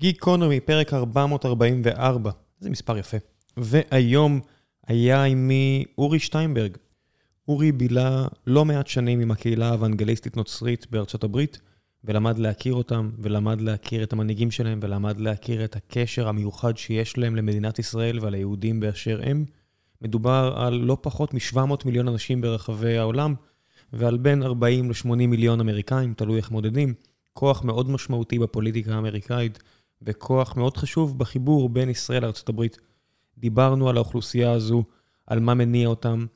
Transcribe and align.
גיקונומי, 0.00 0.60
פרק 0.60 0.94
444, 0.94 2.30
זה 2.60 2.70
מספר 2.70 2.98
יפה. 2.98 3.16
והיום 3.56 4.40
היה 4.86 5.24
עימי 5.24 5.84
אורי 5.98 6.18
שטיינברג. 6.18 6.76
אורי 7.48 7.72
בילה 7.72 8.26
לא 8.46 8.64
מעט 8.64 8.86
שנים 8.86 9.20
עם 9.20 9.30
הקהילה 9.30 9.68
האוונגליסטית 9.68 10.36
נוצרית 10.36 10.86
בארצות 10.90 11.24
הברית, 11.24 11.60
ולמד 12.04 12.38
להכיר 12.38 12.74
אותם, 12.74 13.10
ולמד 13.18 13.60
להכיר 13.60 14.02
את 14.02 14.12
המנהיגים 14.12 14.50
שלהם, 14.50 14.80
ולמד 14.82 15.20
להכיר 15.20 15.64
את 15.64 15.76
הקשר 15.76 16.28
המיוחד 16.28 16.76
שיש 16.76 17.18
להם 17.18 17.36
למדינת 17.36 17.78
ישראל 17.78 18.18
ועל 18.20 18.34
היהודים 18.34 18.80
באשר 18.80 19.20
הם. 19.22 19.44
מדובר 20.02 20.54
על 20.56 20.74
לא 20.74 20.96
פחות 21.00 21.34
מ-700 21.34 21.58
מיליון 21.84 22.08
אנשים 22.08 22.40
ברחבי 22.40 22.98
העולם, 22.98 23.34
ועל 23.92 24.18
בין 24.18 24.42
40 24.42 24.90
ל-80 24.90 25.14
מיליון 25.14 25.60
אמריקאים, 25.60 26.14
תלוי 26.14 26.36
איך 26.36 26.50
מודדים. 26.50 26.94
כוח 27.32 27.64
מאוד 27.64 27.90
משמעותי 27.90 28.38
בפוליטיקה 28.38 28.94
האמריקאית, 28.94 29.58
וכוח 30.02 30.56
מאוד 30.56 30.76
חשוב 30.76 31.18
בחיבור 31.18 31.68
בין 31.68 31.88
ישראל 31.88 32.22
לארה"ב. 32.22 32.62
דיברנו 33.38 33.88
על 33.88 33.96
האוכלוסייה 33.96 34.52
הזו, 34.52 34.84
על 35.26 35.40
מה 35.40 35.54
מניע 35.54 35.88
אותם, 35.88 36.26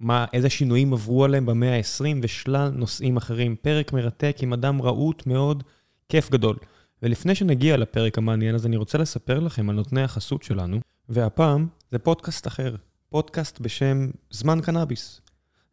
מה, 0.00 0.24
איזה 0.32 0.50
שינויים 0.50 0.92
עברו 0.92 1.24
עליהם 1.24 1.46
במאה 1.46 1.76
ה-20 1.76 2.18
ושלל 2.22 2.68
נושאים 2.68 3.16
אחרים. 3.16 3.56
פרק 3.56 3.92
מרתק 3.92 4.36
עם 4.40 4.52
אדם 4.52 4.82
רהוט 4.82 5.26
מאוד, 5.26 5.62
כיף 6.08 6.30
גדול. 6.30 6.56
ולפני 7.02 7.34
שנגיע 7.34 7.76
לפרק 7.76 8.18
המעניין 8.18 8.54
הזה, 8.54 8.68
אני 8.68 8.76
רוצה 8.76 8.98
לספר 8.98 9.40
לכם 9.40 9.70
על 9.70 9.76
נותני 9.76 10.02
החסות 10.02 10.42
שלנו, 10.42 10.80
והפעם 11.08 11.66
זה 11.90 11.98
פודקאסט 11.98 12.46
אחר, 12.46 12.74
פודקאסט 13.08 13.60
בשם 13.60 14.10
זמן 14.30 14.60
קנאביס. 14.60 15.20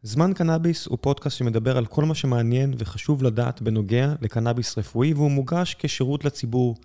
זמן 0.02 0.32
קנאביס 0.32 0.86
הוא 0.86 0.98
פודקאסט 1.00 1.36
שמדבר 1.36 1.76
על 1.76 1.86
כל 1.86 2.04
מה 2.04 2.14
שמעניין 2.14 2.74
וחשוב 2.78 3.22
לדעת 3.22 3.62
בנוגע 3.62 4.14
לקנאביס 4.20 4.78
רפואי, 4.78 5.14
והוא 5.14 5.30
מוגש 5.30 5.76
כשירות 5.78 6.24
לציבור. 6.24 6.76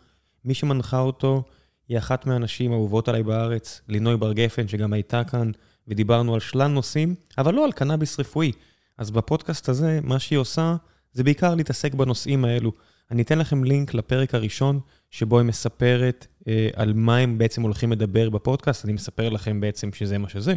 מי 0.48 0.54
שמנחה 0.54 1.00
אותו 1.00 1.44
היא 1.90 1.98
אחת 1.98 2.26
מהנשים 2.26 2.72
האהובות 2.72 3.08
עליי 3.08 3.24
בארץ, 3.24 3.82
לינוי 3.88 4.18
בר 4.18 4.34
גפן, 4.34 4.68
שגם 4.68 4.94
הייתה 4.94 5.24
כאן, 5.24 5.52
ודיברנו 5.88 6.34
על 6.34 6.40
שלל 6.40 6.68
נושאים, 6.68 7.16
אבל 7.38 7.54
לא 7.54 7.66
על 7.66 7.72
קנאביס 7.72 8.20
רפואי. 8.20 8.52
אז 8.98 9.12
בפודקאסט 9.12 9.70
הזה, 9.70 10.00
מה 10.04 10.20
שהיא 10.20 10.40
עושה, 10.40 10.76
זה 11.14 11.24
בעיקר 11.24 11.56
להתעסק 11.56 11.94
בנושאים 11.94 12.46
האלו. 12.46 12.72
אני 13.12 13.22
אתן 13.22 13.40
לכם 13.40 13.64
לינק 13.64 13.94
לפרק 13.94 14.36
הראשון, 14.36 14.80
שבו 15.12 15.40
היא 15.40 15.46
מספרת 15.46 16.28
אה, 16.48 16.70
על 16.76 16.94
מה 16.94 17.18
הם 17.18 17.38
בעצם 17.38 17.62
הולכים 17.62 17.92
לדבר 17.92 18.30
בפודקאסט, 18.30 18.86
אני 18.86 18.94
מספר 18.94 19.30
לכם 19.30 19.62
בעצם 19.62 19.94
שזה 19.94 20.18
מה 20.18 20.30
שזה. 20.30 20.56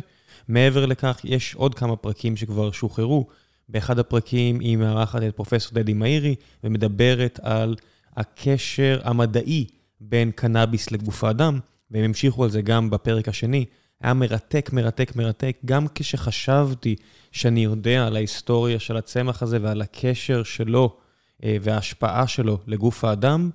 מעבר 0.49 0.87
לכך, 0.87 1.21
יש 1.25 1.55
עוד 1.55 1.75
כמה 1.75 1.97
פרקים 1.97 2.37
שכבר 2.37 2.71
שוחררו. 2.71 3.27
באחד 3.69 3.99
הפרקים 3.99 4.61
היא 4.61 4.77
מארחת 4.77 5.23
את 5.23 5.37
פרופסור 5.37 5.73
דדי 5.75 5.93
מאירי, 5.93 6.35
ומדברת 6.65 7.41
על 7.43 7.77
הקשר 8.17 9.01
המדעי 9.05 9.67
בין 10.01 10.31
קנאביס 10.31 10.91
לגוף 10.91 11.25
האדם, 11.25 11.59
והם 11.91 12.05
המשיכו 12.05 12.45
על 12.45 12.51
זה 12.51 12.63
גם 12.63 12.91
בפרק 12.91 13.29
השני. 13.29 13.65
היה 14.01 14.15
מרתק, 14.15 14.71
מרתק, 14.73 15.17
מרתק, 15.17 15.57
גם 15.65 15.87
כשחשבתי 15.95 16.97
שאני 17.33 17.65
יודע 17.65 18.07
על 18.07 18.17
ההיסטוריה 18.17 18.79
של 18.79 18.97
הצמח 18.97 19.43
הזה 19.43 19.59
ועל 19.63 19.83
הקשר 19.83 20.43
שלו 20.43 20.97
אה, 21.45 21.57
וההשפעה 21.61 22.27
שלו 22.27 22.59
לגוף 22.67 23.05
האדם, 23.05 23.51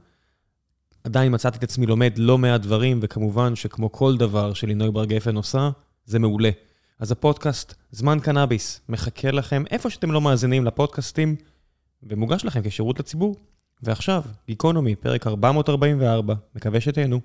עדיין 1.04 1.34
מצאתי 1.34 1.58
את 1.58 1.64
עצמי 1.64 1.86
לומד 1.86 2.14
לא 2.18 2.38
מעט 2.38 2.62
דברים, 2.62 3.00
וכמובן 3.02 3.56
שכמו 3.56 3.92
כל 3.92 4.18
דבר 4.18 4.54
שלינוי 4.54 4.92
בר 4.92 5.06
גפן 5.06 5.36
עושה, 5.36 5.70
זה 6.06 6.20
מעולה. 6.20 6.50
אז 7.00 7.12
הפודקאסט, 7.12 7.74
זמן 7.92 8.20
קנאביס, 8.20 8.82
מחכה 8.90 9.32
לכם 9.32 9.64
איפה 9.72 9.90
שאתם 9.90 10.12
לא 10.12 10.22
מאזינים 10.22 10.66
לפודקאסטים, 10.66 11.36
ומוגש 12.04 12.46
לכם 12.46 12.62
כשירות 12.64 13.00
לציבור. 13.00 13.36
ועכשיו, 13.84 14.22
גיקונומי, 14.48 14.95
פרק 14.95 15.28
444, 15.28 16.34
מקווה 16.56 16.81
שתהנו. 16.81 17.20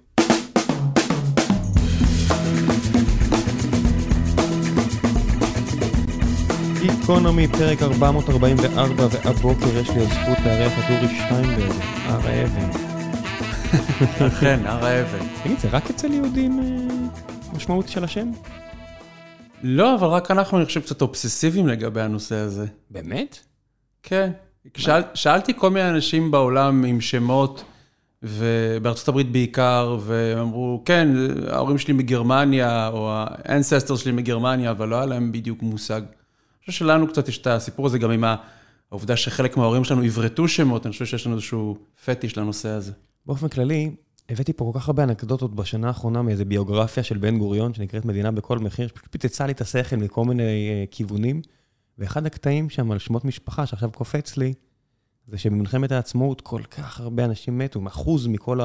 גיקונומי, 6.81 7.49
פרק 7.49 7.83
444, 7.83 9.07
והבוקר 9.11 9.79
יש 9.79 9.91
לי 9.91 10.01
הזכות 10.01 10.39
לארח 10.45 10.73
את 10.79 10.91
אורי 10.91 11.09
שטיינברג, 11.09 11.83
הר 12.05 12.29
האבן. 12.29 12.71
אכן, 14.27 14.61
הר 14.67 14.85
האבן. 14.85 15.27
תגיד, 15.43 15.59
זה 15.59 15.69
רק 15.69 15.91
אצל 15.91 16.13
יהודים 16.13 16.61
אה, 16.61 17.55
משמעות 17.57 17.89
של 17.89 18.05
השם? 18.05 18.31
לא, 19.63 19.95
אבל 19.95 20.07
רק 20.07 20.31
אנחנו, 20.31 20.59
אני 20.59 20.67
חושב, 20.67 20.81
קצת 20.81 21.03
אובססיביים 21.03 21.69
לגבי 21.69 22.01
הנושא 22.01 22.35
הזה. 22.35 22.67
באמת? 22.91 23.39
כן. 24.03 24.31
שאל, 24.77 25.03
שאלתי 25.15 25.53
כל 25.57 25.71
מיני 25.71 25.91
אנשים 25.91 26.31
בעולם 26.31 26.85
עם 26.85 27.01
שמות, 27.01 27.65
ובארצות 28.23 29.09
הברית 29.09 29.33
בעיקר, 29.33 29.99
והם 30.01 30.39
אמרו, 30.39 30.83
כן, 30.85 31.09
ההורים 31.49 31.79
שלי 31.79 31.95
מגרמניה, 31.95 32.89
או 32.89 33.11
האנססטר 33.13 33.97
שלי 33.97 34.13
מגרמניה, 34.13 34.71
אבל 34.71 34.89
לא 34.89 34.97
היה 34.97 35.07
להם 35.07 35.33
בדיוק 35.33 35.63
מושג. 35.63 36.01
אני 36.01 36.61
חושב 36.61 36.73
שלנו 36.73 37.09
קצת 37.09 37.29
יש 37.29 37.39
את 37.39 37.47
הסיפור 37.47 37.87
הזה 37.87 37.99
גם 37.99 38.11
עם 38.11 38.25
העובדה 38.91 39.17
שחלק 39.17 39.57
מההורים 39.57 39.85
שלנו 39.85 40.03
עברתו 40.03 40.49
שמות, 40.49 40.87
אני 40.87 40.93
חושב 40.93 41.05
שיש 41.05 41.27
לנו 41.27 41.35
איזשהו 41.35 41.77
פטיש 42.05 42.39
לנושא 42.39 42.69
הזה. 42.69 42.93
באופן 43.27 43.49
כללי, 43.49 43.91
הבאתי 44.29 44.53
פה 44.53 44.71
כל 44.73 44.79
כך 44.79 44.89
הרבה 44.89 45.03
אנקדוטות 45.03 45.55
בשנה 45.55 45.89
האחרונה 45.89 46.23
מאיזה 46.23 46.45
ביוגרפיה 46.45 47.03
של 47.03 47.17
בן 47.17 47.39
גוריון, 47.39 47.75
שנקראת 47.75 48.05
מדינה 48.05 48.31
בכל 48.31 48.59
מחיר, 48.59 48.89
שפשוט 48.89 49.09
פיצצה 49.11 49.47
לי 49.47 49.53
את 49.53 49.61
השכל 49.61 49.97
מכל 49.97 50.25
מיני 50.25 50.43
uh, 50.43 50.95
כיוונים. 50.95 51.43
ואחד 52.01 52.27
הקטעים 52.27 52.71
שם 52.71 52.91
על 52.93 52.99
שמות 52.99 53.25
משפחה, 53.25 53.67
שעכשיו 53.67 53.91
קופץ 53.91 54.37
לי, 54.37 54.55
זה 55.29 55.39
שבמלחמת 55.39 55.93
העצמאות 55.93 56.41
כל 56.41 56.63
כך 56.63 57.01
הרבה 57.01 57.25
אנשים 57.25 57.59
מתו, 57.59 57.81
אחוז 57.87 58.27
מכל 58.27 58.61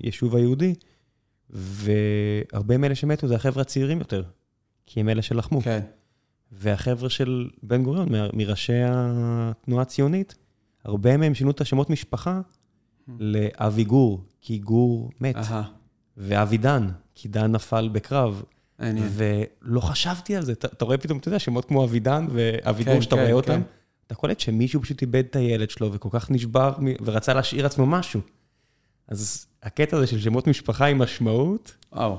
היישוב 0.00 0.36
היהודי, 0.36 0.74
והרבה 1.50 2.78
מאלה 2.78 2.94
שמתו 2.94 3.28
זה 3.28 3.34
החבר'ה 3.34 3.62
הצעירים 3.62 3.98
יותר, 3.98 4.22
כי 4.86 5.00
הם 5.00 5.08
אלה 5.08 5.22
שלחמו. 5.22 5.60
כן. 5.60 5.80
והחבר'ה 6.52 7.10
של 7.10 7.50
בן 7.62 7.82
גוריון, 7.82 8.08
מראשי 8.32 8.82
התנועה 8.88 9.82
הציונית, 9.82 10.34
הרבה 10.84 11.16
מהם 11.16 11.34
שינו 11.34 11.50
את 11.50 11.60
השמות 11.60 11.90
משפחה 11.90 12.40
לאבי 13.18 13.84
גור, 13.84 14.24
כי 14.40 14.58
גור 14.58 15.10
מת, 15.20 15.36
ואבי 16.16 16.58
דן, 16.58 16.88
כי 17.14 17.28
דן 17.28 17.52
נפל 17.52 17.88
בקרב. 17.92 18.42
ולא 18.78 19.80
חשבתי 19.80 20.36
על 20.36 20.44
זה, 20.44 20.52
אתה 20.52 20.84
רואה 20.84 20.98
פתאום, 20.98 21.18
אתה 21.18 21.28
יודע, 21.28 21.38
שמות 21.38 21.64
כמו 21.64 21.84
אבידן 21.84 22.26
ואביגור, 22.30 22.94
כן, 22.94 23.02
שאתה 23.02 23.14
רואה 23.14 23.26
כן, 23.26 23.32
אותם, 23.32 23.52
כן. 23.52 23.62
אתה 24.06 24.14
קולט 24.14 24.40
שמישהו 24.40 24.82
פשוט 24.82 25.02
איבד 25.02 25.24
את 25.30 25.36
הילד 25.36 25.70
שלו 25.70 25.92
וכל 25.92 26.08
כך 26.12 26.30
נשבר 26.30 26.72
ורצה 27.04 27.34
להשאיר 27.34 27.66
עצמו 27.66 27.86
משהו. 27.86 28.20
אז 29.08 29.46
הקטע 29.62 29.96
הזה 29.96 30.06
של 30.06 30.20
שמות 30.20 30.46
משפחה 30.46 30.86
עם 30.86 30.98
משמעות, 30.98 31.74
וואו. 31.92 32.18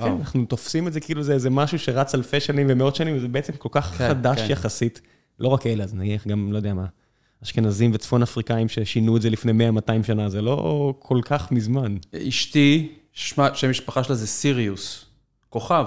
כן, 0.00 0.12
אנחנו 0.18 0.44
תופסים 0.44 0.88
את 0.88 0.92
זה 0.92 1.00
כאילו 1.00 1.22
זה 1.22 1.32
איזה 1.32 1.50
משהו 1.50 1.78
שרץ 1.78 2.14
אלפי 2.14 2.40
שנים 2.40 2.66
ומאות 2.70 2.96
שנים, 2.96 3.16
וזה 3.16 3.28
בעצם 3.28 3.52
כל 3.52 3.68
כך 3.72 3.94
חדש 3.94 4.40
יחסית. 4.50 5.00
לא 5.38 5.48
רק 5.48 5.66
אלה, 5.66 5.84
אז 5.84 5.94
נניח 5.94 6.26
גם, 6.26 6.52
לא 6.52 6.56
יודע 6.56 6.74
מה, 6.74 6.86
אשכנזים 7.42 7.90
וצפון 7.94 8.22
אפריקאים 8.22 8.68
ששינו 8.68 9.16
את 9.16 9.22
זה 9.22 9.30
לפני 9.30 9.68
100-200 9.70 10.02
שנה, 10.02 10.28
זה 10.28 10.42
לא 10.42 10.94
כל 10.98 11.20
כך 11.24 11.52
מזמן. 11.52 11.96
אשתי, 12.28 12.92
שם 13.12 13.70
משפחה 13.70 14.04
שלה 14.04 14.16
זה 14.16 14.26
סיריוס. 14.26 15.09
כוכב. 15.50 15.86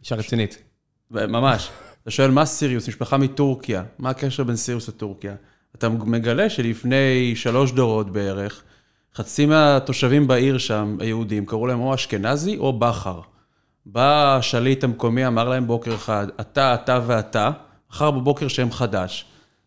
אישה 0.00 0.14
רצינית. 0.14 0.62
ממש. 1.10 1.70
אתה 2.02 2.10
שואל, 2.10 2.30
מה 2.30 2.46
סיריוס? 2.46 2.88
משפחה 2.88 3.16
מטורקיה. 3.16 3.84
מה 3.98 4.10
הקשר 4.10 4.44
בין 4.44 4.56
סיריוס 4.56 4.88
לטורקיה? 4.88 5.34
אתה 5.76 5.88
מגלה 5.88 6.50
שלפני 6.50 7.32
שלוש 7.36 7.72
דורות 7.72 8.10
בערך, 8.10 8.62
חצי 9.14 9.46
מהתושבים 9.46 10.26
בעיר 10.26 10.58
שם, 10.58 10.96
היהודים, 11.00 11.46
קראו 11.46 11.66
להם 11.66 11.80
או 11.80 11.94
אשכנזי 11.94 12.56
או 12.56 12.78
בכר. 12.78 13.20
בא 13.86 14.36
השליט 14.36 14.84
המקומי, 14.84 15.26
אמר 15.26 15.48
להם 15.48 15.66
בוקר 15.66 15.94
אחד, 15.94 16.26
אתה, 16.40 16.74
אתה 16.74 17.00
ואתה, 17.06 17.50
מחר 17.90 18.10
בבוקר 18.10 18.48
שם 18.48 18.70
חדש. 18.70 19.24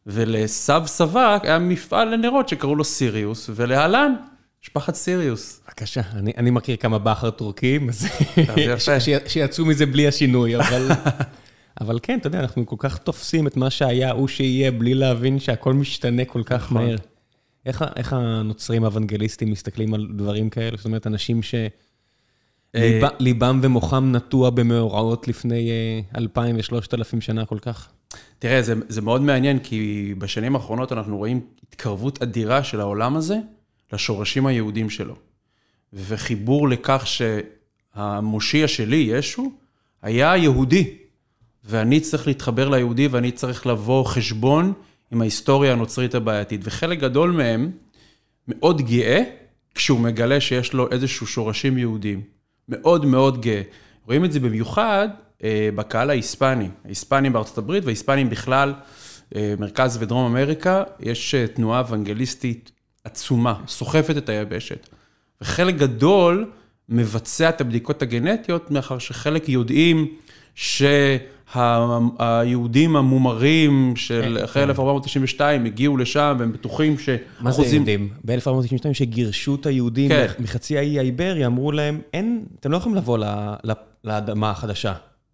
ולסב 0.07 0.83
סבק 0.85 1.39
היה 1.43 1.59
מפעל 1.59 2.13
לנרות 2.13 2.49
שקראו 2.49 2.75
לו 2.75 2.83
סיריוס, 2.83 3.49
ולהלן 3.55 4.15
משפחת 4.65 4.95
סיריוס. 4.95 5.61
בבקשה, 5.67 6.01
אני, 6.13 6.33
אני 6.37 6.49
מכיר 6.49 6.75
כמה 6.75 6.99
בכר 6.99 7.29
טורקים, 7.29 7.89
אז 7.89 8.07
שיצאו 9.27 9.65
מזה 9.65 9.85
בלי 9.85 10.07
השינוי, 10.07 10.55
אבל... 10.55 10.87
אבל 11.81 11.99
כן, 12.03 12.19
אתה 12.19 12.27
יודע, 12.27 12.39
אנחנו 12.39 12.65
כל 12.65 12.75
כך 12.79 12.97
תופסים 12.97 13.47
את 13.47 13.57
מה 13.57 13.69
שהיה, 13.69 14.11
הוא 14.11 14.27
שיהיה, 14.27 14.71
בלי 14.71 14.93
להבין 14.93 15.39
שהכל 15.39 15.73
משתנה 15.73 16.25
כל 16.25 16.43
כך 16.45 16.63
נכון. 16.63 16.77
מהר. 16.85 16.95
איך, 17.65 17.85
איך 17.95 18.13
הנוצרים 18.13 18.83
האוונגליסטים 18.83 19.51
מסתכלים 19.51 19.93
על 19.93 20.07
דברים 20.17 20.49
כאלה? 20.49 20.77
זאת 20.77 20.85
אומרת, 20.85 21.07
אנשים 21.07 21.41
שליבם 22.73 23.55
אה, 23.55 23.61
ומוחם 23.61 24.11
נטוע 24.11 24.49
במאורעות 24.49 25.27
לפני 25.27 25.69
אלפיים 26.17 26.55
ושלושת 26.59 26.93
אלפים 26.93 27.21
שנה 27.21 27.45
כל 27.45 27.59
כך? 27.59 27.89
תראה, 28.39 28.61
זה, 28.61 28.73
זה 28.87 29.01
מאוד 29.01 29.21
מעניין, 29.21 29.59
כי 29.59 30.13
בשנים 30.17 30.55
האחרונות 30.55 30.91
אנחנו 30.91 31.17
רואים 31.17 31.41
התקרבות 31.63 32.21
אדירה 32.21 32.63
של 32.63 32.79
העולם 32.79 33.15
הזה 33.15 33.37
לשורשים 33.93 34.45
היהודים 34.45 34.89
שלו. 34.89 35.15
וחיבור 35.93 36.69
לכך 36.69 37.07
שהמושיע 37.07 38.67
שלי, 38.67 38.95
ישו, 39.09 39.51
היה 40.01 40.37
יהודי. 40.37 40.97
ואני 41.63 41.99
צריך 41.99 42.27
להתחבר 42.27 42.69
ליהודי 42.69 43.07
ואני 43.07 43.31
צריך 43.31 43.67
לבוא 43.67 44.05
חשבון 44.05 44.73
עם 45.11 45.21
ההיסטוריה 45.21 45.71
הנוצרית 45.71 46.15
הבעייתית. 46.15 46.61
וחלק 46.63 46.99
גדול 46.99 47.31
מהם 47.31 47.71
מאוד 48.47 48.81
גאה 48.81 49.21
כשהוא 49.75 49.99
מגלה 49.99 50.41
שיש 50.41 50.73
לו 50.73 50.91
איזשהו 50.91 51.27
שורשים 51.27 51.77
יהודיים. 51.77 52.21
מאוד 52.69 53.05
מאוד 53.05 53.41
גאה. 53.41 53.61
רואים 54.05 54.25
את 54.25 54.31
זה 54.31 54.39
במיוחד 54.39 55.09
אה, 55.43 55.69
בקהל 55.75 56.09
ההיספני, 56.09 56.69
ההיספנים 56.85 57.33
בארצות 57.33 57.57
הברית 57.57 57.83
וההיספנים 57.83 58.29
בכלל, 58.29 58.73
אה, 59.35 59.53
מרכז 59.59 59.97
ודרום 60.01 60.25
אמריקה, 60.25 60.83
יש 60.99 61.35
אה, 61.35 61.47
תנועה 61.47 61.79
אוונגליסטית 61.79 62.71
עצומה, 63.05 63.53
סוחפת 63.67 64.17
את 64.17 64.29
היבשת. 64.29 64.87
וחלק 65.41 65.75
גדול 65.75 66.51
מבצע 66.89 67.49
את 67.49 67.61
הבדיקות 67.61 68.01
הגנטיות, 68.01 68.71
מאחר 68.71 68.97
שחלק 68.97 69.49
יודעים 69.49 70.07
שהיהודים 71.55 72.95
המומרים 72.95 73.93
של 73.95 74.39
אחרי 74.43 74.63
1492 74.63 75.65
הגיעו 75.65 75.97
לשם, 75.97 76.35
והם 76.39 76.51
בטוחים 76.51 76.99
ש... 76.99 77.09
מה 77.39 77.51
זה 77.51 77.65
יהודים? 77.65 78.09
ב-1492 78.25 78.93
שגירשו 78.93 79.55
את 79.55 79.65
היהודים 79.65 80.09
כן. 80.09 80.27
מחצי 80.39 80.77
האי 80.77 80.99
האיברי, 80.99 81.45
אמרו 81.45 81.71
להם, 81.71 82.01
אין, 82.13 82.45
אתם 82.59 82.71
לא 82.71 82.77
יכולים 82.77 82.97
לבוא 82.97 83.17
לאדמה 84.03 84.49
החדשה 84.49 84.93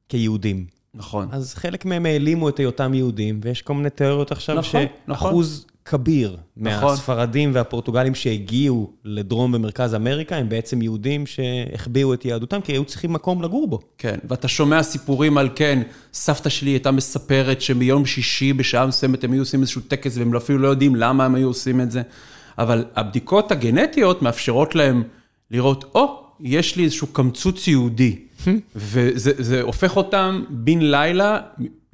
כיהודים. 0.09 0.65
נכון. 0.93 1.27
אז 1.31 1.53
חלק 1.53 1.85
מהם 1.85 2.05
העלימו 2.05 2.49
את 2.49 2.59
היותם 2.59 2.93
יהודים, 2.93 3.39
ויש 3.43 3.61
כל 3.61 3.73
מיני 3.73 3.89
תיאוריות 3.89 4.31
עכשיו 4.31 4.55
נכון, 4.55 4.85
נכון. 5.07 5.43
כביר 5.85 6.37
נכון. 6.57 6.89
מהספרדים 6.89 7.51
והפורטוגלים 7.53 8.15
שהגיעו 8.15 8.91
לדרום 9.05 9.53
ומרכז 9.53 9.95
אמריקה, 9.95 10.35
הם 10.35 10.49
בעצם 10.49 10.81
יהודים 10.81 11.25
שהחביאו 11.25 12.13
את 12.13 12.25
יהדותם, 12.25 12.61
כי 12.61 12.71
היו 12.71 12.85
צריכים 12.85 13.13
מקום 13.13 13.41
לגור 13.41 13.67
בו. 13.67 13.79
כן, 13.97 14.19
ואתה 14.29 14.47
שומע 14.47 14.83
סיפורים 14.83 15.37
על 15.37 15.49
כן, 15.55 15.81
סבתא 16.13 16.49
שלי 16.49 16.69
הייתה 16.69 16.91
מספרת 16.91 17.61
שמיום 17.61 18.05
שישי 18.05 18.53
בשעה 18.53 18.85
מסוימת 18.85 19.23
הם 19.23 19.31
היו 19.31 19.41
עושים 19.41 19.61
איזשהו 19.61 19.81
טקס 19.81 20.17
והם 20.17 20.35
אפילו 20.35 20.59
לא 20.59 20.67
יודעים 20.67 20.95
למה 20.95 21.25
הם 21.25 21.35
היו 21.35 21.47
עושים 21.47 21.81
את 21.81 21.91
זה, 21.91 22.01
אבל 22.57 22.85
הבדיקות 22.95 23.51
הגנטיות 23.51 24.21
מאפשרות 24.21 24.75
להם 24.75 25.03
לראות, 25.51 25.91
או, 25.95 26.05
oh, 26.05 26.31
יש 26.39 26.75
לי 26.75 26.83
איזשהו 26.83 27.07
קמצוץ 27.07 27.67
יהודי, 27.67 28.15
וזה 28.75 29.31
זה 29.37 29.61
הופך 29.61 29.97
אותם 29.97 30.43
בן 30.49 30.79
לילה, 30.79 31.39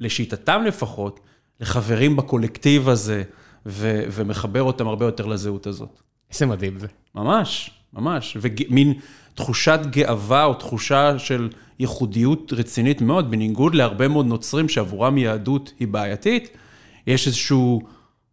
לשיטתם 0.00 0.62
לפחות, 0.66 1.20
לחברים 1.60 2.16
בקולקטיב 2.16 2.88
הזה, 2.88 3.22
ו, 3.66 4.02
ומחבר 4.12 4.62
אותם 4.62 4.88
הרבה 4.88 5.04
יותר 5.04 5.26
לזהות 5.26 5.66
הזאת. 5.66 6.00
איזה 6.32 6.46
מדהים 6.46 6.78
זה. 6.78 6.86
ממש, 7.14 7.70
ממש, 7.92 8.36
ומין 8.40 8.94
תחושת 9.34 9.80
גאווה 9.90 10.44
או 10.44 10.54
תחושה 10.54 11.18
של 11.18 11.48
ייחודיות 11.78 12.52
רצינית 12.52 13.00
מאוד, 13.00 13.30
בניגוד 13.30 13.74
להרבה 13.74 14.08
מאוד 14.08 14.26
נוצרים 14.26 14.68
שעבורם 14.68 15.18
יהדות 15.18 15.72
היא 15.78 15.88
בעייתית, 15.88 16.48
יש 17.06 17.26
איזשהו 17.26 17.80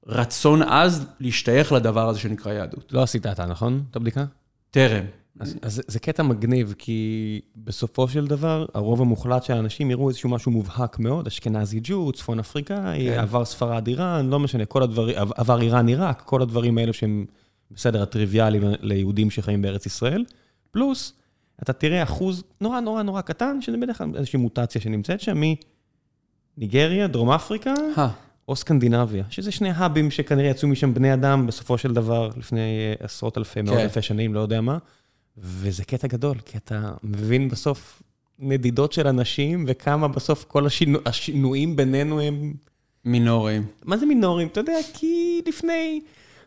רצון 0.08 0.62
עז 0.62 1.08
להשתייך 1.20 1.72
לדבר 1.72 2.10
הזה 2.10 2.20
שנקרא 2.20 2.54
יהדות. 2.54 2.94
לא 2.94 3.04
עשית 3.04 3.26
אתה, 3.26 3.46
נכון? 3.46 3.84
את 3.92 3.96
הבדיקה? 3.96 4.26
טרם. 4.72 5.06
אז, 5.40 5.56
אז 5.62 5.82
זה 5.88 6.00
קטע 6.00 6.24
מגניב, 6.24 6.74
כי 6.78 7.42
בסופו 7.56 8.08
של 8.08 8.28
דבר, 8.28 8.66
הרוב 8.74 9.02
המוחלט 9.02 9.44
של 9.44 9.54
האנשים 9.54 9.92
יראו 9.92 10.10
איזשהו 10.10 10.30
משהו 10.30 10.52
מובהק 10.52 11.00
מאוד, 11.00 11.28
אשכנזי 11.28 11.80
ג'ו, 11.84 12.12
צפון 12.12 12.40
אפריקאי, 12.40 13.08
כן. 13.10 13.20
עבר 13.20 13.46
ספרד 13.46 13.88
איראן, 13.88 14.30
לא 14.30 14.40
משנה, 14.40 14.66
כל 14.66 14.84
הדברים, 14.84 15.16
עבר 15.36 15.62
איראן 15.62 15.88
עיראק, 15.88 16.22
כל 16.26 16.42
הדברים 16.42 16.78
האלו 16.78 16.94
שהם 16.94 17.26
בסדר, 17.72 18.04
הטריוויאליים 18.04 18.64
ליהודים 18.80 19.32
שחיים 19.32 19.62
בארץ 19.62 19.86
ישראל. 19.86 20.26
פלוס, 20.72 21.14
אתה 21.64 21.74
תראה 21.74 22.04
אחוז 22.04 22.44
נורא 22.62 22.80
נורא 22.80 23.04
נורא 23.04 23.22
קטן, 23.22 23.62
שזה 23.62 23.78
בדרך 23.78 23.98
כלל 23.98 24.12
איזושהי 24.16 24.40
מוטציה 24.40 24.82
שנמצאת 24.82 25.22
שם, 25.22 25.42
מניגריה, 26.58 27.08
דרום 27.08 27.32
אפריקה, 27.32 27.74
אה, 27.98 28.10
או 28.48 28.56
סקנדינביה, 28.56 29.24
שזה 29.30 29.52
שני 29.52 29.70
האבים 29.70 30.12
שכנראה 30.12 30.50
יצאו 30.50 30.68
משם 30.68 30.94
בני 30.94 31.14
אדם 31.14 31.48
בסופו 31.48 31.78
של 31.78 31.94
דבר, 31.94 32.30
לפני 32.38 32.60
אה, 32.60 33.06
עשרות 33.06 33.38
אלפי, 33.38 33.62
מאות 33.62 33.78
כן. 33.78 33.84
אלפי 33.84 34.02
שנים, 34.02 34.34
לא 34.34 34.40
יודע 34.40 34.62
מה. 34.62 34.78
וזה 35.38 35.84
קטע 35.84 36.08
גדול, 36.08 36.38
כי 36.46 36.58
אתה 36.58 36.92
מבין 37.04 37.50
בסוף 37.50 38.02
נדידות 38.40 38.94
של 38.94 39.08
אנשים, 39.08 39.66
וכמה 39.68 40.08
בסוף 40.08 40.46
כל 40.48 40.66
השינו, 40.66 41.00
השינויים 41.06 41.76
בינינו 41.76 42.22
הם... 42.22 42.54
מינוריים. 43.06 43.66
מה 43.84 43.98
זה 43.98 44.06
מינוריים? 44.06 44.48
אתה 44.48 44.60
יודע, 44.60 44.78
כי 44.94 45.42
לפני, 45.48 46.02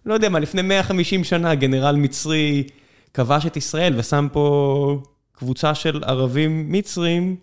לא 0.06 0.14
יודע 0.14 0.28
מה, 0.28 0.38
לפני 0.38 0.62
150 0.62 1.24
שנה 1.24 1.54
גנרל 1.54 1.96
מצרי 1.96 2.64
כבש 3.14 3.46
את 3.46 3.56
ישראל 3.56 3.94
ושם 3.98 4.28
פה 4.32 5.02
קבוצה 5.32 5.74
של 5.74 6.04
ערבים 6.04 6.72
מצרים, 6.72 7.36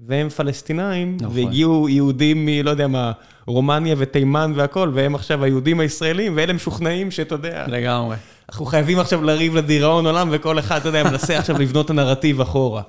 והם 0.00 0.28
פלסטינאים, 0.28 1.16
נכון. 1.20 1.36
והגיעו 1.36 1.88
יהודים 1.88 2.46
מ... 2.46 2.48
לא 2.48 2.70
יודע 2.70 2.86
מה, 2.88 3.12
רומניה 3.46 3.94
ותימן 3.98 4.52
והכל, 4.56 4.90
והם 4.94 5.14
עכשיו 5.14 5.44
היהודים 5.44 5.80
הישראלים, 5.80 6.32
ואלה 6.36 6.52
משוכנעים 6.52 7.10
שאתה 7.10 7.34
יודע, 7.34 7.66
לגמרי. 7.68 8.16
אנחנו 8.50 8.66
חייבים 8.66 8.98
עכשיו 8.98 9.22
לריב 9.22 9.56
לדיראון 9.56 10.06
עולם, 10.06 10.28
וכל 10.32 10.58
אחד, 10.58 10.80
אתה 10.80 10.88
יודע, 10.88 11.04
מנסה 11.04 11.38
עכשיו 11.38 11.58
לבנות 11.58 11.86
את 11.86 11.90
הנרטיב 11.90 12.40
אחורה. 12.40 12.82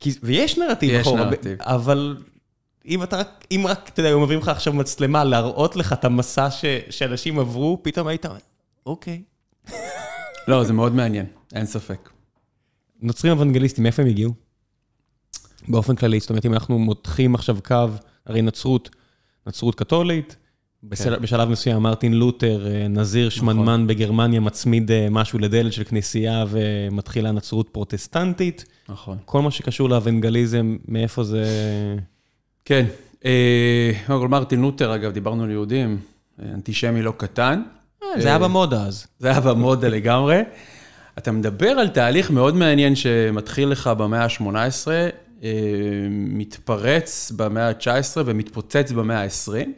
כי, 0.00 0.10
ויש 0.22 0.58
נרטיב 0.58 0.90
יש 0.90 1.00
אחורה, 1.00 1.24
נרטיב. 1.24 1.62
אבל 1.62 2.16
אם 2.86 3.02
אתה 3.02 3.16
רק, 3.16 3.46
אם 3.50 3.64
רק, 3.68 3.88
אתה 3.88 4.00
יודע, 4.00 4.08
היו 4.08 4.20
מביאים 4.20 4.40
לך 4.40 4.48
עכשיו 4.48 4.72
מצלמה 4.72 5.24
להראות 5.24 5.76
לך 5.76 5.92
את 5.92 6.04
המסע 6.04 6.50
ש, 6.50 6.64
שאנשים 6.90 7.38
עברו, 7.38 7.80
פתאום 7.82 8.06
היית, 8.06 8.26
אומר, 8.26 8.38
אוקיי. 8.86 9.22
לא, 10.48 10.64
זה 10.64 10.72
מאוד 10.72 10.94
מעניין, 10.94 11.26
אין 11.54 11.66
ספק. 11.66 12.10
נוצרים 13.02 13.32
אוונגליסטים, 13.32 13.82
מאיפה 13.82 14.02
הם 14.02 14.08
הגיעו? 14.08 14.32
באופן 15.68 15.96
כללי, 15.96 16.20
זאת 16.20 16.30
אומרת, 16.30 16.46
אם 16.46 16.52
אנחנו 16.52 16.78
מותחים 16.78 17.34
עכשיו 17.34 17.56
קו, 17.64 17.86
הרי 18.26 18.42
נצרות, 18.42 18.90
נצרות 19.46 19.74
קתולית, 19.74 20.36
כן. 20.90 21.22
בשלב 21.22 21.48
מסוים 21.48 21.82
מרטין 21.82 22.14
לותר, 22.14 22.66
אה, 22.66 22.88
נזיר 22.88 23.28
שמנמן 23.28 23.86
בגרמניה, 23.86 24.40
מצמיד 24.40 24.90
אה, 24.90 25.06
משהו 25.10 25.38
לדלת 25.38 25.72
של 25.72 25.84
כנסייה 25.84 26.44
ומתחילה 26.50 27.32
נצרות 27.32 27.68
פרוטסטנטית. 27.68 28.64
נכון. 28.88 29.18
כל 29.24 29.42
מה 29.42 29.50
שקשור 29.50 29.88
לאוונגליזם, 29.88 30.76
מאיפה 30.88 31.24
זה... 31.24 31.44
כן, 32.64 32.86
אה, 33.24 33.92
קודם 34.06 34.20
כל 34.20 34.28
מרטין 34.28 34.60
לותר, 34.60 34.94
אגב, 34.94 35.12
דיברנו 35.12 35.44
על 35.44 35.50
יהודים, 35.50 35.98
אנטישמי 36.54 37.02
לא 37.02 37.12
קטן. 37.16 37.62
זה 38.18 38.28
היה 38.28 38.38
במודה 38.38 38.86
אז. 38.86 39.06
זה 39.18 39.30
היה 39.30 39.40
במודה 39.40 39.88
לגמרי. 39.88 40.42
אתה 41.18 41.32
מדבר 41.32 41.68
על 41.70 41.88
תהליך 41.88 42.30
מאוד 42.30 42.56
מעניין 42.56 42.96
שמתחיל 42.96 43.68
לך 43.68 43.86
במאה 43.86 44.24
ה-18, 44.24 44.88
אה, 45.42 45.50
מתפרץ 46.10 47.32
במאה 47.36 47.68
ה-19 47.68 48.16
ומתפוצץ 48.24 48.92
במאה 48.92 49.22
ה-20, 49.22 49.68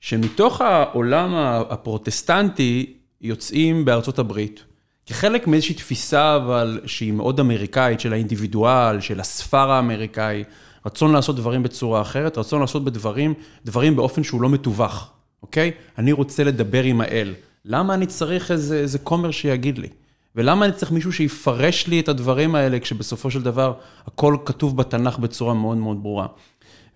שמתוך 0.00 0.60
העולם 0.60 1.34
הפרוטסטנטי 1.70 2.92
יוצאים 3.20 3.84
בארצות 3.84 4.18
הברית, 4.18 4.64
כחלק 5.06 5.46
מאיזושהי 5.46 5.74
תפיסה, 5.74 6.36
אבל 6.36 6.80
שהיא 6.86 7.12
מאוד 7.12 7.40
אמריקאית, 7.40 8.00
של 8.00 8.12
האינדיבידואל, 8.12 9.00
של 9.00 9.20
הספר 9.20 9.70
האמריקאי, 9.70 10.44
רצון 10.86 11.12
לעשות 11.12 11.36
דברים 11.36 11.62
בצורה 11.62 12.00
אחרת, 12.00 12.38
רצון 12.38 12.60
לעשות 12.60 12.84
בדברים, 12.84 13.34
דברים 13.64 13.96
באופן 13.96 14.22
שהוא 14.22 14.42
לא 14.42 14.48
מתווך, 14.48 15.10
אוקיי? 15.42 15.70
אני 15.98 16.12
רוצה 16.12 16.44
לדבר 16.44 16.82
עם 16.82 17.00
האל. 17.00 17.34
למה 17.64 17.94
אני 17.94 18.06
צריך 18.06 18.50
איזה, 18.50 18.76
איזה 18.76 18.98
כומר 18.98 19.30
שיגיד 19.30 19.78
לי? 19.78 19.88
ולמה 20.36 20.64
אני 20.64 20.72
צריך 20.72 20.92
מישהו 20.92 21.12
שיפרש 21.12 21.86
לי 21.86 22.00
את 22.00 22.08
הדברים 22.08 22.54
האלה, 22.54 22.80
כשבסופו 22.80 23.30
של 23.30 23.42
דבר 23.42 23.72
הכל 24.06 24.36
כתוב 24.44 24.76
בתנ"ך 24.76 25.18
בצורה 25.18 25.54
מאוד 25.54 25.76
מאוד 25.76 26.02
ברורה. 26.02 26.26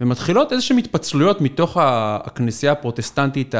ומתחילות 0.01 0.53
איזשהן 0.53 0.79
התפצלויות 0.79 1.41
מתוך 1.41 1.77
הכנסייה 1.81 2.73
הפרוטסטנטית 2.73 3.55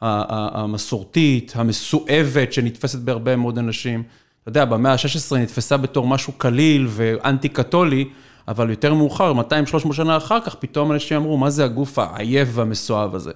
המסורתית, 0.00 1.52
המסואבת, 1.56 2.52
שנתפסת 2.52 2.98
בהרבה 2.98 3.36
מאוד 3.36 3.58
אנשים. 3.58 4.02
אתה 4.42 4.48
יודע, 4.48 4.64
במאה 4.64 4.92
ה-16 4.92 5.36
נתפסה 5.36 5.76
בתור 5.76 6.06
משהו 6.06 6.32
קליל 6.32 6.86
ואנטי-קתולי, 6.90 8.08
אבל 8.48 8.70
יותר 8.70 8.94
מאוחר, 8.94 9.32
200-300 9.88 9.92
שנה 9.92 10.16
אחר 10.16 10.40
כך, 10.40 10.54
פתאום 10.54 10.92
אנשים 10.92 11.16
אמרו, 11.16 11.36
מה 11.36 11.50
זה 11.50 11.64
הגוף 11.64 11.98
העייף 11.98 12.48
והמסואב 12.52 13.14
הזה? 13.14 13.32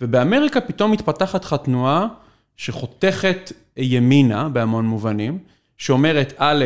ובאמריקה 0.00 0.60
פתאום 0.60 0.90
מתפתחת 0.90 1.44
לך 1.44 1.56
תנועה 1.64 2.06
שחותכת 2.56 3.52
ימינה 3.76 4.48
בהמון 4.48 4.86
מובנים, 4.86 5.38
שאומרת, 5.78 6.32
א', 6.38 6.64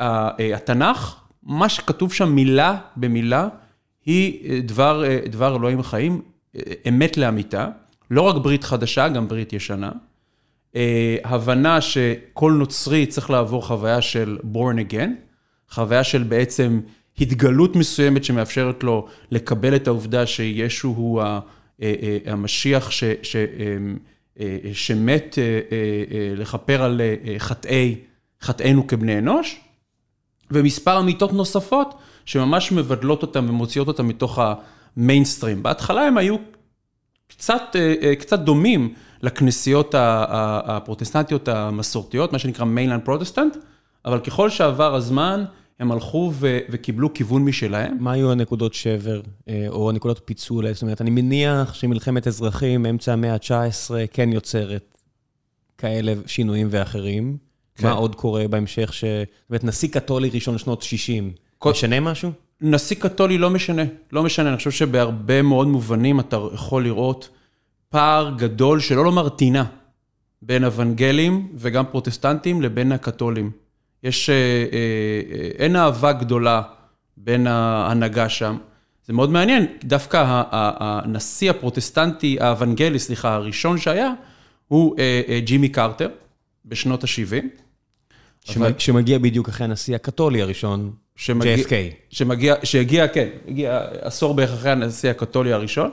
אה, 0.00 0.30
התנ"ך, 0.54 1.16
מה 1.42 1.68
שכתוב 1.68 2.12
שם 2.12 2.28
מילה 2.28 2.76
במילה, 2.96 3.48
היא 4.06 4.50
אה, 4.50 4.60
דבר, 4.60 5.04
אה, 5.04 5.18
דבר 5.30 5.56
אלוהים 5.56 5.82
חיים, 5.82 6.22
אה, 6.56 6.62
אמת 6.88 7.16
לאמיתה, 7.16 7.68
לא 8.10 8.22
רק 8.22 8.36
ברית 8.36 8.64
חדשה, 8.64 9.08
גם 9.08 9.28
ברית 9.28 9.52
ישנה. 9.52 9.90
הבנה 11.24 11.80
שכל 11.80 12.52
נוצרי 12.52 13.06
צריך 13.06 13.30
לעבור 13.30 13.66
חוויה 13.66 14.02
של 14.02 14.38
born 14.54 14.92
again, 14.92 15.10
חוויה 15.70 16.04
של 16.04 16.22
בעצם 16.22 16.80
התגלות 17.18 17.76
מסוימת 17.76 18.24
שמאפשרת 18.24 18.82
לו 18.84 19.06
לקבל 19.30 19.76
את 19.76 19.86
העובדה 19.86 20.26
שישו 20.26 20.88
הוא 20.88 21.22
המשיח 22.26 22.90
ש, 22.90 23.04
ש, 23.22 23.36
שמת 24.72 25.38
לכפר 26.36 26.82
על 26.82 27.00
חטאי, 27.38 27.98
חטאינו 28.40 28.86
כבני 28.86 29.18
אנוש, 29.18 29.60
ומספר 30.50 31.00
אמיתות 31.00 31.32
נוספות 31.32 31.94
שממש 32.26 32.72
מבדלות 32.72 33.22
אותם 33.22 33.46
ומוציאות 33.48 33.88
אותם 33.88 34.08
מתוך 34.08 34.38
המיינסטרים. 34.96 35.62
בהתחלה 35.62 36.02
הם 36.02 36.18
היו 36.18 36.36
קצת, 37.28 37.62
אה, 37.74 37.94
אה, 38.02 38.16
קצת 38.16 38.38
דומים 38.38 38.94
לכנסיות 39.22 39.94
הפרוטסטנטיות 39.98 41.48
המסורתיות, 41.48 42.32
מה 42.32 42.38
שנקרא 42.38 42.64
mainline 42.64 43.02
Protestant, 43.04 43.56
אבל 44.04 44.20
ככל 44.20 44.50
שעבר 44.50 44.94
הזמן, 44.94 45.44
הם 45.80 45.92
הלכו 45.92 46.32
ו- 46.34 46.58
וקיבלו 46.70 47.14
כיוון 47.14 47.44
משלהם. 47.44 47.96
מה 48.00 48.12
היו 48.12 48.32
הנקודות 48.32 48.74
שבר, 48.74 49.20
אה, 49.48 49.66
או 49.68 49.90
הנקודות 49.90 50.20
פיצול? 50.24 50.72
זאת 50.72 50.82
אומרת, 50.82 51.00
אני 51.00 51.10
מניח 51.10 51.74
שמלחמת 51.74 52.26
אזרחים, 52.26 52.86
אמצע 52.86 53.12
המאה 53.12 53.34
ה-19, 53.34 53.90
כן 54.12 54.32
יוצרת 54.32 54.98
כאלה 55.78 56.14
שינויים 56.26 56.68
ואחרים. 56.70 57.36
כן. 57.74 57.86
מה 57.86 57.92
עוד 57.92 58.14
קורה 58.14 58.48
בהמשך 58.48 58.92
ש... 58.94 59.04
זאת 59.04 59.50
אומרת, 59.50 59.64
נשיא 59.64 59.88
קתולי 59.88 60.30
ראשון 60.34 60.58
שנות 60.58 60.82
60, 60.82 61.30
כל- 61.30 61.45
משנה 61.64 62.00
משהו? 62.00 62.30
נשיא 62.60 62.96
קתולי 62.96 63.38
לא 63.38 63.50
משנה, 63.50 63.82
לא 64.12 64.22
משנה, 64.22 64.48
אני 64.48 64.56
חושב 64.56 64.70
שבהרבה 64.70 65.42
מאוד 65.42 65.68
מובנים 65.68 66.20
אתה 66.20 66.36
יכול 66.54 66.84
לראות 66.84 67.28
פער 67.88 68.34
גדול, 68.38 68.80
שלא 68.80 69.04
לומר 69.04 69.28
טינה, 69.28 69.64
בין 70.42 70.64
אוונגלים 70.64 71.48
וגם 71.54 71.84
פרוטסטנטים 71.90 72.62
לבין 72.62 72.92
הקתולים. 72.92 73.50
יש, 74.02 74.30
אה, 74.30 74.34
אה, 74.34 75.48
אין 75.58 75.76
אהבה 75.76 76.12
גדולה 76.12 76.62
בין 77.16 77.46
ההנהגה 77.46 78.28
שם. 78.28 78.56
זה 79.06 79.12
מאוד 79.12 79.30
מעניין, 79.30 79.66
דווקא 79.84 80.16
ה- 80.16 80.22
ה- 80.50 81.00
הנשיא 81.04 81.50
הפרוטסטנטי, 81.50 82.36
האוונגלי, 82.40 82.98
סליחה, 82.98 83.34
הראשון 83.34 83.78
שהיה, 83.78 84.12
הוא 84.68 84.96
אה, 84.98 85.22
אה, 85.28 85.40
ג'ימי 85.40 85.68
קרטר, 85.68 86.08
בשנות 86.64 87.04
ה-70. 87.04 87.44
אבל- 88.56 88.72
שמגיע 88.78 89.18
בדיוק 89.18 89.48
אחרי 89.48 89.64
הנשיא 89.64 89.94
הקתולי 89.94 90.42
הראשון, 90.42 90.92
JFK. 91.16 91.72
שמגיע, 92.10 92.54
שהגיע, 92.62 93.08
כן, 93.08 93.28
הגיע 93.48 93.80
עשור 94.00 94.34
בערך 94.34 94.52
אחרי 94.52 94.70
הנשיא 94.70 95.10
הקתולי 95.10 95.52
הראשון, 95.52 95.90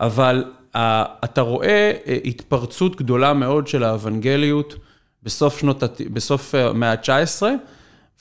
אבל 0.00 0.44
uh, 0.74 0.78
אתה 1.24 1.40
רואה 1.40 1.92
uh, 2.04 2.10
התפרצות 2.24 2.96
גדולה 2.96 3.32
מאוד 3.32 3.66
של 3.66 3.84
האוונגליות 3.84 4.74
בסוף 5.22 5.58
שנות, 5.58 5.82
בסוף 6.12 6.54
uh, 6.54 6.58
המאה 6.58 6.92
ה-19, 6.92 7.42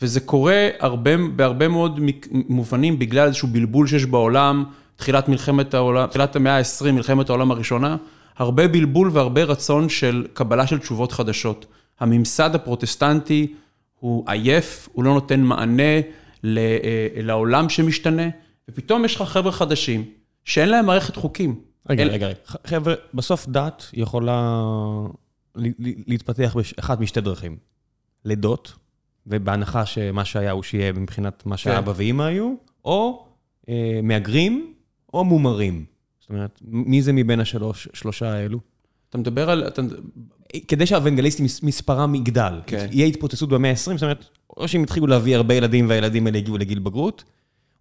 וזה 0.01 0.19
קורה 0.19 0.67
הרבה, 0.79 1.11
בהרבה 1.35 1.67
מאוד 1.67 1.99
מובנים 2.31 2.99
בגלל 2.99 3.27
איזשהו 3.27 3.47
בלבול 3.47 3.87
שיש 3.87 4.05
בעולם, 4.05 4.63
תחילת 4.95 5.29
מלחמת 5.29 5.73
העולם, 5.73 6.07
תחילת 6.07 6.35
המאה 6.35 6.57
ה-20, 6.57 6.91
מלחמת 6.91 7.29
העולם 7.29 7.51
הראשונה, 7.51 7.97
הרבה 8.37 8.67
בלבול 8.67 9.09
והרבה 9.13 9.43
רצון 9.43 9.89
של 9.89 10.27
קבלה 10.33 10.67
של 10.67 10.79
תשובות 10.79 11.11
חדשות. 11.11 11.65
הממסד 11.99 12.55
הפרוטסטנטי 12.55 13.53
הוא 13.99 14.23
עייף, 14.27 14.89
הוא 14.93 15.03
לא 15.03 15.13
נותן 15.13 15.41
מענה 15.41 15.83
אה, 15.83 16.01
לעולם 17.23 17.69
שמשתנה, 17.69 18.29
ופתאום 18.69 19.05
יש 19.05 19.15
לך 19.15 19.21
חבר'ה 19.21 19.51
חדשים 19.51 20.05
שאין 20.43 20.69
להם 20.69 20.85
מערכת 20.85 21.15
חוקים. 21.15 21.59
רגע, 21.89 22.03
אין- 22.03 22.11
רגע, 22.11 22.27
רגע. 22.27 22.37
חבר'ה, 22.65 22.93
בסוף 23.13 23.47
דת 23.47 23.85
יכולה 23.93 24.61
להתפתח 26.07 26.55
באחת 26.55 26.99
משתי 26.99 27.21
דרכים. 27.21 27.57
לידות, 28.25 28.73
ובהנחה 29.27 29.85
שמה 29.85 30.25
שהיה 30.25 30.51
הוא 30.51 30.63
שיהיה 30.63 30.91
מבחינת 30.93 31.45
מה 31.45 31.57
שאבא 31.57 31.93
ואימא 31.95 32.23
היו, 32.23 32.53
או 32.85 33.25
אה, 33.69 33.99
מהגרים, 34.03 34.73
או 35.13 35.23
מומרים. 35.25 35.85
זאת 36.19 36.29
אומרת, 36.29 36.59
מי 36.65 37.01
זה 37.01 37.13
מבין 37.13 37.39
השלוש, 37.39 37.87
שלושה 37.93 38.33
האלו? 38.33 38.59
אתה 39.09 39.17
מדבר 39.17 39.49
על... 39.49 39.67
אתה... 39.67 39.81
כדי 40.67 40.85
שהאוונגליסטים 40.85 41.45
מס- 41.45 41.63
מספרם 41.63 42.15
יגדל, 42.15 42.53
כן. 42.67 42.87
יהיה 42.91 43.07
התפוצצות 43.07 43.49
במאה 43.49 43.71
ה-20, 43.71 43.77
זאת 43.77 44.03
אומרת, 44.03 44.25
או 44.57 44.67
שהם 44.67 44.83
התחילו 44.83 45.07
להביא 45.07 45.35
הרבה 45.35 45.53
ילדים 45.53 45.89
והילדים 45.89 46.27
האלה 46.27 46.37
הגיעו 46.37 46.57
לגיל 46.57 46.79
בגרות, 46.79 47.23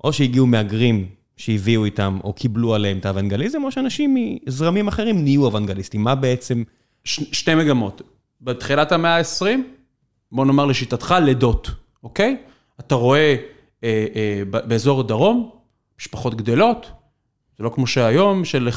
או 0.05 0.13
שהגיעו 0.13 0.47
מהגרים 0.47 1.07
שהביאו 1.37 1.85
איתם 1.85 2.19
או 2.25 2.33
קיבלו 2.33 2.75
עליהם 2.75 2.99
את 2.99 3.07
האוונגליזם, 3.07 3.65
או 3.65 3.73
שאנשים 3.73 4.17
מזרמים 4.47 4.89
אחרים 4.89 5.25
נהיו 5.25 5.45
אוונגליסטים. 5.45 6.05
מה 6.05 6.15
בעצם... 6.15 6.63
ש... 7.05 7.21
שתי 7.33 7.55
מגמות. 7.55 8.03
בתחילת 8.41 8.93
המאה 8.93 9.17
ה-20, 9.17 9.47
בוא 10.33 10.45
נאמר 10.45 10.67
לשיטתך, 10.67 11.15
לידות, 11.25 11.71
אוקיי? 12.03 12.37
אתה 12.81 12.95
רואה 12.95 13.37
אה, 13.85 14.07
אה, 14.17 14.43
באזור 14.45 15.01
הדרום, 15.01 15.51
משפחות 16.01 16.35
גדלות, 16.35 16.91
זה 17.59 17.65
לא 17.65 17.71
כמו 17.75 17.87
שהיום, 17.87 18.45
של 18.45 18.69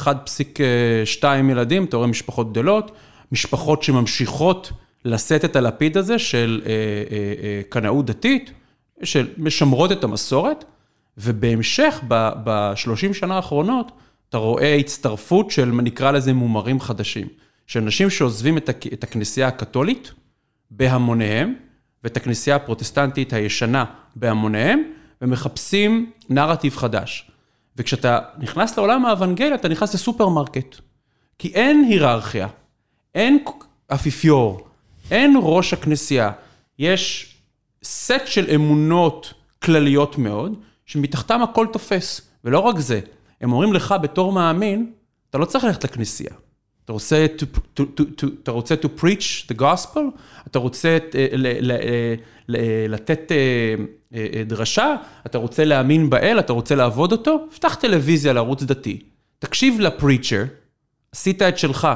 1.2 1.20 1.24
ילדים, 1.50 1.84
אתה 1.84 1.96
רואה 1.96 2.08
משפחות 2.08 2.52
גדלות, 2.52 2.92
משפחות 3.32 3.82
שממשיכות 3.82 4.72
לשאת 5.08 5.44
את 5.44 5.56
הלפיד 5.56 5.96
הזה 5.96 6.18
של 6.18 6.62
אה, 6.66 6.70
אה, 6.70 6.74
אה, 7.42 7.60
קנאות 7.68 8.06
דתית, 8.06 8.52
של 9.02 9.28
משמרות 9.36 9.92
את 9.92 10.04
המסורת, 10.04 10.64
ובהמשך, 11.18 12.00
ב-30 12.08 13.14
שנה 13.14 13.36
האחרונות, 13.36 13.92
אתה 14.28 14.38
רואה 14.38 14.74
הצטרפות 14.74 15.50
של, 15.50 15.64
נקרא 15.64 16.10
לזה, 16.10 16.32
מומרים 16.32 16.80
חדשים. 16.80 17.26
של 17.66 17.82
אנשים 17.82 18.10
שעוזבים 18.10 18.58
את, 18.58 18.68
הכ- 18.68 18.92
את 18.92 19.04
הכנסייה 19.04 19.48
הקתולית 19.48 20.12
בהמוניהם, 20.70 21.54
ואת 22.04 22.16
הכנסייה 22.16 22.56
הפרוטסטנטית 22.56 23.32
הישנה 23.32 23.84
בהמוניהם, 24.16 24.82
ומחפשים 25.22 26.10
נרטיב 26.28 26.76
חדש. 26.76 27.30
וכשאתה 27.76 28.18
נכנס 28.38 28.78
לעולם 28.78 29.06
האוונגליה, 29.06 29.54
אתה 29.54 29.68
נכנס 29.68 29.94
לסופרמרקט. 29.94 30.76
כי 31.38 31.48
אין 31.48 31.84
היררכיה, 31.88 32.48
אין 33.14 33.44
אפיפיור, 33.94 34.67
אין 35.10 35.34
ראש 35.42 35.72
הכנסייה. 35.72 36.30
יש 36.78 37.34
סט 37.84 38.26
של 38.26 38.46
אמונות 38.54 39.34
כלליות 39.62 40.18
מאוד, 40.18 40.54
שמתחתם 40.86 41.42
הכל 41.42 41.66
תופס. 41.72 42.20
ולא 42.44 42.58
רק 42.58 42.78
זה, 42.78 43.00
הם 43.40 43.52
אומרים 43.52 43.72
לך 43.72 43.94
בתור 44.02 44.32
מאמין, 44.32 44.92
אתה 45.30 45.38
לא 45.38 45.44
צריך 45.44 45.64
ללכת 45.64 45.84
לכנסייה. 45.84 46.30
אתה 46.84 46.92
רוצה 46.92 47.26
to, 47.38 47.42
to, 47.78 47.80
to, 47.80 48.02
to, 48.20 48.26
אתה 48.42 48.50
רוצה 48.50 48.74
to 48.74 49.00
preach 49.00 49.52
the 49.52 49.60
gospel, 49.60 50.00
אתה 50.46 50.58
רוצה 50.58 50.98
אה, 51.14 51.26
ל, 51.32 51.46
ל, 51.46 51.72
ל, 51.72 52.14
ל, 52.48 52.94
לתת 52.94 53.32
אה, 53.32 53.36
אה, 54.14 54.26
אה, 54.34 54.44
דרשה, 54.44 54.94
אתה 55.26 55.38
רוצה 55.38 55.64
להאמין 55.64 56.10
באל, 56.10 56.38
אתה 56.38 56.52
רוצה 56.52 56.74
לעבוד 56.74 57.12
אותו, 57.12 57.46
פתח 57.54 57.74
טלוויזיה 57.74 58.32
לערוץ 58.32 58.62
דתי, 58.62 59.02
תקשיב 59.38 59.80
לפריצ'ר, 59.80 60.44
עשית 61.12 61.42
את 61.42 61.58
שלך. 61.58 61.88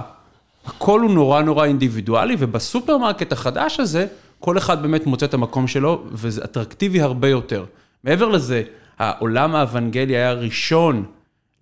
הכל 0.64 1.00
הוא 1.00 1.11
נורא 1.11 1.42
נורא 1.42 1.64
אינדיבידואלי, 1.64 2.37
ובסופרמרקט 2.38 3.33
החדש 3.33 3.81
הזה, 3.81 4.07
כל 4.38 4.59
אחד 4.59 4.83
באמת 4.83 5.07
מוצא 5.07 5.26
את 5.26 5.35
המקום 5.35 5.66
שלו, 5.66 6.04
וזה 6.12 6.45
אטרקטיבי 6.45 7.00
הרבה 7.00 7.28
יותר. 7.28 7.64
מעבר 8.04 8.28
לזה, 8.28 8.62
העולם 8.99 9.54
האוונגלי 9.54 10.16
היה 10.16 10.28
הראשון 10.28 11.04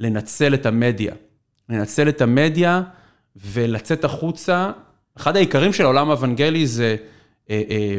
לנצל 0.01 0.55
את 0.55 0.67
המדיה. 0.67 1.15
לנצל 1.69 2.09
את 2.09 2.21
המדיה 2.21 2.83
ולצאת 3.37 4.05
החוצה. 4.05 4.71
אחד 5.17 5.37
העיקרים 5.37 5.73
של 5.73 5.85
העולם 5.85 6.11
האוונגלי 6.11 6.67
זה 6.67 6.97
אה, 7.51 7.63
אה, 7.71 7.97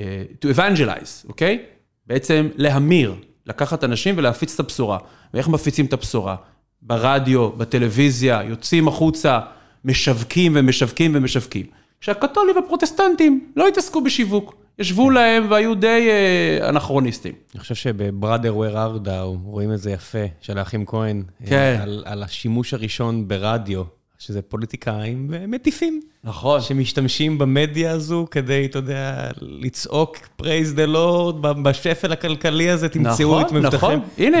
אה, 0.00 0.22
to 0.44 0.56
evangelize, 0.56 1.28
אוקיי? 1.28 1.62
בעצם 2.06 2.48
להמיר, 2.56 3.14
לקחת 3.46 3.84
אנשים 3.84 4.14
ולהפיץ 4.18 4.54
את 4.54 4.60
הבשורה. 4.60 4.98
ואיך 5.34 5.48
מפיצים 5.48 5.86
את 5.86 5.92
הבשורה? 5.92 6.36
ברדיו, 6.82 7.50
בטלוויזיה, 7.50 8.42
יוצאים 8.44 8.88
החוצה, 8.88 9.40
משווקים 9.84 10.52
ומשווקים 10.54 11.12
ומשווקים. 11.14 11.66
כשהקתולים 12.00 12.56
והפרוטסטנטים 12.56 13.52
לא 13.56 13.68
התעסקו 13.68 14.00
בשיווק, 14.00 14.54
ישבו 14.78 15.10
להם 15.10 15.46
והיו 15.50 15.74
די 15.74 16.08
אה, 16.10 16.68
אנכרוניסטים. 16.68 17.32
אני 17.54 17.60
חושב 17.60 17.74
שבבראדר 17.74 18.56
וויר 18.56 18.78
ארדאו 18.78 19.36
רואים 19.44 19.72
את 19.72 19.78
זה 19.78 19.90
יפה, 19.90 20.24
של 20.40 20.58
האחים 20.58 20.86
כהן, 20.86 21.22
כן. 21.46 21.56
אה, 21.56 21.82
על, 21.82 22.02
על 22.06 22.22
השימוש 22.22 22.74
הראשון 22.74 23.28
ברדיו, 23.28 23.82
שזה 24.18 24.42
פוליטיקאים 24.42 25.26
ומטיפים. 25.30 26.00
נכון. 26.24 26.60
שמשתמשים 26.60 27.38
במדיה 27.38 27.92
הזו 27.92 28.26
כדי, 28.30 28.66
אתה 28.66 28.78
יודע, 28.78 29.30
לצעוק 29.40 30.16
praise 30.42 30.76
the 30.76 30.94
Lord 30.94 31.46
בשפל 31.62 32.12
הכלכלי 32.12 32.70
הזה, 32.70 32.88
תמצאו 32.88 33.40
את 33.40 33.46
נכון, 33.46 33.58
מבטחכם. 33.58 33.86
נכון, 33.86 34.00
הנה. 34.18 34.38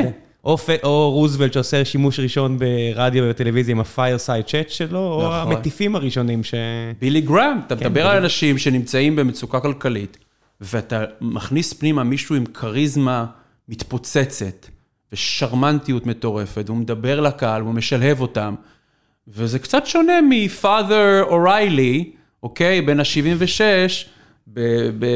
או, 0.82 1.10
רוזוולט 1.10 1.52
שעושה 1.52 1.84
שימוש 1.84 2.20
ראשון 2.20 2.58
ברדיו 2.58 3.24
ובטלוויזיה 3.24 3.72
עם 3.72 3.80
ה-fireside 3.80 4.48
chat 4.48 4.68
שלו, 4.68 4.98
או 4.98 5.18
נכון. 5.18 5.52
המטיפים 5.52 5.96
הראשונים 5.96 6.44
ש... 6.44 6.54
בילי 7.00 7.20
גראם, 7.20 7.58
אתה 7.66 7.76
כן, 7.76 7.86
מדבר 7.86 8.06
על. 8.06 8.16
אנשים 8.16 8.58
שנמצאים 8.58 9.16
במצוקה 9.16 9.60
כלכלית, 9.60 10.18
ואתה 10.60 11.04
מכניס 11.20 11.72
פנימה 11.72 12.04
מישהו 12.04 12.36
עם 12.36 12.46
כריזמה 12.46 13.26
מתפוצצת, 13.68 14.66
ושרמנטיות 15.12 16.06
מטורפת, 16.06 16.64
והוא 16.66 16.78
מדבר 16.78 17.20
לקהל, 17.20 17.62
והוא 17.62 17.74
משלהב 17.74 18.20
אותם, 18.20 18.54
וזה 19.28 19.58
קצת 19.58 19.86
שונה 19.86 20.20
מ-Father 20.20 21.22
אוריילי, 21.22 22.10
אוקיי? 22.42 22.80
בן 22.80 23.00
ה-76, 23.00 23.60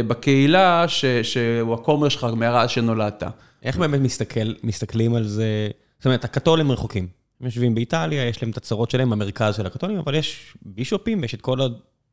בקהילה, 0.06 0.84
שהוא 1.22 1.74
הכומר 1.74 2.08
שלך 2.08 2.26
מאז 2.36 2.70
שנולדת. 2.70 3.22
איך 3.62 3.76
באמת 3.76 4.00
מסתכל, 4.00 4.52
מסתכלים 4.62 5.14
על 5.14 5.24
זה? 5.24 5.68
זאת 5.98 6.06
אומרת, 6.06 6.24
הקתולים 6.24 6.72
רחוקים. 6.72 7.08
הם 7.40 7.46
יושבים 7.46 7.74
באיטליה, 7.74 8.28
יש 8.28 8.42
להם 8.42 8.50
את 8.50 8.56
הצרות 8.56 8.90
שלהם 8.90 9.10
במרכז 9.10 9.56
של 9.56 9.66
הקתולים, 9.66 9.98
אבל 9.98 10.14
יש 10.14 10.56
בישופים 10.62 11.20
ויש 11.22 11.34
את 11.34 11.40
כל 11.40 11.58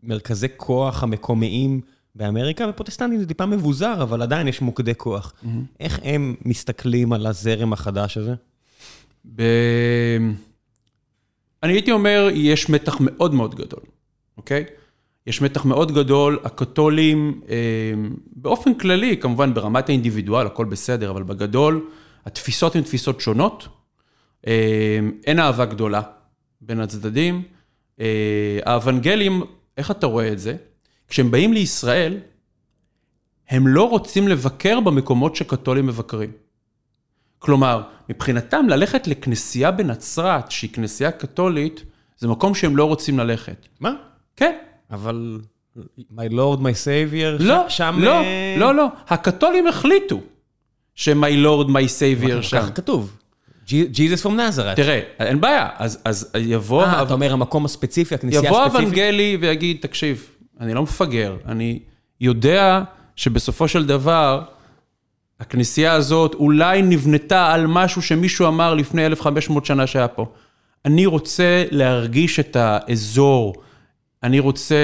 המרכזי 0.04 0.48
כוח 0.58 1.04
המקומיים 1.04 1.82
באמריקה, 2.16 2.66
ופרוטסטנטים 2.70 3.20
זה 3.20 3.28
טיפה 3.28 3.46
מבוזר, 3.46 4.04
אבל 4.04 4.22
עדיין 4.22 4.48
יש 4.48 4.62
מוקדי 4.62 4.96
כוח. 4.96 5.34
איך 5.80 6.00
הם 6.04 6.36
מסתכלים 6.46 7.14
על 7.14 7.26
הזרם 7.28 7.74
החדש 7.74 8.18
הזה? 8.18 8.34
ב... 9.36 9.42
אני 11.64 11.74
הייתי 11.74 11.92
אומר, 11.92 12.30
יש 12.34 12.70
מתח 12.70 12.98
מאוד 13.00 13.34
מאוד 13.34 13.56
גדול, 13.56 13.84
אוקיי? 14.38 14.66
יש 15.28 15.42
מתח 15.42 15.66
מאוד 15.66 15.92
גדול, 15.92 16.40
הקתולים, 16.44 17.42
אה, 17.50 17.56
באופן 18.36 18.74
כללי, 18.74 19.18
כמובן 19.18 19.54
ברמת 19.54 19.90
האינדיבידואל, 19.90 20.48
הכל 20.48 20.66
בסדר, 20.66 21.12
אבל 21.12 21.24
בגדול, 21.24 21.90
התפיסות 22.26 22.76
הן 22.76 22.82
תפיסות 22.82 23.22
שונות. 23.22 23.68
אה, 24.48 25.00
אין 25.26 25.40
אהבה 25.40 25.66
גדולה 25.66 26.02
בין 26.62 26.80
הצדדים. 26.80 27.44
אה, 28.00 28.60
האוונגלים, 28.66 29.44
איך 29.78 29.92
אתה 29.92 30.08
רואה 30.08 30.32
את 30.32 30.40
זה? 30.40 30.56
כשהם 31.08 31.32
באים 31.32 31.54
לישראל, 31.54 32.18
הם 33.50 33.68
לא 33.68 33.90
רוצים 33.90 34.28
לבקר 34.28 34.80
במקומות 34.80 35.36
שקתולים 35.36 35.88
מבקרים. 35.88 36.32
כלומר, 37.40 37.82
מבחינתם 38.10 38.66
ללכת 38.70 39.08
לכנסייה 39.08 39.72
בנצרת, 39.72 40.52
שהיא 40.52 40.74
כנסייה 40.74 41.12
קתולית, 41.12 41.84
זה 42.18 42.28
מקום 42.28 42.56
שהם 42.56 42.78
לא 42.78 42.86
רוצים 42.86 43.20
ללכת. 43.20 43.68
מה? 43.80 43.94
כן. 44.36 44.56
אבל 44.92 45.40
my 45.98 46.32
lord, 46.32 46.60
my 46.60 46.86
savior, 46.86 47.44
לא, 47.44 47.66
שם... 47.70 47.96
לא, 48.00 48.22
אה, 48.22 48.56
לא, 48.58 48.76
לא. 48.76 48.88
הקתולים 49.08 49.68
החליטו 49.68 50.22
ש-my 50.96 51.46
lord, 51.46 51.68
my 51.68 51.88
savior 52.00 52.42
שם. 52.42 52.58
ככה 52.58 52.72
כתוב. 52.72 53.16
Jesus 53.68 54.24
from 54.24 54.36
Nazareth. 54.38 54.76
תראה, 54.76 55.00
אין 55.20 55.42
בעיה, 55.42 55.70
אז, 55.78 56.00
אז 56.06 56.30
יבוא, 56.38 56.84
אה, 56.84 57.04
אתה 57.04 57.14
אומר 57.14 57.34
המקום 57.34 57.66
הספציפי, 57.66 58.16
הכנסייה 58.16 58.42
יבוא 58.46 58.62
הספציפית? 58.62 58.88
אוונגלי 58.88 59.38
ויגיד, 59.42 59.78
תקשיב, 59.82 60.30
אני 60.60 60.74
לא 60.74 60.84
מפגר, 60.84 61.36
אני 61.46 61.80
יודע 62.22 62.82
שבסופו 63.16 63.68
של 63.68 63.86
דבר, 63.86 64.42
הכנסייה 65.40 65.94
הזאת 65.94 66.34
אולי 66.34 66.82
נבנתה 66.82 67.54
על 67.54 67.68
משהו 67.68 68.02
שמישהו 68.02 68.48
אמר 68.48 68.74
לפני 68.74 69.06
1,500 69.06 69.66
שנה 69.66 69.88
שהיה 69.88 70.08
פה. 70.08 70.26
אני 70.86 71.06
רוצה 71.06 71.64
להרגיש 71.72 72.40
את 72.40 72.56
האזור, 72.56 73.54
אני 74.24 74.40
רוצה 74.40 74.76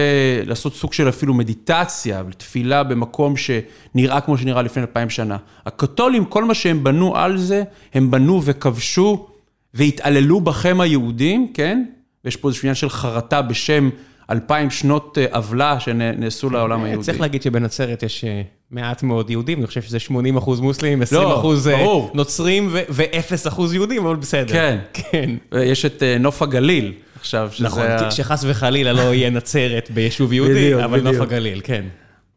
לעשות 0.46 0.74
סוג 0.76 0.94
של 0.94 1.10
אפילו 1.10 1.34
מדיטציה 1.34 2.24
ותפילה 2.30 2.84
במקום 2.84 3.34
שנראה 3.38 4.22
כמו 4.22 4.38
שנראה 4.38 4.62
לפני 4.62 4.82
2,000 4.84 5.10
שנה. 5.10 5.38
הקתולים, 5.66 6.26
כל 6.26 6.44
מה 6.44 6.54
שהם 6.54 6.84
בנו 6.84 7.18
על 7.18 7.38
זה, 7.38 7.64
הם 7.94 8.12
בנו 8.12 8.42
וכבשו 8.44 9.28
והתעללו 9.74 10.42
בכם 10.42 10.82
היהודים, 10.82 11.52
כן? 11.54 11.84
ויש 12.26 12.36
פה 12.36 12.48
איזשהו 12.48 12.66
עניין 12.66 12.76
של 12.76 12.90
חרטה 12.90 13.42
בשם 13.42 13.90
אלפיים 14.30 14.70
שנות 14.70 15.18
אה, 15.18 15.26
עוולה 15.32 15.80
שנעשו 15.80 16.50
לעולם 16.50 16.84
היהודי. 16.84 17.00
אה, 17.00 17.04
צריך 17.04 17.22
להגיד 17.22 17.42
שבנצרת 17.42 18.04
יש 18.04 18.24
אה, 18.24 18.42
מעט 18.72 19.04
מאוד 19.04 19.30
יהודים, 19.30 19.58
אני 19.60 19.68
חושב 19.68 19.82
שזה 19.82 20.00
80 20.00 20.38
אחוז 20.38 20.60
מוסלמים, 20.60 21.02
20 21.02 21.22
לא, 21.22 21.40
אחוז 21.40 21.68
אה, 21.68 21.78
ברור. 21.78 22.12
נוצרים 22.14 22.70
ו-0 22.72 23.48
אחוז 23.48 23.74
יהודים, 23.74 24.06
אבל 24.06 24.16
בסדר. 24.16 24.54
כן. 24.54 24.80
כן. 24.94 25.30
יש 25.62 25.86
את 25.86 26.04
נוף 26.20 26.42
הגליל 26.42 26.94
עכשיו, 27.26 27.50
שזה... 27.54 27.66
נכון, 27.66 27.84
ה- 27.88 28.12
שחס 28.12 28.46
וחלילה 28.48 28.94
לא 28.94 29.14
יהיה 29.14 29.30
נצרת 29.30 29.92
ביישוב 29.94 30.34
יהודי, 30.34 30.54
בדיוק, 30.54 30.82
אבל 30.82 31.02
נוף 31.02 31.08
בדיוק. 31.16 31.32
הגליל, 31.32 31.62
כן. 31.64 31.86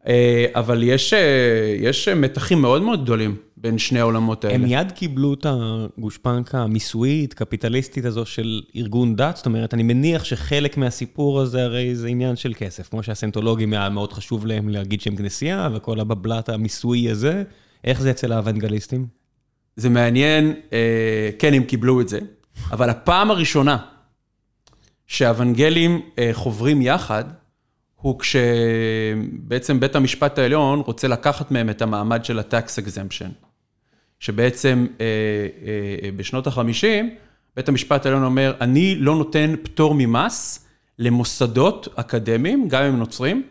אה, 0.07 0.47
אבל 0.55 0.83
יש, 0.83 1.13
אה, 1.13 1.19
יש 1.81 2.09
מתחים 2.09 2.63
מאוד 2.63 2.83
מאוד 2.83 3.03
גדולים 3.03 3.37
בין 3.57 3.79
שני 3.79 4.01
העולמות 4.01 4.45
האלה. 4.45 4.55
הם 4.55 4.63
מיד 4.63 4.93
קיבלו 4.93 5.35
את 5.35 5.47
הגושפנקה 5.49 6.59
המיסויית, 6.59 7.35
קפיטליסטית 7.35 8.05
הזו 8.05 8.27
של 8.27 8.61
ארגון 8.77 9.17
דת, 9.17 9.37
זאת 9.37 9.47
אומרת, 9.47 9.75
אני 9.75 9.83
מניח 9.83 10.25
שחלק 10.25 10.77
מהסיפור 10.77 11.41
הזה 11.41 11.65
הרי 11.65 11.95
זה 11.95 12.09
עניין 12.09 12.37
של 12.37 12.53
כסף, 12.57 12.89
כמו 12.89 13.03
שהסנטולוגים 13.03 13.73
היה 13.73 13.89
מאוד 13.89 14.13
חשוב 14.13 14.47
להם 14.47 14.69
להגיד 14.69 15.01
שהם 15.01 15.17
כנסייה, 15.17 15.69
וכל 15.75 16.01
הבבלת 16.01 16.49
המיסויי 16.49 17.11
הזה, 17.11 17.43
איך 17.85 18.01
זה 18.01 18.11
אצל 18.11 18.33
האוונגליסטים? 18.33 19.07
זה 19.77 19.89
מעניין, 19.89 20.55
אה, 20.73 21.31
כן, 21.39 21.55
הם 21.55 21.63
קיבלו 21.63 22.01
את 22.01 22.09
זה, 22.09 22.19
אבל 22.73 22.91
הפעם 22.91 23.31
הראשונה 23.31 23.77
שהאוונגלים 25.09 26.01
אה, 26.19 26.31
חוברים 26.33 26.83
יחד, 26.83 27.25
הוא 27.97 28.21
כשבעצם 28.21 29.81
בית 29.81 29.97
המשפט 29.97 30.39
העליון 30.39 30.81
רוצה 30.81 31.09
לקחת 31.09 31.51
מהם 31.51 31.71
את 31.71 31.83
המעמד 31.83 32.25
של 32.25 32.39
ה-tax 32.39 32.85
exemption. 32.85 33.47
שבעצם 34.21 34.87
אה, 35.01 35.07
אה, 36.03 36.11
בשנות 36.17 36.47
ה-50, 36.47 36.85
בית 37.57 37.69
המשפט 37.69 38.07
העליון 38.07 38.25
אומר, 38.25 38.55
אני 38.61 38.95
לא 38.95 39.17
נותן 39.17 39.55
פטור 39.63 39.95
ממס 39.99 40.67
למוסדות 40.99 41.89
אקדמיים, 41.95 42.69
גם 42.69 42.83
אם 42.83 42.97
נוצרים, 42.97 43.43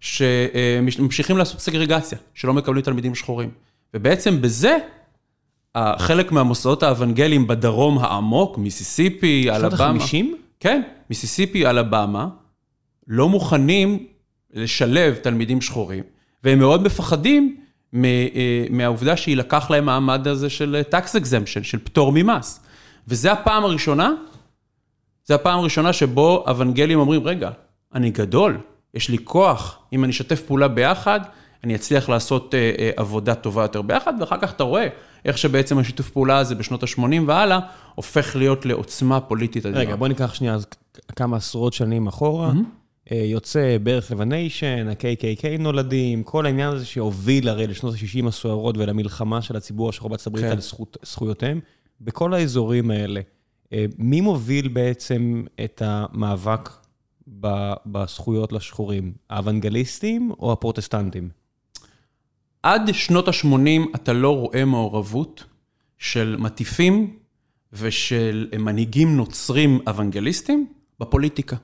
שממשיכים 0.00 1.36
לעשות 1.36 1.60
סגרגציה, 1.60 2.18
שלא 2.34 2.54
מקבלים 2.54 2.82
תלמידים 2.82 3.14
שחורים. 3.14 3.50
ובעצם 3.94 4.40
בזה, 4.42 4.78
חלק 5.98 6.32
מהמוסדות 6.32 6.82
האוונגליים 6.82 7.46
בדרום 7.46 7.98
העמוק, 7.98 8.58
מיסיסיפי, 8.58 9.42
שנות 9.42 9.72
אלבמה. 9.72 10.04
ה-50? 10.04 10.24
כן, 10.60 10.82
מיסיסיפי, 11.10 11.66
אלבמה, 11.66 12.28
לא 13.06 13.28
מוכנים 13.28 14.06
לשלב 14.52 15.14
תלמידים 15.14 15.60
שחורים, 15.60 16.04
והם 16.44 16.58
מאוד 16.58 16.82
מפחדים 16.82 17.60
אה, 17.94 18.64
מהעובדה 18.70 19.16
שיילקח 19.16 19.70
להם 19.70 19.88
המעמד 19.88 20.28
הזה 20.28 20.50
של 20.50 20.82
tax 20.90 21.06
exemption, 21.06 21.62
של 21.62 21.78
פטור 21.78 22.12
ממס. 22.14 22.60
וזה 23.08 23.32
הפעם 23.32 23.64
הראשונה, 23.64 24.12
זה 25.24 25.34
הפעם 25.34 25.58
הראשונה 25.58 25.92
שבו 25.92 26.44
אוונגלים 26.46 26.98
אומרים, 26.98 27.24
רגע, 27.24 27.50
אני 27.94 28.10
גדול, 28.10 28.58
יש 28.94 29.08
לי 29.08 29.18
כוח, 29.24 29.78
אם 29.92 30.04
אני 30.04 30.12
אשתף 30.12 30.42
פעולה 30.42 30.68
ביחד, 30.68 31.20
אני 31.64 31.74
אצליח 31.74 32.08
לעשות 32.08 32.54
אה, 32.54 32.72
אה, 32.78 32.90
עבודה 32.96 33.34
טובה 33.34 33.62
יותר 33.62 33.82
ביחד, 33.82 34.14
ואחר 34.20 34.36
כך 34.40 34.52
אתה 34.52 34.64
רואה 34.64 34.86
איך 35.24 35.38
שבעצם 35.38 35.78
השיתוף 35.78 36.10
פעולה 36.10 36.38
הזה 36.38 36.54
בשנות 36.54 36.82
ה-80 36.82 37.02
והלאה, 37.26 37.58
הופך 37.94 38.36
להיות 38.36 38.66
לעוצמה 38.66 39.20
פוליטית 39.20 39.66
אדירה. 39.66 39.80
רגע, 39.80 39.96
בוא 39.96 40.08
ניקח 40.08 40.34
שנייה 40.34 40.54
אז 40.54 40.66
כמה 41.16 41.36
עשרות 41.36 41.72
שנים 41.72 42.06
אחורה. 42.06 42.52
אה, 43.12 43.16
יוצא 43.16 43.76
בערך 43.82 44.10
לבניישן, 44.10 44.88
ה-KKK 44.88 45.58
נולדים, 45.58 46.22
כל 46.22 46.46
העניין 46.46 46.68
הזה 46.68 46.86
שהוביל 46.86 47.48
הרי 47.48 47.66
לשנות 47.66 47.94
ה-60 47.94 48.28
הסוערות 48.28 48.76
ולמלחמה 48.78 49.42
של 49.42 49.56
הציבור 49.56 49.88
השחור 49.88 50.08
בארצות 50.08 50.26
הברית 50.26 50.44
כן. 50.44 50.50
על 50.50 50.60
זכות, 50.60 50.96
זכויותיהם. 51.02 51.60
בכל 52.00 52.34
האזורים 52.34 52.90
האלה, 52.90 53.20
אה, 53.72 53.84
מי 53.98 54.20
מוביל 54.20 54.68
בעצם 54.68 55.44
את 55.64 55.82
המאבק 55.84 56.70
ב- 57.40 57.72
בזכויות 57.86 58.52
לשחורים? 58.52 59.12
האוונגליסטים 59.30 60.32
או 60.38 60.52
הפרוטסטנטים? 60.52 61.28
עד 62.62 62.92
שנות 62.92 63.28
ה-80 63.28 63.94
אתה 63.94 64.12
לא 64.12 64.36
רואה 64.36 64.64
מעורבות 64.64 65.44
של 65.98 66.36
מטיפים 66.38 67.16
ושל 67.72 68.48
מנהיגים 68.58 69.16
נוצרים 69.16 69.80
אוונגליסטים 69.86 70.66
בפוליטיקה. 71.00 71.56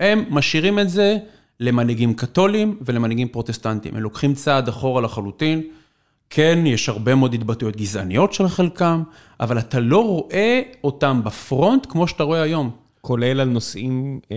הם 0.00 0.24
משאירים 0.30 0.78
את 0.78 0.90
זה 0.90 1.16
למנהיגים 1.60 2.14
קתולים 2.14 2.78
ולמנהיגים 2.80 3.28
פרוטסטנטים. 3.28 3.96
הם 3.96 4.02
לוקחים 4.02 4.34
צעד 4.34 4.68
אחורה 4.68 5.00
לחלוטין. 5.02 5.62
כן, 6.30 6.58
יש 6.66 6.88
הרבה 6.88 7.14
מאוד 7.14 7.34
התבטאויות 7.34 7.76
גזעניות 7.76 8.32
של 8.32 8.48
חלקם, 8.48 9.02
אבל 9.40 9.58
אתה 9.58 9.80
לא 9.80 10.04
רואה 10.04 10.60
אותם 10.84 11.20
בפרונט 11.24 11.86
כמו 11.88 12.08
שאתה 12.08 12.22
רואה 12.22 12.42
היום. 12.42 12.70
כולל 13.00 13.40
על 13.40 13.48
נושאים 13.48 14.20
אה, 14.32 14.36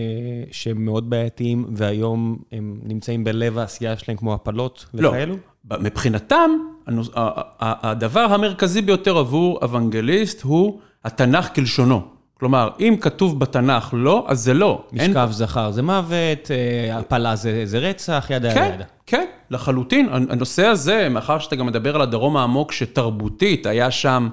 שהם 0.51 0.85
מאוד 0.85 1.09
בעייתיים, 1.09 1.65
והיום 1.75 2.37
הם 2.51 2.79
נמצאים 2.83 3.23
בלב 3.23 3.57
העשייה 3.57 3.97
שלהם, 3.97 4.17
כמו 4.17 4.33
הפלות 4.33 4.85
לא. 4.93 5.09
וכאלו? 5.09 5.35
מבחינתם, 5.79 6.51
הנוס- 6.87 7.11
הדבר 7.59 8.19
המרכזי 8.19 8.81
ביותר 8.81 9.17
עבור 9.17 9.59
אוונגליסט 9.61 10.41
הוא 10.41 10.79
התנ"ך 11.05 11.55
כלשונו. 11.55 12.01
כלומר, 12.41 12.69
אם 12.79 12.95
כתוב 13.01 13.39
בתנ"ך 13.39 13.89
לא, 13.93 14.25
אז 14.27 14.39
זה 14.39 14.53
לא. 14.53 14.83
משכב 14.93 15.29
זכר 15.31 15.71
זה 15.71 15.81
מוות, 15.81 16.51
אה, 16.51 16.97
הפלה 16.97 17.35
זה 17.35 17.61
זה 17.65 17.79
רצח, 17.79 18.27
ידה 18.29 18.49
ידה 18.49 18.55
כן, 18.55 18.71
ידה. 18.75 18.83
כן, 19.05 19.25
לחלוטין. 19.51 20.09
הנושא 20.11 20.65
הזה, 20.65 21.09
מאחר 21.09 21.39
שאתה 21.39 21.55
גם 21.55 21.65
מדבר 21.65 21.95
על 21.95 22.01
הדרום 22.01 22.37
העמוק, 22.37 22.71
שתרבותית 22.71 23.65
היה 23.65 23.91
שם, 23.91 24.29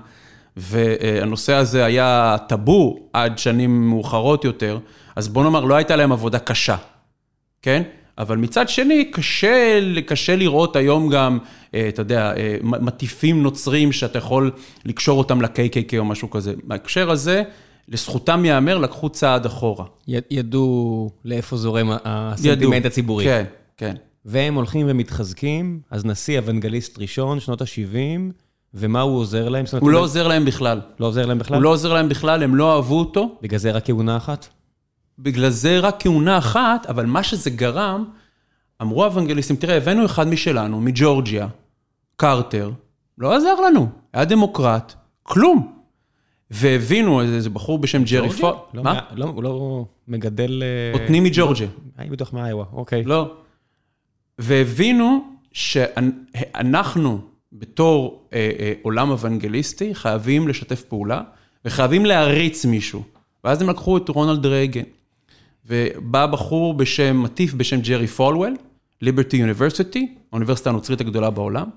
והנושא 0.57 1.55
הזה 1.55 1.85
היה 1.85 2.37
טאבו 2.47 2.99
עד 3.12 3.38
שנים 3.38 3.88
מאוחרות 3.88 4.44
יותר, 4.44 4.79
אז 5.16 5.29
בוא 5.29 5.44
נאמר, 5.44 5.64
לא 5.64 5.75
הייתה 5.75 5.97
להם 5.97 6.12
עבודה 6.12 6.38
קשה, 6.38 6.77
כן? 7.62 7.83
אבל 8.18 8.37
מצד 8.37 8.68
שני, 8.68 9.05
קשה, 9.05 9.81
קשה 10.07 10.37
לראות 10.37 10.77
היום 10.77 11.09
גם, 11.09 11.38
אה, 11.75 11.88
אתה 11.88 12.01
יודע, 12.01 12.33
אה, 12.37 12.57
מטיפים 12.62 13.42
נוצרים 13.42 13.92
שאתה 13.92 14.18
יכול 14.18 14.51
לקשור 14.85 15.18
אותם 15.18 15.42
ל-KKK 15.42 15.99
או 15.99 16.05
משהו 16.05 16.31
כזה. 16.31 16.55
בהקשר 16.64 17.11
הזה, 17.11 17.42
לזכותם 17.88 18.44
ייאמר, 18.44 18.79
לקחו 18.79 19.09
צעד 19.09 19.46
אחורה. 19.46 19.85
י- 20.09 20.16
ידעו 20.31 21.11
לאיפה 21.24 21.57
זורם 21.57 21.90
הסנטימנט. 22.05 22.87
הציבורי. 22.87 23.24
כן, 23.24 23.44
כן. 23.77 23.94
והם 24.24 24.55
הולכים 24.55 24.87
ומתחזקים, 24.90 25.81
אז 25.90 26.05
נשיא 26.05 26.38
אוונגליסט 26.38 26.98
ראשון, 26.98 27.40
שנות 27.40 27.62
ה-70, 27.62 27.96
ומה 28.74 29.01
הוא 29.01 29.18
עוזר 29.18 29.48
להם? 29.48 29.66
זאת 29.66 29.72
אומרת, 29.72 29.83
הוא 29.83 29.90
לא 29.90 29.98
עוזר 29.98 30.29
להם 30.29 30.44
בכלל. 30.44 30.81
לא 31.01 31.07
עוזר 31.07 31.27
להם 31.27 31.38
בכלל? 31.38 31.57
הוא 31.57 31.62
לא 31.62 31.68
עוזר 31.68 31.92
להם 31.92 32.09
בכלל, 32.09 32.42
הם 32.42 32.55
לא 32.55 32.74
אהבו 32.77 32.98
אותו. 32.98 33.38
בגלל 33.42 33.59
זה 33.59 33.70
רק 33.70 33.87
כהונה 33.87 34.16
אחת? 34.16 34.48
בגלל 35.18 35.51
זה 35.51 35.79
רק 35.79 35.96
כהונה 36.03 36.38
אחת, 36.38 36.87
אבל 36.87 37.07
מה 37.07 37.22
שזה 37.22 37.51
גרם, 37.51 38.05
אמרו 38.83 39.05
האוונגליסטים, 39.05 39.57
תראה, 39.57 39.77
הבאנו 39.77 40.07
אחד 40.07 40.29
משלנו, 40.29 40.81
מג'ורג'יה, 40.81 41.46
קרטר, 42.16 42.70
לא 43.18 43.37
עזר 43.37 43.55
לנו, 43.61 43.88
היה 44.12 44.24
דמוקרט, 44.24 44.94
כלום. 45.22 45.78
והבינו, 46.50 47.22
איזה 47.22 47.50
בחור 47.50 47.78
בשם 47.78 48.04
ג'רי 48.04 48.30
פול... 48.30 48.52
לא, 48.74 48.82
מה? 48.82 49.00
לא, 49.14 49.24
הוא 49.24 49.42
לא 49.42 49.84
מגדל... 50.08 50.62
אה, 50.62 50.98
בוטני 50.98 51.20
מג'ורג'יה. 51.20 51.68
אני 51.98 52.11
בטוח 52.11 52.32
מאיווה, 52.32 52.64
אוקיי. 52.72 53.04
לא. 53.04 53.34
והבינו 54.38 55.24
שאנחנו, 55.52 57.20
בתור 57.52 58.28
אה, 58.32 58.50
אה, 58.58 58.72
עולם 58.82 59.11
אוונגליסטי, 59.11 59.94
חייבים 59.94 60.48
לשתף 60.48 60.82
פעולה 60.82 61.22
וחייבים 61.64 62.06
להריץ 62.06 62.64
מישהו. 62.64 63.02
ואז 63.44 63.62
הם 63.62 63.70
לקחו 63.70 63.96
את 63.96 64.08
רונלד 64.08 64.46
רייגן. 64.46 64.82
ובא 65.66 66.26
בחור 66.26 66.74
בשם, 66.74 67.22
מטיף 67.22 67.54
בשם 67.54 67.80
ג'רי 67.80 68.06
פולוול, 68.06 68.56
ליברטי 69.02 69.37
יוניברסיטי, 69.37 70.14
האוניברסיטה 70.32 70.70
הנוצרית 70.70 71.00
הגדולה 71.00 71.30
בעולם, 71.30 71.68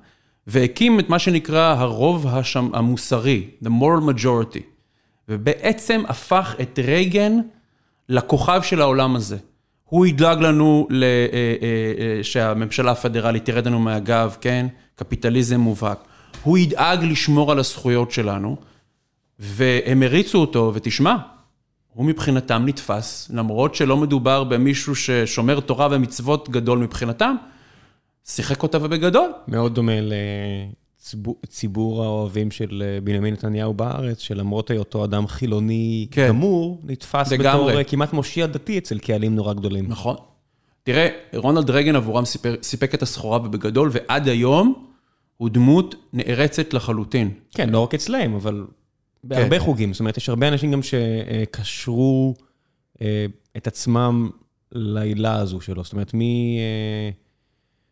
והקים 0.48 1.00
את 1.00 1.10
מה 1.10 1.20
שנקרא 1.20 1.76
הרוב 1.78 2.28
השם, 2.28 2.70
המוסרי, 2.74 3.48
the 3.64 3.68
moral 3.68 4.10
majority, 4.10 4.62
ובעצם 5.30 6.04
הפך 6.08 6.56
את 6.62 6.80
רייגן 6.80 7.34
לכוכב 8.10 8.62
של 8.64 8.82
העולם 8.82 9.16
הזה. 9.16 9.38
הוא 9.86 10.06
ידאג 10.06 10.42
לנו 10.42 10.88
ל- 10.90 11.04
אה, 11.04 11.08
אה, 11.34 12.18
אה, 12.18 12.24
שהממשלה 12.24 12.92
הפדרלית 12.92 13.46
תרד 13.46 13.68
לנו 13.68 13.80
מהגב, 13.80 14.36
כן? 14.42 14.68
קפיטליזם 14.96 15.60
מובהק. 15.60 15.98
הוא 16.44 16.58
ידאג 16.58 17.04
לשמור 17.04 17.52
על 17.52 17.60
הזכויות 17.60 18.12
שלנו, 18.12 18.58
והם 19.40 20.04
הריצו 20.04 20.38
אותו, 20.38 20.72
ותשמע, 20.76 21.16
הוא 21.94 22.06
מבחינתם 22.06 22.64
נתפס, 22.66 23.32
למרות 23.34 23.76
שלא 23.76 23.98
מדובר 23.98 24.44
במישהו 24.44 24.96
ששומר 24.96 25.60
תורה 25.60 25.88
ומצוות 25.92 26.50
גדול 26.50 26.78
מבחינתם, 26.78 27.36
שיחק 28.26 28.64
אותה 28.64 28.78
ובגדול. 28.82 29.32
מאוד 29.48 29.76
דומה 29.76 29.92
לציבור 31.12 32.04
האוהבים 32.04 32.52
של 32.52 32.84
אה, 32.86 33.02
בנימין 33.02 33.34
נתניהו 33.34 33.74
בארץ, 33.74 34.20
שלמרות 34.20 34.72
היותו 34.72 35.06
אדם 35.06 35.28
חילוני 35.28 36.08
כן. 36.12 36.28
גמור, 36.28 36.82
נתפס 36.84 37.32
לגמרי. 37.32 37.66
בתור 37.66 37.78
אה, 37.78 37.84
כמעט 37.84 38.14
מושיע 38.14 38.46
דתי 38.46 38.78
אצל 38.78 39.00
קהלים 39.00 39.36
נורא 39.36 39.54
גדולים. 39.54 39.86
נכון. 39.88 40.16
תראה, 40.84 41.08
רונלד 41.36 41.70
רייגן 41.70 41.96
עבורם 41.96 42.26
סיפר, 42.26 42.56
סיפק 42.62 42.96
את 42.96 43.02
הסחורה 43.02 43.38
ובגדול, 43.38 43.90
ועד 43.92 44.28
היום 44.28 44.86
הוא 45.38 45.50
דמות 45.50 45.96
נערצת 46.14 46.74
לחלוטין. 46.74 47.32
כן, 47.52 47.70
לא 47.70 47.80
רק 47.80 47.94
אצלהם, 47.94 48.34
אבל 48.34 48.66
בהרבה 49.24 49.60
חוגים. 49.60 49.94
זאת 49.94 50.00
אומרת, 50.00 50.18
יש 50.18 50.30
הרבה 50.30 50.48
אנשים 50.48 50.72
גם 50.72 50.80
שקשרו 50.84 52.34
אה, 53.02 53.26
את 53.58 53.68
עצמם 53.68 54.30
לעילה 54.72 55.36
הזו 55.36 55.62
שלו. 55.62 55.84
זאת 55.84 55.94
אומרת, 55.94 56.14
מי... 56.14 56.60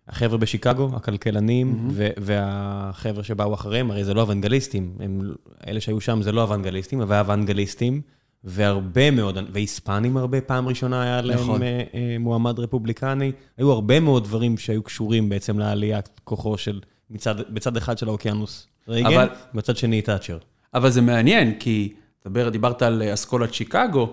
החבר'ה 0.10 0.38
בשיקגו, 0.38 0.90
הכלכלנים, 0.96 1.88
ו- 1.92 2.10
והחבר'ה 2.18 3.24
שבאו 3.24 3.54
אחריהם, 3.54 3.92
הרי 3.92 4.04
זה 4.04 4.14
לא 4.14 4.22
אוונגליסטים. 4.22 4.92
הם, 5.00 5.22
אלה 5.68 5.82
שהיו 5.82 6.02
שם 6.02 6.22
זה 6.22 6.32
לא 6.32 6.42
אוונגליסטים, 6.42 7.02
אבל 7.02 7.20
אוונגליסטים, 7.20 8.02
והרבה 8.44 9.12
מאוד, 9.12 9.38
והיספנים 9.52 10.18
הרבה, 10.18 10.42
פעם 10.42 10.68
ראשונה 10.68 11.04
היה 11.04 11.22
להם 11.22 11.40
נכון. 11.40 11.64
אה, 11.64 11.84
אה, 11.94 12.16
מועמד 12.20 12.60
רפובליקני. 12.60 13.32
היו 13.58 13.72
הרבה 13.72 14.00
מאוד 14.00 14.24
דברים 14.24 14.58
שהיו 14.58 14.84
קשורים 14.84 15.30
בעצם 15.30 15.60
לעליית 15.60 16.10
כוחו 16.24 16.58
של, 16.58 16.80
מצד, 17.10 17.36
בצד 17.50 17.78
אחד 17.78 17.98
של 17.98 18.08
האוקיינוס 18.08 18.68
רייגן, 18.88 19.14
אבל- 19.14 19.30
בצד 19.54 19.78
שני 19.78 20.02
תאצ'ר. 20.02 20.38
אבל 20.74 20.90
זה 20.90 21.02
מעניין, 21.02 21.54
כי 21.60 21.94
דבר, 22.28 22.50
דיברת 22.50 22.82
על 22.82 23.04
אסכולת 23.14 23.54
שיקגו, 23.54 24.10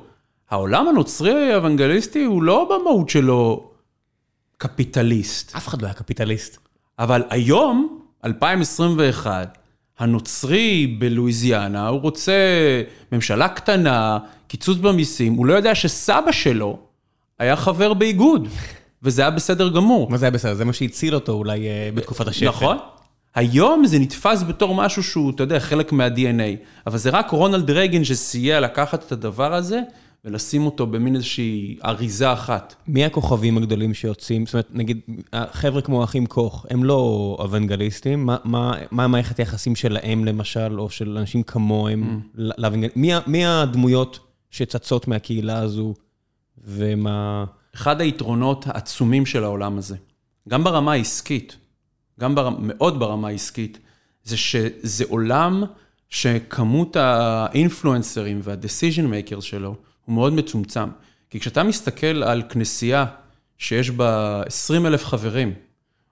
העולם 0.50 0.88
הנוצרי 0.88 1.52
האוונגליסטי 1.52 2.24
הוא 2.24 2.42
לא 2.42 2.68
במהות 2.70 3.08
שלו 3.08 3.70
קפיטליסט. 4.58 5.56
אף 5.56 5.68
אחד 5.68 5.82
לא 5.82 5.86
היה 5.86 5.94
קפיטליסט. 5.94 6.58
אבל 6.98 7.22
היום, 7.30 8.00
2021, 8.24 9.58
הנוצרי 9.98 10.96
בלואיזיאנה, 10.98 11.88
הוא 11.88 12.00
רוצה 12.00 12.32
ממשלה 13.12 13.48
קטנה, 13.48 14.18
קיצוץ 14.48 14.78
במיסים, 14.78 15.34
הוא 15.34 15.46
לא 15.46 15.54
יודע 15.54 15.74
שסבא 15.74 16.32
שלו 16.32 16.78
היה 17.38 17.56
חבר 17.56 17.94
באיגוד, 17.94 18.48
וזה 19.02 19.22
היה 19.22 19.30
בסדר 19.30 19.68
גמור. 19.68 20.10
מה 20.10 20.16
זה 20.16 20.26
היה 20.26 20.30
בסדר? 20.30 20.54
זה 20.54 20.64
מה 20.64 20.72
שהציל 20.72 21.14
אותו 21.14 21.32
אולי 21.32 21.68
אה, 21.68 21.90
בתקופת 21.94 22.28
השפל. 22.28 22.48
נכון. 22.48 22.76
היום 23.34 23.86
זה 23.86 23.98
נתפס 23.98 24.42
בתור 24.42 24.74
משהו 24.74 25.02
שהוא, 25.02 25.30
אתה 25.30 25.42
יודע, 25.42 25.60
חלק 25.60 25.92
מה-DNA, 25.92 26.64
אבל 26.86 26.98
זה 26.98 27.10
רק 27.10 27.30
רונלד 27.30 27.70
רייגן 27.70 28.04
שסייע 28.04 28.60
לקחת 28.60 29.04
את 29.06 29.12
הדבר 29.12 29.54
הזה 29.54 29.80
ולשים 30.26 30.66
אותו 30.66 30.86
במין 30.86 31.14
איזושהי 31.14 31.78
אריזה 31.84 32.32
אחת. 32.32 32.74
מי 32.88 33.04
הכוכבים 33.04 33.56
הגדולים 33.58 33.94
שיוצאים? 33.94 34.46
זאת 34.46 34.54
אומרת, 34.54 34.68
נגיד, 34.72 35.00
החבר'ה 35.32 35.82
כמו 35.82 36.00
האחים 36.00 36.26
קוך, 36.26 36.66
הם 36.70 36.84
לא 36.84 36.94
אוונגליסטים, 37.38 38.26
מה- 38.26 38.36
מה 38.44 38.72
מה 38.90 39.06
מערכת 39.06 39.38
היחסים 39.38 39.76
שלהם 39.76 40.24
למשל, 40.24 40.80
או 40.80 40.90
של 40.90 41.18
אנשים 41.18 41.42
כמוהם? 41.42 42.20
ל- 42.34 42.50
לאוונגל- 42.62 42.88
מי 42.96 43.10
מי 43.26 43.46
הדמויות 43.46 44.18
שצצות 44.50 45.08
מהקהילה 45.08 45.58
הזו, 45.58 45.94
ומה... 46.64 47.44
אחד 47.74 48.00
היתרונות 48.00 48.64
העצומים 48.68 49.26
של 49.26 49.44
העולם 49.44 49.78
הזה, 49.78 49.96
גם 50.48 50.64
ברמה 50.64 50.92
העסקית, 50.92 51.56
גם 52.20 52.34
בר... 52.34 52.50
מאוד 52.60 52.98
ברמה 52.98 53.28
העסקית, 53.28 53.78
זה 54.24 54.36
שזה 54.36 55.04
עולם 55.08 55.64
שכמות 56.08 56.96
האינפלואנסרים 56.96 58.40
וה-decision 58.42 59.04
makers 59.30 59.40
שלו 59.40 59.74
הוא 60.06 60.14
מאוד 60.14 60.32
מצומצם. 60.32 60.88
כי 61.30 61.40
כשאתה 61.40 61.62
מסתכל 61.62 62.22
על 62.22 62.42
כנסייה 62.48 63.04
שיש 63.58 63.90
בה 63.90 64.42
20 64.46 64.86
אלף 64.86 65.04
חברים, 65.04 65.52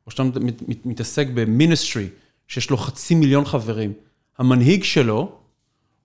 או 0.06 0.10
שאתה 0.10 0.22
מת- 0.22 0.68
מת- 0.68 0.86
מתעסק 0.86 1.26
במיניסטרי, 1.34 2.08
שיש 2.48 2.70
לו 2.70 2.76
חצי 2.76 3.14
מיליון 3.14 3.44
חברים, 3.44 3.92
המנהיג 4.38 4.84
שלו 4.84 5.32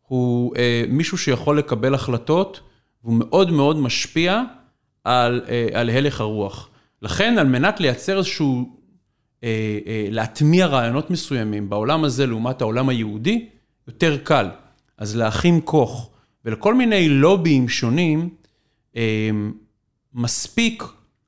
הוא 0.07 0.55
אה, 0.55 0.83
מישהו 0.89 1.17
שיכול 1.17 1.57
לקבל 1.57 1.93
החלטות, 1.93 2.59
והוא 3.03 3.13
מאוד 3.19 3.51
מאוד 3.51 3.77
משפיע 3.77 4.41
על, 5.03 5.41
אה, 5.49 5.67
על 5.73 5.89
הלך 5.89 6.21
הרוח. 6.21 6.69
לכן, 7.01 7.35
על 7.39 7.47
מנת 7.47 7.79
לייצר 7.79 8.17
איזשהו, 8.17 8.75
אה, 9.43 9.79
אה, 9.87 10.05
להטמיע 10.09 10.65
רעיונות 10.65 11.11
מסוימים 11.11 11.69
בעולם 11.69 12.03
הזה 12.03 12.25
לעומת 12.27 12.61
העולם 12.61 12.89
היהודי, 12.89 13.45
יותר 13.87 14.17
קל. 14.17 14.49
אז 14.97 15.15
לאחים 15.15 15.61
קוך 15.61 16.09
ולכל 16.49 16.73
מיני 16.73 17.09
לוביים 17.09 17.69
שונים, 17.69 18.29
אה, 18.95 19.29
מספיק 20.13 20.83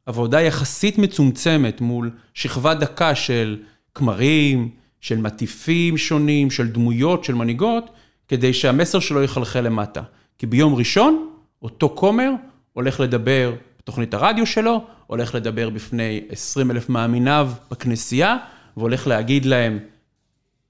עבודה 0.06 0.42
יחסית 0.42 0.98
מצומצמת 0.98 1.82
מול 1.82 2.12
שכבה 2.34 2.74
דקה 2.74 3.16
של 3.16 3.58
כמרים, 3.96 4.70
של 5.02 5.18
מטיפים 5.18 5.98
שונים, 5.98 6.52
של 6.52 6.68
דמויות, 6.68 7.24
של 7.24 7.36
מנהיגות, 7.36 7.90
כדי 8.28 8.54
שהמסר 8.54 9.00
שלו 9.00 9.24
יחלחל 9.24 9.62
למטה. 9.62 10.02
כי 10.38 10.46
ביום 10.46 10.76
ראשון, 10.76 11.30
אותו 11.62 11.94
כומר 11.96 12.32
הולך 12.74 13.00
לדבר 13.00 13.54
בתוכנית 13.80 14.14
הרדיו 14.14 14.46
שלו, 14.46 14.86
הולך 15.08 15.36
לדבר 15.36 15.70
בפני 15.70 16.22
20 16.30 16.72
אלף 16.72 16.90
מאמיניו 16.90 17.52
בכנסייה, 17.72 18.38
והולך 18.78 19.08
להגיד 19.08 19.46
להם, 19.46 19.80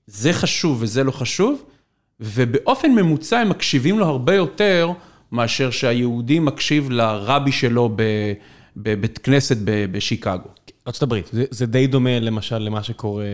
זה 0.08 0.34
חשוב 0.34 0.82
וזה 0.82 1.04
לא 1.04 1.12
חשוב, 1.12 1.64
ובאופן 2.22 2.92
ממוצע 2.92 3.40
הם 3.40 3.50
מקשיבים 3.50 4.00
לו 4.00 4.06
הרבה 4.06 4.36
יותר 4.36 4.92
מאשר 5.32 5.72
שהיהודי 5.72 6.40
מקשיב 6.40 6.90
לרבי 6.92 7.52
שלו 7.52 7.96
בבית 8.78 9.18
כנסת 9.18 9.58
בשיקגו. 9.92 10.50
הברית, 11.04 11.30
זה, 11.32 11.46
זה 11.50 11.66
די 11.66 11.88
דומה 11.88 12.20
למשל 12.20 12.58
למה 12.58 12.84
שקורה 12.84 13.26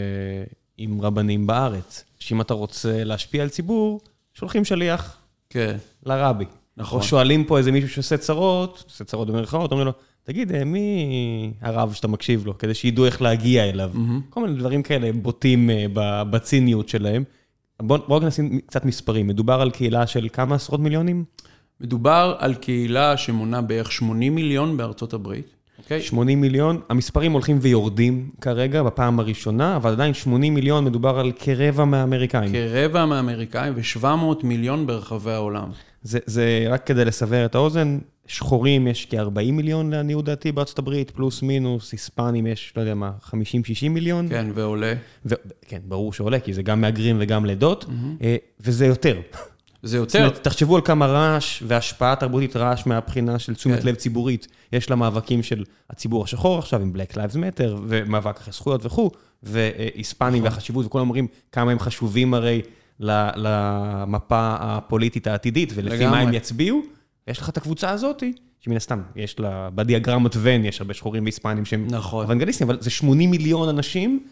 עם 0.77 1.01
רבנים 1.01 1.47
בארץ, 1.47 2.03
שאם 2.19 2.41
אתה 2.41 2.53
רוצה 2.53 3.03
להשפיע 3.03 3.43
על 3.43 3.49
ציבור, 3.49 3.99
שולחים 4.33 4.65
שליח 4.65 5.17
כן. 5.49 5.77
לרבי. 6.05 6.45
נכון. 6.77 6.99
או 6.99 7.03
שואלים 7.03 7.43
פה 7.43 7.57
איזה 7.57 7.71
מישהו 7.71 7.89
שעושה 7.89 8.17
צרות, 8.17 8.83
עושה 8.87 9.03
צרות 9.03 9.27
במרכאות, 9.27 9.71
אומרים 9.71 9.87
לו, 9.87 9.93
תגיד, 10.23 10.51
אה, 10.51 10.63
מי 10.63 11.53
הרב 11.61 11.93
שאתה 11.93 12.07
מקשיב 12.07 12.45
לו? 12.45 12.57
כדי 12.57 12.73
שידעו 12.73 13.05
איך 13.05 13.21
להגיע 13.21 13.69
אליו. 13.69 13.91
כל 14.29 14.41
מיני 14.41 14.59
דברים 14.59 14.83
כאלה 14.83 15.11
בוטים 15.13 15.69
אה, 15.69 16.23
בציניות 16.23 16.89
שלהם. 16.89 17.23
בואו 17.81 18.01
בוא 18.07 18.19
נשים 18.19 18.59
קצת 18.65 18.85
מספרים. 18.85 19.27
מדובר 19.27 19.61
על 19.61 19.71
קהילה 19.71 20.07
של 20.07 20.27
כמה 20.33 20.55
עשרות 20.55 20.79
מיליונים? 20.79 21.23
מדובר 21.81 22.35
על 22.39 22.53
קהילה 22.53 23.17
שמונה 23.17 23.61
בערך 23.61 23.91
80 23.91 24.35
מיליון 24.35 24.77
בארצות 24.77 25.13
הברית, 25.13 25.47
אוקיי? 25.77 26.01
80 26.01 26.41
מיליון. 26.41 26.81
המספרים 26.89 27.31
הולכים 27.31 27.57
ויורדים 27.61 28.29
כרגע 28.41 28.83
בפעם 28.83 29.19
הראשונה, 29.19 29.75
אבל 29.75 29.91
עדיין 29.91 30.13
80 30.13 30.53
מיליון 30.53 30.85
מדובר 30.85 31.19
על 31.19 31.31
כרבע 31.35 31.85
מהאמריקאים. 31.85 32.51
כרבע 32.51 33.05
מהאמריקאים 33.05 33.73
ו-700 33.75 34.45
מיליון 34.45 34.87
ברחבי 34.87 35.31
העולם. 35.31 35.69
זה, 36.01 36.19
זה 36.25 36.65
רק 36.69 36.85
כדי 36.85 37.05
לסבר 37.05 37.45
את 37.45 37.55
האוזן, 37.55 37.99
שחורים 38.27 38.87
יש 38.87 39.07
כ-40 39.09 39.51
מיליון 39.51 39.93
לעניות 39.93 40.25
דעתי 40.25 40.51
בארצות 40.51 40.79
הברית, 40.79 41.11
פלוס 41.11 41.41
מינוס, 41.41 41.91
היספנים 41.91 42.47
יש, 42.47 42.73
לא 42.75 42.81
יודע 42.81 42.95
מה, 42.95 43.11
50-60 43.29 43.31
מיליון. 43.89 44.29
כן, 44.29 44.47
ועולה. 44.53 44.93
ו- 45.25 45.35
כן, 45.67 45.79
ברור 45.85 46.13
שעולה, 46.13 46.39
כי 46.39 46.53
זה 46.53 46.63
גם 46.63 46.81
מהגרים 46.81 47.17
וגם 47.19 47.45
לידות, 47.45 47.85
אה, 48.21 48.35
וזה 48.59 48.85
יותר. 48.85 49.21
זה 49.83 49.97
זאת 49.97 50.07
יותר. 50.07 50.19
אומרת, 50.19 50.43
תחשבו 50.43 50.75
על 50.75 50.81
כמה 50.85 51.05
רעש 51.05 51.63
והשפעה 51.67 52.15
תרבותית 52.15 52.55
רעש 52.55 52.85
מהבחינה 52.85 53.39
של 53.39 53.55
תשומת 53.55 53.79
כן. 53.81 53.87
לב 53.87 53.95
ציבורית. 53.95 54.47
יש 54.73 54.91
למאבקים 54.91 55.43
של 55.43 55.63
הציבור 55.89 56.23
השחור 56.23 56.59
עכשיו, 56.59 56.81
עם 56.81 56.93
Black 56.95 57.13
Lives 57.13 57.35
Matter, 57.35 57.75
ומאבק 57.87 58.37
אחרי 58.37 58.53
זכויות 58.53 58.85
וכו', 58.85 59.11
והיספנים 59.43 60.33
נכון. 60.33 60.43
והחשיבות, 60.53 60.85
וכולם 60.85 61.01
אומרים 61.01 61.27
כמה 61.51 61.71
הם 61.71 61.79
חשובים 61.79 62.33
הרי 62.33 62.61
למפה 62.99 64.55
הפוליטית 64.59 65.27
העתידית, 65.27 65.71
ולפי 65.75 65.95
לגמרי. 65.97 66.11
מה 66.11 66.19
הם 66.19 66.33
יצביעו, 66.33 66.81
יש 67.27 67.39
לך 67.39 67.49
את 67.49 67.57
הקבוצה 67.57 67.89
הזאת, 67.89 68.23
שמן 68.59 68.75
הסתם, 68.75 69.01
יש 69.15 69.39
לה, 69.39 69.69
בדיאגרמת 69.69 70.31
ון, 70.41 70.65
יש 70.65 70.81
הרבה 70.81 70.93
שחורים 70.93 71.23
והיספנים 71.23 71.65
שהם 71.65 71.87
נכון. 71.89 72.25
אוונגליסטים, 72.25 72.69
אבל 72.69 72.81
זה 72.81 72.89
80 72.89 73.31
מיליון 73.31 73.69
אנשים 73.69 74.27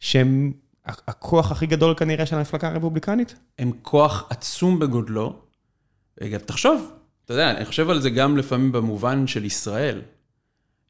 שהם 0.00 0.52
הכוח 0.86 1.52
הכי 1.52 1.66
גדול 1.66 1.94
כנראה 1.94 2.26
של 2.26 2.36
המפלגה 2.36 2.68
הרפובליקנית. 2.68 3.34
הם 3.58 3.72
כוח 3.82 4.26
עצום 4.30 4.78
בגודלו. 4.78 5.36
רגע, 6.20 6.38
תחשוב, 6.38 6.92
אתה 7.24 7.34
יודע, 7.34 7.50
אני 7.50 7.64
חושב 7.64 7.90
על 7.90 8.00
זה 8.00 8.10
גם 8.10 8.36
לפעמים 8.36 8.72
במובן 8.72 9.26
של 9.26 9.44
ישראל. 9.44 10.02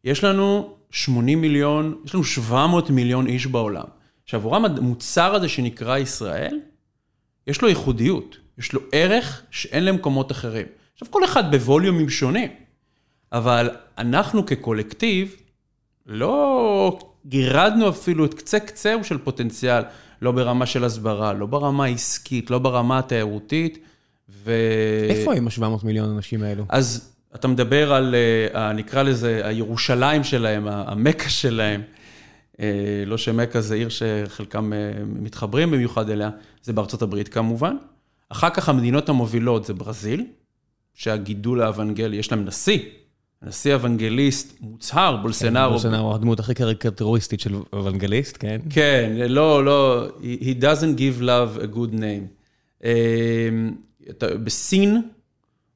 יש 0.04 0.24
לנו 0.24 0.76
80 0.90 1.40
מיליון, 1.40 2.00
יש 2.04 2.14
לנו 2.14 2.24
700 2.24 2.90
מיליון 2.90 3.26
איש 3.26 3.46
בעולם, 3.46 3.84
שעבורם 4.26 4.64
המוצר 4.64 5.34
הזה 5.34 5.48
שנקרא 5.48 5.98
ישראל, 5.98 6.60
יש 7.46 7.62
לו 7.62 7.68
ייחודיות, 7.68 8.36
יש 8.58 8.72
לו 8.72 8.80
ערך 8.92 9.42
שאין 9.50 9.84
למקומות 9.84 10.32
אחרים. 10.32 10.66
עכשיו, 11.00 11.12
כל 11.12 11.24
אחד 11.24 11.50
בווליומים 11.50 12.08
שונים, 12.10 12.50
אבל 13.32 13.70
אנחנו 13.98 14.46
כקולקטיב, 14.46 15.36
לא 16.06 16.98
גירדנו 17.26 17.88
אפילו 17.88 18.24
את 18.24 18.34
קצה 18.34 18.60
קצהו 18.60 19.04
של 19.04 19.18
פוטנציאל, 19.18 19.82
לא 20.22 20.32
ברמה 20.32 20.66
של 20.66 20.84
הסברה, 20.84 21.32
לא 21.32 21.46
ברמה 21.46 21.84
העסקית, 21.84 22.50
לא 22.50 22.58
ברמה 22.58 22.98
התיירותית, 22.98 23.78
ו... 24.28 24.52
איפה 25.08 25.34
הם 25.34 25.48
ה-700 25.48 25.86
מיליון 25.86 26.10
אנשים 26.10 26.42
האלו? 26.42 26.64
אז 26.68 27.12
אתה 27.34 27.48
מדבר 27.48 27.92
על, 27.92 28.14
אה, 28.54 28.72
נקרא 28.72 29.02
לזה, 29.02 29.40
הירושלים 29.44 30.24
שלהם, 30.24 30.68
המכה 30.68 31.28
שלהם. 31.28 31.82
אה, 32.60 33.02
לא 33.06 33.18
שמכה 33.18 33.60
זה 33.60 33.74
עיר 33.74 33.88
שחלקם 33.88 34.72
אה, 34.72 34.78
מתחברים 35.06 35.70
במיוחד 35.70 36.10
אליה, 36.10 36.30
זה 36.62 36.72
בארצות 36.72 37.02
הברית 37.02 37.28
כמובן. 37.28 37.76
אחר 38.28 38.50
כך 38.50 38.68
המדינות 38.68 39.08
המובילות 39.08 39.64
זה 39.64 39.74
ברזיל, 39.74 40.26
שהגידול 40.98 41.62
האוונגלי, 41.62 42.16
יש 42.16 42.30
להם 42.32 42.44
נשיא, 42.44 42.78
נשיא 43.42 43.74
אוונגליסט 43.74 44.56
מוצהר, 44.60 45.16
בולסנארו. 45.16 45.70
בולסונארו, 45.72 46.14
הדמות 46.14 46.40
הכי 46.40 46.54
קריקטוריסטית 46.54 47.40
של 47.40 47.54
אוונגליסט, 47.72 48.36
כן? 48.40 48.60
כן, 48.70 49.12
לא, 49.28 49.64
לא, 49.64 50.08
he 50.20 50.62
doesn't 50.62 50.98
give 50.98 51.22
love 51.22 51.62
a 51.62 51.76
good 51.76 51.94
name. 51.94 52.82
אתה- 54.10 54.34
בסין, 54.36 55.02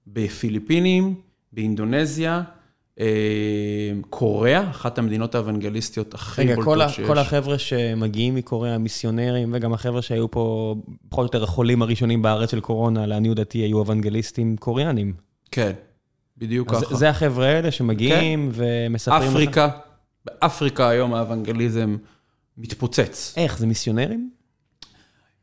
בפיליפינים, 0.06 1.14
באינדונזיה, 1.52 2.42
קוריאה, 4.10 4.70
אחת 4.70 4.98
המדינות 4.98 5.34
האוונגליסטיות 5.34 6.14
הכי 6.14 6.42
רגע, 6.42 6.54
בולטות 6.54 6.90
שיש. 6.90 7.06
כל 7.06 7.18
החבר'ה 7.18 7.58
שמגיעים 7.58 8.34
מקוריאה, 8.34 8.74
המיסיונרים, 8.74 9.50
וגם 9.54 9.72
החבר'ה 9.72 10.02
שהיו 10.02 10.30
פה, 10.30 10.74
פחות 11.08 11.22
או 11.22 11.26
יותר 11.26 11.44
החולים 11.44 11.82
הראשונים 11.82 12.22
בארץ 12.22 12.50
של 12.50 12.60
קורונה, 12.60 13.06
לעניות 13.06 13.36
דעתי, 13.36 13.58
היו 13.58 13.78
אוונגליסטים 13.78 14.56
קוריאנים. 14.56 15.14
כן, 15.50 15.72
בדיוק 16.38 16.72
אז 16.72 16.80
ככה. 16.80 16.90
כן. 16.90 16.96
זה 16.96 17.10
החבר'ה 17.10 17.46
האלה 17.46 17.70
שמגיעים 17.70 18.50
ומספרים 18.52 19.22
לך... 19.22 19.28
אפריקה, 19.28 19.68
באפריקה 20.24 20.88
היום 20.88 21.14
האוונגליזם 21.14 21.96
מתפוצץ. 22.58 23.34
איך, 23.36 23.58
זה 23.58 23.66
מיסיונרים? 23.66 24.30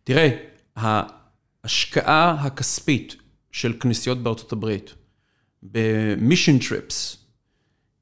תראה, 0.04 0.30
ההשקעה 0.76 2.32
הכספית 2.40 3.16
של 3.52 3.74
כנסיות 3.80 4.24
בארצות 4.24 4.52
הברית 4.52 4.94
במישן 5.64 6.58
טריפס, 6.58 7.19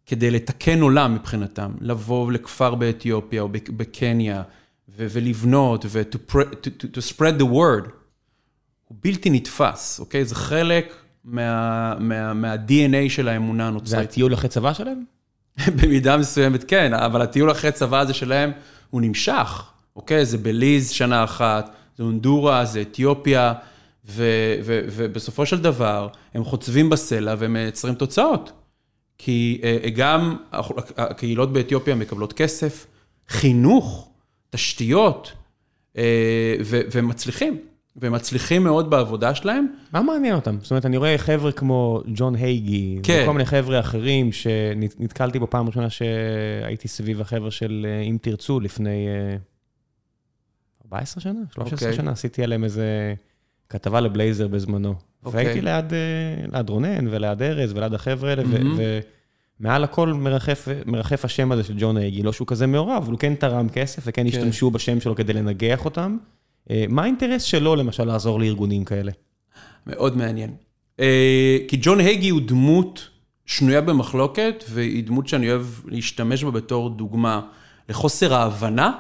כדי 0.08 0.32
לתקן 0.32 0.82
עולם 0.82 1.16
מבחינתם, 1.16 1.72
לבוא 1.82 2.32
לכפר 2.32 2.76
באתיופיה 2.76 3.42
או 3.42 3.50
בק- 3.50 3.70
בקניה 3.70 4.44
ולבנות 4.96 5.86
ו-to 5.90 6.32
to, 6.36 6.68
to, 6.82 7.16
spread 7.16 7.40
the 7.42 7.46
word, 7.46 7.90
הוא 8.88 8.98
בלתי 9.04 9.30
נתפס, 9.30 10.00
אוקיי? 10.00 10.26
זה 10.26 10.36
חלק 10.36 10.94
מה, 11.24 11.94
מה, 12.00 12.34
מה-DNA 12.34 13.10
של 13.10 13.28
האמונה 13.28 13.64
זה 13.64 13.68
הנוצרית. 13.68 14.10
הטיול 14.10 14.34
אחרי 14.34 14.50
צבא 14.50 14.74
שלהם? 14.74 15.04
במידה 15.82 16.18
מסוימת 16.18 16.64
כן, 16.64 16.94
אבל 16.94 17.22
הטיול 17.22 17.52
אחרי 17.52 17.72
צבא 17.72 18.00
הזה 18.00 18.14
שלהם, 18.14 18.52
הוא 18.90 19.02
נמשך, 19.02 19.64
אוקיי? 19.96 20.26
זה 20.26 20.38
בליז 20.38 20.90
שנה 20.90 21.24
אחת, 21.24 21.76
זה 21.98 22.04
הונדורה, 22.04 22.66
זה 22.66 22.82
אתיופיה, 22.82 23.54
ו- 24.10 24.56
ו- 24.64 24.82
ובסופו 24.92 25.46
של 25.46 25.62
דבר, 25.62 26.08
הם 26.34 26.44
חוצבים 26.44 26.90
בסלע 26.90 27.36
והם 27.38 27.54
מייצרים 27.54 27.96
תוצאות. 27.96 28.52
כי 29.18 29.62
אה, 29.64 29.90
גם 29.96 30.38
הקהילות 30.98 31.54
באתיופיה 31.54 31.96
מקבלות 31.96 32.34
כסף, 32.34 32.88
חינוך, 33.30 34.10
תשתיות, 34.50 35.34
אה, 35.98 36.56
והם 36.66 37.08
מצליחים. 37.08 37.60
והם 37.98 38.14
מצליחים 38.14 38.64
מאוד 38.64 38.90
בעבודה 38.90 39.36
שלהם. 39.36 39.68
מה 39.94 40.02
מעניין 40.02 40.36
אותם? 40.36 40.58
זאת 40.62 40.72
אומרת, 40.72 40.86
אני 40.86 40.98
רואה 40.98 41.18
חבר'ה 41.18 41.52
כמו 41.52 42.02
ג'ון 42.16 42.36
הייגי, 42.36 43.00
כן. 43.04 43.20
וכל 43.24 43.34
מיני 43.34 43.46
חבר'ה 43.46 43.80
אחרים 43.80 44.32
שנתקלתי 44.32 45.40
בו 45.40 45.50
פעם 45.50 45.68
ראשונה 45.68 45.90
שהייתי 45.90 46.88
סביב 46.88 47.22
החבר'ה 47.22 47.52
של 47.52 47.86
אה, 47.90 48.02
אם 48.02 48.18
תרצו 48.22 48.60
לפני 48.60 49.08
אה, 49.08 49.38
14 50.86 51.22
שנה, 51.22 51.40
13 51.52 51.90
אוקיי. 51.90 51.94
שנה, 51.94 52.12
עשיתי 52.12 52.44
עליהם 52.44 52.64
איזה 52.64 53.14
כתבה 53.70 54.02
לבלייזר 54.02 54.48
בזמנו. 54.48 54.96
אוקיי. 55.26 55.44
והייתי 55.44 55.62
ליד, 55.62 55.94
אה, 55.94 56.58
ליד 56.58 56.70
רונן 56.70 57.08
וליד 57.08 57.42
ארז 57.42 57.74
וליד 57.74 57.94
החבר'ה 57.94 58.30
האלה, 58.30 58.44
מהמם. 58.44 58.80
ומעל 59.60 59.84
הכל 59.84 60.14
מרחף, 60.14 60.68
מרחף 60.86 61.26
השם 61.26 61.52
הזה 61.52 61.64
של 61.64 61.74
ג'ון 61.78 61.98
הייגי, 61.98 62.24
לא 62.24 62.34
שהוא 62.34 62.48
כזה 62.48 62.68
מעורב, 62.68 63.02
אבל 63.04 63.12
הוא 63.12 63.20
כן 63.20 63.36
תרם 63.36 63.70
כסף 63.70 64.04
וכן 64.06 64.22
כן. 64.22 64.28
השתמשו 64.28 64.72
בשם 64.72 65.02
שלו 65.02 65.16
כדי 65.16 65.34
לנגח 65.34 65.86
אותם. 65.86 66.18
אה, 66.70 66.86
מה 66.90 67.04
האינטרס 67.04 67.44
שלו, 67.44 67.76
למשל, 67.76 68.04
לעזור 68.04 68.40
לארגונים 68.40 68.86
כאלה? 68.86 69.12
מאוד 69.88 70.18
מעניין. 70.18 70.52
אה, 71.00 71.58
כי 71.68 71.78
ג'ון 71.82 72.00
הייגי 72.00 72.30
הוא 72.30 72.42
דמות 72.46 73.10
שנויה 73.46 73.82
במחלוקת, 73.82 74.64
והיא 74.70 75.04
דמות 75.04 75.28
שאני 75.28 75.52
אוהב 75.52 75.66
להשתמש 75.86 76.44
בה 76.44 76.52
בתור 76.52 76.90
דוגמה 76.90 77.42
לחוסר 77.90 78.34
ההבנה 78.34 78.92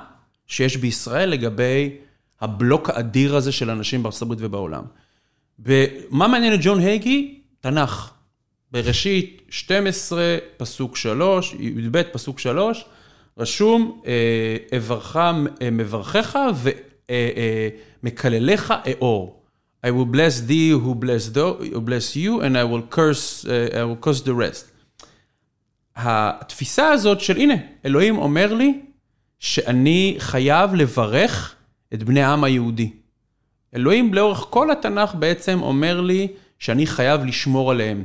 שיש 0.47 0.77
בישראל 0.77 1.30
לגבי 1.30 1.89
הבלוק 2.41 2.89
האדיר 2.89 3.36
הזה 3.36 3.51
של 3.51 3.69
אנשים 3.69 4.03
בארצות 4.03 4.21
הברית 4.21 4.39
ובעולם. 4.41 4.84
ומה 5.60 6.28
מעניין 6.28 6.54
את 6.54 6.60
ג'ון 6.62 6.80
הייגי? 6.80 7.39
תנ"ך. 7.60 8.12
בראשית 8.72 9.41
12, 9.50 10.38
פסוק 10.58 10.96
3, 10.96 11.56
י"ב, 11.60 12.02
פסוק 12.02 12.39
3, 12.39 12.86
רשום, 13.38 14.02
אה, 14.08 14.78
אברך, 14.78 15.15
אה, 15.15 15.32
מברכך 15.72 16.39
ומקלליך 18.04 18.74
אאור. 18.91 19.43
I 19.86 19.89
will 19.89 20.15
bless 20.15 20.41
thee 20.50 20.74
who 20.74 20.96
bless, 20.96 21.30
thou, 21.34 21.54
who 21.62 21.80
bless 21.80 22.15
you, 22.15 22.41
and 22.41 22.58
I 22.58 22.63
will 22.63 22.86
curse, 22.96 23.46
I 23.46 23.84
will 23.84 24.08
curse 24.08 24.22
the 24.22 24.34
rest. 24.34 24.65
התפיסה 25.96 26.89
הזאת 26.89 27.22
של, 27.22 27.38
הנה, 27.38 27.54
אלוהים 27.86 28.17
אומר 28.17 28.54
לי 28.54 28.80
שאני 29.39 30.15
חייב 30.20 30.74
לברך 30.74 31.56
את 31.93 32.04
בני 32.04 32.22
העם 32.22 32.43
היהודי. 32.43 32.91
אלוהים 33.75 34.13
לאורך 34.13 34.45
כל 34.49 34.71
התנ"ך 34.71 35.15
בעצם 35.15 35.62
אומר 35.62 36.01
לי 36.01 36.27
שאני 36.60 36.88
חייב 36.88 37.25
לשמור 37.25 37.71
עליהם. 37.71 38.03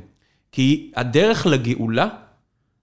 כי 0.52 0.90
הדרך 0.96 1.46
לגאולה, 1.46 2.08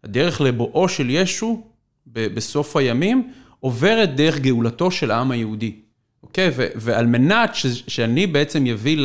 הדרך 0.03 0.41
לבואו 0.41 0.89
של 0.89 1.09
ישו 1.09 1.63
בסוף 2.07 2.75
הימים, 2.75 3.31
עוברת 3.59 4.15
דרך 4.15 4.39
גאולתו 4.39 4.91
של 4.91 5.11
העם 5.11 5.31
היהודי. 5.31 5.75
אוקיי? 6.23 6.51
ועל 6.75 7.05
מנת 7.05 7.51
שאני 7.87 8.27
בעצם 8.27 8.65
יביא 8.65 8.97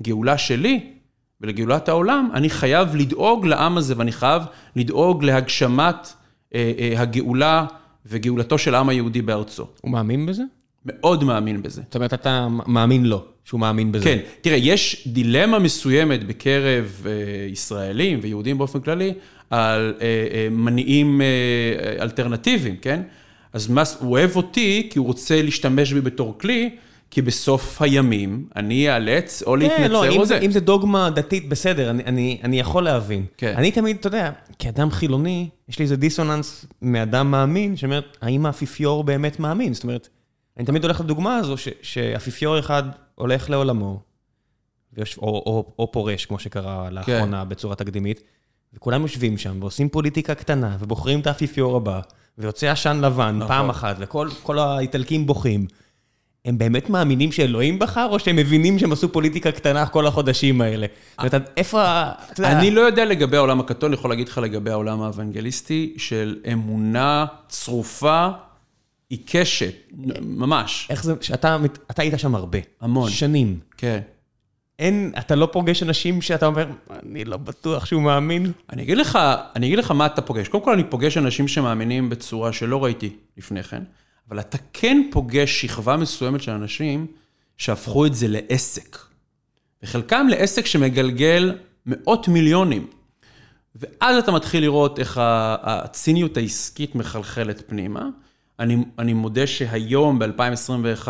לגאולה 0.00 0.38
שלי 0.38 0.92
ולגאולת 1.40 1.88
העולם, 1.88 2.30
אני 2.34 2.50
חייב 2.50 2.96
לדאוג 2.96 3.46
לעם 3.46 3.76
הזה, 3.78 3.94
ואני 3.96 4.12
חייב 4.12 4.42
לדאוג 4.76 5.24
להגשמת 5.24 6.12
אה, 6.54 6.72
אה, 6.78 7.00
הגאולה 7.00 7.66
וגאולתו 8.06 8.58
של 8.58 8.74
העם 8.74 8.88
היהודי 8.88 9.22
בארצו. 9.22 9.66
הוא 9.80 9.90
מאמין 9.90 10.26
בזה? 10.26 10.42
מאוד 10.86 11.24
מאמין 11.24 11.62
בזה. 11.62 11.82
זאת 11.84 11.94
אומרת, 11.94 12.14
אתה 12.14 12.48
מאמין 12.66 13.04
לו, 13.04 13.24
שהוא 13.44 13.60
מאמין 13.60 13.92
בזה. 13.92 14.04
כן, 14.04 14.18
תראה, 14.40 14.56
יש 14.56 15.08
דילמה 15.08 15.58
מסוימת 15.58 16.24
בקרב 16.24 17.06
אה, 17.06 17.12
ישראלים 17.50 18.18
ויהודים 18.22 18.58
באופן 18.58 18.80
כללי, 18.80 19.14
על 19.50 19.94
אה, 20.00 20.06
אה, 20.06 20.48
מניעים 20.50 21.20
אה, 21.20 22.02
אלטרנטיביים, 22.02 22.76
כן? 22.76 23.02
אז 23.52 23.70
מס, 23.70 23.96
הוא 24.00 24.10
אוהב 24.10 24.36
אותי 24.36 24.88
כי 24.90 24.98
הוא 24.98 25.06
רוצה 25.06 25.42
להשתמש 25.42 25.92
בי 25.92 26.00
בתור 26.00 26.38
כלי, 26.38 26.70
כי 27.10 27.22
בסוף 27.22 27.82
הימים 27.82 28.46
אני 28.56 28.74
איאלץ 28.74 29.42
או 29.42 29.52
כן, 29.52 29.58
להתנצר 29.58 29.88
לא, 29.92 30.08
או 30.08 30.20
אם. 30.20 30.24
זה, 30.24 30.38
אם 30.38 30.50
זה 30.50 30.60
דוגמה 30.60 31.10
דתית, 31.10 31.48
בסדר, 31.48 31.90
אני, 31.90 32.02
אני, 32.04 32.40
אני 32.44 32.60
יכול 32.60 32.84
להבין. 32.84 33.24
כן. 33.36 33.54
אני 33.56 33.70
תמיד, 33.70 33.96
אתה 33.96 34.06
יודע, 34.06 34.30
כאדם 34.58 34.90
חילוני, 34.90 35.48
יש 35.68 35.78
לי 35.78 35.82
איזה 35.82 35.96
דיסוננס 35.96 36.66
מאדם 36.82 37.30
מאמין, 37.30 37.76
שאומר, 37.76 38.00
האם 38.22 38.46
האפיפיור 38.46 39.04
באמת 39.04 39.40
מאמין? 39.40 39.74
זאת 39.74 39.84
אומרת, 39.84 40.08
אני 40.56 40.66
תמיד 40.66 40.84
הולך 40.84 41.00
לדוגמה 41.00 41.36
הזו, 41.36 41.54
שאפיפיור 41.82 42.58
אחד 42.58 42.82
הולך 43.14 43.50
לעולמו, 43.50 44.00
או, 44.98 45.02
או, 45.22 45.72
או 45.78 45.92
פורש, 45.92 46.26
כמו 46.26 46.38
שקרה 46.38 46.90
לאחרונה 46.90 47.44
בצורה 47.44 47.74
תקדימית, 47.74 48.22
וכולם 48.74 49.02
יושבים 49.02 49.38
שם 49.38 49.56
ועושים 49.60 49.88
פוליטיקה 49.88 50.34
קטנה, 50.34 50.76
ובוחרים 50.80 51.20
את 51.20 51.26
האפיפיור 51.26 51.76
הבא, 51.76 52.00
ויוצא 52.38 52.70
עשן 52.70 53.00
לבן 53.00 53.36
נכון. 53.36 53.48
פעם 53.48 53.70
אחת, 53.70 53.96
וכל 53.98 54.28
כל 54.42 54.58
האיטלקים 54.58 55.26
בוכים. 55.26 55.66
הם 56.44 56.58
באמת 56.58 56.90
מאמינים 56.90 57.32
שאלוהים 57.32 57.78
בחר, 57.78 58.08
או 58.10 58.18
שהם 58.18 58.36
מבינים 58.36 58.78
שהם 58.78 58.92
עשו 58.92 59.12
פוליטיקה 59.12 59.52
קטנה 59.52 59.86
כל 59.86 60.06
החודשים 60.06 60.60
האלה? 60.60 60.86
זאת 61.22 61.34
אומרת, 61.34 61.50
איפה 61.56 61.82
ה... 61.82 62.12
אני 62.38 62.70
לא 62.70 62.80
יודע 62.80 63.04
לגבי 63.04 63.36
העולם 63.36 63.60
הקתולי, 63.60 63.90
אני 63.90 63.98
יכול 63.98 64.10
להגיד 64.10 64.28
לך 64.28 64.38
לגבי 64.38 64.70
העולם 64.70 65.02
האוונגליסטי, 65.02 65.94
של 65.96 66.38
אמונה 66.52 67.26
צרופה, 67.48 68.28
עיקשת, 69.12 69.74
ממש. 70.22 70.86
איך 70.90 71.04
זה, 71.04 71.14
שאתה 71.20 71.56
היית 71.96 72.18
שם 72.18 72.34
הרבה. 72.34 72.58
המון. 72.80 73.10
שנים. 73.10 73.60
כן. 73.76 74.00
אין, 74.78 75.12
אתה 75.18 75.34
לא 75.34 75.48
פוגש 75.52 75.82
אנשים 75.82 76.22
שאתה 76.22 76.46
אומר, 76.46 76.66
אני 76.90 77.24
לא 77.24 77.36
בטוח 77.36 77.86
שהוא 77.86 78.02
מאמין. 78.02 78.52
אני 78.72 78.82
אגיד 78.82 78.98
לך, 78.98 79.18
אני 79.56 79.66
אגיד 79.66 79.78
לך 79.78 79.90
מה 79.90 80.06
אתה 80.06 80.22
פוגש. 80.22 80.48
קודם 80.48 80.64
כל, 80.64 80.72
אני 80.72 80.84
פוגש 80.84 81.16
אנשים 81.16 81.48
שמאמינים 81.48 82.10
בצורה 82.10 82.52
שלא 82.52 82.84
ראיתי 82.84 83.16
לפני 83.36 83.62
כן, 83.62 83.82
אבל 84.28 84.40
אתה 84.40 84.58
כן 84.72 85.02
פוגש 85.10 85.60
שכבה 85.60 85.96
מסוימת 85.96 86.42
של 86.42 86.52
אנשים 86.52 87.06
שהפכו 87.56 88.06
את 88.06 88.14
זה 88.14 88.26
לעסק. 88.28 88.98
וחלקם 89.82 90.26
לעסק 90.30 90.66
שמגלגל 90.66 91.58
מאות 91.86 92.28
מיליונים. 92.28 92.86
ואז 93.76 94.16
אתה 94.16 94.32
מתחיל 94.32 94.62
לראות 94.62 94.98
איך 94.98 95.20
הציניות 95.22 96.36
העסקית 96.36 96.94
מחלחלת 96.94 97.62
פנימה. 97.66 98.08
אני, 98.58 98.76
אני 98.98 99.12
מודה 99.12 99.46
שהיום, 99.46 100.18
ב-2021, 100.18 101.08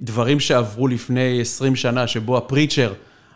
דברים 0.00 0.40
שעברו 0.40 0.88
לפני 0.88 1.40
20 1.40 1.76
שנה, 1.76 2.06
שבו 2.06 2.36
הפריצ'ר 2.36 2.92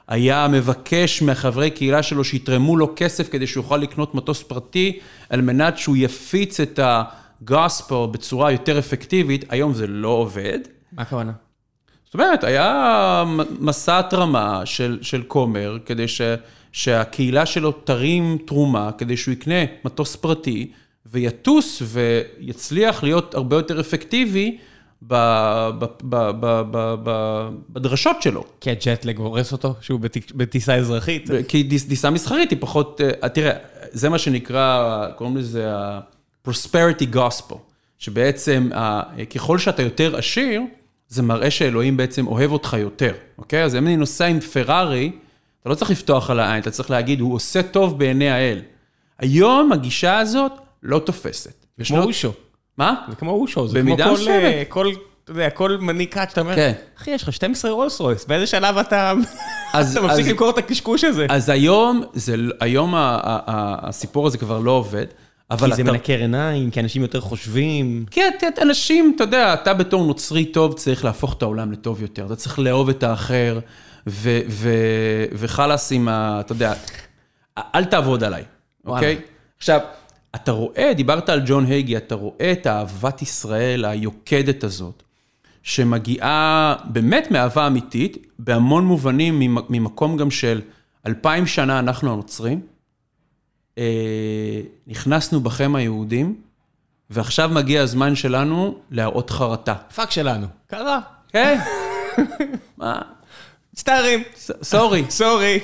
היה 0.09 0.49
מבקש 0.49 1.23
מהחברי 1.23 1.71
קהילה 1.71 2.03
שלו 2.03 2.25
שיתרמו 2.25 2.77
לו 2.77 2.93
כסף 2.97 3.29
כדי 3.29 3.47
שהוא 3.47 3.65
יוכל 3.65 3.77
לקנות 3.77 4.15
מטוס 4.15 4.43
פרטי, 4.43 4.99
על 5.31 5.41
מנת 5.41 5.79
שהוא 5.79 5.97
יפיץ 5.97 6.61
את 6.61 6.81
הגוספל 6.83 8.07
בצורה 8.11 8.51
יותר 8.51 8.79
אפקטיבית, 8.79 9.45
היום 9.49 9.75
זה 9.75 9.87
לא 9.87 10.09
עובד. 10.09 10.59
מה 10.93 11.03
הכוונה? 11.03 11.33
זאת 12.05 12.15
אומרת, 12.15 12.45
היה 12.45 13.25
מסע 13.61 13.99
התרמה 13.99 14.67
של, 14.67 14.99
של 15.03 15.23
כומר, 15.23 15.79
כדי 15.87 16.09
ש, 16.09 16.21
שהקהילה 16.73 17.47
שלו 17.47 17.73
תרים 17.73 18.39
תרומה, 18.47 18.91
כדי 18.99 19.17
שהוא 19.17 19.33
יקנה 19.33 19.65
מטוס 19.85 20.17
פרטי, 20.17 20.73
ויטוס 21.11 21.83
ויצליח 21.87 23.03
להיות 23.03 23.35
הרבה 23.35 23.57
יותר 23.57 23.81
אפקטיבי 23.81 24.59
בדרשות 27.71 28.23
שלו. 28.23 28.45
כי 28.61 28.71
הג'טלג 28.71 29.19
הורס 29.19 29.53
אותו, 29.53 29.75
שהוא 29.81 30.01
בטיסה 30.35 30.75
אזרחית. 30.75 31.31
כי 31.49 31.69
טיסה 31.89 32.11
מסחרית 32.11 32.51
היא 32.51 32.59
פחות, 32.61 33.01
אה, 33.23 33.29
תראה, 33.29 33.53
זה 33.91 34.09
מה 34.09 34.19
שנקרא, 34.19 35.07
קוראים 35.17 35.37
לזה 35.37 35.75
ה-prosperity 35.75 37.15
gospel, 37.15 37.57
שבעצם 37.99 38.71
ככל 39.35 39.59
שאתה 39.59 39.83
יותר 39.83 40.17
עשיר, 40.17 40.63
זה 41.09 41.23
מראה 41.23 41.51
שאלוהים 41.51 41.97
בעצם 41.97 42.27
אוהב 42.27 42.53
אותך 42.53 42.77
יותר, 42.81 43.13
אוקיי? 43.39 43.65
אז 43.65 43.77
אם 43.77 43.87
אני 43.87 43.97
נוסע 43.97 44.27
עם 44.27 44.41
פרארי, 44.41 45.13
אתה 45.61 45.71
לא 45.71 45.75
צריך 45.75 45.91
לפתוח 45.91 46.31
על 46.31 46.41
העין, 46.41 46.61
אתה 46.61 46.71
צריך 46.71 46.91
להגיד, 46.91 47.21
הוא 47.21 47.35
עושה 47.35 47.63
טוב 47.63 47.99
בעיני 47.99 48.31
האל. 48.31 48.61
היום 49.19 49.73
הגישה 49.73 50.19
הזאת 50.19 50.53
לא 50.83 50.99
תופסת. 50.99 51.51
כמו 51.51 51.83
בשנות- 51.85 52.05
אושו. 52.07 52.33
מה? 52.79 52.95
זה 53.09 53.17
כמו 53.17 53.31
אושו, 53.31 53.69
זה 53.69 53.81
כמו 53.83 53.97
כל. 53.97 54.29
אה, 54.29 54.63
כל, 54.69 54.87
אתה 55.25 55.33
יודע, 55.33 55.51
כל 55.51 55.77
מנהיג 55.81 56.09
קאט 56.09 56.31
שאתה 56.31 56.41
אומר, 56.41 56.55
כן. 56.57 56.73
אחי, 56.99 57.11
יש 57.11 57.23
לך 57.23 57.33
12 57.33 57.71
רולס 57.71 58.01
רויס, 58.01 58.25
באיזה 58.25 58.47
שלב 58.47 58.77
אתה 58.79 59.13
אז- 59.73 59.97
אתה 59.97 60.07
מפסיק 60.07 60.25
אז- 60.25 60.29
למכור 60.31 60.51
את 60.51 60.59
הקשקוש 60.59 61.05
הזה? 61.05 61.27
אז 61.31 61.49
היום, 61.49 62.03
זה, 62.13 62.35
היום 62.61 62.95
ה- 62.95 62.99
ה- 62.99 63.19
ה- 63.47 63.89
הסיפור 63.89 64.27
הזה 64.27 64.39
כבר 64.39 64.59
לא 64.59 64.71
עובד, 64.71 65.07
אבל 65.51 65.71
כי 65.71 65.77
זה 65.77 65.83
אתה... 65.83 65.93
מנקר 65.93 66.19
עיניים, 66.19 66.71
כי 66.71 66.81
אנשים 66.81 67.03
יותר 67.03 67.21
חושבים. 67.21 68.05
את- 68.49 68.59
אנשים, 68.63 69.13
אתה 69.17 69.25
יודע, 69.25 69.55
אתה 69.55 69.75
בתור 69.75 70.05
נוצרי 70.07 70.45
טוב 70.45 70.73
צריך 70.75 71.05
להפוך 71.05 71.35
את 71.37 71.43
העולם 71.43 71.73
לטוב 71.73 72.03
יותר. 72.03 72.27
אתה 72.27 72.37
צריך 72.37 72.59
לאהוב 72.59 72.89
את 72.89 73.03
האחר, 73.03 73.59
ו- 74.07 74.41
ו- 74.49 74.71
וחלאס 75.33 75.93
עם 75.93 76.09
ה... 76.09 76.41
אתה 76.41 76.53
יודע, 76.53 76.73
אל 77.75 77.85
תעבוד 77.85 78.25
עליי, 78.25 78.43
אוקיי? 78.87 79.19
עכשיו, 79.59 79.81
אתה 80.35 80.53
רואה, 80.53 80.93
דיברת 80.97 81.29
על 81.29 81.43
ג'ון 81.47 81.65
הייגי, 81.67 81.97
אתה 81.97 82.15
רואה 82.15 82.53
את 82.53 82.67
אהבת 82.67 83.23
ישראל 83.23 83.85
היוקדת 83.85 84.65
הזאת, 84.65 85.03
שמגיעה 85.63 86.77
באמת 86.85 87.31
מאהבה 87.31 87.67
אמיתית, 87.67 88.17
בהמון 88.39 88.85
מובנים, 88.87 89.39
ממ- 89.41 89.65
ממקום 89.69 90.17
גם 90.17 90.31
של 90.31 90.61
אלפיים 91.07 91.47
שנה 91.47 91.79
אנחנו 91.79 92.13
הנוצרים. 92.13 92.61
אה, 93.79 93.85
נכנסנו 94.87 95.41
בכם 95.41 95.75
היהודים, 95.75 96.37
ועכשיו 97.11 97.49
מגיע 97.55 97.83
הזמן 97.83 98.15
שלנו 98.15 98.79
להראות 98.91 99.31
חרטה. 99.31 99.75
פאק 99.95 100.11
שלנו. 100.11 100.47
קרה. 100.67 101.01
כן? 101.29 101.59
מה? 102.79 103.03
מצטערים. 103.75 104.23
סורי. 104.63 105.05
סורי. 105.11 105.59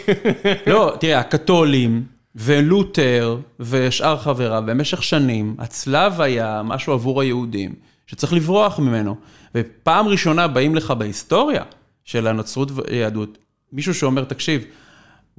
לא, 0.66 0.96
תראה, 1.00 1.18
הקתולים 1.18 2.04
ולותר 2.36 3.38
ושאר 3.60 4.18
חבריו 4.18 4.62
במשך 4.66 5.02
שנים, 5.02 5.56
הצלב 5.58 6.20
היה 6.20 6.62
משהו 6.64 6.92
עבור 6.92 7.20
היהודים 7.20 7.74
שצריך 8.06 8.32
לברוח 8.32 8.78
ממנו. 8.78 9.16
ופעם 9.54 10.08
ראשונה 10.08 10.48
באים 10.48 10.74
לך 10.74 10.90
בהיסטוריה 10.90 11.62
של 12.04 12.26
הנצרות 12.26 12.70
ויהדות, 12.74 13.38
מישהו 13.72 13.94
שאומר, 13.94 14.24
תקשיב, 14.24 14.64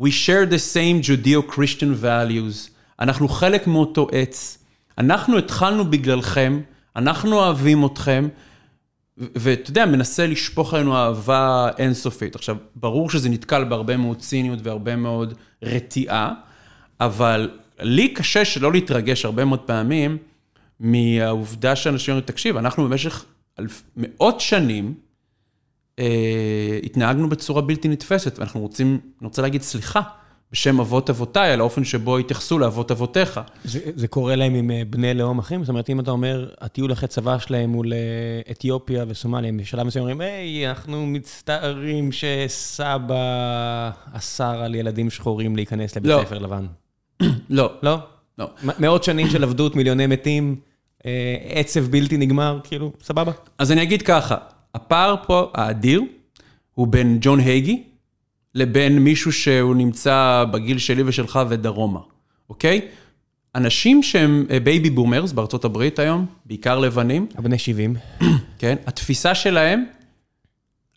we 0.01 0.05
share 0.05 0.51
the 0.51 0.73
same 0.73 1.07
Judeo-Christian 1.07 2.03
values, 2.03 2.69
אנחנו 2.99 3.27
חלק 3.27 3.67
מאותו 3.67 4.07
עץ, 4.11 4.63
אנחנו 4.97 5.37
התחלנו 5.37 5.85
בגללכם, 5.85 6.61
אנחנו 6.95 7.35
אוהבים 7.35 7.85
אתכם, 7.85 8.27
ואתה 9.17 9.69
יודע, 9.69 9.85
מנסה 9.85 10.27
לשפוך 10.27 10.73
עלינו 10.73 10.95
אהבה 10.95 11.69
אינסופית. 11.77 12.35
עכשיו, 12.35 12.57
ברור 12.75 13.09
שזה 13.09 13.29
נתקל 13.29 13.63
בהרבה 13.63 13.97
מאוד 13.97 14.17
ציניות 14.17 14.59
והרבה 14.63 14.95
מאוד 14.95 15.33
רתיעה, 15.63 16.33
אבל 16.99 17.49
לי 17.79 18.13
קשה 18.13 18.45
שלא 18.45 18.71
להתרגש 18.71 19.25
הרבה 19.25 19.45
מאוד 19.45 19.59
פעמים 19.59 20.17
מהעובדה 20.79 21.75
שאנשים 21.75 22.11
אומרים, 22.11 22.27
תקשיב, 22.27 22.57
אנחנו 22.57 22.83
במשך 22.83 23.25
אלף, 23.59 23.83
מאות 23.97 24.41
שנים 24.41 24.93
אה, 25.99 26.79
התנהגנו 26.83 27.29
בצורה 27.29 27.61
בלתי 27.61 27.87
נתפסת, 27.87 28.39
ואנחנו 28.39 28.59
רוצים, 28.59 28.87
אני 29.21 29.27
רוצה 29.27 29.41
להגיד 29.41 29.61
סליחה 29.61 30.01
בשם 30.51 30.79
אבות 30.79 31.09
אבותיי, 31.09 31.51
על 31.51 31.59
האופן 31.59 31.83
שבו 31.83 32.17
התייחסו 32.17 32.59
לאבות 32.59 32.91
אבותיך. 32.91 33.39
זה, 33.63 33.79
זה 33.95 34.07
קורה 34.07 34.35
להם 34.35 34.53
עם 34.53 34.71
אה, 34.71 34.81
בני 34.89 35.13
לאום 35.13 35.39
אחרים? 35.39 35.63
זאת 35.63 35.69
אומרת, 35.69 35.89
אם 35.89 35.99
אתה 35.99 36.11
אומר, 36.11 36.49
הטיול 36.61 36.93
אחרי 36.93 37.07
צבא 37.07 37.39
שלהם 37.39 37.71
הוא 37.71 37.85
לאתיופיה 37.85 39.05
וסומליה, 39.07 39.49
הם 39.49 39.57
בשלב 39.57 39.87
מסוים 39.87 40.01
אומרים, 40.01 40.21
היי, 40.21 40.69
אנחנו 40.69 41.05
מצטערים 41.05 42.11
שסבא 42.11 43.89
אסר 44.13 44.61
על 44.61 44.75
ילדים 44.75 45.09
שחורים 45.09 45.55
להיכנס 45.55 45.95
לבית 45.95 46.11
לא. 46.11 46.21
ספר 46.25 46.37
לבן. 46.37 46.65
לא, 47.49 47.71
לא? 47.83 47.97
לא. 48.37 48.49
מאות 48.63 49.03
שנים 49.03 49.29
של 49.29 49.43
עבדות, 49.43 49.75
מיליוני 49.75 50.07
מתים, 50.07 50.55
אה, 51.05 51.35
עצב 51.49 51.79
בלתי 51.91 52.17
נגמר, 52.17 52.59
כאילו, 52.63 52.91
סבבה. 53.03 53.31
אז 53.57 53.71
אני 53.71 53.83
אגיד 53.83 54.01
ככה, 54.01 54.35
הפער 54.73 55.15
פה, 55.27 55.51
האדיר, 55.53 56.01
הוא 56.73 56.87
בין 56.87 57.17
ג'ון 57.21 57.39
הייגי 57.39 57.83
לבין 58.55 58.99
מישהו 58.99 59.31
שהוא 59.33 59.75
נמצא 59.75 60.45
בגיל 60.51 60.77
שלי 60.77 61.03
ושלך 61.05 61.39
ודרומה, 61.49 61.99
אוקיי? 62.49 62.81
אנשים 63.55 64.03
שהם 64.03 64.45
baby 64.63 64.89
boomers 64.89 65.31
בארצות 65.31 65.65
הברית 65.65 65.99
היום, 65.99 66.25
בעיקר 66.45 66.79
לבנים, 66.79 67.27
הבני 67.35 67.57
70. 67.57 67.95
כן? 68.59 68.75
התפיסה 68.85 69.35
שלהם, 69.35 69.85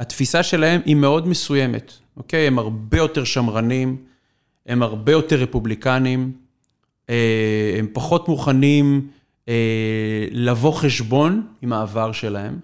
התפיסה 0.00 0.42
שלהם 0.42 0.80
היא 0.84 0.96
מאוד 0.96 1.28
מסוימת, 1.28 1.92
אוקיי? 2.16 2.46
הם 2.46 2.58
הרבה 2.58 2.96
יותר 2.96 3.24
שמרנים, 3.24 3.96
הם 4.70 4.82
הרבה 4.82 5.12
יותר 5.12 5.36
רפובליקנים, 5.36 6.32
אה, 7.10 7.74
הם 7.78 7.86
פחות 7.92 8.28
מוכנים 8.28 9.08
אה, 9.48 10.26
לבוא 10.30 10.72
חשבון 10.72 11.46
עם 11.62 11.72
העבר 11.72 12.12
שלהם, 12.12 12.58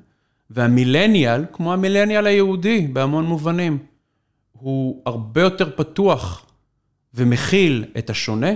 והמילניאל, 0.51 1.45
כמו 1.53 1.73
המילניאל 1.73 2.27
היהודי 2.27 2.87
בהמון 2.93 3.27
מובנים, 3.27 3.79
הוא 4.53 5.03
הרבה 5.07 5.41
יותר 5.41 5.71
פתוח 5.77 6.47
ומכיל 7.15 7.85
את 7.99 8.11
השונה, 8.11 8.51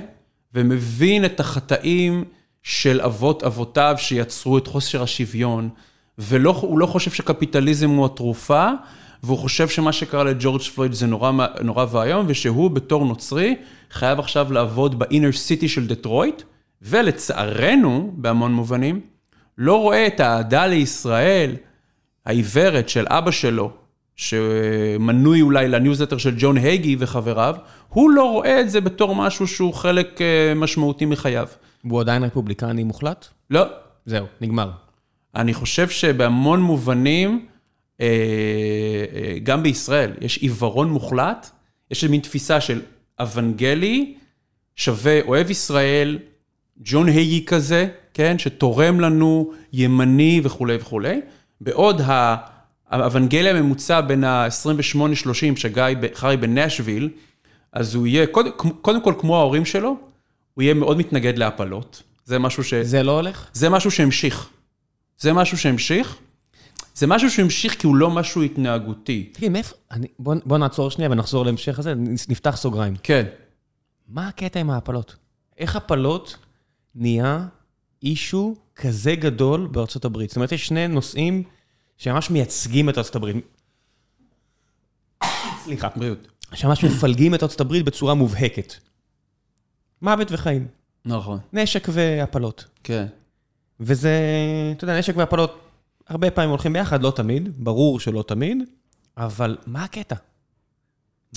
ומבין 0.54 1.24
את 1.24 1.40
החטאים 1.40 2.24
של 2.62 3.00
אבות 3.00 3.42
אבותיו 3.42 3.94
שיצרו 3.98 4.58
את 4.58 4.66
חוסר 4.66 5.02
השוויון, 5.02 5.68
והוא 6.18 6.78
לא 6.78 6.86
חושב 6.86 7.10
שקפיטליזם 7.10 7.90
הוא 7.90 8.06
התרופה, 8.06 8.70
והוא 9.22 9.38
חושב 9.38 9.68
שמה 9.68 9.92
שקרה 9.92 10.24
לג'ורג' 10.24 10.62
פלויד 10.62 10.92
זה 10.92 11.06
נורא, 11.06 11.32
נורא 11.62 11.86
ואיום, 11.90 12.26
ושהוא 12.28 12.70
בתור 12.70 13.04
נוצרי 13.04 13.56
חייב 13.90 14.18
עכשיו 14.18 14.52
לעבוד 14.52 14.98
ב 14.98 15.04
inner 15.04 15.32
city 15.32 15.68
של 15.68 15.86
דטרויט, 15.86 16.42
ולצערנו, 16.82 18.12
בהמון 18.14 18.52
מובנים, 18.52 19.00
לא 19.58 19.82
רואה 19.82 20.06
את 20.06 20.20
האהדה 20.20 20.66
לישראל 20.66 21.56
העיוורת 22.26 22.88
של 22.88 23.06
אבא 23.08 23.30
שלו, 23.30 23.70
שמנוי 24.16 25.40
אולי 25.40 25.68
לניוזלטר 25.68 26.18
של 26.18 26.34
ג'ון 26.38 26.56
הייגי 26.56 26.96
וחבריו, 26.98 27.54
הוא 27.88 28.10
לא 28.10 28.32
רואה 28.32 28.60
את 28.60 28.70
זה 28.70 28.80
בתור 28.80 29.14
משהו 29.14 29.46
שהוא 29.46 29.74
חלק 29.74 30.20
אה, 30.20 30.54
משמעותי 30.56 31.06
מחייו. 31.06 31.48
והוא 31.84 32.00
עדיין 32.00 32.22
רפובליקני 32.22 32.84
מוחלט? 32.84 33.26
לא. 33.50 33.64
זהו, 34.06 34.26
נגמר. 34.40 34.70
אני 35.34 35.54
חושב 35.54 35.88
שבהמון 35.88 36.60
מובנים, 36.60 37.46
גם 39.42 39.62
בישראל, 39.62 40.12
יש 40.20 40.38
עיוורון 40.38 40.90
מוחלט, 40.90 41.50
יש 41.90 42.04
מין 42.04 42.20
תפיסה 42.20 42.60
של 42.60 42.80
אוונגלי 43.20 44.14
שווה 44.76 45.20
אוהב 45.22 45.50
ישראל, 45.50 46.18
ג'ון 46.76 47.08
היי 47.08 47.44
כזה, 47.46 47.88
כן, 48.14 48.38
שתורם 48.38 49.00
לנו, 49.00 49.52
ימני 49.72 50.40
וכולי 50.44 50.76
וכולי, 50.80 51.20
בעוד 51.60 52.00
האוונגלי 52.88 53.50
הממוצע 53.50 54.00
בין 54.00 54.24
ה-28-30 54.24 55.56
שגיא 55.56 55.84
חי 56.14 56.36
בנשוויל, 56.40 57.10
אז 57.72 57.94
הוא 57.94 58.06
יהיה, 58.06 58.26
קודם, 58.26 58.50
קודם 58.82 59.02
כל 59.02 59.14
כמו 59.18 59.36
ההורים 59.36 59.64
שלו, 59.64 59.96
הוא 60.54 60.62
יהיה 60.62 60.74
מאוד 60.74 60.98
מתנגד 60.98 61.38
להפלות. 61.38 62.02
זה 62.24 62.38
משהו 62.38 62.64
ש... 62.64 62.74
זה 62.74 63.02
לא 63.02 63.12
הולך? 63.12 63.48
זה 63.52 63.68
משהו 63.68 63.90
שהמשיך. 63.90 64.50
זה 65.18 65.32
משהו 65.32 65.58
שהמשיך. 65.58 66.16
זה 66.94 67.06
משהו 67.06 67.30
שהמשיך 67.30 67.80
כי 67.80 67.86
הוא 67.86 67.96
לא 67.96 68.10
משהו 68.10 68.42
התנהגותי. 68.42 69.30
תגיד, 69.32 69.52
מאיפה... 69.52 69.74
אני, 69.90 70.06
בוא, 70.18 70.34
בוא 70.44 70.58
נעצור 70.58 70.90
שנייה 70.90 71.10
ונחזור 71.10 71.44
להמשך 71.44 71.78
הזה, 71.78 71.94
נפתח 72.28 72.56
סוגריים. 72.56 72.96
כן. 73.02 73.26
מה 74.08 74.28
הקטע 74.28 74.60
עם 74.60 74.70
ההפלות? 74.70 75.16
איך 75.58 75.76
הפלות 75.76 76.36
נהיה 76.94 77.46
אישו 78.02 78.54
כזה 78.76 79.14
גדול 79.14 79.66
בארצות 79.66 80.04
הברית? 80.04 80.30
זאת 80.30 80.36
אומרת, 80.36 80.52
יש 80.52 80.66
שני 80.66 80.88
נושאים 80.88 81.42
שממש 81.98 82.30
מייצגים 82.30 82.88
את 82.88 82.98
ארצות 82.98 83.16
הברית. 83.16 83.36
סליחה. 85.64 85.88
בריאות. 85.96 86.28
שממש 86.54 86.84
מפלגים 86.84 87.34
את 87.34 87.42
ארצות 87.42 87.60
הברית 87.60 87.84
בצורה 87.84 88.14
מובהקת. 88.14 88.74
מוות 90.02 90.32
וחיים. 90.32 90.66
נכון. 91.04 91.38
נשק 91.52 91.88
והפלות. 91.92 92.64
כן. 92.84 93.06
וזה, 93.80 94.12
אתה 94.76 94.84
יודע, 94.84 94.98
נשק 94.98 95.16
והפלות 95.16 95.69
הרבה 96.10 96.30
פעמים 96.30 96.50
הולכים 96.50 96.72
ביחד, 96.72 97.02
לא 97.02 97.12
תמיד, 97.16 97.48
ברור 97.56 98.00
שלא 98.00 98.24
תמיד, 98.26 98.58
אבל 99.16 99.56
מה 99.66 99.84
הקטע? 99.84 100.14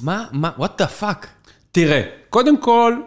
מה, 0.01 0.25
מה, 0.31 0.51
what 0.57 0.81
the 0.81 1.01
fuck? 1.01 1.27
תראה, 1.71 2.01
קודם 2.29 2.61
כל, 2.61 3.01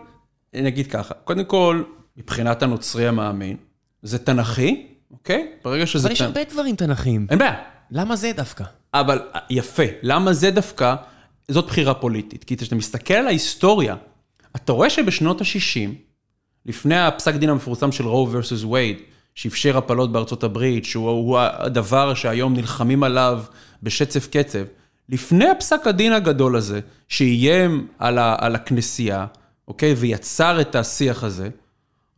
נגיד 0.54 0.86
ככה, 0.86 1.14
קודם 1.14 1.44
כל, 1.44 1.82
מבחינת 2.16 2.62
הנוצרי 2.62 3.08
המאמין, 3.08 3.56
זה 4.02 4.18
תנכי, 4.18 4.86
אוקיי? 5.10 5.52
ברגע 5.64 5.86
שזה... 5.86 6.06
אבל 6.08 6.12
יש 6.12 6.20
הרבה 6.20 6.44
דברים 6.44 6.76
תנכיים. 6.76 7.26
אין 7.30 7.38
בעיה. 7.38 7.54
למה 7.90 8.16
זה 8.16 8.32
דווקא? 8.36 8.64
אבל 8.94 9.28
יפה, 9.50 9.82
למה 10.02 10.32
זה 10.32 10.50
דווקא? 10.50 10.94
זאת 11.48 11.66
בחירה 11.66 11.94
פוליטית. 11.94 12.44
כי 12.44 12.56
כשאתה 12.56 12.74
מסתכל 12.74 13.14
על 13.14 13.26
ההיסטוריה, 13.26 13.96
אתה 14.56 14.72
רואה 14.72 14.90
שבשנות 14.90 15.40
ה-60, 15.40 15.90
לפני 16.66 16.98
הפסק 16.98 17.34
דין 17.34 17.50
המפורסם 17.50 17.92
של 17.92 18.06
רו 18.06 18.28
versus 18.32 18.66
וייד, 18.66 18.96
שאפשר 19.36 19.78
הפלות 19.78 20.12
בארצות 20.12 20.44
הברית, 20.44 20.84
שהוא 20.84 21.38
הדבר 21.38 22.14
שהיום 22.14 22.54
נלחמים 22.54 23.02
עליו 23.02 23.42
בשצף 23.82 24.28
קצב, 24.30 24.64
לפני 25.08 25.48
הפסק 25.48 25.86
הדין 25.86 26.12
הגדול 26.12 26.56
הזה, 26.56 26.80
שאיים 27.08 27.86
על, 27.98 28.18
ה, 28.18 28.36
על 28.38 28.54
הכנסייה, 28.54 29.26
אוקיי, 29.68 29.94
ויצר 29.94 30.60
את 30.60 30.74
השיח 30.74 31.24
הזה, 31.24 31.48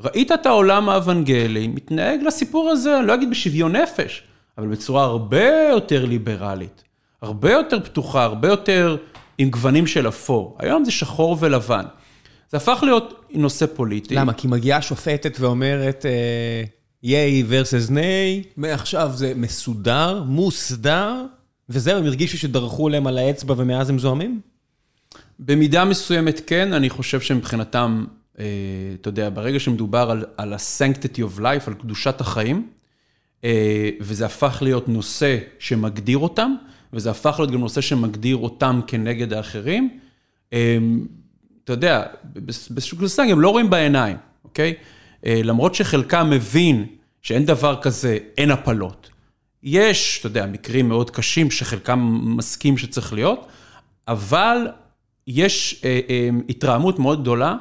ראית 0.00 0.32
את 0.32 0.46
העולם 0.46 0.88
האוונגלי 0.88 1.68
מתנהג 1.68 2.20
לסיפור 2.22 2.70
הזה, 2.70 2.98
אני 2.98 3.06
לא 3.06 3.14
אגיד 3.14 3.30
בשוויון 3.30 3.76
נפש, 3.76 4.22
אבל 4.58 4.66
בצורה 4.66 5.04
הרבה 5.04 5.68
יותר 5.70 6.04
ליברלית, 6.04 6.82
הרבה 7.22 7.52
יותר 7.52 7.80
פתוחה, 7.80 8.24
הרבה 8.24 8.48
יותר 8.48 8.96
עם 9.38 9.50
גוונים 9.50 9.86
של 9.86 10.08
אפור. 10.08 10.56
היום 10.58 10.84
זה 10.84 10.90
שחור 10.90 11.36
ולבן. 11.40 11.84
זה 12.50 12.56
הפך 12.56 12.78
להיות 12.82 13.24
נושא 13.34 13.66
פוליטי. 13.66 14.14
למה? 14.14 14.32
כי 14.32 14.48
מגיעה 14.48 14.82
שופטת 14.82 15.36
ואומרת, 15.40 16.06
ייי 17.02 17.44
versus 17.50 17.92
ניי, 17.92 18.42
מעכשיו 18.56 19.10
זה 19.14 19.32
מסודר, 19.36 20.22
מוסדר, 20.22 21.24
וזהו, 21.68 21.98
הם 21.98 22.04
הרגישו 22.04 22.38
שדרכו 22.38 22.88
להם 22.88 23.06
על 23.06 23.18
האצבע 23.18 23.54
ומאז 23.56 23.90
הם 23.90 23.98
זוהמים? 23.98 24.40
במידה 25.38 25.84
מסוימת 25.84 26.40
כן, 26.46 26.72
אני 26.72 26.90
חושב 26.90 27.20
שמבחינתם, 27.20 28.04
אה, 28.38 28.44
אתה 29.00 29.08
יודע, 29.08 29.30
ברגע 29.30 29.60
שמדובר 29.60 30.10
על, 30.10 30.24
על 30.36 30.52
ה-sanctity 30.52 31.18
of 31.18 31.40
life, 31.40 31.66
על 31.66 31.74
קדושת 31.74 32.20
החיים, 32.20 32.68
אה, 33.44 33.90
וזה 34.00 34.26
הפך 34.26 34.58
להיות 34.62 34.88
נושא 34.88 35.38
שמגדיר 35.58 36.18
אותם, 36.18 36.54
וזה 36.92 37.10
הפך 37.10 37.34
להיות 37.38 37.50
גם 37.50 37.60
נושא 37.60 37.80
שמגדיר 37.80 38.36
אותם 38.36 38.80
כנגד 38.86 39.32
האחרים, 39.32 39.98
אה, 40.52 40.78
אתה 41.64 41.72
יודע, 41.72 42.02
בסוג 42.70 43.00
של 43.00 43.08
סנג 43.08 43.30
הם 43.30 43.40
לא 43.40 43.50
רואים 43.50 43.70
בעיניים, 43.70 44.16
אוקיי? 44.44 44.74
למרות 45.24 45.74
שחלקם 45.74 46.30
מבין 46.30 46.86
שאין 47.22 47.44
דבר 47.44 47.82
כזה, 47.82 48.18
אין 48.38 48.50
הפלות. 48.50 49.10
יש, 49.62 50.18
אתה 50.18 50.26
יודע, 50.26 50.46
מקרים 50.46 50.88
מאוד 50.88 51.10
קשים 51.10 51.50
שחלקם 51.50 52.20
מסכים 52.22 52.78
שצריך 52.78 53.12
להיות, 53.12 53.46
אבל 54.08 54.68
יש 55.26 55.80
אה, 55.84 56.00
אה, 56.10 56.28
התרעמות 56.48 56.98
מאוד 56.98 57.20
גדולה 57.20 57.56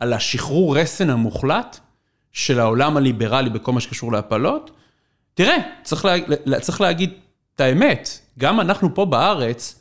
על 0.00 0.12
השחרור 0.12 0.78
רסן 0.78 1.10
המוחלט 1.10 1.80
של 2.32 2.60
העולם 2.60 2.96
הליברלי 2.96 3.50
בכל 3.50 3.72
מה 3.72 3.80
שקשור 3.80 4.12
להפלות. 4.12 4.70
תראה, 5.34 5.56
צריך, 5.82 6.04
לה, 6.44 6.60
צריך 6.60 6.80
להגיד 6.80 7.12
את 7.54 7.60
האמת, 7.60 8.08
גם 8.38 8.60
אנחנו 8.60 8.94
פה 8.94 9.04
בארץ, 9.04 9.80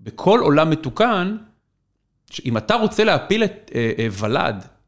בכל 0.00 0.40
עולם 0.40 0.70
מתוקן, 0.70 1.36
אם 2.44 2.56
אתה 2.56 2.74
רוצה 2.74 3.04
להפיל 3.04 3.44
את 3.44 3.70
אה, 3.74 3.92
אה, 3.98 4.06
ולד 4.12 4.54
אה, 4.54 4.60
אה, 4.60 4.79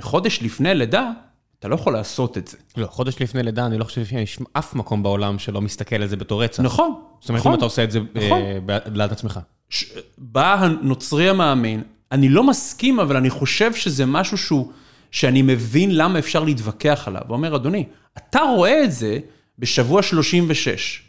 חודש 0.00 0.42
לפני 0.42 0.74
לידה, 0.74 1.10
אתה 1.58 1.68
לא 1.68 1.74
יכול 1.74 1.92
לעשות 1.92 2.38
את 2.38 2.48
זה. 2.48 2.56
לא, 2.76 2.86
חודש 2.86 3.22
לפני 3.22 3.42
לידה, 3.42 3.66
אני 3.66 3.78
לא 3.78 3.84
חושב 3.84 4.04
שיש 4.04 4.38
אף 4.52 4.74
מקום 4.74 5.02
בעולם 5.02 5.38
שלא 5.38 5.60
מסתכל 5.60 5.96
על 5.96 6.06
זה 6.06 6.16
בתור 6.16 6.44
רצח. 6.44 6.62
נכון, 6.62 6.94
זאת 7.20 7.28
אומרת, 7.28 7.40
נכון, 7.40 7.52
אם 7.52 7.58
אתה 7.58 7.64
עושה 7.64 7.84
את 7.84 7.90
זה 7.90 8.00
נכון. 8.14 8.42
ליד 8.94 9.12
עצמך. 9.12 9.40
ש... 9.68 9.84
בא 10.18 10.54
הנוצרי 10.54 11.28
המאמין, 11.28 11.82
אני 12.12 12.28
לא 12.28 12.44
מסכים, 12.44 13.00
אבל 13.00 13.16
אני 13.16 13.30
חושב 13.30 13.74
שזה 13.74 14.06
משהו 14.06 14.38
שהוא, 14.38 14.72
שאני 15.10 15.42
מבין 15.42 15.96
למה 15.96 16.18
אפשר 16.18 16.44
להתווכח 16.44 17.04
עליו. 17.06 17.22
הוא 17.26 17.36
אומר, 17.36 17.56
אדוני, 17.56 17.84
אתה 18.18 18.40
רואה 18.40 18.84
את 18.84 18.92
זה 18.92 19.18
בשבוע 19.58 20.02
36, 20.02 21.02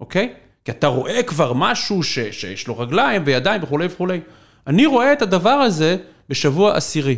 אוקיי? 0.00 0.32
כי 0.64 0.70
אתה 0.70 0.86
רואה 0.86 1.22
כבר 1.22 1.52
משהו 1.52 2.02
ש... 2.02 2.18
שיש 2.18 2.68
לו 2.68 2.78
רגליים 2.78 3.22
וידיים 3.26 3.62
וכולי 3.62 3.86
וכולי. 3.86 4.20
אני 4.66 4.86
רואה 4.86 5.12
את 5.12 5.22
הדבר 5.22 5.50
הזה 5.50 5.96
בשבוע 6.28 6.76
עשירי. 6.76 7.16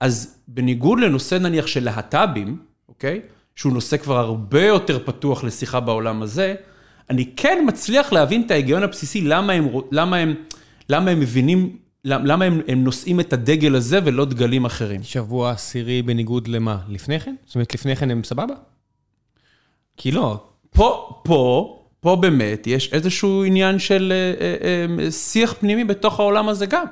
אז 0.00 0.38
בניגוד 0.48 1.00
לנושא 1.00 1.34
נניח 1.34 1.66
של 1.66 1.84
להט"בים, 1.84 2.58
אוקיי? 2.88 3.20
שהוא 3.56 3.72
נושא 3.72 3.96
כבר 3.96 4.18
הרבה 4.18 4.64
יותר 4.64 4.98
פתוח 5.04 5.44
לשיחה 5.44 5.80
בעולם 5.80 6.22
הזה, 6.22 6.54
אני 7.10 7.32
כן 7.36 7.64
מצליח 7.68 8.12
להבין 8.12 8.42
את 8.46 8.50
ההיגיון 8.50 8.82
הבסיסי, 8.82 9.20
למה 9.20 9.52
הם, 9.52 9.68
למה 9.90 10.16
הם, 10.16 10.34
למה 10.88 11.10
הם 11.10 11.20
מבינים, 11.20 11.76
למה 12.04 12.44
הם, 12.44 12.60
הם 12.68 12.84
נושאים 12.84 13.20
את 13.20 13.32
הדגל 13.32 13.74
הזה 13.74 14.00
ולא 14.04 14.24
דגלים 14.24 14.64
אחרים. 14.64 15.02
שבוע 15.02 15.50
עשירי 15.50 16.02
בניגוד 16.02 16.48
למה? 16.48 16.78
לפני 16.88 17.20
כן? 17.20 17.34
זאת 17.46 17.54
אומרת, 17.54 17.74
לפני 17.74 17.96
כן 17.96 18.10
הם 18.10 18.24
סבבה? 18.24 18.54
כי 19.96 20.10
לא. 20.10 20.44
פה, 20.70 21.20
פה, 21.24 21.74
פה 22.00 22.16
באמת 22.16 22.66
יש 22.66 22.92
איזשהו 22.92 23.44
עניין 23.44 23.78
של 23.78 24.12
אה, 24.12 24.44
אה, 24.44 25.04
אה, 25.04 25.10
שיח 25.10 25.54
פנימי 25.60 25.84
בתוך 25.84 26.20
העולם 26.20 26.48
הזה 26.48 26.66
גם. 26.66 26.84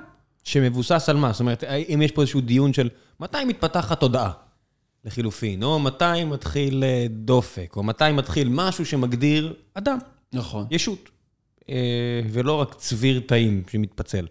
שמבוסס 0.47 1.09
על 1.09 1.17
מה? 1.17 1.33
זאת 1.33 1.41
אומרת, 1.41 1.65
אם 1.65 2.03
יש 2.03 2.13
פה 2.13 2.23
איזשהו 2.23 2.41
דיון 2.41 2.73
של 2.73 2.89
מתי 3.21 3.45
מתפתחת 3.45 4.01
תודעה 4.01 4.31
לחילופין, 5.05 5.63
או 5.63 5.79
מתי 5.79 6.25
מתחיל 6.27 6.85
דופק, 7.11 7.77
או 7.77 7.83
מתי 7.83 8.13
מתחיל 8.13 8.49
משהו 8.51 8.87
שמגדיר 8.87 9.55
אדם. 9.75 9.99
נכון. 10.33 10.67
ישות. 10.71 11.09
ולא 12.31 12.53
רק 12.53 12.75
צביר 12.75 13.21
תאים 13.27 13.63
שמתפצל. 13.71 14.27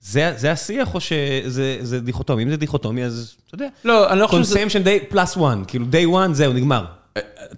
זה, 0.00 0.32
זה 0.36 0.52
השיח 0.52 0.94
או 0.94 1.00
שזה 1.00 2.00
דיכוטומי? 2.00 2.42
אם 2.42 2.50
זה 2.50 2.56
דיכוטומי, 2.56 3.04
אז 3.04 3.36
אתה 3.46 3.54
יודע. 3.54 3.68
לא, 3.84 4.12
אני 4.12 4.20
לא 4.20 4.26
חושב 4.26 4.42
שזה... 4.42 4.54
conception 4.54 4.82
day 4.82 4.98
plus 5.08 5.36
one, 5.36 5.62
כאילו 5.68 5.86
day 5.86 6.06
one, 6.06 6.34
זהו, 6.34 6.52
נגמר. 6.52 6.84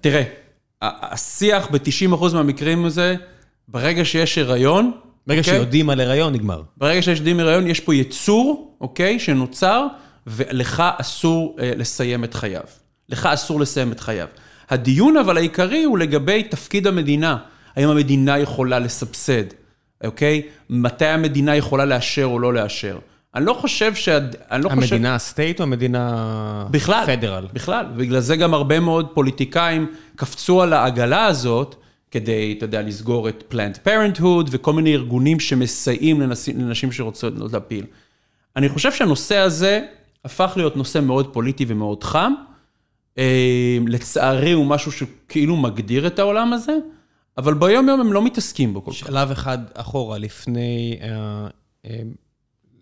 תראה, 0.01 0.23
השיח 0.83 1.69
ב-90% 1.71 2.35
מהמקרים 2.35 2.85
הזה, 2.85 3.15
ברגע 3.69 4.05
שיש 4.05 4.39
הריון, 4.39 4.93
ברגע 5.27 5.41
אוקיי? 5.41 5.55
שיודעים 5.55 5.91
על 5.91 6.01
הריון, 6.01 6.33
נגמר. 6.33 6.63
ברגע 6.77 7.03
שיש 7.03 7.19
יודעים 7.19 7.41
הריון, 7.41 7.67
יש 7.67 7.81
פה 7.81 7.95
יצור, 7.95 8.77
אוקיי, 8.81 9.19
שנוצר, 9.19 9.87
ולך 10.27 10.83
אסור 10.99 11.57
אה, 11.61 11.73
לסיים 11.77 12.25
את 12.25 12.35
חייו. 12.35 12.65
לך 13.09 13.27
אסור 13.27 13.61
לסיים 13.61 13.93
את 13.93 14.01
חייו. 14.01 14.27
הדיון 14.71 15.17
אבל 15.17 15.37
העיקרי 15.37 15.85
הוא 15.85 15.99
לגבי 15.99 16.43
תפקיד 16.43 16.87
המדינה. 16.87 17.37
האם 17.77 17.89
המדינה 17.89 18.39
יכולה 18.39 18.79
לסבסד, 18.79 19.45
אוקיי? 20.05 20.43
מתי 20.71 21.07
המדינה 21.07 21.57
יכולה 21.57 21.85
לאשר 21.85 22.25
או 22.25 22.39
לא 22.39 22.55
לאשר. 22.55 22.99
אני 23.35 23.47
לא 23.47 23.55
חושב 23.55 23.95
ש... 23.95 24.09
אני 24.51 24.63
לא 24.65 24.71
המדינה 24.71 25.19
סטייט 25.19 25.61
או 25.61 25.65
המדינה 25.65 26.67
בכלל, 26.71 27.05
פדרל? 27.07 27.47
בכלל. 27.53 27.87
בגלל 27.97 28.21
זה 28.21 28.37
גם 28.37 28.55
הרבה 28.55 28.81
מאוד 28.81 29.09
פוליטיקאים 29.15 29.87
קפצו 30.17 30.63
על 30.63 30.73
העגלה 30.73 31.27
הזאת, 31.27 31.82
כדי, 32.13 32.55
אתה 32.59 32.65
יודע, 32.65 32.83
לסגור 32.83 33.29
את 33.29 33.55
Planned 33.55 33.87
Parenthood 33.87 34.49
וכל 34.51 34.73
מיני 34.73 34.95
ארגונים 34.95 35.41
שמסייעים 35.41 36.21
לנשים, 36.21 36.61
לנשים 36.61 36.93
שרוצות 36.93 37.53
להפיל. 37.53 37.87
אני 38.57 38.69
חושב 38.69 38.93
שהנושא 38.93 39.37
הזה 39.37 39.87
הפך 40.25 40.53
להיות 40.57 40.77
נושא 40.77 40.99
מאוד 40.99 41.33
פוליטי 41.33 41.65
ומאוד 41.69 42.05
חם. 42.05 42.33
לצערי 43.87 44.53
הוא 44.53 44.67
משהו 44.67 44.93
שכאילו 44.93 45.57
מגדיר 45.57 46.07
את 46.07 46.19
העולם 46.19 46.53
הזה, 46.53 46.77
אבל 47.39 47.55
ביום-יום 47.55 48.01
הם 48.01 48.13
לא 48.13 48.25
מתעסקים 48.25 48.75
בו 48.75 48.85
כל 48.85 48.91
כך. 48.91 48.97
שלב 48.97 49.31
אחד 49.31 49.59
אחורה, 49.75 50.19
לפני, 50.19 50.99
אה, 51.03 51.47
אה, 51.87 52.03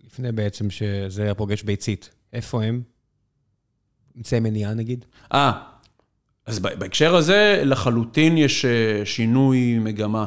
לפני 0.05 0.31
בעצם 0.31 0.69
שזה 0.69 1.23
היה 1.23 1.35
פוגש 1.35 1.63
ביצית. 1.63 2.09
איפה 2.33 2.63
הם? 2.63 2.81
אמצעי 4.17 4.39
מניעה 4.39 4.73
נגיד? 4.73 5.05
אה, 5.33 5.51
אז 6.45 6.59
בהקשר 6.59 7.15
הזה, 7.15 7.61
לחלוטין 7.65 8.37
יש 8.37 8.65
אה, 8.65 9.05
שינוי 9.05 9.79
מגמה, 9.79 10.25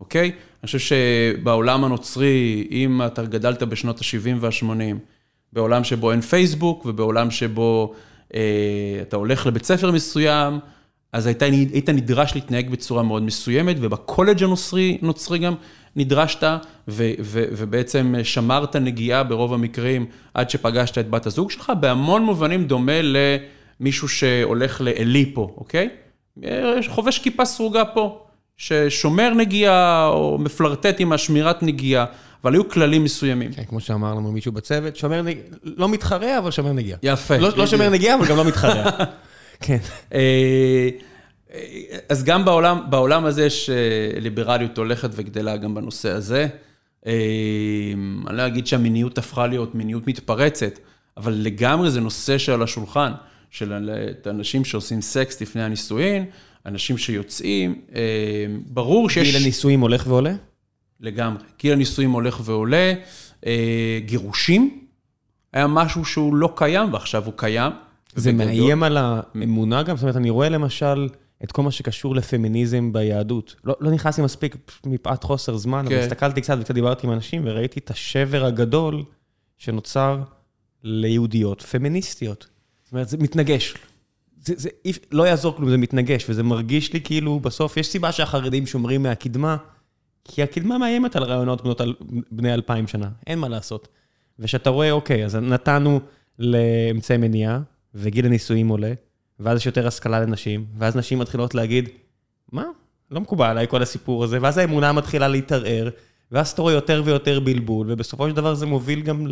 אוקיי? 0.00 0.24
אני 0.62 0.66
חושב 0.66 0.78
שבעולם 0.78 1.84
הנוצרי, 1.84 2.68
אם 2.70 3.00
אתה 3.06 3.24
גדלת 3.24 3.62
בשנות 3.62 3.98
ה-70 3.98 4.36
וה-80, 4.40 4.96
בעולם 5.52 5.84
שבו 5.84 6.12
אין 6.12 6.20
פייסבוק 6.20 6.86
ובעולם 6.86 7.30
שבו 7.30 7.94
אה, 8.34 8.98
אתה 9.02 9.16
הולך 9.16 9.46
לבית 9.46 9.64
ספר 9.64 9.90
מסוים, 9.90 10.58
אז 11.12 11.26
היית, 11.26 11.42
היית 11.42 11.90
נדרש 11.90 12.34
להתנהג 12.34 12.70
בצורה 12.70 13.02
מאוד 13.02 13.22
מסוימת, 13.22 13.76
ובקולג' 13.80 14.42
הנוצרי 14.42 14.98
נוצרי 15.02 15.38
גם 15.38 15.54
נדרשת, 15.96 16.44
ו, 16.88 17.10
ו, 17.20 17.44
ובעצם 17.52 18.14
שמרת 18.22 18.76
נגיעה 18.76 19.22
ברוב 19.22 19.54
המקרים 19.54 20.06
עד 20.34 20.50
שפגשת 20.50 20.98
את 20.98 21.10
בת 21.10 21.26
הזוג 21.26 21.50
שלך, 21.50 21.72
בהמון 21.80 22.24
מובנים 22.24 22.64
דומה 22.64 23.02
למישהו 23.80 24.08
שהולך 24.08 24.80
לאלי 24.80 25.30
פה, 25.34 25.54
אוקיי? 25.56 25.88
חובש 26.88 27.18
כיפה 27.18 27.44
סרוגה 27.44 27.84
פה, 27.84 28.26
ששומר 28.56 29.34
נגיעה 29.34 30.08
או 30.08 30.38
מפלרטט 30.38 31.00
עם 31.00 31.12
השמירת 31.12 31.62
נגיעה, 31.62 32.04
אבל 32.44 32.54
היו 32.54 32.68
כללים 32.68 33.04
מסוימים. 33.04 33.52
כן, 33.52 33.64
כמו 33.64 33.80
שאמר 33.80 34.14
לנו 34.14 34.32
מישהו 34.32 34.52
בצוות, 34.52 34.96
שומר 34.96 35.22
נגיעה, 35.22 35.46
לא 35.62 35.88
מתחרה, 35.88 36.38
אבל 36.38 36.50
שומר 36.50 36.72
נגיעה. 36.72 36.98
יפה. 37.02 37.36
לא, 37.36 37.48
לא 37.56 37.66
שומר 37.66 37.88
נגיעה, 37.88 38.16
אבל 38.16 38.26
גם 38.26 38.36
לא 38.36 38.44
מתחרה. 38.44 38.90
כן. 39.60 39.78
אה, 40.14 40.88
אז 42.08 42.24
גם 42.24 42.44
בעולם, 42.44 42.80
בעולם 42.90 43.24
הזה 43.24 43.44
יש 43.44 43.70
אה, 43.70 44.20
ליברליות 44.20 44.78
הולכת 44.78 45.10
וגדלה 45.12 45.56
גם 45.56 45.74
בנושא 45.74 46.10
הזה. 46.10 46.46
אה, 47.06 47.12
אני 48.26 48.36
לא 48.36 48.46
אגיד 48.46 48.66
שהמיניות 48.66 49.18
הפכה 49.18 49.46
להיות 49.46 49.74
מיניות 49.74 50.06
מתפרצת, 50.06 50.78
אבל 51.16 51.32
לגמרי 51.32 51.90
זה 51.90 52.00
נושא 52.00 52.38
שעל 52.38 52.62
השולחן, 52.62 53.12
של 53.56 53.72
אנשים 54.26 54.64
שעושים 54.64 55.00
סקס 55.00 55.40
לפני 55.40 55.62
הנישואין, 55.62 56.24
אנשים 56.66 56.98
שיוצאים, 56.98 57.80
ברור 58.66 59.10
שיש... 59.10 59.32
גיל 59.32 59.42
הנישואים 59.42 59.80
הולך 59.80 60.06
ועולה? 60.06 60.34
לגמרי. 61.00 61.42
גיל 61.58 61.72
הנישואים 61.72 62.10
הולך 62.10 62.40
ועולה. 62.44 62.94
גירושים 64.06 64.80
היה 65.52 65.66
משהו 65.66 66.04
שהוא 66.04 66.34
לא 66.34 66.52
קיים, 66.56 66.92
ועכשיו 66.92 67.24
הוא 67.24 67.32
קיים. 67.36 67.72
זה 68.14 68.32
מאיים 68.32 68.82
על 68.82 68.96
האמונה 68.96 69.82
גם? 69.82 69.96
זאת 69.96 70.02
אומרת, 70.02 70.16
אני 70.16 70.30
רואה 70.30 70.48
למשל 70.48 71.08
את 71.44 71.52
כל 71.52 71.62
מה 71.62 71.70
שקשור 71.70 72.14
לפמיניזם 72.14 72.92
ביהדות. 72.92 73.56
לא, 73.64 73.76
לא 73.80 73.90
נכנסתי 73.90 74.22
מספיק 74.22 74.56
מפאת 74.86 75.24
חוסר 75.24 75.56
זמן, 75.56 75.84
כן. 75.88 75.94
אבל 75.94 76.02
הסתכלתי 76.02 76.40
קצת 76.40 76.56
וקצת 76.60 76.74
דיברתי 76.74 77.06
עם 77.06 77.12
אנשים 77.12 77.42
וראיתי 77.44 77.80
את 77.80 77.90
השבר 77.90 78.44
הגדול 78.44 79.04
שנוצר 79.58 80.20
ליהודיות 80.82 81.62
פמיניסטיות. 81.62 82.46
זאת 82.86 82.92
אומרת, 82.92 83.08
זה 83.08 83.16
מתנגש. 83.16 83.74
זה, 84.44 84.54
זה, 84.56 84.68
לא 85.12 85.22
יעזור 85.28 85.56
כלום, 85.56 85.70
זה 85.70 85.76
מתנגש, 85.76 86.30
וזה 86.30 86.42
מרגיש 86.42 86.92
לי 86.92 87.00
כאילו, 87.00 87.40
בסוף 87.40 87.76
יש 87.76 87.88
סיבה 87.88 88.12
שהחרדים 88.12 88.66
שומרים 88.66 89.02
מהקדמה, 89.02 89.56
כי 90.24 90.42
הקדמה 90.42 90.78
מאיימת 90.78 91.16
על 91.16 91.22
רעיונות 91.22 91.62
בנות 91.62 91.80
בני 92.30 92.54
אלפיים 92.54 92.86
שנה, 92.86 93.08
אין 93.26 93.38
מה 93.38 93.48
לעשות. 93.48 93.88
וכשאתה 94.38 94.70
רואה, 94.70 94.90
אוקיי, 94.90 95.24
אז 95.24 95.36
נתנו 95.36 96.00
לאמצעי 96.38 97.16
מניעה, 97.16 97.60
וגיל 97.94 98.26
הנישואים 98.26 98.68
עולה, 98.68 98.92
ואז 99.40 99.58
יש 99.58 99.66
יותר 99.66 99.86
השכלה 99.86 100.20
לנשים, 100.20 100.66
ואז 100.78 100.96
נשים 100.96 101.18
מתחילות 101.18 101.54
להגיד, 101.54 101.88
מה? 102.52 102.64
לא 103.10 103.20
מקובל 103.20 103.46
עליי 103.46 103.68
כל 103.68 103.82
הסיפור 103.82 104.24
הזה, 104.24 104.38
ואז 104.42 104.58
האמונה 104.58 104.92
מתחילה 104.92 105.28
להתערער, 105.28 105.88
ואז 106.32 106.50
אתה 106.50 106.62
רואה 106.62 106.74
יותר 106.74 107.02
ויותר 107.04 107.40
בלבול, 107.40 107.86
ובסופו 107.90 108.28
של 108.28 108.36
דבר 108.36 108.54
זה 108.54 108.66
מוביל 108.66 109.00
גם 109.00 109.26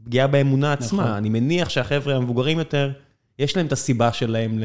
לפגיעה 0.00 0.26
באמונה 0.26 0.72
עצמה. 0.72 1.02
נכון. 1.02 1.14
אני 1.14 1.28
מניח 1.28 1.68
שהחבר'ה 1.68 2.16
המבוגרים 2.16 2.58
יותר, 2.58 2.92
יש 3.38 3.56
להם 3.56 3.66
את 3.66 3.72
הסיבה 3.72 4.12
שלהם 4.12 4.58
ל... 4.58 4.64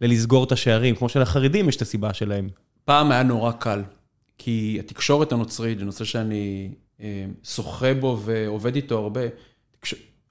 ללסגור 0.00 0.44
את 0.44 0.52
השערים, 0.52 0.94
כמו 0.94 1.08
שלחרדים 1.08 1.68
יש 1.68 1.76
את 1.76 1.82
הסיבה 1.82 2.14
שלהם. 2.14 2.48
פעם 2.84 3.12
היה 3.12 3.22
נורא 3.22 3.52
קל, 3.52 3.82
כי 4.38 4.76
התקשורת 4.80 5.32
הנוצרית, 5.32 5.78
זה 5.78 5.84
נושא 5.84 6.04
שאני 6.04 6.70
אה, 7.00 7.24
שוחה 7.44 7.94
בו 7.94 8.20
ועובד 8.24 8.76
איתו 8.76 8.98
הרבה, 8.98 9.20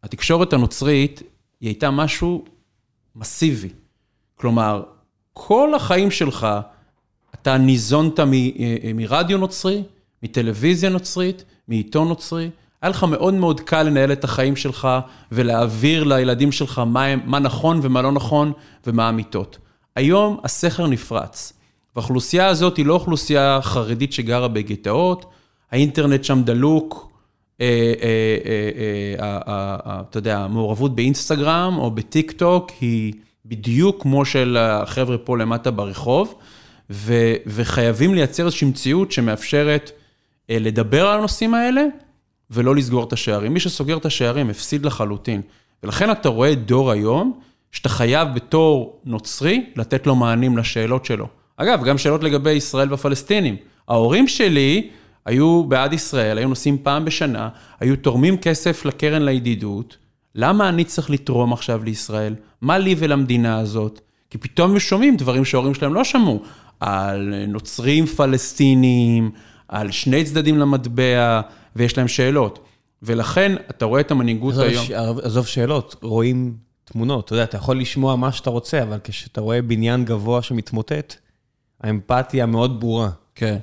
התקשורת 0.04 0.54
הנוצרית 0.54 1.20
היא 1.62 1.70
הייתה 1.70 1.92
משהו 1.92 2.46
מסיבי. 3.16 3.70
כלומר, 4.36 4.84
כל 5.34 5.74
החיים 5.76 6.12
שלך, 6.12 6.48
אתה 7.34 7.58
ניזונת 7.58 8.20
מ, 8.20 8.34
אה, 8.34 8.92
מרדיו 8.96 9.38
נוצרי, 9.38 9.84
מטלוויזיה 10.24 10.90
נוצרית, 10.90 11.44
מעיתון 11.68 12.08
נוצרי. 12.08 12.50
היה 12.84 12.90
לך 12.90 13.04
מאוד 13.04 13.34
מאוד 13.34 13.60
קל 13.60 13.84
לנהל 13.84 14.12
את 14.12 14.24
החיים 14.24 14.56
שלך 14.56 14.88
ולהעביר 15.32 16.04
לילדים 16.04 16.52
שלך 16.52 16.80
מה, 16.80 17.16
מה 17.16 17.40
נכון 17.40 17.80
ומה 17.84 18.02
לא 18.02 18.12
נכון 18.12 18.52
ומה 18.88 19.10
אמיתות. 19.10 19.58
היום 19.96 20.40
הסכר 20.44 20.88
נפרץ, 20.88 21.54
והאוכלוסייה 21.96 22.48
הזאת 22.48 22.78
היא 22.78 22.86
לא 22.86 22.94
אוכלוסייה 22.94 23.60
חרדית 23.62 24.14
שגרה 24.14 24.48
בגטאות, 24.48 25.26
האינטרנט 25.72 26.24
שם 26.24 26.44
דלוק, 26.44 27.12
אה, 27.62 27.94
אה, 28.02 29.40
אה, 29.48 30.02
אתה 30.10 30.18
יודע, 30.18 30.38
המעורבות 30.38 30.96
באינסטגרם 30.96 31.76
או 31.78 31.92
בטיק 31.92 32.32
טוק 32.32 32.72
היא 32.82 33.14
בדיוק 33.46 34.02
כמו 34.02 34.26
של 34.26 34.58
החבר'ה 34.60 35.18
פה 35.18 35.38
למטה 35.38 35.72
ברחוב, 35.72 36.36
וחייבים 37.46 38.14
לייצר 38.14 38.46
איזושהי 38.46 38.68
מציאות 38.68 39.12
שמאפשרת 39.12 39.92
לדבר 40.50 41.08
על 41.08 41.18
הנושאים 41.18 41.54
האלה 41.54 41.82
ולא 42.52 42.76
לסגור 42.76 43.04
את 43.04 43.14
השערים. 43.14 43.54
מי 43.54 43.60
שסוגר 43.60 43.98
את 43.98 44.06
השערים 44.06 44.50
הפסיד 44.50 44.86
לחלוטין. 44.86 45.42
ולכן 45.84 46.12
אתה 46.12 46.30
רואה 46.30 46.56
דור 46.56 46.92
היום, 46.92 47.40
שאתה 47.72 47.90
חייב 47.90 48.28
בתור 48.36 49.00
נוצרי 49.06 49.66
לתת 49.76 50.08
לו 50.08 50.16
מענים 50.16 50.58
לשאלות 50.58 51.06
שלו. 51.06 51.28
אגב, 51.58 51.84
גם 51.84 51.98
שאלות 51.98 52.24
לגבי 52.24 52.52
ישראל 52.52 52.92
והפלסטינים. 52.92 53.56
ההורים 53.88 54.28
שלי, 54.28 54.90
היו 55.26 55.64
בעד 55.64 55.94
ישראל, 55.94 56.38
היו 56.38 56.50
נוסעים 56.50 56.78
פעם 56.84 57.06
בשנה, 57.06 57.50
היו 57.80 57.96
תורמים 57.96 58.38
כסף 58.38 58.86
לקרן 58.86 59.22
לידידות, 59.22 59.98
למה 60.36 60.70
אני 60.70 60.84
צריך 60.84 61.10
לתרום 61.10 61.54
עכשיו 61.54 61.84
לישראל? 61.84 62.36
מה 62.62 62.78
לי 62.78 62.96
ולמדינה 62.98 63.60
הזאת? 63.60 64.02
כי 64.30 64.38
פתאום 64.38 64.72
הם 64.72 64.80
שומעים 64.80 65.16
דברים 65.16 65.46
שההורים 65.46 65.74
שלהם 65.74 65.94
לא 65.94 66.04
שמעו, 66.04 66.42
על 66.80 67.34
נוצרים 67.48 68.06
פלסטינים, 68.06 69.32
על 69.68 69.92
שני 69.92 70.24
צדדים 70.24 70.58
למטבע, 70.58 71.42
ויש 71.76 71.98
להם 71.98 72.08
שאלות. 72.08 72.66
ולכן 73.04 73.56
אתה 73.70 73.86
רואה 73.86 74.02
את 74.02 74.12
המנהיגות 74.12 74.56
היום. 74.58 74.86
עזוב 75.24 75.48
שאלות, 75.48 75.96
רואים 76.02 76.58
תמונות. 76.84 77.26
אתה 77.26 77.34
יודע, 77.34 77.44
אתה 77.44 77.58
יכול 77.58 77.80
לשמוע 77.80 78.16
מה 78.16 78.32
שאתה 78.32 78.50
רוצה, 78.50 78.84
אבל 78.84 79.00
כשאתה 79.04 79.42
רואה 79.42 79.62
בניין 79.62 80.06
גבוה 80.06 80.42
שמתמוטט, 80.42 81.16
האמפתיה 81.82 82.46
מאוד 82.46 82.80
ברורה. 82.80 83.10
כן. 83.36 83.58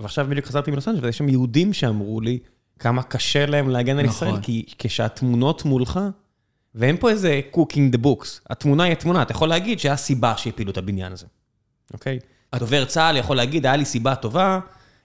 ועכשיו 0.00 0.26
בדיוק 0.30 0.46
חזרתי 0.46 0.70
מלוס 0.70 0.88
אנג'לס, 0.88 1.04
ויש 1.04 1.18
שם 1.18 1.28
יהודים 1.28 1.72
שאמרו 1.72 2.20
לי 2.20 2.38
כמה 2.78 3.02
קשה 3.02 3.46
להם 3.46 3.68
להגן 3.68 3.98
על 3.98 4.04
ישראל, 4.04 4.30
נכון. 4.30 4.42
כי 4.42 4.64
כשהתמונות 4.78 5.64
מולך, 5.64 6.00
ואין 6.74 6.96
פה 6.96 7.10
איזה 7.10 7.40
cooking 7.54 7.96
the 7.96 7.98
books, 8.04 8.28
התמונה 8.50 8.84
היא 8.84 8.92
התמונה, 8.92 9.22
אתה 9.22 9.32
יכול 9.32 9.48
להגיד 9.48 9.78
שהיה 9.78 9.96
סיבה 9.96 10.36
שהפילו 10.36 10.70
את 10.70 10.78
הבניין 10.78 11.12
הזה, 11.12 11.26
אוקיי? 11.92 12.18
הדובר 12.52 12.84
צה"ל 12.84 13.16
יכול 13.16 13.36
להגיד, 13.36 13.66
היה 13.66 13.76
לי 13.76 13.84
סיבה 13.84 14.14
טובה, 14.14 14.60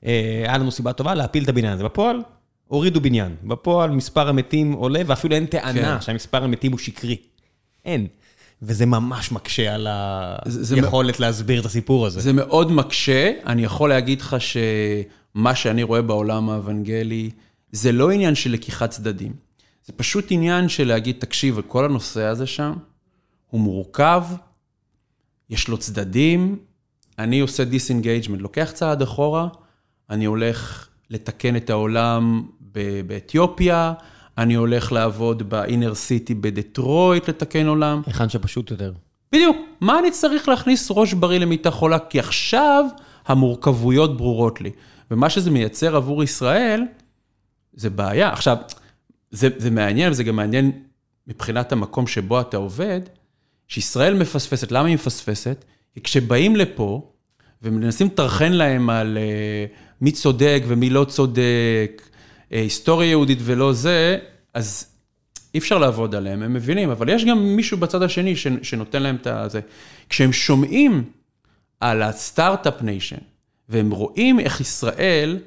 אה, 0.05 0.43
היה 0.47 0.57
לנו 0.57 0.71
סיבה 0.71 0.93
טובה 0.93 1.13
להפיל 1.13 1.43
את 1.43 1.49
הבניין 1.49 1.73
הזה. 1.73 1.83
בפועל, 1.83 2.21
הורידו 2.67 3.01
בניין. 3.01 3.35
בפועל 3.43 3.91
מספר 3.91 4.29
המתים 4.29 4.71
עולה, 4.71 5.01
ואפילו 5.05 5.35
אין 5.35 5.45
טענה 5.45 5.95
כן. 5.95 6.01
שהמספר 6.01 6.43
המתים 6.43 6.71
הוא 6.71 6.79
שקרי. 6.79 7.17
אין. 7.85 8.07
וזה 8.61 8.85
ממש 8.85 9.31
מקשה 9.31 9.75
על 9.75 9.87
היכולת 10.75 11.19
להסביר 11.19 11.59
את 11.59 11.65
הסיפור 11.65 12.05
הזה. 12.05 12.19
זה 12.19 12.33
מאוד 12.33 12.71
מקשה. 12.71 13.31
אני 13.45 13.63
יכול 13.63 13.89
להגיד 13.89 14.21
לך 14.21 14.35
שמה 14.39 15.55
שאני 15.55 15.83
רואה 15.83 16.01
בעולם 16.01 16.49
האוונגלי, 16.49 17.29
זה 17.71 17.91
לא 17.91 18.11
עניין 18.11 18.35
של 18.35 18.51
לקיחת 18.51 18.89
צדדים. 18.89 19.33
זה 19.85 19.93
פשוט 19.93 20.25
עניין 20.29 20.69
של 20.69 20.87
להגיד, 20.87 21.15
תקשיב, 21.19 21.61
כל 21.67 21.85
הנושא 21.85 22.23
הזה 22.23 22.45
שם, 22.45 22.73
הוא 23.47 23.61
מורכב, 23.61 24.23
יש 25.49 25.67
לו 25.67 25.77
צדדים, 25.77 26.59
אני 27.19 27.39
עושה 27.39 27.63
disengagement, 27.63 28.41
לוקח 28.41 28.71
צעד 28.73 29.01
אחורה, 29.01 29.47
אני 30.09 30.25
הולך 30.25 30.87
לתקן 31.09 31.55
את 31.55 31.69
העולם 31.69 32.43
באתיופיה, 33.07 33.93
אני 34.37 34.53
הולך 34.53 34.91
לעבוד 34.91 35.49
ב 35.49 35.57
inner 35.57 35.95
city 35.95 36.33
בדטרויט 36.33 37.29
לתקן 37.29 37.67
עולם. 37.67 38.01
היכן 38.05 38.29
שפשוט 38.29 38.71
יותר. 38.71 38.93
בדיוק. 39.31 39.57
מה 39.81 39.99
אני 39.99 40.11
צריך 40.11 40.49
להכניס 40.49 40.87
ראש 40.91 41.13
בריא 41.13 41.39
למיטה 41.39 41.71
חולה? 41.71 41.99
כי 41.99 42.19
עכשיו 42.19 42.85
המורכבויות 43.25 44.17
ברורות 44.17 44.61
לי. 44.61 44.71
ומה 45.11 45.29
שזה 45.29 45.51
מייצר 45.51 45.95
עבור 45.95 46.23
ישראל, 46.23 46.81
זה 47.73 47.89
בעיה. 47.89 48.31
עכשיו, 48.31 48.57
זה, 49.31 49.49
זה 49.57 49.71
מעניין, 49.71 50.11
וזה 50.11 50.23
גם 50.23 50.35
מעניין 50.35 50.71
מבחינת 51.27 51.71
המקום 51.71 52.07
שבו 52.07 52.41
אתה 52.41 52.57
עובד, 52.57 53.01
שישראל 53.67 54.13
מפספסת. 54.13 54.71
למה 54.71 54.87
היא 54.87 54.95
מפספסת? 54.95 55.65
כי 55.93 56.01
כשבאים 56.01 56.55
לפה 56.55 57.11
ומנסים 57.61 58.07
לטרחן 58.07 58.51
להם 58.51 58.89
על 58.89 59.17
אה, 59.17 59.65
מי 60.01 60.11
צודק 60.11 60.63
ומי 60.67 60.89
לא 60.89 61.05
צודק, 61.05 62.09
היסטוריה 62.51 63.09
יהודית 63.09 63.39
ולא 63.41 63.73
זה, 63.73 64.17
אז 64.53 64.85
אי 65.53 65.59
אפשר 65.59 65.77
לעבוד 65.77 66.15
עליהם, 66.15 66.43
הם 66.43 66.53
מבינים, 66.53 66.89
אבל 66.89 67.09
יש 67.09 67.25
גם 67.25 67.55
מישהו 67.55 67.77
בצד 67.77 68.01
השני 68.01 68.35
שנותן 68.61 69.03
להם 69.03 69.15
את 69.15 69.27
הזה. 69.27 69.59
כשהם 70.09 70.33
שומעים 70.33 71.03
על 71.79 72.01
ה 72.01 72.10
Start-Up 72.10 72.81
Nation, 72.81 73.17
והם 73.69 73.91
רואים 73.91 74.39
איך 74.39 74.61
ישראל, 74.61 75.39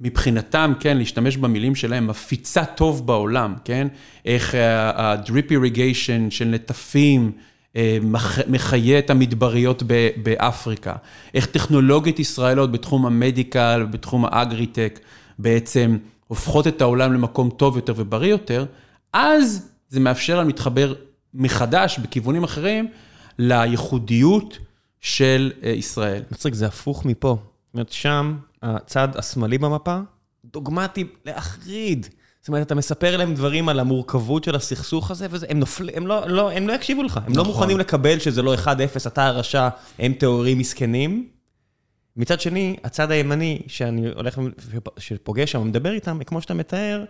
מבחינתם, 0.00 0.72
כן, 0.80 0.98
להשתמש 0.98 1.36
במילים 1.36 1.74
שלהם, 1.74 2.06
מפיצה 2.06 2.64
טוב 2.64 3.06
בעולם, 3.06 3.54
כן? 3.64 3.88
איך 4.24 4.54
ה-drip 4.94 5.50
irrigation 5.50 6.30
של 6.30 6.44
נטפים 6.44 7.32
אה, 7.76 7.98
מחיה 8.48 8.98
את 8.98 9.10
המדבריות 9.10 9.82
באפריקה, 10.22 10.94
איך 11.34 11.46
טכנולוגיות 11.46 12.18
ישראלות 12.18 12.72
בתחום 12.72 13.06
ה 13.06 13.15
medical, 13.15 13.86
בתחום 13.90 14.24
האגריטק, 14.24 15.00
בעצם 15.38 15.96
הופכות 16.32 16.66
את 16.66 16.80
העולם 16.80 17.12
למקום 17.12 17.50
טוב 17.50 17.76
יותר 17.76 17.94
ובריא 17.96 18.30
יותר, 18.30 18.64
אז 19.12 19.70
זה 19.88 20.00
מאפשר 20.00 20.38
לנו 20.38 20.46
להתחבר 20.46 20.94
מחדש 21.34 21.98
בכיוונים 21.98 22.44
אחרים 22.44 22.88
לייחודיות 23.38 24.58
של 25.00 25.52
אה, 25.64 25.70
ישראל. 25.70 26.22
מצחיק, 26.30 26.54
זה 26.54 26.66
הפוך 26.66 27.04
מפה. 27.04 27.36
זאת 27.66 27.74
אומרת, 27.74 27.92
שם, 27.92 28.36
הצד 28.62 29.08
השמאלי 29.14 29.58
במפה, 29.58 29.98
דוגמטי 30.44 31.04
להחריד. 31.26 32.06
זאת 32.40 32.48
אומרת, 32.48 32.66
אתה 32.66 32.74
מספר 32.74 33.16
להם 33.16 33.34
דברים 33.34 33.68
על 33.68 33.80
המורכבות 33.80 34.44
של 34.44 34.54
הסכסוך 34.54 35.10
הזה, 35.10 35.26
והם 35.30 35.58
נופלים, 35.58 35.94
הם 35.96 36.06
לא, 36.06 36.28
לא, 36.28 36.50
הם 36.50 36.68
לא 36.68 36.72
יקשיבו 36.72 37.02
לך. 37.02 37.16
הם 37.16 37.22
נכון. 37.22 37.36
לא 37.36 37.44
מוכנים 37.44 37.78
לקבל 37.78 38.18
שזה 38.18 38.42
לא 38.42 38.54
1-0, 38.54 38.68
אתה 39.06 39.26
הרשע, 39.26 39.68
הם 39.98 40.12
טהורים 40.12 40.58
מסכנים. 40.58 41.28
מצד 42.16 42.40
שני, 42.40 42.76
הצד 42.84 43.10
הימני, 43.10 43.62
שאני 43.66 44.08
הולך, 44.08 44.40
שפוגש 44.98 45.52
שם, 45.52 45.66
מדבר 45.66 45.92
איתם, 45.92 46.18
כמו 46.26 46.40
שאתה 46.42 46.54
מתאר, 46.54 47.04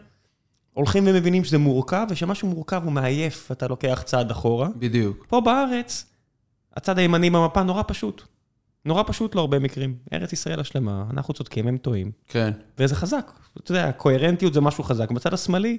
הולכים 0.73 1.05
ומבינים 1.07 1.45
שזה 1.45 1.59
מורכב, 1.59 2.07
ושמשהו 2.11 2.49
מורכב 2.49 2.81
הוא 2.85 2.93
מעייף, 2.93 3.53
אתה 3.53 3.69
לוקח 3.69 4.03
צעד 4.07 4.31
אחורה. 4.31 4.69
בדיוק. 4.77 5.27
פה 5.29 5.41
בארץ, 5.41 6.07
הצד 6.77 6.99
הימני 6.99 7.31
במפה 7.31 7.63
נורא 7.63 7.83
פשוט. 7.87 8.23
נורא 8.85 9.03
פשוט 9.07 9.35
להרבה 9.35 9.59
מקרים. 9.59 9.97
ארץ 10.13 10.33
ישראל 10.33 10.61
השלמה, 10.61 11.05
אנחנו 11.11 11.35
צודקים, 11.35 11.69
הם 11.69 11.77
טועים. 11.77 12.13
כן. 12.29 12.51
וזה 12.79 12.95
חזק. 12.95 13.33
אתה 13.59 13.73
יודע, 13.73 13.93
קוהרנטיות 13.93 14.55
זה 14.55 14.61
משהו 14.61 14.85
חזק. 14.85 15.11
בצד 15.11 15.35
השמאלי, 15.35 15.79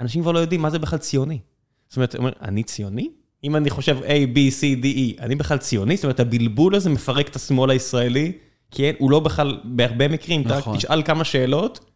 אנשים 0.00 0.22
כבר 0.22 0.32
לא 0.32 0.38
יודעים 0.38 0.62
מה 0.62 0.70
זה 0.70 0.78
בכלל 0.78 0.98
ציוני. 0.98 1.38
זאת 1.88 1.96
אומרת, 1.96 2.14
אומר, 2.14 2.32
אני 2.42 2.62
ציוני? 2.62 3.10
אם 3.44 3.56
אני 3.56 3.70
חושב 3.70 3.98
A, 4.02 4.36
B, 4.36 4.38
C, 4.60 4.82
D, 4.82 4.84
E, 4.84 5.22
אני 5.22 5.34
בכלל 5.34 5.58
ציוני? 5.58 5.96
זאת 5.96 6.04
אומרת, 6.04 6.20
הבלבול 6.20 6.74
הזה 6.74 6.90
מפרק 6.90 7.28
את 7.28 7.36
השמאל 7.36 7.70
הישראלי, 7.70 8.32
כי 8.70 8.92
הוא 8.98 9.10
לא 9.10 9.20
בכלל, 9.20 9.60
בהרבה 9.64 10.08
מקרים, 10.08 10.40
נכון. 10.40 10.58
אתה 10.58 10.70
רק 10.70 10.76
תשאל 10.76 11.02
כמה 11.02 11.24
שאלות, 11.24 11.90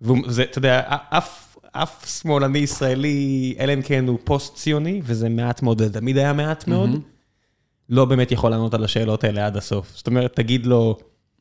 וזה, 0.00 0.42
אתה 0.42 0.58
יודע, 0.58 0.82
אף, 0.88 1.56
אף 1.72 2.20
שמאלני 2.20 2.58
ישראלי, 2.58 3.54
אלא 3.58 3.74
אם 3.74 3.82
כן 3.82 4.08
הוא 4.08 4.18
פוסט-ציוני, 4.24 5.00
וזה 5.04 5.28
מעט 5.28 5.62
מאוד, 5.62 5.82
זה 5.82 5.92
תמיד 5.92 6.18
היה 6.18 6.32
מעט 6.32 6.68
מאוד, 6.68 6.90
mm-hmm. 6.90 7.88
לא 7.88 8.04
באמת 8.04 8.32
יכול 8.32 8.50
לענות 8.50 8.74
על 8.74 8.84
השאלות 8.84 9.24
האלה 9.24 9.46
עד 9.46 9.56
הסוף. 9.56 9.92
זאת 9.96 10.06
אומרת, 10.06 10.36
תגיד 10.36 10.66
לו, 10.66 10.98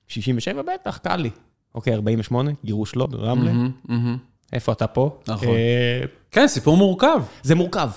67 0.08 0.62
בטח, 0.62 0.98
קל 0.98 1.16
לי. 1.16 1.30
אוקיי, 1.76 1.94
48, 1.94 2.52
גירוש 2.66 2.96
לא, 2.96 3.08
רמלה. 3.14 3.52
Mm-hmm, 3.52 3.90
mm-hmm. 3.90 4.54
איפה 4.54 4.72
אתה 4.72 4.88
פה? 4.88 5.20
נכון. 5.28 5.48
אה... 5.48 6.02
כן, 6.32 6.48
סיפור 6.48 6.78
מורכב. 6.78 7.22
זה 7.44 7.56
מורכב. 7.56 7.90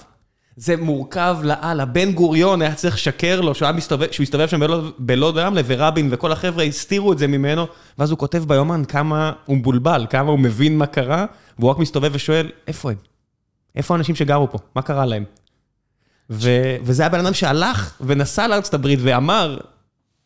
זה 0.57 0.77
מורכב 0.77 1.37
לאללה. 1.43 1.85
בן 1.85 2.13
גוריון 2.13 2.63
היה 2.63 2.75
צריך 2.75 2.95
לשקר 2.95 3.41
לו 3.41 3.55
שהוא 3.55 3.73
מסתובב, 3.73 4.13
שהוא 4.13 4.25
הסתובב 4.25 4.49
שם 4.49 4.61
בלוד, 4.61 4.93
בלוד 4.99 5.39
רמלה, 5.39 5.63
ורבין 5.67 6.09
וכל 6.11 6.33
החבר'ה 6.33 6.65
הסתירו 6.65 7.13
את 7.13 7.19
זה 7.19 7.27
ממנו, 7.27 7.67
ואז 7.99 8.11
הוא 8.11 8.19
כותב 8.19 8.45
ביומן 8.47 8.85
כמה 8.85 9.33
הוא 9.47 9.57
מבולבל, 9.57 10.07
כמה 10.11 10.31
הוא 10.31 10.39
מבין 10.39 10.79
מה 10.79 10.87
קרה, 10.87 11.27
והוא 11.59 11.71
רק 11.71 11.79
מסתובב 11.79 12.11
ושואל, 12.13 12.51
איפה 12.67 12.91
הם? 12.91 12.97
איפה 13.77 13.95
האנשים 13.95 14.15
שגרו 14.15 14.51
פה? 14.51 14.59
מה 14.77 14.83
קרה 14.83 15.07
להם? 15.07 15.25
ו- 16.31 16.77
וזה 16.83 17.07
הבן 17.07 17.21
אדם 17.21 17.35
שהלך 17.35 17.95
ונסע 18.01 18.49
לארצות 18.49 18.75
הברית 18.75 18.99
ואמר 19.03 19.59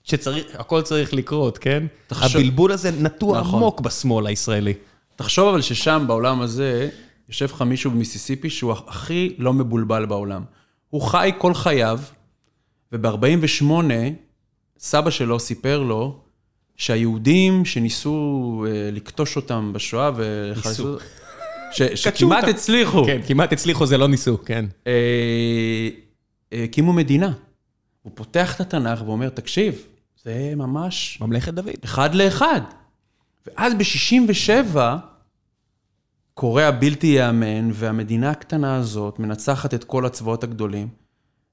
שהכל 0.04 0.82
צריך 0.82 1.14
לקרות, 1.14 1.58
כן? 1.58 1.86
תחשוב... 2.06 2.40
הבלבול 2.40 2.72
הזה 2.72 2.90
נטוע 2.90 3.40
נכון. 3.40 3.54
עמוק 3.54 3.80
בשמאל 3.80 4.26
הישראלי. 4.26 4.74
תחשוב 5.16 5.48
אבל 5.48 5.60
ששם, 5.60 6.04
בעולם 6.06 6.40
הזה, 6.40 6.88
יושב 7.28 7.44
לך 7.44 7.62
מישהו 7.62 7.90
במיסיסיפי 7.90 8.50
שהוא 8.50 8.72
הכי 8.72 9.34
לא 9.38 9.52
מבולבל 9.52 10.06
בעולם. 10.06 10.44
הוא 10.90 11.02
חי 11.02 11.30
כל 11.38 11.54
חייו, 11.54 12.00
וב-48, 12.92 13.64
סבא 14.78 15.10
שלו 15.10 15.40
סיפר 15.40 15.82
לו 15.82 16.20
שהיהודים 16.76 17.64
שניסו 17.64 18.64
אה, 18.68 18.90
לקטוש 18.92 19.36
אותם 19.36 19.72
בשואה 19.72 20.10
ניסו. 20.66 20.96
ש, 21.72 21.82
שכמעט 21.82 22.44
הצליחו. 22.44 23.04
כן, 23.06 23.20
כמעט 23.26 23.52
הצליחו, 23.52 23.86
זה 23.86 23.98
לא 23.98 24.08
ניסו, 24.08 24.38
כן. 24.44 24.64
אה, 24.86 24.92
אה, 26.52 26.64
הקימו 26.64 26.92
מדינה. 26.92 27.32
הוא 28.02 28.12
פותח 28.14 28.56
את 28.56 28.60
התנ"ך 28.60 29.02
ואומר, 29.06 29.28
תקשיב, 29.28 29.86
זה 30.24 30.52
ממש... 30.56 31.18
ממלכת 31.20 31.54
דוד. 31.54 31.70
אחד 31.84 32.14
לאחד. 32.14 32.60
ואז 33.46 33.74
ב-67, 33.74 34.76
קורה 36.38 36.68
הבלתי 36.68 37.06
ייאמן, 37.06 37.70
והמדינה 37.72 38.30
הקטנה 38.30 38.76
הזאת 38.76 39.18
מנצחת 39.18 39.74
את 39.74 39.84
כל 39.84 40.06
הצבאות 40.06 40.44
הגדולים. 40.44 40.88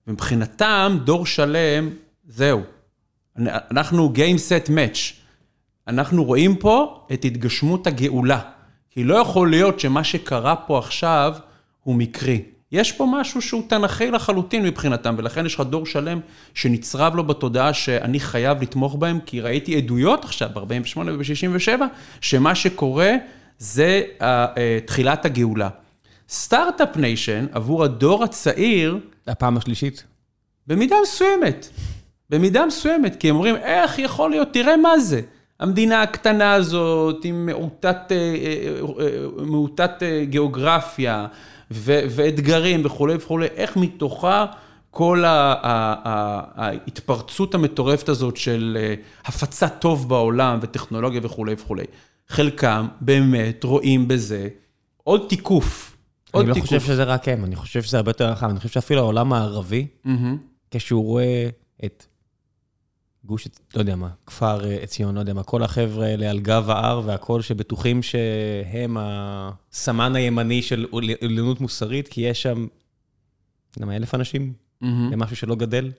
ומבחינתם, 0.08 0.98
דור 1.04 1.26
שלם, 1.26 1.90
זהו. 2.28 2.62
אנחנו 3.38 4.14
Game 4.16 4.38
Set 4.38 4.70
Match. 4.70 5.14
אנחנו 5.88 6.24
רואים 6.24 6.56
פה 6.56 7.06
את 7.14 7.26
התגשמות 7.26 7.88
הגאולה. 7.88 8.40
כי 8.90 9.04
לא 9.04 9.16
יכול 9.16 9.50
להיות 9.50 9.80
שמה 9.80 10.04
שקרה 10.04 10.56
פה 10.56 10.78
עכשיו 10.78 11.34
הוא 11.84 11.96
מקרי. 11.96 12.42
יש 12.72 12.92
פה 12.92 13.08
משהו 13.12 13.42
שהוא 13.42 13.64
תנכי 13.68 14.12
לחלוטין 14.12 14.64
מבחינתם, 14.64 15.16
ולכן 15.18 15.46
יש 15.46 15.56
לך 15.56 15.62
דור 15.62 15.86
שלם 15.86 16.20
שנצרב 16.54 17.16
לו 17.16 17.24
בתודעה 17.24 17.74
שאני 17.74 18.20
חייב 18.20 18.62
לתמוך 18.62 18.96
בהם, 18.96 19.20
כי 19.26 19.42
ראיתי 19.42 19.78
עדויות 19.78 20.26
עכשיו, 20.26 20.50
ב-48' 20.54 20.98
וב-67', 20.98 21.82
שמה 22.22 22.56
שקורה 22.56 23.16
זה 23.58 24.04
אה, 24.22 24.80
תחילת 24.86 25.26
הגאולה. 25.26 25.70
Start-Up 26.30 26.98
Nation, 26.98 27.46
עבור 27.52 27.84
הדור 27.84 28.24
הצעיר... 28.24 29.00
הפעם 29.28 29.58
השלישית. 29.58 30.04
במידה 30.68 30.96
מסוימת. 31.04 31.70
במידה 32.30 32.66
מסוימת, 32.66 33.16
כי 33.20 33.30
הם 33.30 33.36
אומרים, 33.36 33.56
איך 33.56 34.00
יכול 34.00 34.30
להיות, 34.30 34.48
תראה 34.54 34.78
מה 34.78 35.00
זה. 35.00 35.22
המדינה 35.60 36.02
הקטנה 36.02 36.54
הזאת, 36.54 37.26
עם 37.26 37.46
מעוטת, 37.46 38.12
אה, 38.12 38.16
אה, 39.00 39.44
מעוטת 39.46 40.04
גיאוגרפיה 40.24 41.28
ו- 41.72 42.02
ואתגרים 42.10 42.82
וכולי 42.86 43.16
וכולי, 43.16 43.48
איך 43.56 43.78
מתוכה 43.78 44.46
כל 44.92 45.24
ההתפרצות 46.56 47.56
המטורפת 47.56 48.10
הזאת 48.10 48.38
של 48.38 48.78
הפצת 49.26 49.70
טוב 49.70 50.10
בעולם 50.10 50.60
וטכנולוגיה 50.62 51.22
וכולי 51.24 51.54
וכולי. 51.54 51.84
חלקם 52.28 52.88
באמת 53.02 53.64
רואים 53.64 54.08
בזה 54.08 54.50
עוד 55.04 55.26
תיקוף. 55.30 55.98
עוד 56.32 56.46
אני 56.50 56.60
לא 56.60 56.62
חושב 56.62 56.80
שזה 56.80 57.04
רק 57.04 57.28
הם, 57.28 57.46
אני 57.46 57.56
חושב 57.56 57.84
שזה 57.84 57.98
הרבה 57.98 58.10
יותר 58.10 58.30
רחב. 58.30 58.50
אני 58.50 58.58
חושב 58.58 58.70
שאפילו 58.70 59.02
העולם 59.02 59.34
הערבי, 59.34 59.88
כשהוא 60.72 61.04
רואה 61.04 61.50
את 61.86 62.06
גוש, 63.26 63.48
לא 63.76 63.80
יודע 63.80 63.96
מה, 63.96 64.10
כפר 64.26 64.66
אה, 64.66 64.76
עציון, 64.76 65.16
לא 65.16 65.20
יודע 65.20 65.34
מה, 65.34 65.44
כל 65.44 65.64
החבר'ה 65.64 66.06
האלה 66.06 66.30
על 66.30 66.40
גב 66.40 66.70
ההר 66.70 67.02
והכל, 67.06 67.42
שבטוחים 67.42 68.04
שהם 68.04 68.98
הסמן 69.00 70.16
הימני 70.16 70.62
של 70.62 70.86
עליונות 71.22 71.62
מוסרית, 71.62 72.08
כי 72.08 72.22
יש 72.22 72.42
שם, 72.42 72.60
לא 72.62 72.68
יודע 73.76 73.86
מה, 73.86 73.96
אלף 73.96 74.16
אנשים, 74.16 74.54
זה 75.10 75.16
משהו 75.16 75.36
שלא 75.36 75.56
גדל, 75.56 75.92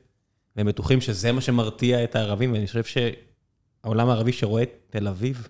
והם 0.57 0.67
בטוחים 0.67 1.01
שזה 1.01 1.33
מה 1.33 1.41
שמרתיע 1.41 2.05
את 2.05 2.17
הערבים, 2.17 2.53
ואני 2.53 2.67
חושב 2.67 2.85
שהעולם 2.85 4.09
הערבי 4.09 4.33
שרואה 4.33 4.63
את 4.63 4.71
תל 4.91 5.09
אביב, 5.09 5.49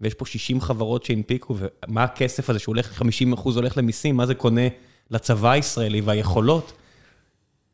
ויש 0.00 0.14
פה 0.14 0.26
60 0.26 0.60
חברות 0.60 1.04
שהנפיקו, 1.04 1.56
ומה 1.58 2.04
הכסף 2.04 2.50
הזה 2.50 2.58
שהולך, 2.58 2.86
50 2.86 3.32
אחוז 3.32 3.56
הולך 3.56 3.76
למיסים, 3.76 4.16
מה 4.16 4.26
זה 4.26 4.34
קונה 4.34 4.68
לצבא 5.10 5.50
הישראלי 5.50 6.00
והיכולות? 6.00 6.72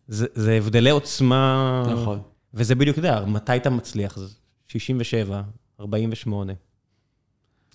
זה, 0.08 0.26
זה 0.34 0.52
הבדלי 0.52 0.90
עוצמה. 0.90 1.82
נכון. 1.92 2.20
וזה 2.54 2.74
בדיוק, 2.74 2.98
אתה 2.98 3.08
יודע, 3.08 3.24
מתי 3.26 3.56
אתה 3.56 3.70
מצליח? 3.70 4.18
67, 4.68 5.42
48. 5.80 6.52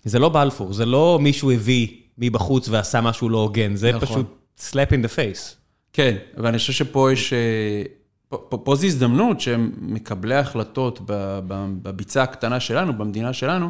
זה 0.04 0.20
לא 0.20 0.30
בלפור, 0.30 0.74
זה 0.74 0.86
לא 0.86 1.20
מישהו 1.22 1.52
הביא 1.52 1.88
מבחוץ 2.18 2.70
ועשה 2.70 3.02
משהו 3.02 3.30
לא 3.30 3.38
הוגן, 3.38 3.76
זה 3.76 3.92
נכון. 3.92 4.08
פשוט 4.08 4.28
slap 4.60 4.90
in 4.90 5.06
the 5.06 5.16
face. 5.16 5.56
כן, 5.94 6.16
ואני 6.38 6.58
חושב 6.58 6.74
שפה 6.74 7.12
יש... 7.12 7.34
אה, 7.34 7.84
פה, 8.30 8.38
פה, 8.50 8.58
פה 8.58 8.76
זו 8.76 8.86
הזדמנות 8.86 9.42
שמקבלי 9.42 10.36
ההחלטות 10.36 11.00
בביצה 11.82 12.24
הקטנה 12.24 12.60
שלנו, 12.60 12.98
במדינה 12.98 13.34
שלנו, 13.34 13.70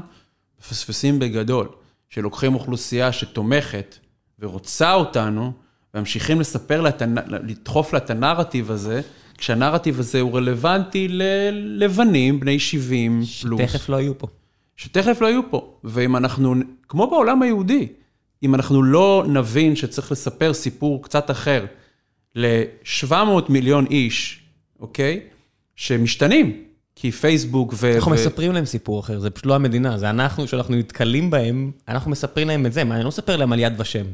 מפספסים 0.60 1.20
בגדול, 1.20 1.68
שלוקחים 2.10 2.54
אוכלוסייה 2.54 3.12
שתומכת 3.12 3.98
ורוצה 4.40 4.94
אותנו, 4.94 5.52
וממשיכים 5.94 6.40
לספר 6.40 6.82
לה, 6.82 6.90
לדחוף 7.28 7.94
לה 7.94 8.00
את 8.00 8.10
הנרטיב 8.10 8.72
הזה, 8.72 9.02
כשהנרטיב 9.38 10.00
הזה 10.00 10.22
הוא 10.22 10.38
רלוונטי 10.38 11.08
ללבנים, 11.08 12.40
בני 12.40 12.60
70 12.60 13.22
פלוס. 13.42 13.62
שתכף 13.62 13.90
לא 13.90 14.02
יהיו 14.02 14.18
פה. 14.18 14.28
שתכף 14.78 15.22
לא 15.22 15.28
יהיו 15.28 15.50
פה. 15.50 15.78
ואם 15.84 16.16
אנחנו, 16.16 16.56
כמו 16.90 17.10
בעולם 17.10 17.42
היהודי, 17.42 17.88
אם 18.44 18.56
אנחנו 18.56 18.84
לא 18.84 19.26
נבין 19.28 19.76
שצריך 19.76 20.12
לספר 20.12 20.54
סיפור 20.54 21.04
קצת 21.04 21.32
אחר 21.32 21.66
ל-700 22.36 23.16
מיליון 23.50 23.86
איש, 23.86 24.40
אוקיי? 24.80 25.20
שמשתנים, 25.76 26.64
כי 26.96 27.12
פייסבוק 27.12 27.74
ו... 27.78 27.96
אנחנו 27.96 28.12
ו- 28.12 28.16
מספרים 28.16 28.52
להם 28.52 28.66
סיפור 28.66 29.00
אחר, 29.00 29.20
זה 29.20 29.30
פשוט 29.30 29.46
לא 29.46 29.56
המדינה, 29.56 29.98
זה 29.98 30.10
אנחנו, 30.10 30.48
שאנחנו 30.48 30.76
נתקלים 30.76 31.30
בהם, 31.30 31.72
אנחנו 31.88 32.12
מספרים 32.12 32.48
להם 32.48 32.66
את 32.66 32.74
זה, 32.74 32.84
מה, 32.84 32.96
אני 32.96 33.04
לא 33.04 33.08
מספר 33.08 33.36
להם 33.38 33.54
על 33.54 33.60
יד 33.60 33.74
ושם. 33.82 34.06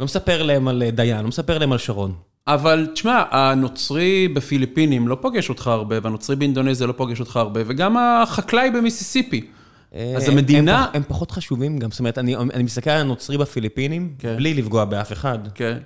לא 0.00 0.04
מספר 0.04 0.42
להם 0.42 0.68
על 0.68 0.82
אה, 0.82 0.90
דיין, 0.90 1.22
לא 1.22 1.28
מספר 1.28 1.58
להם 1.58 1.72
על 1.72 1.78
שרון. 1.78 2.14
אבל 2.46 2.88
תשמע, 2.94 3.22
הנוצרי 3.30 4.28
בפיליפינים 4.28 5.08
לא 5.08 5.16
פוגש 5.20 5.48
אותך 5.48 5.66
הרבה, 5.66 5.96
והנוצרי 6.02 6.36
באינדונזיה 6.36 6.86
לא 6.86 6.92
פוגש 6.92 7.20
אותך 7.20 7.36
הרבה, 7.36 7.60
וגם 7.66 7.96
החקלאי 7.96 8.70
במיסיסיפי. 8.70 9.46
אז 9.92 9.98
אה, 10.28 10.32
המדינה- 10.32 10.78
הם, 10.84 10.86
פח- 10.90 10.96
הם 10.96 11.02
פחות 11.08 11.30
חשובים 11.30 11.78
גם, 11.78 11.90
זאת 11.90 11.98
אומרת, 12.00 12.18
אני, 12.18 12.36
אני 12.36 12.62
מסתכל 12.62 12.90
על 12.90 13.00
הנוצרי 13.00 13.38
בפיליפינים, 13.38 14.14
כן. 14.18 14.36
בלי 14.36 14.54
לפגוע 14.54 14.84
באף 14.84 15.12
אחד. 15.12 15.38
כן. 15.54 15.78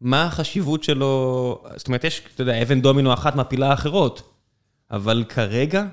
מה 0.00 0.24
החשיבות 0.24 0.84
שלו, 0.84 1.62
זאת 1.76 1.86
אומרת, 1.88 2.04
יש, 2.04 2.22
אתה 2.34 2.42
יודע, 2.42 2.62
אבן 2.62 2.80
דומינו 2.80 3.12
אחת 3.12 3.36
מפילה 3.36 3.72
אחרות, 3.72 4.22
אבל 4.90 5.24
כרגע, 5.28 5.84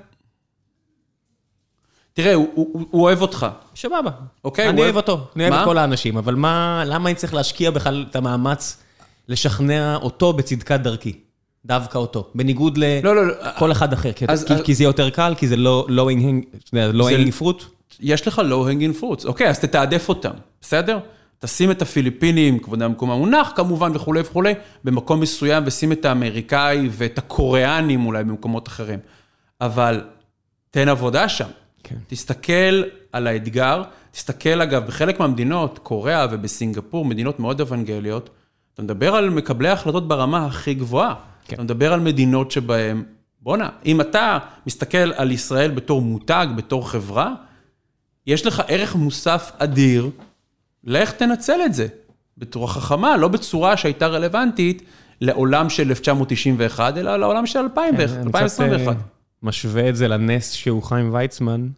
תראה, 2.12 2.34
הוא, 2.34 2.48
הוא, 2.54 2.86
הוא 2.90 3.02
אוהב 3.02 3.22
אותך. 3.22 3.46
סבבה. 3.76 4.10
אוקיי, 4.44 4.68
אני 4.68 4.80
אוהב- 4.80 4.96
אותו, 4.96 5.26
אני 5.36 5.44
אוהב? 5.48 5.54
את 5.54 5.64
כל 5.64 5.78
האנשים, 5.78 6.16
אבל 6.16 6.34
מה, 6.34 6.82
למה 6.86 7.08
אני 7.08 7.14
צריך 7.16 7.34
להשקיע 7.34 7.70
בכלל 7.70 8.06
את 8.10 8.16
המאמץ 8.16 8.82
לשכנע 9.28 9.96
אותו 9.96 10.32
בצדקת 10.32 10.80
דרכי? 10.80 11.12
דווקא 11.64 11.98
אותו, 11.98 12.30
בניגוד 12.34 12.78
לא, 12.78 12.86
לא, 13.16 13.26
לא. 13.26 13.34
לכל 13.56 13.72
אחד 13.72 13.92
אחר, 13.92 14.12
כי- 14.12 14.24
אז- 14.28 14.44
כי- 14.44 14.54
אז- 14.54 14.60
כי 14.60 14.74
זה 14.74 14.84
יותר 14.84 15.10
קל, 15.10 15.34
כי 15.38 15.48
זה 15.48 15.56
לא 15.56 15.86
לא 16.92 17.04
זה- 17.04 17.16
hanging 17.16 17.42
fruit. 17.42 17.64
יש 18.00 18.28
לך 18.28 18.38
low-hanging 18.50 19.02
fruits, 19.02 19.26
אוקיי, 19.26 19.48
אז 19.48 19.58
תתעדף 19.58 20.08
אותם, 20.08 20.30
בסדר? 20.60 20.98
תשים 21.38 21.70
את 21.70 21.82
הפיליפינים, 21.82 22.58
כבוד 22.58 22.82
המקום 22.82 23.10
המונח 23.10 23.52
כמובן 23.56 23.90
וכולי 23.94 24.20
וכולי, 24.20 24.54
במקום 24.84 25.20
מסוים, 25.20 25.62
ושים 25.66 25.92
את 25.92 26.04
האמריקאי 26.04 26.88
ואת 26.92 27.18
הקוריאנים 27.18 28.06
אולי 28.06 28.24
במקומות 28.24 28.68
אחרים. 28.68 28.98
אבל 29.60 30.04
תן 30.70 30.88
עבודה 30.88 31.28
שם. 31.28 31.48
כן. 31.82 31.96
תסתכל 32.06 32.82
על 33.12 33.26
האתגר, 33.26 33.82
תסתכל 34.10 34.60
אגב, 34.60 34.86
בחלק 34.86 35.20
מהמדינות, 35.20 35.78
קוריאה 35.78 36.26
ובסינגפור, 36.30 37.04
מדינות 37.04 37.40
מאוד 37.40 37.60
אוונגליות, 37.60 38.30
אתה 38.74 38.82
מדבר 38.82 39.14
על 39.14 39.30
מקבלי 39.30 39.68
החלטות 39.68 40.08
ברמה 40.08 40.46
הכי 40.46 40.74
גבוהה. 40.74 41.14
כן. 41.44 41.54
אתה 41.54 41.62
מדבר 41.62 41.92
על 41.92 42.00
מדינות 42.00 42.50
שבהן, 42.50 43.02
בואנה, 43.40 43.68
אם 43.86 44.00
אתה 44.00 44.38
מסתכל 44.66 45.12
על 45.16 45.30
ישראל 45.30 45.70
בתור 45.70 46.02
מותג, 46.02 46.46
בתור 46.56 46.90
חברה, 46.90 47.34
יש 48.26 48.46
לך 48.46 48.62
ערך 48.68 48.94
מוסף 48.94 49.52
אדיר, 49.58 50.10
לך 50.84 51.12
תנצל 51.12 51.60
את 51.66 51.74
זה. 51.74 51.86
בצורה 52.38 52.68
חכמה, 52.68 53.16
לא 53.16 53.28
בצורה 53.28 53.76
שהייתה 53.76 54.06
רלוונטית 54.06 54.82
לעולם 55.20 55.70
של 55.70 55.88
1991, 55.88 56.96
אלא 56.96 57.16
לעולם 57.16 57.46
של 57.46 57.58
2000, 57.58 57.94
אני 57.94 58.04
קצת 58.04 58.16
2021. 58.26 58.96
אה, 58.96 59.02
משווה 59.42 59.88
את 59.88 59.96
זה 59.96 60.08
לנס 60.08 60.52
שהוא 60.52 60.82
חיים 60.82 61.14
ויצמן. 61.14 61.68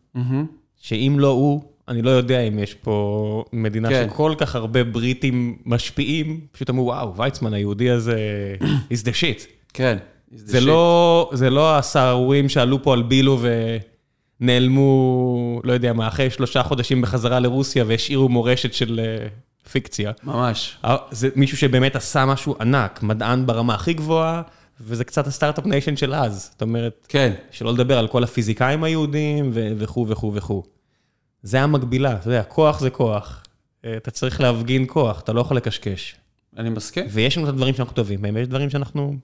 שאם 0.81 1.17
לא 1.19 1.29
הוא, 1.29 1.63
אני 1.89 2.03
לא 2.03 2.11
יודע 2.11 2.41
אם 2.41 2.59
יש 2.59 2.75
פה 2.75 3.45
מדינה 3.53 3.89
כן. 3.89 4.07
שכל 4.11 4.35
כך 4.39 4.55
הרבה 4.55 4.85
בריטים 4.85 5.59
משפיעים, 5.67 6.41
פשוט 6.53 6.71
אמרו, 6.71 6.85
וואו, 6.85 7.17
ויצמן 7.17 7.55
היהודי 7.55 7.91
הזה, 7.91 8.17
is 8.63 9.05
the 9.05 9.13
shit. 9.21 9.47
כן. 9.73 9.97
זה 10.33 10.61
לא, 10.61 11.31
זה 11.35 11.51
לא 11.51 11.77
הסהרורים 11.79 12.49
שעלו 12.49 12.83
פה 12.83 12.93
על 12.93 13.03
בילו 13.03 13.39
ונעלמו, 14.41 15.61
לא 15.65 15.73
יודע 15.73 15.93
מה, 15.93 16.09
אחרי 16.09 16.31
שלושה 16.31 16.63
חודשים 16.63 17.03
בחזרה 17.03 17.41
לרוסיה 17.41 17.85
והשאירו 17.87 18.29
מורשת 18.29 18.75
של 18.75 19.01
אה, 19.03 19.27
פיקציה. 19.73 20.13
ממש. 20.25 20.77
אה, 20.85 20.97
זה 21.11 21.29
מישהו 21.37 21.59
שבאמת 21.59 21.97
עשה 21.97 22.27
משהו 22.27 22.57
ענק, 22.61 23.03
מדען 23.03 23.47
ברמה 23.47 23.75
הכי 23.75 23.93
גבוהה, 23.93 24.43
וזה 24.81 25.05
קצת 25.05 25.27
ה 25.27 25.31
Start-Up 25.31 25.67
Nation 25.67 25.97
של 25.97 26.15
אז. 26.15 26.49
זאת 26.53 26.63
אומרת, 26.63 27.07
כן. 27.09 27.33
שלא 27.51 27.73
לדבר 27.73 27.99
על 27.99 28.09
כל 28.09 28.25
הפיזיקאים 28.25 28.85
היהודים 28.85 29.51
וכו' 29.55 30.07
וכו' 30.09 30.35
וכו'. 30.35 30.63
זה 31.43 31.63
המקבילה, 31.63 32.13
אתה 32.13 32.29
יודע, 32.29 32.43
כוח 32.43 32.81
זה 32.81 32.91
כוח. 32.91 33.43
אה, 33.85 33.97
אתה 33.97 34.11
צריך 34.11 34.41
להפגין 34.41 34.85
כוח, 34.89 35.21
אתה 35.21 35.33
לא 35.33 35.41
יכול 35.41 35.57
לקשקש. 35.57 36.17
אני 36.57 36.71
מסכים. 36.71 37.07
ויש 37.11 37.37
לנו 37.39 37.49
את 37.49 37.53
הדברים 37.53 37.75
שאנחנו 37.75 37.95
טובים 37.95 38.23
בהם, 38.23 38.35
ויש 38.35 38.49
דברים 38.49 38.71
שאנחנו 38.71 39.17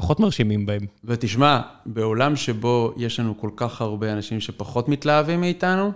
פחות 0.00 0.20
מרשימים 0.20 0.66
בהם. 0.66 0.86
ותשמע, 1.04 1.60
בעולם 1.86 2.36
שבו 2.36 2.94
יש 2.96 3.20
לנו 3.20 3.38
כל 3.38 3.50
כך 3.56 3.80
הרבה 3.80 4.12
אנשים 4.12 4.40
שפחות 4.40 4.88
מתלהבים 4.88 5.40
מאיתנו, 5.40 5.92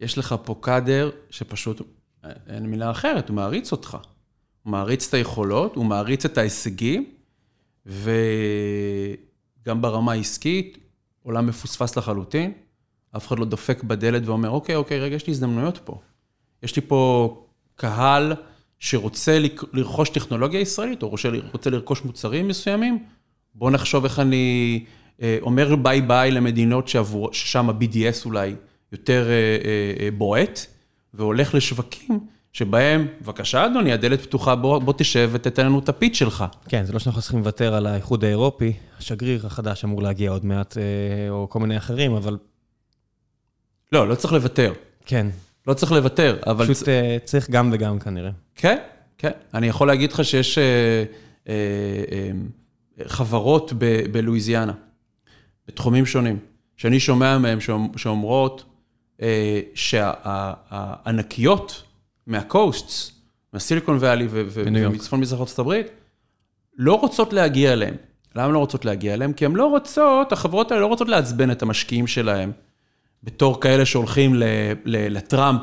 יש 0.00 0.18
לך 0.18 0.34
פה 0.44 0.54
קאדר 0.60 1.10
שפשוט, 1.30 1.82
אין 2.46 2.66
מילה 2.66 2.90
אחרת, 2.90 3.28
הוא 3.28 3.34
מעריץ 3.36 3.72
אותך. 3.72 3.96
הוא 4.62 4.70
מעריץ 4.70 5.08
את 5.08 5.14
היכולות, 5.14 5.76
הוא 5.76 5.84
מעריץ 5.84 6.24
את 6.24 6.38
ההישגים, 6.38 7.10
וגם 7.86 9.82
ברמה 9.82 10.12
העסקית, 10.12 10.78
עולם 11.22 11.46
מפוספס 11.46 11.96
לחלוטין. 11.96 12.52
אף 13.16 13.26
אחד 13.26 13.38
לא 13.38 13.44
דופק 13.44 13.82
בדלת 13.82 14.22
ואומר, 14.26 14.50
אוקיי, 14.50 14.76
אוקיי, 14.76 15.00
רגע, 15.00 15.16
יש 15.16 15.26
לי 15.26 15.30
הזדמנויות 15.30 15.78
פה. 15.84 16.00
יש 16.62 16.76
לי 16.76 16.82
פה 16.82 17.44
קהל 17.74 18.32
שרוצה 18.78 19.38
לרכוש 19.72 20.08
טכנולוגיה 20.08 20.60
ישראלית, 20.60 21.02
או 21.02 21.08
רוצה 21.52 21.70
לרכוש 21.70 22.04
מוצרים 22.04 22.48
מסוימים, 22.48 23.04
בוא 23.54 23.70
נחשוב 23.70 24.04
איך 24.04 24.18
אני 24.18 24.84
אה, 25.22 25.38
אומר 25.40 25.76
ביי 25.76 26.00
ביי 26.00 26.30
למדינות 26.30 26.88
שעבור, 26.88 27.32
ששם 27.32 27.70
ה-BDS 27.70 28.24
אולי 28.24 28.54
יותר 28.92 29.28
אה, 29.28 29.34
אה, 30.04 30.10
בועט, 30.10 30.66
והולך 31.14 31.54
לשווקים 31.54 32.20
שבהם, 32.52 33.06
בבקשה 33.20 33.66
אדוני, 33.66 33.92
הדלת 33.92 34.20
פתוחה, 34.20 34.54
בוא, 34.54 34.78
בוא 34.78 34.92
תשב 34.96 35.30
ותתן 35.32 35.66
לנו 35.66 35.78
את 35.78 35.88
הפיץ 35.88 36.16
שלך. 36.16 36.44
כן, 36.68 36.84
זה 36.84 36.92
לא 36.92 36.98
שאנחנו 36.98 37.20
צריכים 37.22 37.38
לוותר 37.38 37.74
על 37.74 37.86
האיחוד 37.86 38.24
האירופי, 38.24 38.72
השגריר 38.98 39.46
החדש 39.46 39.84
אמור 39.84 40.02
להגיע 40.02 40.30
עוד 40.30 40.44
מעט, 40.44 40.76
או 41.30 41.46
כל 41.50 41.60
מיני 41.60 41.76
אחרים, 41.76 42.12
אבל 42.12 42.38
לא, 43.92 44.08
לא 44.08 44.14
צריך 44.14 44.32
לוותר. 44.32 44.72
כן, 45.06 45.26
לא 45.66 45.74
צריך 45.74 45.92
לוותר, 45.92 46.38
אבל... 46.46 46.74
פשוט 46.74 46.88
אה, 46.88 47.16
צריך 47.24 47.50
גם 47.50 47.70
וגם 47.72 47.98
כנראה. 47.98 48.30
כן, 48.54 48.78
כן. 49.18 49.30
אני 49.54 49.66
יכול 49.66 49.86
להגיד 49.86 50.12
לך 50.12 50.24
שיש 50.24 50.58
אה, 50.58 50.64
אה, 51.48 51.54
אה, 52.12 52.30
חברות 53.06 53.72
ב- 53.78 54.02
בלואיזיאנה, 54.12 54.72
בתחומים 55.68 56.06
שונים, 56.06 56.38
שאני 56.76 57.00
שומע 57.00 57.38
מהן 57.38 57.58
שאומ- 57.60 57.98
שאומרות 57.98 58.64
אה, 59.22 59.60
שהענקיות 59.74 61.82
מהקוסטס, 62.26 63.12
מהסיליקון 63.52 63.96
ואלי 64.00 64.26
ו-. 64.30 64.42
ומצפון 64.90 65.20
מזרח 65.20 65.40
ארצות 65.40 65.58
הברית, 65.58 65.86
לא 66.78 66.94
רוצות 66.94 67.32
להגיע 67.32 67.72
אליהם. 67.72 67.94
למה 68.34 68.44
הן 68.44 68.52
לא 68.52 68.58
רוצות 68.58 68.84
להגיע 68.84 69.14
אליהם? 69.14 69.32
כי 69.32 69.44
הן 69.44 69.52
לא 69.52 69.66
רוצות, 69.66 70.32
החברות 70.32 70.70
האלה 70.70 70.80
לא 70.82 70.86
רוצות 70.86 71.08
לעצבן 71.08 71.50
את 71.50 71.62
המשקיעים 71.62 72.06
שלהם, 72.06 72.52
בתור 73.22 73.60
כאלה 73.60 73.86
שהולכים 73.86 74.34
ל- 74.34 74.42
ל- 74.84 75.16
לטראמפ 75.16 75.60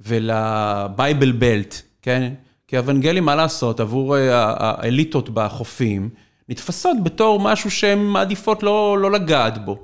ולבייבל 0.00 1.32
בלט, 1.32 1.82
כן? 2.02 2.32
כי 2.68 2.78
אבנגלים, 2.78 3.24
מה 3.24 3.34
לעשות, 3.34 3.80
עבור 3.80 4.16
אה, 4.16 4.20
האליטות 4.58 5.30
בחופים, 5.30 6.08
נתפסות 6.48 6.96
בתור 7.04 7.40
משהו 7.40 7.70
שהן 7.70 7.98
מעדיפות 7.98 8.62
לא, 8.62 8.98
לא 8.98 9.10
לגעת 9.10 9.64
בו. 9.64 9.78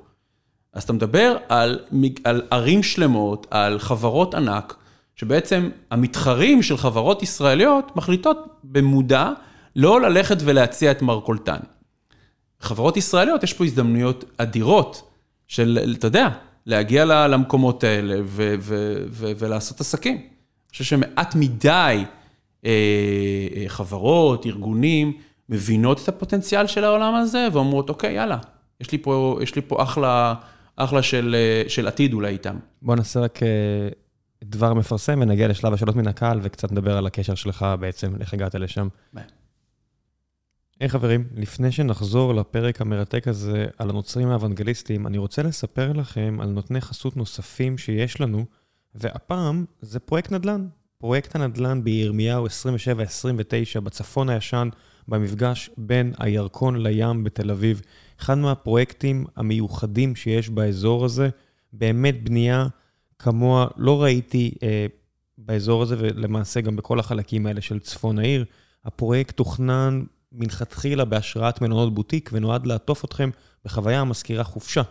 אז 0.73 0.83
אתה 0.83 0.93
מדבר 0.93 1.37
על, 1.49 1.79
על 2.25 2.43
ערים 2.51 2.83
שלמות, 2.83 3.47
על 3.51 3.79
חברות 3.79 4.35
ענק, 4.35 4.75
שבעצם 5.17 5.71
המתחרים 5.91 6.63
של 6.63 6.77
חברות 6.77 7.23
ישראליות 7.23 7.97
מחליטות 7.97 8.61
במודע 8.65 9.31
לא 9.77 10.01
ללכת 10.01 10.37
ולהציע 10.45 10.91
את 10.91 11.03
מרכולתן. 11.03 11.59
חברות 12.61 12.97
ישראליות, 12.97 13.43
יש 13.43 13.53
פה 13.53 13.65
הזדמנויות 13.65 14.25
אדירות 14.39 15.11
של, 15.49 15.95
אתה 15.99 16.07
יודע, 16.07 16.29
להגיע 16.67 17.05
למקומות 17.05 17.85
האלה 17.85 18.21
ולעשות 19.39 19.81
עסקים. 19.81 20.17
אני 20.17 20.71
חושב 20.71 20.85
שמעט 20.85 21.35
מדי 21.35 22.05
אה, 22.65 22.71
אה, 23.57 23.65
חברות, 23.69 24.47
ארגונים, 24.47 25.13
מבינות 25.53 26.01
את 26.03 26.09
הפוטנציאל 26.09 26.67
של 26.67 26.85
העולם 26.85 27.15
הזה 27.15 27.49
ואומרות, 27.53 27.89
אוקיי, 27.89 28.15
יאללה, 28.15 28.39
יש 28.81 28.93
לי 28.93 28.99
פה, 28.99 29.39
יש 29.43 29.55
לי 29.55 29.63
פה 29.63 29.83
אחלה, 29.83 30.35
אחלה 30.77 31.03
של, 31.03 31.37
אה, 31.39 31.69
של 31.69 31.89
עתיד 31.89 32.13
אולי 32.13 32.33
איתם. 32.33 32.57
בוא 32.83 32.97
נעשה 32.97 33.21
רק 33.21 33.43
אה, 33.43 33.49
דבר 34.45 34.75
מפרסם 34.75 35.19
ונגיע 35.23 35.49
לשלב 35.49 35.73
השאלות 35.73 35.97
מן 35.97 36.09
הקהל 36.09 36.41
וקצת 36.43 36.73
נדבר 36.73 36.97
על 36.97 37.07
הקשר 37.07 37.35
שלך 37.35 37.67
בעצם, 37.81 38.13
איך 38.21 38.35
הגעת 38.35 38.55
לשם. 38.55 38.89
ביי. 39.13 39.25
היי 40.81 40.89
חברים, 40.89 41.25
לפני 41.37 41.73
שנחזור 41.73 42.35
לפרק 42.35 42.81
המרתק 42.81 43.29
הזה 43.29 43.67
על 43.79 43.91
הנוצרים 43.91 44.29
האוונגליסטים, 44.29 45.07
אני 45.07 45.19
רוצה 45.19 45.43
לספר 45.43 45.93
לכם 45.93 46.39
על 46.41 46.49
נותני 46.49 46.81
חסות 46.81 47.17
נוספים 47.17 47.79
שיש 47.79 48.21
לנו, 48.21 48.45
והפעם 48.95 49.65
זה 49.81 50.01
פרויקט 50.01 50.33
נדל"ן. 50.33 50.67
פרויקט 50.99 51.37
הנדל"ן 51.37 51.85
בירמיהו 51.85 52.47
27-29 53.77 53.81
בצפון 53.81 54.29
הישן, 54.29 54.69
במפגש 55.09 55.71
בין 55.77 56.13
הירקון 56.19 56.77
לים 56.77 57.25
בתל 57.25 57.51
אביב. 57.51 57.83
אחד 58.21 58.39
מהפרויקטים 58.39 59.25
המיוחדים 59.37 60.17
שיש 60.17 60.49
באזור 60.49 61.05
הזה, 61.05 61.29
באמת 61.73 62.25
בנייה 62.25 62.67
כמוה 63.19 63.67
לא 63.77 64.03
ראיתי 64.03 64.55
אה, 64.63 64.87
באזור 65.39 65.83
הזה, 65.83 65.97
ולמעשה 65.99 66.61
גם 66.61 66.77
בכל 66.77 67.01
החלקים 67.01 67.47
האלה 67.47 67.61
של 67.61 67.79
צפון 67.79 68.19
העיר. 68.19 68.45
הפרויקט 68.85 69.37
תוכנן 69.37 70.03
מלכתחילה 70.33 71.05
בהשראת 71.05 71.61
מלונות 71.61 71.95
בוטיק, 71.95 72.31
ונועד 72.33 72.67
לעטוף 72.67 73.05
אתכם 73.05 73.31
בחוויה 73.65 74.01
המזכירה 74.01 74.45
חופשה. 74.45 74.83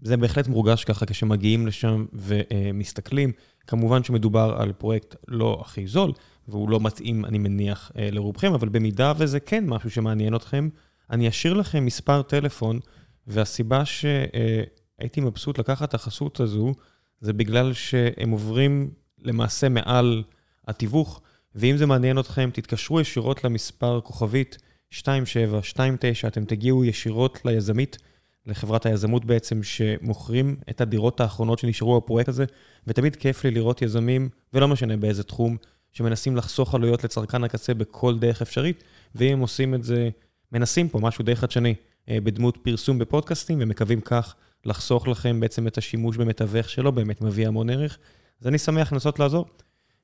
זה 0.00 0.16
בהחלט 0.16 0.48
מורגש 0.48 0.84
ככה 0.84 1.06
כשמגיעים 1.06 1.66
לשם 1.66 2.06
ומסתכלים. 2.12 3.32
כמובן 3.66 4.04
שמדובר 4.04 4.56
על 4.58 4.72
פרויקט 4.72 5.16
לא 5.28 5.58
הכי 5.60 5.86
זול, 5.86 6.12
והוא 6.50 6.70
לא 6.70 6.80
מתאים, 6.80 7.24
אני 7.24 7.38
מניח, 7.38 7.92
אה, 7.98 8.08
לרובכם, 8.12 8.52
אבל 8.52 8.68
במידה 8.68 9.12
וזה 9.16 9.40
כן 9.40 9.66
משהו 9.66 9.90
שמעניין 9.90 10.34
אתכם, 10.34 10.68
אני 11.10 11.28
אשאיר 11.28 11.54
לכם 11.54 11.84
מספר 11.86 12.22
טלפון, 12.22 12.80
והסיבה 13.26 13.84
שהייתי 13.84 15.20
מבסוט 15.20 15.58
לקחת 15.58 15.88
את 15.88 15.94
החסות 15.94 16.40
הזו, 16.40 16.72
זה 17.20 17.32
בגלל 17.32 17.72
שהם 17.72 18.30
עוברים 18.30 18.90
למעשה 19.18 19.68
מעל 19.68 20.22
התיווך, 20.68 21.20
ואם 21.54 21.76
זה 21.76 21.86
מעניין 21.86 22.18
אתכם, 22.18 22.50
תתקשרו 22.52 23.00
ישירות 23.00 23.44
למספר 23.44 24.00
כוכבית 24.00 24.58
2729, 24.92 26.28
אתם 26.28 26.44
תגיעו 26.44 26.84
ישירות 26.84 27.40
ליזמית, 27.44 27.98
לחברת 28.46 28.86
היזמות 28.86 29.24
בעצם, 29.24 29.62
שמוכרים 29.62 30.56
את 30.70 30.80
הדירות 30.80 31.20
האחרונות 31.20 31.58
שנשארו 31.58 32.00
בפרויקט 32.00 32.28
הזה, 32.28 32.44
ותמיד 32.86 33.16
כיף 33.16 33.44
לי 33.44 33.50
לראות 33.50 33.82
יזמים, 33.82 34.28
ולא 34.54 34.68
משנה 34.68 34.96
באיזה 34.96 35.22
תחום, 35.22 35.56
שמנסים 35.92 36.36
לחסוך 36.36 36.74
עלויות 36.74 37.04
לצרכן 37.04 37.44
הקצה 37.44 37.74
בכל 37.74 38.18
דרך 38.18 38.42
אפשרית, 38.42 38.84
ואם 39.14 39.32
הם 39.32 39.40
עושים 39.40 39.74
את 39.74 39.84
זה, 39.84 40.08
מנסים 40.52 40.88
פה 40.88 40.98
משהו 40.98 41.24
די 41.24 41.36
חדשני, 41.36 41.74
אה, 42.08 42.18
בדמות 42.20 42.58
פרסום 42.62 42.98
בפודקאסטים, 42.98 43.58
ומקווים 43.60 44.00
כך 44.00 44.34
לחסוך 44.64 45.08
לכם 45.08 45.40
בעצם 45.40 45.66
את 45.66 45.78
השימוש 45.78 46.16
במתווך 46.16 46.68
שלא 46.68 46.90
באמת 46.90 47.20
מביא 47.20 47.46
המון 47.46 47.70
ערך. 47.70 47.98
אז 48.40 48.46
אני 48.46 48.58
שמח 48.58 48.92
לנסות 48.92 49.18
לעזור. 49.18 49.46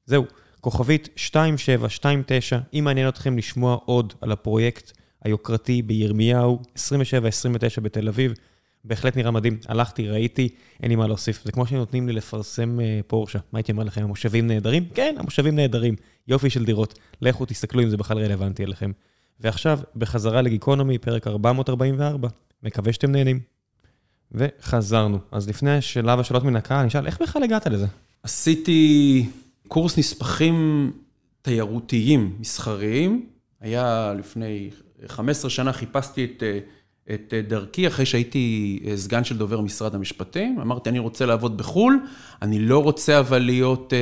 זהו, 0.07 0.25
כוכבית 0.61 1.09
2729, 1.19 2.59
אם 2.75 2.85
מעניין 2.85 3.09
אתכם 3.09 3.39
לשמוע 3.39 3.79
עוד 3.85 4.15
על 4.21 4.33
הפרויקט 4.33 4.93
היוקרתי 5.25 5.83
בירמיהו, 5.83 6.63
27-29 6.77 6.81
בתל 7.83 8.09
אביב, 8.09 8.33
בהחלט 8.87 9.17
נראה 9.17 9.31
מדהים. 9.31 9.59
הלכתי, 9.69 10.09
ראיתי, 10.09 10.49
אין 10.83 10.91
לי 10.91 10.97
מה 10.97 11.07
להוסיף. 11.07 11.45
זה 11.45 11.53
כמו 11.53 11.67
שנותנים 11.67 12.07
לי 12.07 12.13
לפרסם 12.13 12.79
uh, 12.79 13.03
פורשה. 13.07 13.39
מה 13.53 13.59
הייתי 13.59 13.73
אומר 13.73 13.85
לכם, 13.85 14.03
המושבים 14.03 14.47
נהדרים? 14.47 14.85
כן, 14.95 15.15
המושבים 15.19 15.57
נהדרים. 15.57 15.95
יופי 16.29 16.51
של 16.51 16.65
דירות. 16.65 16.99
לכו 17.23 17.45
תסתכלו 17.45 17.83
אם 17.83 17.89
זה 17.89 17.97
בכלל 17.97 18.19
רלוונטי 18.19 18.65
אליכם. 18.65 18.93
ועכשיו, 19.41 19.79
בחזרה 19.97 20.43
לגיקונומי, 20.43 20.99
פרק 20.99 21.27
444. 21.27 22.29
מקווה 22.63 22.93
שאתם 22.93 23.13
נהנים. 23.13 23.41
וחזרנו. 24.33 25.19
אז 25.33 25.49
לפני 25.49 25.77
השלב 25.77 26.21
השאלות 26.21 26.45
מן 26.45 26.57
הקהל, 26.57 26.79
אני 26.79 26.89
אשאל, 26.89 27.07
איך 27.07 27.23
בכלל 27.23 27.43
הגעת 27.43 27.67
לזה? 27.67 27.87
עשיתי 28.23 29.27
קורס 29.69 29.99
נספחים 29.99 30.93
תיירותיים, 31.43 32.37
מסחריים. 32.41 33.27
היה 33.61 34.15
לפני 34.19 34.71
15 35.07 35.51
שנה, 35.51 35.73
חיפשתי 35.73 36.25
את, 36.25 36.43
את 37.15 37.35
דרכי 37.49 37.87
אחרי 37.87 38.07
שהייתי 38.07 38.81
סגן 38.97 39.25
של 39.25 39.39
דובר 39.39 39.61
משרד 39.61 39.95
המשפטים. 39.95 40.59
אמרתי, 40.61 40.91
אני 40.91 40.99
רוצה 40.99 41.27
לעבוד 41.27 41.57
בחו"ל, 41.57 42.01
אני 42.43 42.59
לא 42.59 42.83
רוצה 42.83 43.19
אבל 43.19 43.39
להיות, 43.39 43.93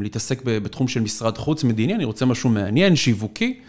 להתעסק 0.00 0.42
בתחום 0.44 0.88
של 0.88 1.00
משרד 1.00 1.38
חוץ 1.38 1.64
מדיני, 1.64 1.94
אני 1.94 2.04
רוצה 2.04 2.26
משהו 2.26 2.50
מעניין, 2.50 2.96
שיווקי. 2.96 3.60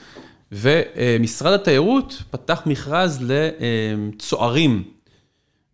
ומשרד 0.51 1.53
התיירות 1.53 2.23
פתח 2.31 2.61
מכרז 2.65 3.25
לצוערים. 3.27 4.83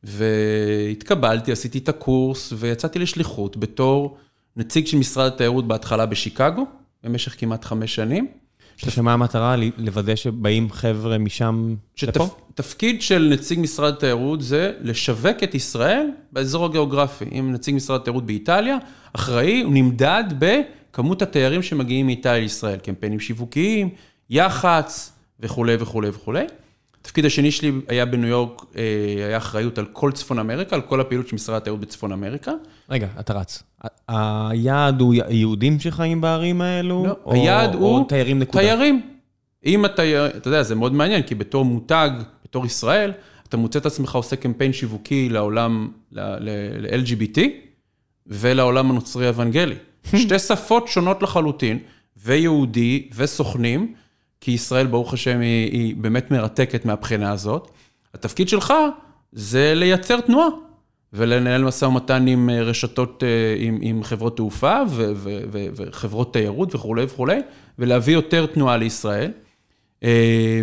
והתקבלתי, 0.04 1.52
עשיתי 1.52 1.78
את 1.78 1.90
הקורס 1.90 2.54
ויצאתי 2.58 3.00
לשליחות 3.00 3.58
בתור 3.58 4.18
נציג 4.58 4.88
של 4.88 4.98
משרד 4.98 5.32
התיירות 5.34 5.68
בהתחלה 5.68 6.06
בשיקגו, 6.06 6.66
במשך 7.04 7.36
כמעט 7.40 7.66
חמש 7.66 7.96
שנים. 7.96 8.28
שמה 8.78 9.14
המטרה? 9.14 9.56
לוודא 9.78 10.16
שבאים 10.16 10.72
חבר'ה 10.72 11.18
משם 11.18 11.76
לפה? 12.04 12.28
תפקיד 12.56 13.02
של 13.02 13.30
נציג 13.32 13.60
משרד 13.60 13.94
התיירות 13.94 14.42
זה 14.42 14.74
לשווק 14.82 15.44
את 15.44 15.56
ישראל 15.56 16.08
באזור 16.32 16.66
הגיאוגרפי. 16.66 17.26
אם 17.40 17.52
נציג 17.52 17.76
משרד 17.76 18.02
התיירות 18.02 18.26
באיטליה, 18.26 18.78
אחראי, 19.14 19.62
הוא 19.62 19.74
נמדד 19.74 20.24
בכמות 20.40 21.22
התיירים 21.22 21.64
שמגיעים 21.64 22.06
מאיטליה 22.06 22.40
לישראל, 22.40 22.80
קמפיינים 22.80 23.20
שיווקיים, 23.20 23.90
יח"צ 24.30 25.14
וכולי 25.40 25.76
וכולי 25.80 26.10
וכולי. 26.10 26.46
התפקיד 27.02 27.26
השני 27.26 27.52
שלי 27.52 27.72
היה 27.88 28.06
בניו 28.06 28.30
יורק, 28.30 28.66
אה, 28.76 28.84
היה 29.28 29.38
אחריות 29.38 29.78
על 29.78 29.86
כל 29.86 30.12
צפון 30.12 30.40
אמריקה, 30.40 30.76
על 30.76 30.82
כל 30.82 31.02
הפעילות 31.02 31.28
של 31.28 31.36
משרד 31.36 31.56
התיירות 31.56 31.80
בצפון 31.80 32.12
אמריקה. 32.12 32.52
רגע, 32.90 33.08
אתה 33.20 33.34
רץ. 33.34 33.64
היעד 34.08 35.02
הוא 35.02 35.14
יהודים 35.30 35.80
שחיים 35.80 36.22
בערים 36.22 36.62
האלו? 36.62 37.06
לא, 37.08 37.16
או, 37.26 37.34
היעד 37.34 37.76
הוא... 37.76 37.98
או 37.98 38.04
תיירים 38.04 38.40
נקודה? 38.40 38.64
תיירים. 38.64 39.02
אם 39.66 39.86
אתה, 39.86 40.28
אתה 40.28 40.48
יודע, 40.48 40.64
זה 40.64 40.76
מאוד 40.76 40.94
מעניין, 40.94 41.22
כי 41.22 41.36
בתור 41.36 41.66
מותג, 41.66 42.10
בתור 42.44 42.66
ישראל, 42.66 43.12
אתה 43.50 43.58
מוצא 43.58 43.80
את 43.80 43.86
עצמך 43.86 44.16
עושה 44.16 44.36
קמפיין 44.36 44.74
שיווקי 44.74 45.30
לעולם, 45.30 45.92
ל-LGBT, 46.12 47.40
ולעולם 48.28 48.92
הנוצרי 48.92 49.26
האוונגלי. 49.26 49.76
שתי 50.22 50.40
שפות 50.40 50.88
שונות 50.88 51.24
לחלוטין, 51.24 51.80
ויהודי 52.18 53.10
וסוכנים. 53.16 53.94
כי 54.42 54.52
ישראל, 54.52 54.88
ברוך 54.88 55.14
השם, 55.14 55.40
היא, 55.40 55.72
היא 55.72 55.96
באמת 55.96 56.32
מרתקת 56.32 56.86
מהבחינה 56.86 57.32
הזאת. 57.32 57.72
התפקיד 58.14 58.50
שלך 58.50 58.74
זה 59.32 59.74
לייצר 59.76 60.22
תנועה, 60.22 60.48
ולנהל 61.14 61.64
משא 61.64 61.86
ומתן 61.86 62.28
עם 62.28 62.50
אה, 62.50 62.62
רשתות, 62.62 63.24
אה, 63.24 63.56
עם, 63.58 63.78
עם 63.82 64.04
חברות 64.04 64.38
תעופה 64.38 64.78
ו, 64.90 65.12
ו, 65.16 65.40
ו, 65.52 65.66
וחברות 65.76 66.34
תיירות 66.34 66.76
וכולי 66.76 67.04
וכולי, 67.04 67.40
ולהביא 67.80 68.14
יותר 68.14 68.46
תנועה 68.46 68.78
לישראל. 68.78 69.32
אה, 70.04 70.62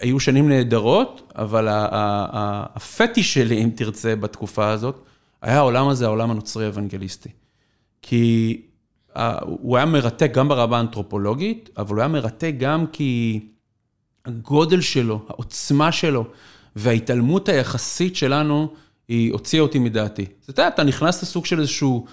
היו 0.00 0.20
שנים 0.20 0.48
נהדרות, 0.48 1.32
אבל 1.36 1.68
הפטיש 1.70 3.34
שלי, 3.34 3.64
אם 3.64 3.70
תרצה, 3.74 4.16
בתקופה 4.16 4.70
הזאת, 4.70 5.04
היה 5.42 5.56
העולם 5.56 5.88
הזה, 5.88 6.06
העולם 6.06 6.30
הנוצרי 6.30 6.64
האוונגליסטי. 6.64 7.28
כי 8.02 8.60
הוא 9.40 9.76
היה 9.76 9.86
מרתק 9.86 10.30
גם 10.34 10.48
ברמה 10.48 10.76
האנתרופולוגית, 10.76 11.70
אבל 11.76 11.94
הוא 11.94 12.00
היה 12.00 12.08
מרתק 12.08 12.52
גם 12.58 12.86
כי 12.86 13.40
הגודל 14.24 14.80
שלו, 14.80 15.22
העוצמה 15.28 15.92
שלו 15.92 16.24
וההתעלמות 16.76 17.48
היחסית 17.48 18.16
שלנו, 18.16 18.68
היא 19.08 19.32
הוציאה 19.32 19.62
אותי 19.62 19.78
מדעתי. 19.78 20.24
אתה 20.24 20.50
יודע, 20.50 20.68
אתה 20.68 20.84
נכנס 20.84 21.22
לסוג 21.22 21.46
של 21.46 21.60
איזשהו 21.60 22.06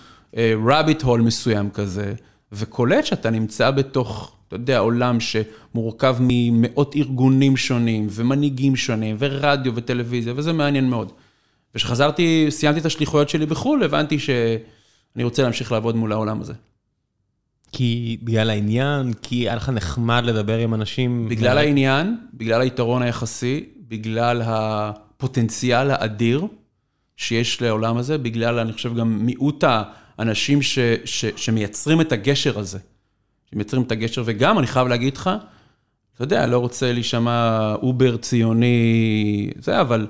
רביט 0.65 1.01
uh, 1.01 1.05
הול 1.05 1.21
מסוים 1.21 1.69
כזה, 1.69 2.13
וקולט 2.51 3.05
שאתה 3.05 3.29
נמצא 3.29 3.71
בתוך, 3.71 4.35
אתה 4.47 4.55
יודע, 4.55 4.79
עולם 4.79 5.17
שמורכב 5.19 6.17
ממאות 6.19 6.95
ארגונים 6.95 7.57
שונים, 7.57 8.07
ומנהיגים 8.09 8.75
שונים, 8.75 9.15
ורדיו 9.19 9.75
וטלוויזיה, 9.75 10.33
וזה 10.35 10.53
מעניין 10.53 10.89
מאוד. 10.89 11.11
וכשחזרתי, 11.75 12.45
סיימתי 12.49 12.79
את 12.79 12.85
השליחויות 12.85 13.29
שלי 13.29 13.45
בחו"ל, 13.45 13.83
הבנתי 13.83 14.19
שאני 14.19 15.23
רוצה 15.23 15.43
להמשיך 15.43 15.71
לעבוד 15.71 15.95
מול 15.95 16.11
העולם 16.11 16.41
הזה. 16.41 16.53
כי 17.71 18.17
בגלל 18.23 18.49
העניין, 18.49 19.13
כי 19.21 19.35
היה 19.35 19.55
לך 19.55 19.69
נחמד 19.69 20.23
לדבר 20.25 20.57
עם 20.57 20.73
אנשים? 20.73 21.29
בגלל 21.29 21.57
ו... 21.57 21.59
העניין, 21.59 22.17
בגלל 22.33 22.61
היתרון 22.61 23.01
היחסי, 23.01 23.65
בגלל 23.87 24.41
הפוטנציאל 24.45 25.91
האדיר 25.91 26.47
שיש 27.17 27.61
לעולם 27.61 27.97
הזה, 27.97 28.17
בגלל, 28.17 28.59
אני 28.59 28.73
חושב, 28.73 28.95
גם 28.95 29.25
מיעוט 29.25 29.63
האנשים 30.17 30.61
ש, 30.61 30.79
ש, 31.05 31.25
שמייצרים 31.35 32.01
את 32.01 32.11
הגשר 32.11 32.59
הזה. 32.59 32.79
שמייצרים 33.51 33.83
את 33.83 33.91
הגשר, 33.91 34.23
וגם, 34.25 34.59
אני 34.59 34.67
חייב 34.67 34.87
להגיד 34.87 35.17
לך, 35.17 35.29
אתה 36.15 36.23
יודע, 36.23 36.47
לא 36.47 36.57
רוצה 36.57 36.93
להישמע 36.93 37.73
אובר 37.75 38.17
ציוני, 38.17 39.49
זה, 39.59 39.81
אבל 39.81 40.07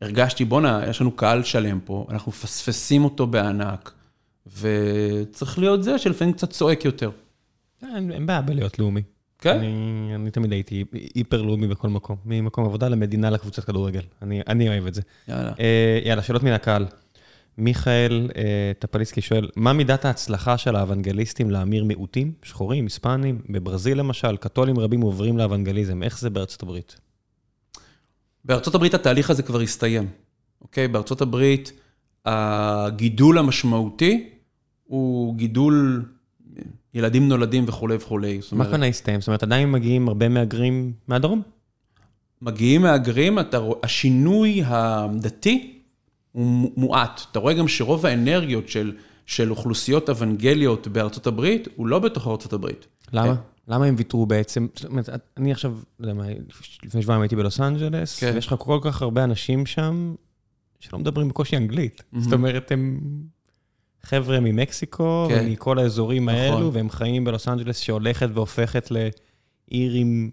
הרגשתי, 0.00 0.44
בואנה, 0.44 0.80
יש 0.88 1.00
לנו 1.00 1.10
קהל 1.10 1.42
שלם 1.42 1.80
פה, 1.84 2.06
אנחנו 2.10 2.32
מפספסים 2.32 3.04
אותו 3.04 3.26
בענק. 3.26 3.92
וצריך 4.46 5.58
להיות 5.58 5.82
זה 5.82 5.98
שלפעמים 5.98 6.34
קצת 6.34 6.50
צועק 6.50 6.84
יותר. 6.84 7.10
אין 7.82 8.26
בעיה 8.26 8.40
בלהיות 8.40 8.78
לאומי. 8.78 9.02
כן? 9.38 9.58
אני, 9.58 10.12
אני 10.14 10.30
תמיד 10.30 10.52
הייתי 10.52 10.84
היפר 11.14 11.42
לאומי 11.42 11.66
בכל 11.66 11.88
מקום, 11.88 12.16
ממקום 12.24 12.64
עבודה 12.64 12.88
למדינה 12.88 13.30
לקבוצת 13.30 13.64
כדורגל. 13.64 14.02
אני, 14.22 14.40
אני 14.48 14.68
אוהב 14.68 14.86
את 14.86 14.94
זה. 14.94 15.02
יאללה. 15.28 15.52
אה, 15.60 16.00
יאללה, 16.04 16.22
שאלות 16.22 16.42
מן 16.42 16.52
הקהל. 16.52 16.86
מיכאל 17.58 18.30
אה, 18.36 18.72
טפליסקי 18.78 19.20
שואל, 19.20 19.48
מה 19.56 19.72
מידת 19.72 20.04
ההצלחה 20.04 20.58
של 20.58 20.76
האוונגליסטים 20.76 21.50
להמיר 21.50 21.84
מיעוטים, 21.84 22.32
שחורים, 22.42 22.84
היספנים, 22.84 23.42
בברזיל 23.48 23.98
למשל, 23.98 24.36
קתולים 24.36 24.78
רבים 24.78 25.00
עוברים 25.00 25.38
לאוונגליזם, 25.38 26.02
איך 26.02 26.18
זה 26.18 26.30
בארצות 26.30 26.62
הברית? 26.62 27.00
בארצות 28.44 28.74
הברית 28.74 28.94
התהליך 28.94 29.30
הזה 29.30 29.42
כבר 29.42 29.60
הסתיים, 29.60 30.08
אוקיי? 30.60 30.88
בארצות 30.88 31.20
הברית 31.20 31.72
הגידול 32.26 33.38
המשמעותי 33.38 34.28
הוא 34.84 35.34
גידול 35.36 36.04
ילדים 36.94 37.28
נולדים 37.28 37.64
וכולי 37.68 37.96
וכולי. 37.96 38.40
מה 38.52 38.70
כאן 38.70 38.82
הסתיים? 38.82 39.20
זאת 39.20 39.28
אומרת, 39.28 39.42
עדיין 39.42 39.72
מגיעים 39.72 40.08
הרבה 40.08 40.28
מהגרים 40.28 40.92
מהדרום? 41.08 41.42
מגיעים 42.42 42.82
מהגרים, 42.82 43.38
אתה 43.38 43.58
רואה, 43.58 43.78
השינוי 43.82 44.62
הדתי 44.66 45.78
הוא 46.32 46.46
מו- 46.46 46.70
מועט. 46.76 47.20
אתה 47.32 47.38
רואה 47.38 47.54
גם 47.54 47.68
שרוב 47.68 48.06
האנרגיות 48.06 48.68
של, 48.68 48.92
של 49.26 49.50
אוכלוסיות 49.50 50.10
אוונגליות 50.10 50.88
בארצות 50.88 51.26
הברית, 51.26 51.68
הוא 51.76 51.86
לא 51.86 51.98
בתוך 51.98 52.26
ארצות 52.28 52.52
הברית. 52.52 52.86
למה? 53.12 53.34
כן. 53.34 53.40
למה 53.68 53.84
הם 53.86 53.94
ויתרו 53.98 54.26
בעצם? 54.26 54.66
זאת 54.74 54.90
אומרת, 54.90 55.08
אני 55.36 55.52
עכשיו, 55.52 55.72
לא 56.00 56.06
יודע 56.08 56.14
מה, 56.14 56.24
לפני 56.82 57.02
שבועיים 57.02 57.22
הייתי 57.22 57.36
בלוס 57.36 57.60
אנג'לס, 57.60 58.20
כן. 58.20 58.30
ויש 58.34 58.46
לך 58.46 58.54
כל 58.58 58.78
כך 58.82 59.02
הרבה 59.02 59.24
אנשים 59.24 59.66
שם 59.66 60.14
שלא 60.82 60.98
מדברים 60.98 61.28
בקושי 61.28 61.56
אנגלית. 61.56 62.02
מהמם. 62.12 62.24
זאת 62.24 62.32
אומרת, 62.32 62.72
הם 62.72 63.00
חבר'ה 64.02 64.40
ממקסיקו, 64.40 65.26
כן. 65.28 65.44
ומכל 65.46 65.78
האזורים 65.78 66.28
נכון. 66.28 66.40
האלו, 66.40 66.72
והם 66.72 66.90
חיים 66.90 67.24
בלוס 67.24 67.48
אנג'לס 67.48 67.78
שהולכת 67.78 68.28
והופכת 68.34 68.90
לעיר 68.90 69.92
עם... 69.92 70.30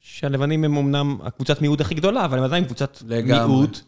שהלבנים 0.00 0.64
הם 0.64 0.76
אמנם 0.76 1.18
הקבוצת 1.22 1.62
מיעוט 1.62 1.80
הכי 1.80 1.94
גדולה, 1.94 2.24
אבל 2.24 2.38
הם 2.38 2.44
עדיין 2.44 2.64
קבוצת 2.64 2.98
לגמרי. 3.06 3.46
מיעוט. 3.46 3.80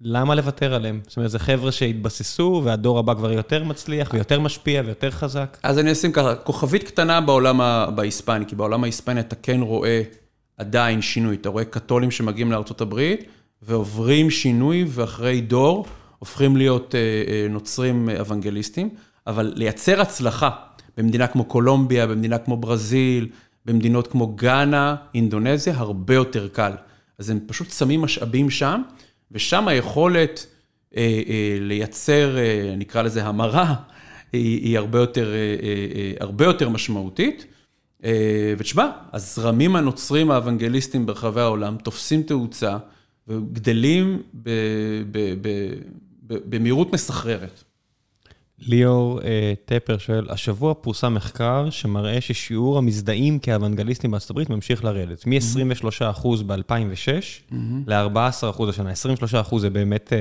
למה 0.00 0.34
לוותר 0.34 0.74
עליהם? 0.74 1.00
זאת 1.08 1.16
אומרת, 1.16 1.30
זה 1.30 1.38
חבר'ה 1.38 1.72
שהתבססו, 1.72 2.62
והדור 2.64 2.98
הבא 2.98 3.14
כבר 3.14 3.32
יותר 3.32 3.64
מצליח, 3.64 4.10
ויותר 4.14 4.40
משפיע, 4.40 4.82
ויותר 4.86 5.10
חזק. 5.10 5.58
אז 5.62 5.78
אני 5.78 5.92
אשים 5.92 6.12
ככה, 6.12 6.34
כוכבית 6.34 6.82
קטנה 6.82 7.20
בעולם 7.20 7.60
ה- 7.60 7.86
בהיספני, 7.94 8.46
כי 8.46 8.56
בעולם 8.56 8.82
ההיספני 8.84 9.20
אתה 9.20 9.36
כן 9.36 9.60
רואה 9.60 10.02
עדיין 10.56 11.02
שינוי. 11.02 11.36
אתה 11.36 11.48
רואה 11.48 11.64
קתולים 11.64 12.10
שמגיעים 12.10 12.52
לארה"ב 12.52 13.14
ועוברים 13.66 14.30
שינוי, 14.30 14.84
ואחרי 14.88 15.40
דור 15.40 15.86
הופכים 16.18 16.56
להיות 16.56 16.94
אה, 16.94 17.00
אה, 17.00 17.46
נוצרים 17.50 18.10
אה, 18.10 18.20
אוונגליסטים, 18.20 18.88
אבל 19.26 19.52
לייצר 19.56 20.00
הצלחה 20.00 20.50
במדינה 20.96 21.26
כמו 21.26 21.44
קולומביה, 21.44 22.06
במדינה 22.06 22.38
כמו 22.38 22.56
ברזיל, 22.56 23.28
במדינות 23.64 24.06
כמו 24.06 24.26
גאנה, 24.26 24.96
אינדונזיה, 25.14 25.74
הרבה 25.76 26.14
יותר 26.14 26.48
קל. 26.48 26.72
אז 27.18 27.30
הם 27.30 27.40
פשוט 27.46 27.70
שמים 27.70 28.02
משאבים 28.02 28.50
שם, 28.50 28.82
ושם 29.32 29.68
היכולת 29.68 30.46
אה, 30.96 31.22
אה, 31.28 31.56
לייצר, 31.60 32.36
אה, 32.38 32.74
נקרא 32.76 33.02
לזה 33.02 33.24
המרה, 33.24 33.74
היא, 34.32 34.60
היא 34.62 34.78
הרבה, 34.78 34.98
יותר, 34.98 35.32
אה, 35.32 35.56
אה, 35.94 36.12
הרבה 36.20 36.44
יותר 36.44 36.68
משמעותית. 36.68 37.46
אה, 38.04 38.54
ותשמע, 38.58 38.90
הזרמים 39.12 39.76
הנוצרים 39.76 40.30
האוונגליסטים 40.30 41.06
ברחבי 41.06 41.40
העולם 41.40 41.76
תופסים 41.76 42.22
תאוצה 42.22 42.76
וגדלים 43.28 44.22
במהירות 46.24 46.92
מסחררת. 46.92 47.64
ליאור 48.58 49.22
אה, 49.22 49.52
טפר 49.64 49.98
שואל, 49.98 50.26
השבוע 50.30 50.74
פורסם 50.74 51.14
מחקר 51.14 51.70
שמראה 51.70 52.20
ששיעור 52.20 52.78
המזדהים 52.78 53.38
כאוונגליסטים 53.38 54.10
בארצות 54.10 54.30
הברית 54.30 54.50
ממשיך 54.50 54.84
לרדת, 54.84 55.26
מ-23% 55.26 56.28
ב-2006 56.46 57.54
ל-14% 57.86 58.68
השנה. 58.68 58.92
23% 59.52 59.58
זה 59.58 59.70
באמת, 59.70 60.12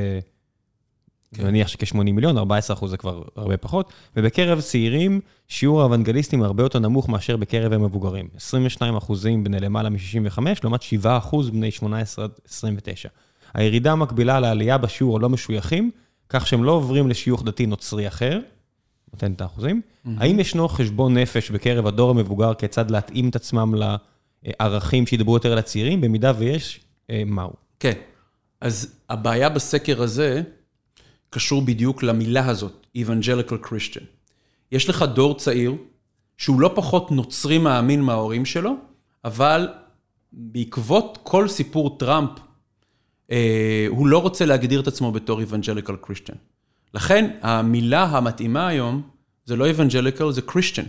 אני 1.39 1.47
מניח 1.47 1.67
שכ-80 1.67 1.97
מיליון, 1.97 2.37
14% 2.37 2.87
זה 2.87 2.97
כבר 2.97 3.23
הרבה 3.35 3.57
פחות, 3.57 3.93
ובקרב 4.15 4.61
צעירים, 4.61 5.21
שיעור 5.47 5.81
האוונגליסטים 5.81 6.43
הרבה 6.43 6.63
יותר 6.63 6.79
נמוך 6.79 7.09
מאשר 7.09 7.37
בקרב 7.37 7.73
המבוגרים. 7.73 8.27
22% 8.77 8.81
בני 9.43 9.59
למעלה 9.59 9.89
מ-65, 9.89 10.39
לעומת 10.63 10.81
7% 11.03 11.35
בני 11.51 11.71
18 11.71 12.25
עד 12.25 12.31
29. 12.47 13.09
הירידה 13.53 13.95
מקבילה 13.95 14.39
לעלייה 14.39 14.77
בשיעור 14.77 15.17
הלא 15.17 15.29
משויכים, 15.29 15.91
כך 16.29 16.47
שהם 16.47 16.63
לא 16.63 16.71
עוברים 16.71 17.09
לשיוך 17.09 17.43
דתי 17.43 17.65
נוצרי 17.65 18.07
אחר, 18.07 18.39
נותן 19.13 19.31
את 19.31 19.41
האחוזים. 19.41 19.81
האם 20.17 20.39
ישנו 20.39 20.67
חשבון 20.67 21.17
נפש 21.17 21.51
בקרב 21.51 21.87
הדור 21.87 22.09
המבוגר 22.09 22.53
כיצד 22.53 22.91
להתאים 22.91 23.29
את 23.29 23.35
עצמם 23.35 23.73
לערכים 24.43 25.07
שידברו 25.07 25.33
יותר 25.35 25.55
לצעירים? 25.55 26.01
במידה 26.01 26.33
ויש, 26.37 26.79
אה, 27.09 27.23
מהו? 27.25 27.53
כן, 27.79 27.93
אז 28.61 28.95
הבעיה 29.09 29.49
בסקר 29.49 30.01
הזה 30.01 30.41
קשור 31.33 31.61
בדיוק 31.61 32.03
למילה 32.03 32.49
הזאת, 32.49 32.87
Evangelical 32.97 33.67
Christian. 33.67 34.03
יש 34.71 34.89
לך 34.89 35.01
דור 35.01 35.37
צעיר 35.37 35.75
שהוא 36.37 36.61
לא 36.61 36.71
פחות 36.75 37.11
נוצרי 37.11 37.57
מאמין 37.57 38.01
מההורים 38.01 38.45
שלו, 38.45 38.75
אבל 39.25 39.67
בעקבות 40.31 41.17
כל 41.23 41.47
סיפור 41.47 41.97
טראמפ, 41.97 42.29
אה, 43.31 43.85
הוא 43.89 44.07
לא 44.07 44.17
רוצה 44.17 44.45
להגדיר 44.45 44.79
את 44.79 44.87
עצמו 44.87 45.11
בתור 45.11 45.41
Evangelical 45.41 46.09
Christian. 46.09 46.35
לכן 46.93 47.37
המילה 47.41 48.03
המתאימה 48.03 48.67
היום 48.67 49.01
זה 49.45 49.55
לא 49.55 49.65
Evangelical, 49.71 50.31
זה 50.31 50.41
Christian. 50.49 50.85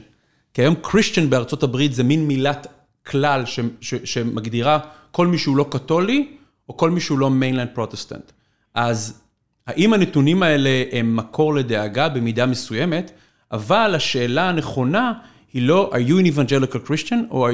כי 0.55 0.63
היום 0.63 0.75
Christian 0.85 1.27
בארצות 1.29 1.63
הברית 1.63 1.95
זה 1.95 2.03
מין 2.03 2.27
מילת 2.27 2.67
כלל 3.07 3.47
ש, 3.47 3.61
ש, 3.81 3.95
שמגדירה 4.05 4.79
כל 5.11 5.27
מי 5.27 5.39
שהוא 5.39 5.57
לא 5.57 5.67
קתולי, 5.71 6.37
או 6.69 6.77
כל 6.77 6.91
מי 6.91 7.01
שהוא 7.01 7.19
לא 7.19 7.31
mainline 7.31 7.69
Protestant. 7.75 8.33
אז 8.75 9.24
האם 9.67 9.93
הנתונים 9.93 10.43
האלה 10.43 10.85
הם 10.93 11.17
מקור 11.17 11.55
לדאגה 11.55 12.09
במידה 12.09 12.47
מסוימת, 12.47 13.11
אבל 13.53 13.95
השאלה 13.95 14.49
הנכונה 14.49 15.13
היא 15.53 15.63
לא, 15.63 15.91
are 15.93 16.09
you 16.09 16.25
an 16.25 16.37
evangelical 16.37 16.89
Christian, 16.89 17.31
או 17.31 17.49
are, 17.51 17.53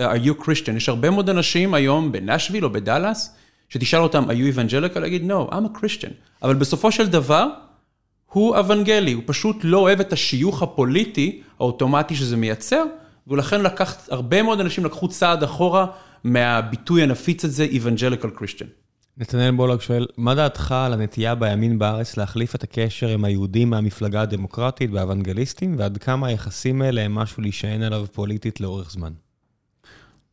are 0.00 0.26
you 0.26 0.42
Christian? 0.44 0.72
יש 0.76 0.88
הרבה 0.88 1.10
מאוד 1.10 1.30
אנשים 1.30 1.74
היום 1.74 2.12
בנשוויל 2.12 2.64
או 2.64 2.70
בדאלאס, 2.70 3.36
שתשאל 3.68 4.00
אותם, 4.00 4.24
are 4.24 4.32
you 4.32 4.56
evangelical? 4.56 4.98
יגידו, 4.98 5.30
no, 5.30 5.52
I'm 5.52 5.76
a 5.76 5.78
Christian. 5.78 6.10
אבל 6.42 6.54
בסופו 6.54 6.92
של 6.92 7.08
דבר, 7.08 7.46
הוא 8.26 8.56
אוונגלי, 8.56 9.12
הוא 9.12 9.22
פשוט 9.26 9.56
לא 9.62 9.78
אוהב 9.78 10.00
את 10.00 10.12
השיוך 10.12 10.62
הפוליטי 10.62 11.42
האוטומטי 11.58 12.14
שזה 12.14 12.36
מייצר, 12.36 12.84
ולכן 13.26 13.62
לקח, 13.62 13.96
הרבה 14.10 14.42
מאוד 14.42 14.60
אנשים 14.60 14.84
לקחו 14.84 15.08
צעד 15.08 15.42
אחורה 15.42 15.86
מהביטוי 16.24 17.02
הנפיץ 17.02 17.44
הזה, 17.44 17.66
Evangelical 17.72 18.40
Christian. 18.40 18.81
נתנאל 19.18 19.50
בולג 19.50 19.80
שואל, 19.80 20.06
מה 20.16 20.34
דעתך 20.34 20.72
על 20.72 20.92
הנטייה 20.92 21.34
בימין 21.34 21.78
בארץ 21.78 22.16
להחליף 22.16 22.54
את 22.54 22.62
הקשר 22.62 23.08
עם 23.08 23.24
היהודים 23.24 23.70
מהמפלגה 23.70 24.22
הדמוקרטית 24.22 24.90
באוונגליסטים, 24.90 25.74
ועד 25.78 25.98
כמה 25.98 26.26
היחסים 26.26 26.82
האלה 26.82 27.00
הם 27.02 27.14
משהו 27.14 27.42
להישען 27.42 27.82
עליו 27.82 28.06
פוליטית 28.12 28.60
לאורך 28.60 28.90
זמן? 28.90 29.12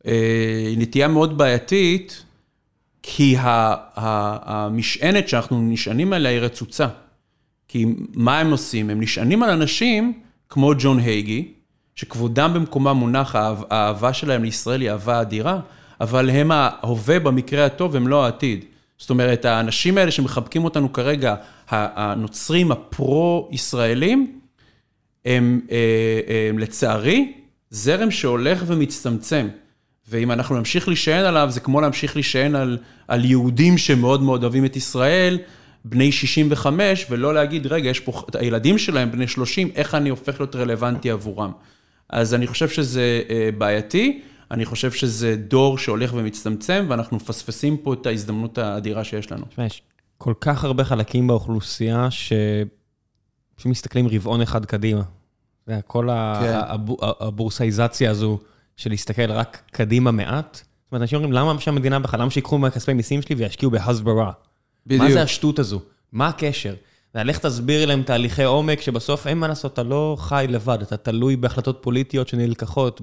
אה, 0.06 0.64
היא 0.66 0.78
נטייה 0.78 1.08
מאוד 1.08 1.38
בעייתית, 1.38 2.24
כי 3.02 3.36
המשענת 3.38 5.28
שאנחנו 5.28 5.62
נשענים 5.62 6.12
עליה 6.12 6.30
היא 6.30 6.40
רצוצה. 6.40 6.86
כי 7.68 7.86
מה 8.14 8.38
הם 8.38 8.50
עושים? 8.50 8.90
הם 8.90 9.00
נשענים 9.00 9.42
על 9.42 9.50
אנשים 9.50 10.20
כמו 10.48 10.72
ג'ון 10.78 10.98
הייגי, 10.98 11.52
שכבודם 11.96 12.54
במקומם 12.54 12.96
מונח, 12.96 13.34
האהב- 13.34 13.64
האהבה 13.70 14.12
שלהם 14.12 14.42
לישראל 14.42 14.80
היא 14.80 14.90
אהבה 14.90 15.20
אדירה, 15.20 15.60
אבל 16.00 16.30
הם 16.30 16.50
ההווה 16.50 17.18
במקרה 17.18 17.66
הטוב, 17.66 17.96
הם 17.96 18.08
לא 18.08 18.24
העתיד. 18.24 18.64
זאת 19.00 19.10
אומרת, 19.10 19.44
האנשים 19.44 19.98
האלה 19.98 20.10
שמחבקים 20.10 20.64
אותנו 20.64 20.92
כרגע, 20.92 21.34
הנוצרים 21.70 22.72
הפרו-ישראלים, 22.72 24.40
הם, 25.24 25.60
אה, 25.70 26.48
הם 26.48 26.58
לצערי 26.58 27.32
זרם 27.70 28.10
שהולך 28.10 28.64
ומצטמצם. 28.66 29.48
ואם 30.08 30.32
אנחנו 30.32 30.56
נמשיך 30.56 30.88
להישען 30.88 31.24
עליו, 31.24 31.46
זה 31.50 31.60
כמו 31.60 31.80
להמשיך 31.80 32.16
להישען 32.16 32.54
על, 32.54 32.78
על 33.08 33.24
יהודים 33.24 33.78
שמאוד 33.78 34.22
מאוד 34.22 34.42
אוהבים 34.42 34.64
את 34.64 34.76
ישראל, 34.76 35.38
בני 35.84 36.12
65, 36.12 37.06
ולא 37.10 37.34
להגיד, 37.34 37.66
רגע, 37.66 37.90
יש 37.90 38.00
פה, 38.00 38.22
הילדים 38.34 38.78
שלהם 38.78 39.12
בני 39.12 39.28
30, 39.28 39.70
איך 39.74 39.94
אני 39.94 40.08
הופך 40.08 40.40
להיות 40.40 40.56
רלוונטי 40.56 41.10
עבורם? 41.10 41.52
אז 42.08 42.34
אני 42.34 42.46
חושב 42.46 42.68
שזה 42.68 43.22
אה, 43.30 43.48
בעייתי, 43.58 44.20
אני 44.50 44.64
חושב 44.64 44.92
שזה 44.92 45.36
דור 45.36 45.78
שהולך 45.78 46.10
ומצטמצם, 46.14 46.86
ואנחנו 46.88 47.16
מפספסים 47.16 47.76
פה 47.76 47.94
את 47.94 48.06
ההזדמנות 48.06 48.58
האדירה 48.58 49.04
שיש 49.04 49.32
לנו. 49.32 49.44
תשמע, 49.48 49.66
יש 49.66 49.82
כל 50.18 50.34
כך 50.40 50.64
הרבה 50.64 50.84
חלקים 50.84 51.26
באוכלוסייה 51.26 52.10
ש... 52.10 52.32
שמסתכלים 53.56 54.08
רבעון 54.08 54.40
אחד 54.42 54.64
קדימה. 54.64 55.02
זה 55.66 55.80
כל 55.86 56.10
ה- 56.10 56.40
כן. 56.42 56.58
הב- 56.66 57.04
הבורסאיזציה 57.20 58.10
הזו 58.10 58.38
של 58.76 58.90
להסתכל 58.90 59.32
רק 59.32 59.62
קדימה 59.70 60.10
מעט. 60.10 60.54
זאת 60.54 60.92
אומרת, 60.92 61.02
אנשים 61.02 61.16
אומרים, 61.16 61.32
למה 61.32 61.60
שהמדינה 61.60 61.98
בכלל, 61.98 62.20
למה 62.20 62.30
שיקחו 62.30 62.58
מהכספי 62.58 62.92
מיסים 62.92 63.22
שלי 63.22 63.34
וישקיעו 63.36 63.70
בהסברה? 63.70 64.32
מה 64.86 65.10
זה 65.10 65.22
השטות 65.22 65.58
הזו? 65.58 65.80
מה 66.12 66.28
הקשר? 66.28 66.74
זה 67.14 67.22
לך 67.24 67.38
תסביר 67.38 67.86
להם 67.86 68.02
תהליכי 68.02 68.44
עומק, 68.44 68.80
שבסוף 68.80 69.26
אין 69.26 69.38
מה 69.38 69.48
לעשות, 69.48 69.72
אתה 69.72 69.82
לא 69.82 70.16
חי 70.18 70.46
לבד, 70.48 70.78
אתה 70.82 70.96
תלוי 70.96 71.36
בהחלטות 71.36 71.78
פוליטיות 71.82 72.28
שנלקחות 72.28 73.00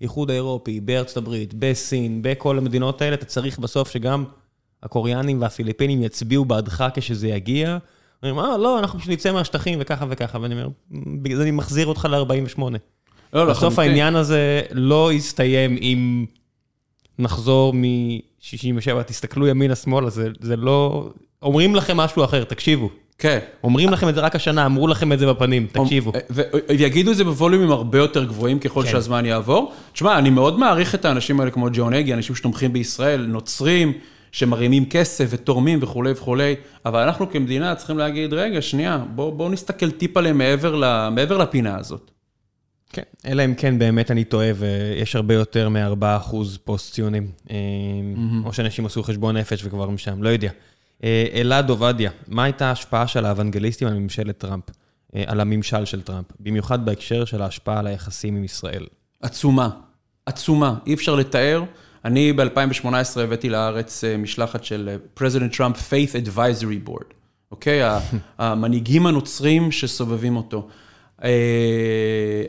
באיחוד 0.00 0.30
האירופי, 0.30 0.80
בארצות 0.80 1.16
הברית, 1.16 1.54
בסין, 1.54 2.22
בכל 2.22 2.58
המדינות 2.58 3.02
האלה, 3.02 3.14
אתה 3.14 3.24
צריך 3.24 3.58
בסוף 3.58 3.90
שגם 3.90 4.24
הקוריאנים 4.82 5.40
והפיליפינים 5.40 6.02
יצביעו 6.02 6.44
בעדך 6.44 6.84
כשזה 6.94 7.28
יגיע. 7.28 7.78
אומרים, 8.22 8.38
אה, 8.38 8.56
לא, 8.56 8.78
אנחנו 8.78 8.98
פשוט 8.98 9.10
נצא 9.10 9.32
מהשטחים 9.32 9.78
וככה 9.82 10.04
וככה, 10.08 10.38
ואני 10.40 10.54
אומר, 10.54 10.68
בגלל 11.22 11.36
זה 11.36 11.42
אני 11.42 11.50
מחזיר 11.50 11.86
אותך 11.86 12.08
ל-48. 12.10 12.60
לא, 13.32 13.44
בסוף 13.44 13.72
לחלוטין. 13.72 13.78
העניין 13.78 14.16
הזה 14.16 14.62
לא 14.70 15.12
יסתיים 15.12 15.76
אם 15.76 16.26
נחזור 17.18 17.72
מ-67, 17.74 19.02
תסתכלו 19.06 19.46
ימינה-שמאלה, 19.46 20.10
זה, 20.10 20.28
זה 20.40 20.56
לא... 20.56 21.08
אומרים 21.42 21.74
לכם 21.74 21.96
משהו 21.96 22.24
אחר, 22.24 22.44
תקשיבו. 22.44 22.90
כן. 23.18 23.38
אומרים 23.64 23.90
לכם 23.90 24.08
את 24.08 24.14
זה 24.14 24.20
רק 24.20 24.36
השנה, 24.36 24.66
אמרו 24.66 24.88
לכם 24.88 25.12
את 25.12 25.18
זה 25.18 25.26
בפנים, 25.26 25.66
תקשיבו. 25.72 26.12
ו- 26.30 26.42
ויגידו 26.78 27.10
את 27.10 27.16
זה 27.16 27.24
בווליומים 27.24 27.70
הרבה 27.70 27.98
יותר 27.98 28.24
גבוהים 28.24 28.58
ככל 28.58 28.82
כן. 28.82 28.90
שהזמן 28.90 29.26
יעבור. 29.26 29.72
תשמע, 29.92 30.18
אני 30.18 30.30
מאוד 30.30 30.58
מעריך 30.58 30.94
את 30.94 31.04
האנשים 31.04 31.40
האלה 31.40 31.50
כמו 31.50 31.68
ג'ון 31.72 31.94
אגי, 31.94 32.14
אנשים 32.14 32.34
שתומכים 32.36 32.72
בישראל, 32.72 33.26
נוצרים, 33.26 33.92
שמרימים 34.32 34.86
כסף 34.88 35.26
ותורמים 35.30 35.78
וכולי 35.82 36.12
וכולי, 36.12 36.54
אבל 36.86 37.02
אנחנו 37.02 37.30
כמדינה 37.30 37.74
צריכים 37.74 37.98
להגיד, 37.98 38.32
רגע, 38.32 38.62
שנייה, 38.62 38.98
בואו 39.14 39.32
בוא 39.32 39.50
נסתכל 39.50 39.90
טיפה 39.90 40.20
למעבר 40.20 40.74
ל- 40.76 41.08
מעבר 41.08 41.38
לפינה 41.38 41.78
הזאת. 41.78 42.10
כן, 42.92 43.02
אלא 43.26 43.44
אם 43.44 43.54
כן 43.54 43.78
באמת 43.78 44.10
אני 44.10 44.24
טועה 44.24 44.48
ויש 44.56 45.16
הרבה 45.16 45.34
יותר 45.34 45.68
מ-4% 45.68 46.36
פוסט-ציונים. 46.64 47.26
אה, 47.50 47.56
או 48.44 48.52
שאנשים 48.52 48.86
עשו 48.86 49.02
חשבון 49.02 49.36
נפש 49.36 49.64
וכבר 49.64 49.90
משם, 49.90 50.22
לא 50.22 50.28
יודע. 50.28 50.50
אה, 51.04 51.26
אלעד 51.34 51.70
עובדיה, 51.70 52.10
מה 52.28 52.44
הייתה 52.44 52.66
ההשפעה 52.68 53.06
של 53.06 53.24
האוונגליסטים 53.24 53.88
על 53.88 53.94
ממשלת 53.94 54.38
טראמפ? 54.38 54.64
אה, 55.16 55.24
על 55.26 55.40
הממשל 55.40 55.84
של 55.84 56.02
טראמפ, 56.02 56.26
במיוחד 56.40 56.86
בהקשר 56.86 57.24
של 57.24 57.42
ההשפעה 57.42 57.78
על 57.78 57.86
היחסים 57.86 58.36
עם 58.36 58.44
ישראל. 58.44 58.86
עצומה, 59.22 59.68
עצומה, 60.26 60.74
אי 60.86 60.94
אפשר 60.94 61.14
לתאר. 61.14 61.64
אני 62.04 62.32
ב-2018 62.32 63.20
הבאתי 63.20 63.48
לארץ 63.48 64.04
אה, 64.04 64.16
משלחת 64.16 64.64
של 64.64 64.96
President 65.14 65.56
Trump 65.56 65.92
Faith 65.92 66.26
Advisory 66.26 66.88
Board, 66.88 67.14
אוקיי? 67.50 67.80
המנהיגים 68.38 69.06
הנוצרים 69.06 69.72
שסובבים 69.72 70.36
אותו. 70.36 70.68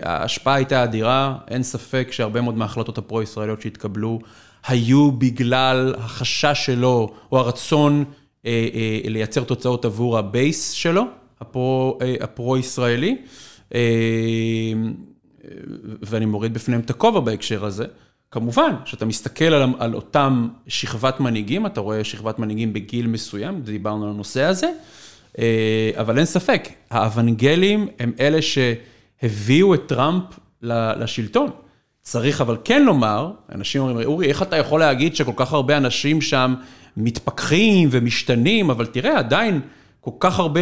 ההשפעה 0.02 0.56
הייתה 0.56 0.84
אדירה, 0.84 1.38
אין 1.48 1.64
ספק 1.64 2.08
שהרבה 2.12 2.42
מאוד 2.42 2.58
מההחלטות 2.58 2.98
הפרו-ישראליות 2.98 3.62
שהתקבלו 3.62 4.20
היו 4.68 5.12
בגלל 5.12 5.96
החשש 5.98 6.66
שלו, 6.66 7.14
או 7.32 7.40
הרצון 7.40 8.06
לייצר 9.06 9.44
תוצאות 9.44 9.86
עבור 9.86 10.18
ה 10.18 10.29
base 10.29 10.72
שלו, 10.72 11.04
אה, 11.56 12.16
הפרו-ישראלי. 12.22 13.18
אה, 13.76 13.80
ואני 16.02 16.26
מוריד 16.26 16.54
בפניהם 16.54 16.82
את 16.82 16.90
הכובע 16.90 17.20
בהקשר 17.20 17.66
הזה. 17.66 17.86
כמובן, 18.32 18.72
כשאתה 18.86 19.06
מסתכל 19.06 19.46
על, 19.46 19.70
על 19.80 19.94
אותם 19.94 20.48
שכבת 20.68 21.20
מנהיגים, 21.20 21.66
אתה 21.66 21.82
רואה 21.82 22.04
שכבת 22.04 22.40
מנהיגים 22.40 22.74
בגיל 22.74 23.08
מסוים, 23.08 23.62
דיברנו 23.62 24.04
על 24.04 24.10
הנושא 24.10 24.44
הזה, 24.44 24.72
אה, 25.40 25.92
אבל 25.96 26.18
אין 26.18 26.26
ספק, 26.26 26.70
האוונגלים 26.92 27.88
הם 28.00 28.12
אלה 28.20 28.40
שהביאו 28.42 29.74
את 29.74 29.82
טראמפ 29.88 30.24
לשלטון. 30.62 31.50
צריך 32.02 32.42
אבל 32.42 32.58
כן 32.64 32.84
לומר, 32.84 33.32
אנשים 33.52 33.82
אומרים, 33.82 34.08
אורי, 34.08 34.28
איך 34.28 34.42
אתה 34.42 34.56
יכול 34.56 34.80
להגיד 34.80 35.16
שכל 35.16 35.32
כך 35.36 35.54
הרבה 35.54 35.78
אנשים 35.78 36.22
שם 36.22 36.56
מתפכחים 36.98 37.90
ומשתנים, 37.92 38.70
אבל 38.70 38.86
תראה, 38.86 39.18
עדיין 39.20 39.62
כל 40.02 40.12
כך 40.20 40.40
הרבה 40.40 40.60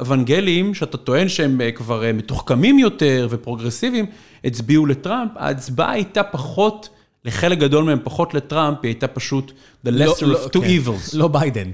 אוונגלים, 0.00 0.74
שאתה 0.74 0.96
טוען 0.96 1.28
שהם 1.28 1.60
אה, 1.60 1.72
כבר 1.72 2.04
אה, 2.04 2.12
מתוחכמים 2.12 2.78
יותר 2.78 3.26
ופרוגרסיביים, 3.30 4.06
הצביעו 4.44 4.86
לטראמפ, 4.86 5.30
ההצבעה 5.36 5.90
הייתה 5.92 6.22
פחות, 6.22 6.88
לחלק 7.24 7.58
גדול 7.58 7.84
מהם 7.84 7.98
פחות 8.04 8.34
לטראמפ, 8.34 8.78
היא 8.82 8.88
הייתה 8.88 9.08
פשוט 9.08 9.52
the 9.86 9.90
lesser 9.90 10.22
of 10.22 10.48
two 10.56 10.60
כן. 10.60 10.66
evils. 10.66 11.10
לא 11.18 11.28
ביידן. 11.28 11.70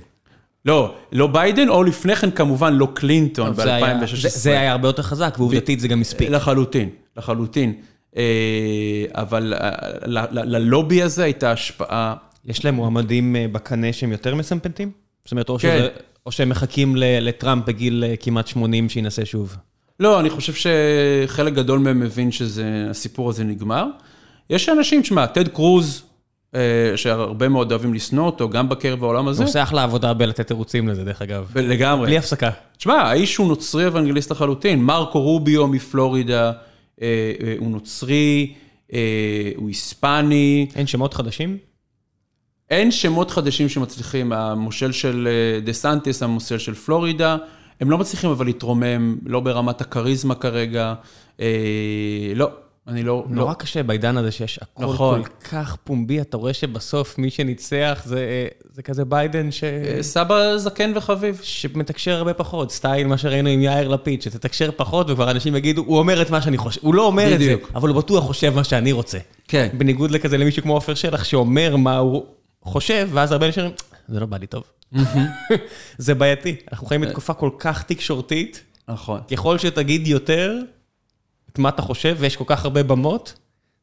לא, 0.64 0.94
לא 1.12 1.26
ביידן, 1.26 1.68
או 1.68 1.84
לפני 1.84 2.16
כן 2.16 2.30
כמובן 2.30 2.74
לא 2.74 2.88
קלינטון 2.94 3.54
זה 3.54 3.74
היה- 3.74 3.94
ב-2016. 3.98 4.16
זה- 4.16 4.28
זה 4.28 4.60
היה 4.60 4.72
הרבה 4.72 4.88
יותר 4.88 5.02
חזק, 5.02 5.34
ועובדתית 5.38 5.80
זה 5.80 5.88
גם 5.88 6.00
הספיק. 6.00 6.30
לחלוטין, 6.30 6.88
לחלוטין. 7.16 7.72
אה, 8.16 8.22
אבל 9.14 9.54
ללובי 10.32 11.02
הזה 11.02 11.24
הייתה 11.24 11.52
השפעה, 11.52 12.14
יש 12.44 12.64
להם 12.64 12.74
מועמדים 12.74 13.36
אה, 13.36 13.46
בקנה 13.52 13.92
שהם 13.92 14.12
יותר 14.12 14.34
מסמפנטים? 14.34 14.90
זאת 15.24 15.32
אומרת, 15.32 15.48
או, 15.48 15.58
כן. 15.58 15.78
שזה, 15.78 15.88
או 16.26 16.32
שהם 16.32 16.48
מחכים 16.48 16.96
לטראמפ 16.96 17.66
בגיל 17.66 18.04
אה, 18.06 18.16
כמעט 18.16 18.46
80 18.46 18.88
שינסה 18.88 19.24
שוב. 19.24 19.56
לא, 20.00 20.20
אני 20.20 20.30
חושב 20.30 20.52
שחלק 20.54 21.52
גדול 21.52 21.78
מהם 21.78 22.00
מבין 22.00 22.30
שהסיפור 22.32 23.30
הזה 23.30 23.44
נגמר. 23.44 23.86
יש 24.50 24.68
אנשים, 24.68 25.02
תשמע, 25.02 25.26
טד 25.26 25.48
קרוז, 25.48 26.02
אה, 26.54 26.60
שהרבה 26.96 27.48
מאוד 27.48 27.72
אוהבים 27.72 27.94
לשנוא 27.94 28.26
אותו, 28.26 28.48
גם 28.48 28.68
בקרב 28.68 29.04
העולם 29.04 29.28
הזה, 29.28 29.42
הוא 29.42 29.48
עושה 29.48 29.62
אחלה 29.62 29.82
עבודה 29.82 30.14
בלתת 30.14 30.46
תירוצים 30.46 30.88
לזה, 30.88 31.04
דרך 31.04 31.22
אגב. 31.22 31.50
לגמרי. 31.54 32.06
בלי 32.06 32.18
הפסקה. 32.18 32.50
תשמע, 32.76 32.94
האיש 32.94 33.36
הוא 33.36 33.48
נוצרי 33.48 33.86
אוונגליסט 33.86 34.30
לחלוטין. 34.30 34.82
מרקו 34.82 35.20
רוביו 35.20 35.66
מפלורידה, 35.66 36.52
אה, 37.02 37.32
אה, 37.42 37.54
הוא 37.58 37.70
נוצרי, 37.70 38.52
אה, 38.92 38.98
הוא 39.56 39.68
היספני. 39.68 40.66
אין 40.74 40.86
שמות 40.86 41.14
חדשים? 41.14 41.58
אין 42.72 42.90
שמות 42.90 43.30
חדשים 43.30 43.68
שמצליחים, 43.68 44.32
המושל 44.32 44.92
של 44.92 45.28
אה, 45.30 45.60
דה 45.60 45.72
סנטיס, 45.72 46.22
המושל 46.22 46.58
של 46.58 46.74
פלורידה, 46.74 47.36
הם 47.80 47.90
לא 47.90 47.98
מצליחים 47.98 48.30
אבל 48.30 48.46
להתרומם, 48.46 49.16
לא 49.26 49.40
ברמת 49.40 49.80
הכריזמה 49.80 50.34
כרגע, 50.34 50.94
אה, 51.40 51.46
לא, 52.34 52.50
אני 52.88 53.02
לא, 53.02 53.24
נורא 53.28 53.50
לא. 53.50 53.54
קשה 53.54 53.82
בעידן 53.82 54.16
הזה 54.16 54.30
שיש 54.30 54.58
הכל 54.62 54.84
נכון. 54.84 55.22
כל 55.22 55.28
כך 55.50 55.76
פומבי, 55.84 56.20
אתה 56.20 56.36
רואה 56.36 56.52
שבסוף 56.52 57.18
מי 57.18 57.30
שניצח 57.30 58.02
זה, 58.04 58.18
אה, 58.18 58.46
זה 58.70 58.82
כזה 58.82 59.04
ביידן 59.04 59.50
ש... 59.50 59.64
סבא 60.00 60.56
זקן 60.56 60.92
וחביב. 60.94 61.40
שמתקשר 61.42 62.12
הרבה 62.12 62.34
פחות, 62.34 62.70
סטייל 62.70 63.06
מה 63.06 63.18
שראינו 63.18 63.48
עם 63.48 63.62
יאיר 63.62 63.88
לפיד, 63.88 64.22
שתתקשר 64.22 64.70
פחות 64.76 65.10
וכבר 65.10 65.30
אנשים 65.30 65.56
יגידו, 65.56 65.82
הוא 65.86 65.98
אומר 65.98 66.22
את 66.22 66.30
מה 66.30 66.42
שאני 66.42 66.58
חושב, 66.58 66.80
הוא 66.82 66.94
לא 66.94 67.06
אומר 67.06 67.34
את 67.34 67.40
זה, 67.40 67.44
בדיוק. 67.44 67.70
אבל 67.74 67.88
הוא 67.88 67.96
בטוח 67.96 68.24
חושב 68.24 68.54
מה 68.54 68.64
שאני 68.64 68.92
רוצה. 68.92 69.18
כן. 69.48 69.68
בניגוד 69.72 70.10
לכזה 70.10 70.38
למישהו 70.38 70.62
כמו 70.62 70.74
עופר 70.74 70.94
שלח 70.94 71.24
שאומר 71.24 71.76
מה 71.76 71.96
הוא 71.96 72.26
חושב, 72.62 73.08
ואז 73.12 73.32
הרבה 73.32 73.46
אנשים 73.46 73.62
אומרים, 73.62 73.78
זה 74.08 74.20
לא 74.20 74.26
בא 74.26 74.36
לי 74.36 74.46
טוב. 74.46 74.64
זה 75.98 76.14
בעייתי, 76.14 76.56
אנחנו 76.72 76.86
חיים 76.86 77.00
בתקופה 77.00 77.34
כל 77.34 77.50
כך 77.58 77.82
תקשורתית, 77.82 78.62
נכון. 78.88 79.20
ככל 79.30 79.58
שתגיד 79.58 80.06
יותר 80.06 80.58
את 81.52 81.58
מה 81.58 81.68
אתה 81.68 81.82
חושב, 81.82 82.16
ויש 82.18 82.36
כל 82.36 82.44
כך 82.46 82.64
הרבה 82.64 82.82
במות, 82.82 83.34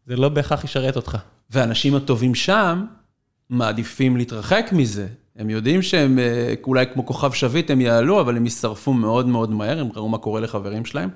זה 0.08 0.16
לא 0.16 0.30
בהכרח 0.30 0.64
ישרת 0.64 0.96
אותך. 0.96 1.18
והאנשים 1.50 1.96
הטובים 1.96 2.36
שם 2.36 2.86
מעדיפים 3.50 4.18
להתרחק 4.18 4.70
מזה. 4.72 5.08
הם 5.36 5.50
יודעים 5.50 5.82
שהם 5.82 6.20
אה, 6.20 6.54
אולי 6.64 6.86
כמו 6.94 7.06
כוכב 7.06 7.32
שביט 7.32 7.72
הם 7.72 7.82
יעלו, 7.82 8.22
אבל 8.22 8.38
הם 8.38 8.46
יישרפו 8.46 8.94
מאוד 8.94 9.28
מאוד 9.28 9.52
מהר, 9.52 9.80
הם 9.80 9.90
ראו 9.96 10.10
מה 10.10 10.18
קורה 10.18 10.42
לחברים 10.42 10.86
שלהם. 10.86 11.10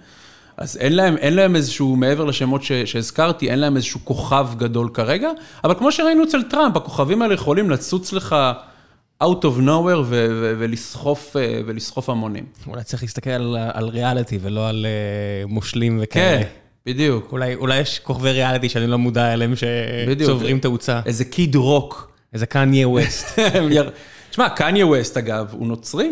אז 0.58 0.78
אין 0.78 0.96
להם, 0.96 1.18
אין 1.18 1.34
להם 1.34 1.56
איזשהו, 1.56 1.96
מעבר 1.96 2.26
לשמות 2.26 2.64
ש, 2.64 2.72
שהזכרתי, 2.72 3.50
אין 3.50 3.60
להם 3.60 3.76
איזשהו 3.76 4.00
כוכב 4.04 4.48
גדול 4.58 4.90
כרגע, 4.94 5.30
אבל 5.64 5.74
כמו 5.74 5.92
שראינו 5.92 6.24
אצל 6.24 6.44
טראמפ, 6.44 6.78
הכוכבים 6.78 7.22
האלה 7.22 7.34
יכולים 7.34 7.70
לצוץ 7.70 8.14
לך 8.14 8.36
out 9.24 9.44
of 9.44 9.60
nowhere 9.60 10.02
ו- 10.06 10.06
ו- 10.06 10.54
ולסחוף, 10.60 11.38
אה, 11.38 11.62
ולסחוף 11.66 12.10
המונים. 12.10 12.46
אולי 12.68 12.84
צריך 12.84 13.04
להסתכל 13.04 13.30
על, 13.30 13.58
על 13.74 13.86
ריאליטי 13.90 14.40
ולא 14.42 14.70
על 14.70 14.86
uh, 14.86 15.52
מושלים 15.52 16.00
וכאלה. 16.02 16.44
כן, 16.44 16.48
בדיוק. 16.86 17.32
אולי, 17.32 17.56
אולי 17.56 17.80
יש 17.80 18.00
כוכבי 18.00 18.32
ריאליטי 18.32 18.70
שאני 18.70 18.88
לא 18.88 18.98
מודע 18.98 19.34
אליהם. 19.34 19.54
שצוברים 19.56 20.60
תאוצה. 20.60 21.02
איזה 21.06 21.26
קיד 21.26 21.56
רוק. 21.56 22.12
איזה 22.34 22.46
קניה 22.46 22.88
ווסט. 22.94 23.40
תשמע, 24.30 24.50
קניה 24.50 24.88
ווסט 24.88 25.18
אגב, 25.18 25.48
הוא 25.52 25.68
נוצרי. 25.68 26.10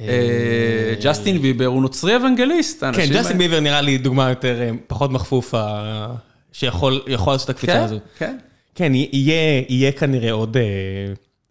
אה, 0.00 0.94
ג'סטין 1.02 1.38
ביבר 1.38 1.66
הוא 1.66 1.82
נוצרי 1.82 2.16
אוונגליסט. 2.16 2.84
כן, 2.84 3.06
ג'סטין 3.12 3.38
ביבר 3.38 3.60
נראה 3.60 3.80
לי 3.80 3.98
דוגמה 3.98 4.28
יותר, 4.28 4.60
אה, 4.62 4.70
פחות 4.86 5.10
מחפוף, 5.10 5.54
אה, 5.54 6.14
שיכול 6.52 7.00
יכול 7.06 7.32
לעשות 7.32 7.50
את 7.50 7.54
הקפיצה 7.54 7.72
כן, 7.72 7.80
הזו. 7.80 7.98
כן. 8.18 8.36
כן, 8.74 8.92
יהיה, 8.94 9.62
יהיה 9.68 9.92
כנראה 9.92 10.32
עוד... 10.32 10.56
אה, 10.56 10.62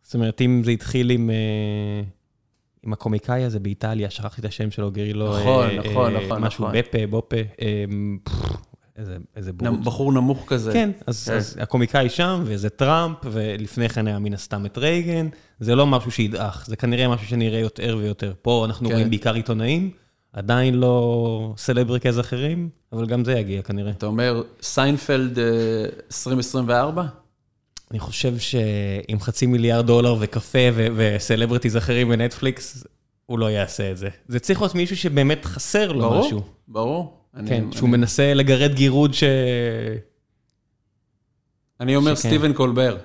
זאת 0.03 0.13
אומרת, 0.13 0.41
אם 0.41 0.61
זה 0.65 0.71
התחיל 0.71 1.09
עם, 1.09 1.29
אה, 1.29 2.03
עם 2.83 2.93
הקומיקאי 2.93 3.43
הזה 3.43 3.59
באיטליה, 3.59 4.09
שכחתי 4.09 4.41
את 4.41 4.45
השם 4.45 4.71
שלו, 4.71 4.91
גרילו... 4.91 5.39
נכון, 5.39 5.69
אה, 5.69 5.75
נכון, 5.75 6.15
אה, 6.15 6.25
נכון, 6.25 6.41
משהו 6.41 6.65
נכון. 6.65 6.79
בפה, 6.79 7.07
בופה, 7.09 7.37
אה, 7.61 7.85
פפפ, 8.23 8.72
איזה, 8.97 9.17
איזה 9.35 9.53
בורות. 9.53 9.81
בחור 9.83 10.13
נמוך 10.13 10.43
כזה. 10.47 10.73
כן, 10.73 10.91
אז, 11.07 11.25
כן. 11.29 11.33
אז 11.35 11.57
הקומיקאי 11.61 12.09
שם, 12.09 12.41
וזה 12.45 12.69
טראמפ, 12.69 13.17
ולפני 13.31 13.89
כן 13.89 14.07
היה 14.07 14.19
מן 14.19 14.33
הסתם 14.33 14.65
את 14.65 14.77
רייגן, 14.77 15.27
זה 15.59 15.75
לא 15.75 15.87
משהו 15.87 16.11
שידעך, 16.11 16.65
זה 16.67 16.75
כנראה 16.75 17.07
משהו 17.07 17.27
שנראה 17.27 17.59
יותר 17.59 17.95
ויותר. 17.99 18.33
פה 18.41 18.65
אנחנו 18.65 18.87
כן. 18.89 18.93
רואים 18.95 19.09
בעיקר 19.09 19.33
עיתונאים, 19.33 19.91
עדיין 20.33 20.73
לא 20.73 21.53
celebrities 21.57 22.19
אחרים, 22.19 22.69
אבל 22.91 23.05
גם 23.05 23.25
זה 23.25 23.33
יגיע 23.33 23.61
כנראה. 23.61 23.91
אתה 23.91 24.05
אומר, 24.05 24.41
סיינפלד 24.61 25.39
אה, 25.39 25.45
2024? 26.07 27.03
אני 27.91 27.99
חושב 27.99 28.37
שעם 28.37 29.19
חצי 29.19 29.45
מיליארד 29.45 29.87
דולר 29.87 30.15
וקפה 30.19 30.59
ו- 30.73 30.87
celebrities 30.95 31.77
אחרים 31.77 32.09
בנטפליקס, 32.09 32.83
הוא 33.25 33.39
לא 33.39 33.51
יעשה 33.51 33.91
את 33.91 33.97
זה. 33.97 34.09
זה 34.27 34.39
צריך 34.39 34.61
להיות 34.61 34.75
מישהו 34.75 34.97
שבאמת 34.97 35.45
חסר 35.45 35.91
לו 35.91 35.99
ברור, 36.01 36.25
משהו. 36.25 36.41
ברור. 36.67 37.01
אני- 37.03 37.22
כן, 37.33 37.39
אני- 37.63 37.75
שהוא 37.75 37.89
מנסה 37.89 38.33
לגרד 38.33 38.73
גירוד 38.73 39.13
ש... 39.13 39.23
אני 41.79 41.95
אומר 41.95 42.15
שכן. 42.15 42.29
סטיבן 42.29 42.53
קולבר. 42.53 42.97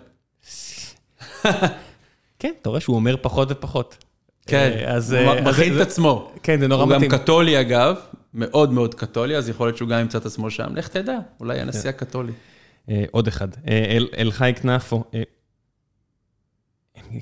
כן, 2.38 2.52
אתה 2.62 2.68
רואה 2.68 2.80
שהוא 2.80 2.96
אומר 2.96 3.16
פחות 3.22 3.48
ופחות. 3.50 4.05
כן, 4.46 4.72
אה, 4.76 4.94
אז... 4.94 5.12
הוא 5.12 5.20
אה, 5.20 5.40
מכין 5.50 5.76
את 5.76 5.80
עצמו. 5.80 6.32
כן, 6.42 6.60
זה 6.60 6.68
נורא 6.68 6.82
הוא 6.82 6.90
גם 6.90 6.96
מתאים. 6.96 7.10
קתולי 7.10 7.60
אגב, 7.60 7.96
מאוד 8.34 8.72
מאוד 8.72 8.94
קתולי, 8.94 9.36
אז 9.36 9.48
יכול 9.48 9.66
להיות 9.66 9.76
שהוא 9.76 9.88
גם 9.88 10.00
ימצא 10.00 10.18
את 10.18 10.26
עצמו 10.26 10.50
שם. 10.50 10.76
לך 10.76 10.88
תדע, 10.88 11.18
אולי 11.40 11.60
הנשיא 11.60 11.88
הקתולי. 11.90 12.32
אה, 12.90 13.05
עוד 13.10 13.26
אחד. 13.28 13.48
אל- 13.68 14.09
אלחי 14.18 14.52
כנפו. 14.62 15.05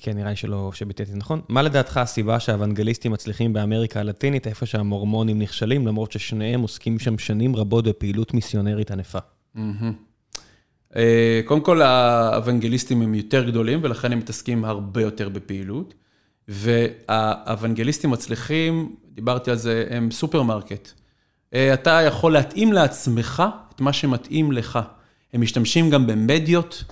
כן, 0.01 0.17
נראה 0.17 0.31
לי 0.31 0.37
שלא, 0.37 0.71
שביטאתי 0.75 1.13
נכון. 1.15 1.41
מה 1.49 1.63
לדעתך 1.63 1.97
הסיבה 1.97 2.41
שהאוונגליסטים 2.41 3.13
מצליחים 3.13 3.53
באמריקה 3.53 4.01
הלטינית, 4.01 4.47
איפה 4.47 4.67
שהמורמונים 4.67 5.39
נכשלים, 5.39 5.87
למרות 5.87 6.13
ששניהם 6.13 6.61
עוסקים 6.61 6.99
שם 6.99 7.19
שנים 7.19 7.57
רבות 7.57 7.85
בפעילות 7.85 8.35
מיסיונרית 8.35 8.91
ענפה? 8.91 9.19
אה, 10.97 11.41
קודם 11.45 11.61
כל, 11.61 11.83
האוונגליסטים 11.83 13.03
הם 13.03 13.15
יותר 13.15 13.45
גדולים, 13.45 13.81
ולכן 13.83 14.13
הם 14.13 14.19
מתעסקים 14.19 14.65
הרבה 14.65 15.03
יותר 15.03 15.29
בפעילות. 15.29 15.95
והאוונגליסטים 16.49 18.11
מצליחים, 18.11 18.97
דיברתי 19.15 19.51
על 19.51 19.57
זה, 19.57 19.87
הם 19.91 20.11
סופרמרקט. 20.11 20.91
אה, 21.55 21.75
אתה 21.75 21.91
יכול 21.91 22.33
להתאים 22.33 22.73
לעצמך 22.73 23.43
את 23.75 23.81
מה 23.81 23.93
שמתאים 23.93 24.53
לך. 24.53 24.79
הם 25.33 25.41
משתמשים 25.41 25.91
גם 25.91 26.07
במדיות, 26.07 26.85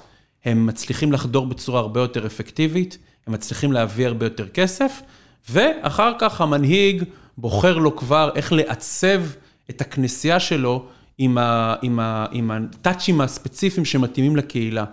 הם 0.45 0.67
מצליחים 0.67 1.13
לחדור 1.13 1.47
בצורה 1.47 1.81
הרבה 1.81 2.01
יותר 2.01 2.27
אפקטיבית, 2.27 2.99
הם 3.27 3.33
מצליחים 3.33 3.73
להביא 3.73 4.07
הרבה 4.07 4.27
יותר 4.27 4.49
כסף, 4.49 5.03
ואחר 5.51 6.13
כך 6.19 6.41
המנהיג 6.41 7.05
בוחר 7.39 7.79
לו 7.79 7.97
כבר 7.97 8.31
איך 8.35 8.53
לעצב 8.53 9.23
את 9.71 9.81
הכנסייה 9.81 10.41
שלו 10.41 10.85
עם, 11.19 11.39
ה, 11.39 11.75
עם, 11.83 12.01
ה, 12.01 12.27
עם 12.33 12.51
הטאצ'ים 12.51 13.21
הספציפיים 13.21 13.85
שמתאימים 13.85 14.37
לקהילה. 14.37 14.85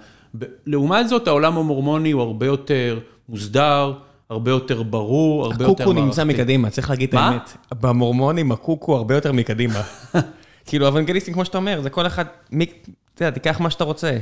לעומת 0.66 1.10
זאת, 1.10 1.28
העולם 1.28 1.58
המורמוני 1.58 2.12
הוא 2.12 2.22
הרבה 2.22 2.46
יותר 2.46 3.00
מוסדר, 3.30 3.94
הרבה 4.30 4.52
יותר 4.52 4.84
ברור, 4.84 5.46
הרבה 5.46 5.56
יותר 5.56 5.68
מערכתי. 5.68 5.84
הקוקו 5.84 6.06
נמצא 6.06 6.24
מקדימה, 6.24 6.70
צריך 6.70 6.90
להגיד 6.90 7.10
את 7.10 7.16
האמת. 7.16 7.58
במורמונים 7.82 8.52
הקוקו 8.52 8.96
הרבה 8.96 9.16
יותר 9.16 9.32
מקדימה. 9.32 9.82
כאילו, 10.66 10.88
אוונגליסטים, 10.88 11.34
כמו 11.34 11.46
שאתה 11.46 11.58
אומר, 11.58 11.82
זה 11.82 11.90
כל 11.90 12.08
אחד, 12.08 12.26
אתה 12.48 13.26
יודע, 13.26 13.30
תיקח 13.32 13.60
מה 13.60 13.70
שאתה 13.70 13.84
רוצה. 13.84 14.18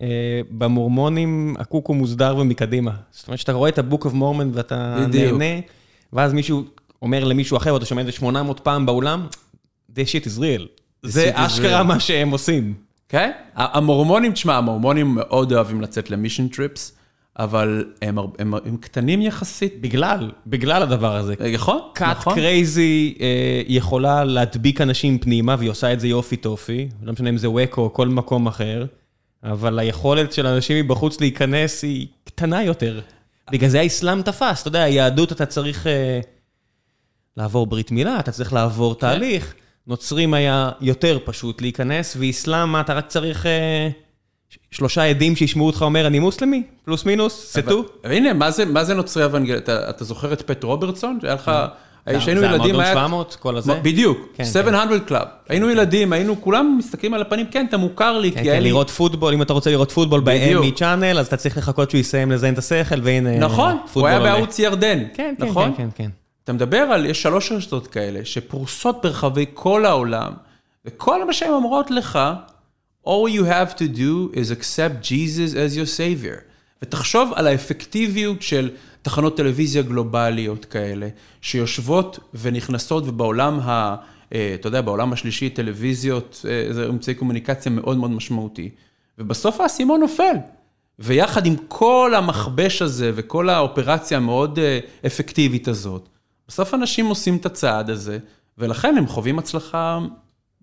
אה, 0.00 0.40
במורמונים 0.50 1.54
הקוקו 1.58 1.94
מוסדר 1.94 2.36
ומקדימה. 2.38 2.90
זאת 3.10 3.28
אומרת, 3.28 3.38
שאתה 3.38 3.52
רואה 3.52 3.68
את 3.68 3.78
ה-book 3.78 4.02
of 4.02 4.12
Mormon 4.14 4.46
ואתה 4.52 5.06
נהנה, 5.12 5.60
ואז 6.12 6.32
מישהו 6.32 6.64
אומר 7.02 7.24
למישהו 7.24 7.56
אחר, 7.56 7.74
ואתה 7.74 7.84
שומע 7.84 8.00
את 8.00 8.06
זה 8.06 8.12
800 8.12 8.60
פעם 8.60 8.86
באולם, 8.86 9.26
shit 9.90 10.24
is 10.24 10.38
real. 10.38 10.66
זה 11.02 11.30
אשכרה 11.34 11.82
מה 11.82 12.00
שהם 12.00 12.30
עושים. 12.30 12.74
כן? 13.08 13.30
המורמונים, 13.54 14.32
תשמע, 14.32 14.56
המורמונים 14.56 15.14
מאוד 15.14 15.52
אוהבים 15.52 15.80
לצאת 15.80 16.10
ל 16.10 16.15
mission 16.15 16.48
trips. 16.48 16.96
אבל 17.38 17.84
הם, 18.02 18.18
הם, 18.38 18.54
הם 18.54 18.76
קטנים 18.76 19.22
יחסית. 19.22 19.80
בגלל, 19.80 20.30
בגלל 20.46 20.82
הדבר 20.82 21.16
הזה. 21.16 21.34
נכון, 21.54 21.76
נכון. 21.76 21.90
כת 21.94 22.34
crazy 22.34 23.14
אה, 23.20 23.62
יכולה 23.68 24.24
להדביק 24.24 24.80
אנשים 24.80 25.18
פנימה, 25.18 25.54
והיא 25.58 25.70
עושה 25.70 25.92
את 25.92 26.00
זה 26.00 26.08
יופי 26.08 26.36
טופי, 26.36 26.88
לא 27.02 27.12
משנה 27.12 27.28
אם 27.28 27.36
זה 27.36 27.50
וייקו 27.50 27.80
או 27.80 27.92
כל 27.92 28.08
מקום 28.08 28.46
אחר, 28.46 28.84
אבל 29.44 29.78
היכולת 29.78 30.32
של 30.32 30.46
אנשים 30.46 30.84
מבחוץ 30.84 31.20
להיכנס 31.20 31.82
היא 31.82 32.06
קטנה 32.24 32.62
יותר. 32.62 33.00
בגלל 33.52 33.70
זה 33.70 33.80
האסלאם 33.80 34.22
תפס, 34.22 34.60
אתה 34.60 34.68
יודע, 34.68 34.82
היהדות 34.82 35.32
אתה 35.32 35.46
צריך 35.46 35.86
אה, 35.86 36.20
לעבור 37.36 37.66
ברית 37.66 37.90
מילה, 37.90 38.20
אתה 38.20 38.32
צריך 38.32 38.52
לעבור 38.52 38.94
כן. 38.94 39.00
תהליך. 39.00 39.54
נוצרים 39.86 40.34
היה 40.34 40.70
יותר 40.80 41.18
פשוט 41.24 41.60
להיכנס, 41.60 42.16
ואסלאם 42.20 42.80
אתה 42.80 42.94
רק 42.94 43.06
צריך... 43.08 43.46
אה, 43.46 43.88
שלושה 44.70 45.04
עדים 45.04 45.36
שישמעו 45.36 45.66
אותך 45.66 45.82
אומר, 45.82 46.06
אני 46.06 46.18
מוסלמי, 46.18 46.62
פלוס 46.84 47.04
מינוס, 47.04 47.58
סטו. 47.58 47.84
הנה, 48.04 48.32
מה 48.66 48.84
זה 48.84 48.94
נוצרי 48.94 49.24
אבנגלי? 49.24 49.58
אתה 49.66 50.04
זוכר 50.04 50.32
את 50.32 50.42
פט 50.42 50.64
רוברטסון? 50.64 51.18
שהיה 51.22 51.34
לך... 51.34 51.50
שהיינו 52.20 52.42
ילדים, 52.42 52.80
היה... 52.80 52.94
זה 52.94 53.00
המועדון 53.00 53.30
700, 53.30 53.36
כל 53.40 53.56
הזה? 53.56 53.74
בדיוק, 53.74 54.36
700 54.44 55.06
Club. 55.06 55.26
היינו 55.48 55.70
ילדים, 55.70 56.12
היינו 56.12 56.40
כולם 56.40 56.76
מסתכלים 56.78 57.14
על 57.14 57.22
הפנים, 57.22 57.46
כן, 57.50 57.66
אתה 57.68 57.76
מוכר 57.76 58.18
לי, 58.18 58.32
כי 58.32 58.38
היה 58.38 58.60
לי... 58.60 58.68
לראות 58.68 58.90
פוטבול, 58.90 59.34
אם 59.34 59.42
אתה 59.42 59.52
רוצה 59.52 59.70
לראות 59.70 59.92
פוטבול 59.92 60.20
ב-ME 60.20 60.74
צ'אנל, 60.76 61.18
אז 61.18 61.26
אתה 61.26 61.36
צריך 61.36 61.58
לחכות 61.58 61.90
שהוא 61.90 62.00
יסיים 62.00 62.32
לזיין 62.32 62.54
את 62.54 62.58
השכל, 62.58 63.00
והנה... 63.02 63.38
נכון, 63.38 63.76
הוא 63.92 64.06
היה 64.06 64.20
בערוץ 64.20 64.58
ירדן. 64.58 64.98
כן, 65.14 65.34
כן, 65.38 65.46
נכון? 65.46 65.74
כן, 65.76 65.88
כן. 65.94 66.10
אתה 66.44 66.52
מדבר 66.52 66.78
על, 66.78 67.06
יש 67.06 67.22
שלוש 67.22 67.52
רשתות 67.52 67.86
כאלה, 67.86 68.20
שפרוסות 68.24 69.02
ברחבי 69.02 69.46
כל 69.54 69.84
העולם, 69.84 70.32
וכל 70.86 71.26
מה 71.26 71.32
שהן 71.32 71.50
אומרות 71.50 71.90
לך, 71.90 72.18
All 73.06 73.28
you 73.28 73.44
have 73.44 73.74
to 73.74 73.88
do 73.88 74.30
is 74.32 74.50
accept 74.50 75.02
Jesus 75.02 75.54
as 75.54 75.76
your 75.76 75.86
savior. 75.98 76.40
ותחשוב 76.82 77.32
על 77.34 77.46
האפקטיביות 77.46 78.42
של 78.42 78.70
תחנות 79.02 79.36
טלוויזיה 79.36 79.82
גלובליות 79.82 80.64
כאלה, 80.64 81.08
שיושבות 81.40 82.18
ונכנסות 82.34 83.04
ובעולם 83.06 83.60
ה... 83.60 83.96
אה, 84.34 84.54
אתה 84.54 84.68
יודע, 84.68 84.80
בעולם 84.80 85.12
השלישי 85.12 85.50
טלוויזיות 85.50 86.44
אה, 86.48 86.72
זה 86.72 86.88
אמצעי 86.88 87.14
קומוניקציה 87.14 87.72
מאוד 87.72 87.96
מאוד 87.96 88.10
משמעותי. 88.10 88.70
ובסוף 89.18 89.60
האסימון 89.60 90.00
נופל. 90.00 90.36
ויחד 90.98 91.46
עם 91.46 91.54
כל 91.68 92.12
המכבש 92.16 92.82
הזה 92.82 93.12
וכל 93.14 93.48
האופרציה 93.48 94.18
המאוד 94.18 94.58
אה, 94.58 94.78
אפקטיבית 95.06 95.68
הזאת, 95.68 96.08
בסוף 96.48 96.74
אנשים 96.74 97.06
עושים 97.06 97.36
את 97.36 97.46
הצעד 97.46 97.90
הזה, 97.90 98.18
ולכן 98.58 98.96
הם 98.98 99.06
חווים 99.06 99.38
הצלחה 99.38 99.98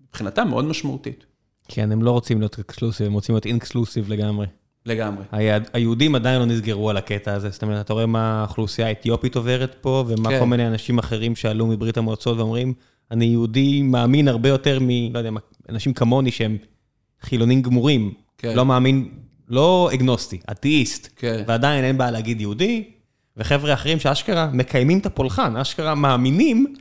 מבחינתם 0.08 0.48
מאוד 0.48 0.64
משמעותית. 0.64 1.26
כן, 1.68 1.92
הם 1.92 2.02
לא 2.02 2.10
רוצים 2.10 2.40
להיות 2.40 2.58
אקסקלוסיב, 2.58 3.06
הם 3.06 3.12
רוצים 3.12 3.34
להיות 3.34 3.46
אינקסקלוסיב 3.46 4.12
לגמרי. 4.12 4.46
לגמרי. 4.86 5.24
היהודים 5.72 6.14
עדיין 6.14 6.40
לא 6.40 6.46
נסגרו 6.46 6.90
על 6.90 6.96
הקטע 6.96 7.34
הזה, 7.34 7.50
זאת 7.50 7.62
אומרת, 7.62 7.84
אתה 7.84 7.92
רואה 7.92 8.06
מה 8.06 8.40
האוכלוסייה 8.40 8.88
האתיופית 8.88 9.36
עוברת 9.36 9.76
פה, 9.80 10.04
ומה 10.08 10.30
כן. 10.30 10.40
כל 10.40 10.46
מיני 10.46 10.66
אנשים 10.66 10.98
אחרים 10.98 11.36
שעלו 11.36 11.66
מברית 11.66 11.96
המועצות 11.96 12.38
ואומרים, 12.38 12.74
אני 13.10 13.24
יהודי 13.24 13.82
מאמין 13.82 14.28
הרבה 14.28 14.48
יותר 14.48 14.78
מ... 14.80 14.88
לא 15.14 15.18
יודע, 15.18 15.30
אנשים 15.68 15.92
כמוני 15.92 16.30
שהם 16.30 16.58
חילונים 17.22 17.62
גמורים. 17.62 18.12
כן. 18.38 18.56
לא 18.56 18.66
מאמין, 18.66 19.08
לא 19.48 19.90
אגנוסטי, 19.94 20.40
אתאיסט. 20.50 21.08
כן. 21.16 21.42
ועדיין 21.46 21.84
אין 21.84 21.98
בעיה 21.98 22.10
להגיד 22.10 22.40
יהודי, 22.40 22.84
וחבר'ה 23.36 23.74
אחרים 23.74 24.00
שאשכרה 24.00 24.50
מקיימים 24.52 24.98
את 24.98 25.06
הפולחן, 25.06 25.56
אשכרה 25.56 25.94
מאמינים, 25.94 26.74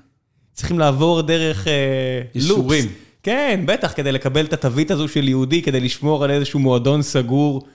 צריכים 0.54 0.80
לעבור 0.80 1.22
דרך 1.22 1.68
אה. 1.68 2.22
לופס. 2.36 2.86
כן, 3.24 3.64
בטח, 3.66 3.94
כדי 3.96 4.12
לקבל 4.12 4.46
את 4.46 4.54
התווית 4.54 4.92
הזו 4.92 5.08
של 5.08 5.28
יהודי, 5.28 5.62
כדי 5.62 5.80
לשמור 5.80 6.24
על 6.24 6.32
איזשהו 6.32 6.60
מועדון 6.60 7.02
סגור. 7.02 7.68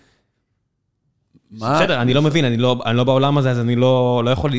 מה? 1.58 1.80
בסדר, 1.80 2.02
אני 2.02 2.14
לא 2.14 2.22
מבין, 2.22 2.44
אני 2.44 2.56
לא, 2.56 2.76
אני 2.86 2.96
לא 2.96 3.04
בעולם 3.04 3.38
הזה, 3.38 3.50
אז 3.50 3.60
אני 3.60 3.76
לא, 3.76 4.22
לא 4.24 4.30
יכול 4.30 4.50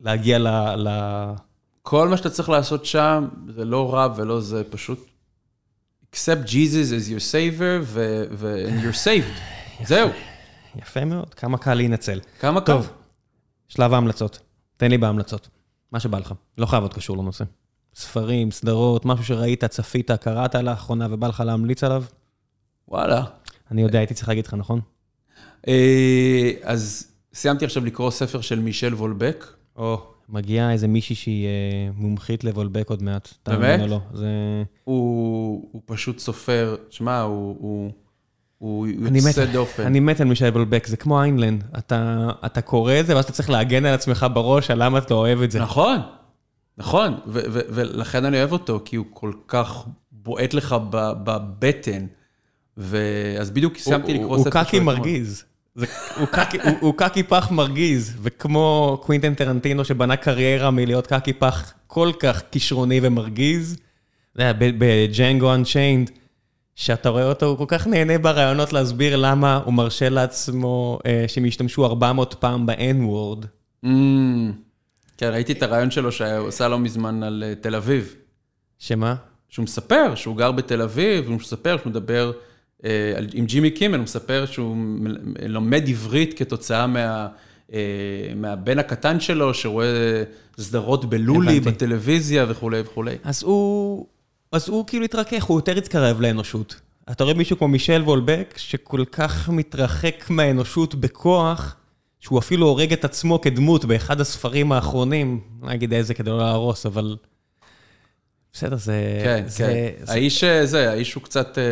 להגיע 0.00 0.38
ל, 0.38 0.48
ל... 0.76 0.88
כל 1.82 2.08
מה 2.08 2.16
שאתה 2.16 2.30
צריך 2.30 2.48
לעשות 2.48 2.84
שם, 2.84 3.28
זה 3.48 3.64
לא 3.64 3.94
רע 3.94 4.08
ולא 4.16 4.40
זה, 4.40 4.62
פשוט 4.70 5.06
accept 6.12 6.46
Jesus 6.46 6.90
as 6.90 7.08
your 7.08 7.32
savior 7.32 7.80
ו- 7.82 8.66
and 8.68 8.84
you're 8.84 9.04
saved. 9.04 9.40
זהו. 9.88 10.08
יפה 10.76 11.04
מאוד, 11.04 11.34
כמה 11.34 11.58
קל 11.58 11.74
להינצל. 11.74 12.20
כמה 12.40 12.60
קל. 12.60 12.66
טוב, 12.66 12.90
שלב 13.68 13.94
ההמלצות. 13.94 14.40
תן 14.76 14.90
לי 14.90 14.98
בהמלצות. 14.98 15.48
מה 15.92 16.00
שבא 16.00 16.18
לך. 16.18 16.34
לא 16.58 16.66
חייב 16.66 16.82
להיות 16.82 16.94
קשור 16.94 17.16
לנושא. 17.16 17.44
ספרים, 17.94 18.50
סדרות, 18.50 19.04
משהו 19.04 19.24
שראית, 19.24 19.64
צפית, 19.64 20.10
קראת 20.10 20.54
לאחרונה 20.54 21.06
ובא 21.10 21.26
לך 21.28 21.40
להמליץ 21.46 21.84
עליו? 21.84 22.04
וואלה. 22.88 23.24
אני 23.70 23.82
יודע, 23.82 23.98
הייתי 23.98 24.14
צריך 24.14 24.28
להגיד 24.28 24.46
לך, 24.46 24.54
נכון? 24.54 24.80
אה, 25.68 26.50
אז 26.62 27.12
סיימתי 27.34 27.64
עכשיו 27.64 27.84
לקרוא 27.84 28.10
ספר 28.10 28.40
של 28.40 28.60
מישל 28.60 28.94
וולבק. 28.94 29.46
או, 29.76 30.02
מגיעה 30.28 30.72
איזה 30.72 30.88
מישהי 30.88 31.16
שהיא 31.16 31.46
אה, 31.46 31.90
מומחית 31.94 32.44
לוולבק 32.44 32.90
עוד 32.90 33.02
מעט. 33.02 33.28
באמת? 33.46 33.90
לא, 33.90 34.00
זה... 34.14 34.26
הוא 34.84 35.82
פשוט 35.86 36.18
סופר, 36.18 36.76
שמע, 36.90 37.20
הוא... 37.20 37.90
הוא 38.58 38.86
יוצא 38.86 39.44
דופן. 39.44 39.82
אני 39.82 40.00
מת 40.00 40.20
על 40.20 40.26
מישל 40.26 40.48
וולבק, 40.48 40.86
זה 40.86 40.96
כמו 40.96 41.22
איינלנד. 41.22 41.64
אתה, 41.78 42.28
אתה 42.46 42.60
קורא 42.60 43.00
את 43.00 43.06
זה, 43.06 43.14
ואז 43.14 43.24
אתה 43.24 43.32
צריך 43.32 43.50
להגן 43.50 43.84
על 43.84 43.94
עצמך 43.94 44.26
בראש 44.32 44.70
על 44.70 44.84
למה 44.84 44.98
אתה 44.98 45.14
אוהב 45.14 45.42
את 45.42 45.50
זה. 45.50 45.60
נכון. 45.60 45.98
נכון, 46.78 47.14
ולכן 47.26 48.24
אני 48.24 48.38
אוהב 48.38 48.52
אותו, 48.52 48.80
כי 48.84 48.96
הוא 48.96 49.06
כל 49.10 49.32
כך 49.48 49.86
בועט 50.12 50.54
לך 50.54 50.76
בבטן. 50.90 52.06
ואז 52.76 53.50
בדיוק 53.50 53.78
סיימתי 53.78 54.14
לקרוא 54.14 54.38
ספר 54.38 54.58
הוא 54.58 54.64
קקי 54.64 54.80
מרגיז. 54.80 55.44
הוא 56.80 56.94
קקי 56.96 57.22
פח 57.22 57.50
מרגיז, 57.50 58.16
וכמו 58.22 58.98
קווינטן 59.02 59.34
טרנטינו 59.34 59.84
שבנה 59.84 60.16
קריירה 60.16 60.70
מלהיות 60.70 61.06
קקי 61.06 61.32
פח 61.32 61.72
כל 61.86 62.10
כך 62.18 62.42
כישרוני 62.50 63.00
ומרגיז, 63.02 63.76
ב-Django 64.36 65.54
Unchained, 65.54 66.10
שאתה 66.74 67.08
רואה 67.08 67.28
אותו, 67.28 67.46
הוא 67.46 67.58
כל 67.58 67.64
כך 67.68 67.86
נהנה 67.86 68.18
בראיונות 68.18 68.72
להסביר 68.72 69.16
למה 69.16 69.60
הוא 69.64 69.74
מרשה 69.74 70.08
לעצמו 70.08 70.98
אה, 71.06 71.24
שהם 71.28 71.46
ישתמשו 71.46 71.86
400 71.86 72.34
פעם 72.34 72.66
ב-N-word. 72.66 73.46
ממ. 73.84 73.88
כן, 75.16 75.30
ראיתי 75.32 75.52
את 75.52 75.62
הריאיון 75.62 75.90
שלו 75.90 76.12
שהוא 76.12 76.48
עשה 76.48 76.68
לא 76.68 76.78
מזמן 76.78 77.22
על 77.22 77.44
אה, 77.46 77.54
תל 77.54 77.74
אביב. 77.74 78.16
שמה? 78.78 79.14
שהוא 79.48 79.62
מספר 79.62 80.14
שהוא 80.14 80.36
גר 80.36 80.52
בתל 80.52 80.82
אביב, 80.82 81.24
והוא 81.24 81.36
מספר 81.36 81.76
שהוא 81.76 81.90
מדבר 81.90 82.32
עם 83.34 83.46
ג'ימי 83.46 83.70
קימל, 83.70 83.96
הוא 83.96 84.02
מספר 84.02 84.46
שהוא 84.46 84.76
לומד 85.48 85.88
עברית 85.88 86.38
כתוצאה 86.38 86.86
מה, 86.86 87.28
אה, 87.72 87.78
מהבן 88.36 88.78
הקטן 88.78 89.20
שלו, 89.20 89.54
שרואה 89.54 90.22
סדרות 90.58 91.04
בלולי 91.04 91.56
הבנתי. 91.56 91.70
בטלוויזיה 91.70 92.46
וכולי 92.48 92.80
וכולי. 92.80 93.16
אז 93.24 93.42
הוא, 93.42 94.06
אז 94.52 94.68
הוא 94.68 94.86
כאילו 94.86 95.04
התרכך, 95.04 95.44
הוא 95.44 95.58
יותר 95.58 95.78
התקרב 95.78 96.20
לאנושות. 96.20 96.80
אתה 97.10 97.24
רואה 97.24 97.34
מישהו 97.34 97.58
כמו 97.58 97.68
מישל 97.68 98.02
וולבק, 98.02 98.54
שכל 98.56 99.04
כך 99.12 99.48
מתרחק 99.48 100.24
מהאנושות 100.30 100.94
בכוח, 100.94 101.76
שהוא 102.20 102.38
אפילו 102.38 102.66
הורג 102.66 102.92
את 102.92 103.04
עצמו 103.04 103.40
כדמות 103.40 103.84
באחד 103.84 104.20
הספרים 104.20 104.72
האחרונים, 104.72 105.40
לא 105.62 105.74
אגיד 105.74 105.92
איזה 105.92 106.14
כדי 106.14 106.30
לא 106.30 106.38
להרוס, 106.38 106.86
אבל... 106.86 107.16
בסדר, 108.52 108.76
זה... 108.76 109.20
כן, 109.24 109.42
זה, 109.46 109.64
כן. 109.98 110.04
זה... 110.06 110.12
האיש, 110.12 110.44
אה, 110.44 110.66
זה, 110.66 110.90
האיש 110.90 111.14
הוא 111.14 111.22
קצת, 111.22 111.58
אה, 111.58 111.64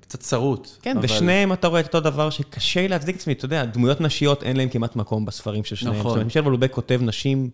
קצת 0.00 0.20
צרוט. 0.20 0.68
כן, 0.82 0.90
אבל- 0.96 1.02
בשניהם 1.02 1.52
אתה 1.52 1.68
רואה 1.68 1.80
את 1.80 1.86
אותו 1.86 2.00
דבר 2.00 2.30
שקשה 2.30 2.86
להצדיק 2.88 3.16
את 3.16 3.20
עצמי, 3.20 3.32
אתה 3.32 3.44
יודע, 3.44 3.64
דמויות 3.64 4.00
נשיות 4.00 4.42
אין 4.42 4.56
להם 4.56 4.68
כמעט 4.68 4.96
מקום 4.96 5.24
בספרים 5.24 5.64
של 5.64 5.76
שניהם. 5.76 5.94
נכון. 5.94 6.08
זאת 6.10 6.12
אומרת, 6.14 6.24
מישל 6.26 6.40
וולבק 6.40 6.72
כותב 6.72 7.00
נשים 7.02 7.50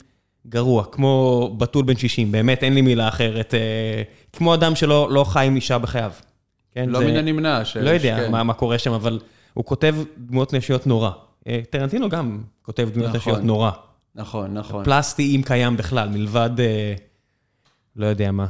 גרוע, 0.46 0.84
כמו 0.92 1.54
בתול 1.58 1.84
בן 1.84 1.96
60, 1.96 2.32
באמת, 2.32 2.62
אין 2.62 2.74
לי 2.74 2.80
מילה 2.82 3.08
אחרת. 3.08 3.54
אה, 3.54 4.02
כמו 4.32 4.54
אדם 4.54 4.74
שלא 4.74 5.08
לא 5.10 5.24
חי 5.24 5.46
עם 5.46 5.56
אישה 5.56 5.78
בחייו. 5.78 6.12
כן, 6.74 6.88
לא 6.88 6.98
זה- 6.98 7.04
מן 7.06 7.16
הנמנע. 7.16 7.64
ש- 7.64 7.76
לא 7.76 7.90
יודע 7.90 8.16
כן. 8.24 8.30
מה, 8.32 8.42
מה 8.42 8.54
קורה 8.54 8.78
שם, 8.78 8.92
אבל 8.92 9.18
הוא 9.54 9.64
כותב 9.64 9.94
דמויות 10.18 10.52
נשיות 10.54 10.86
נורא. 10.86 11.10
אה, 11.48 11.60
טרנטינו 11.70 12.08
גם 12.08 12.40
כותב 12.62 12.88
דמויות 12.92 13.14
נכון. 13.14 13.32
נשיות 13.32 13.44
נורא. 13.46 13.70
נכון, 14.14 14.54
נכון. 14.54 14.84
פלסטי, 14.84 15.36
אם 15.36 15.42
קיים 15.44 15.76
בכלל, 15.76 16.08
מלבד, 16.08 16.50
אה, 16.60 16.94
לא 17.98 18.06
יודע 18.06 18.32
מה. 18.32 18.46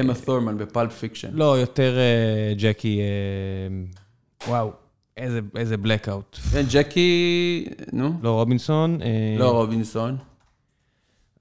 אומה 0.00 0.14
תורמן 0.24 0.58
ב-Pulp 0.58 0.92
Fiction. 0.98 1.28
לא, 1.32 1.58
יותר 1.58 1.96
אה, 1.98 2.54
ג'קי, 2.58 3.00
אה, 3.00 3.06
וואו, 4.48 4.72
איזה, 5.16 5.74
blackout. 5.84 6.36
כן, 6.52 6.64
ג'קי, 6.70 7.66
נו, 7.92 8.12
לא 8.22 8.30
רובינסון. 8.30 8.98
אה, 9.02 9.36
לא 9.38 9.50
רובינסון. 9.50 10.16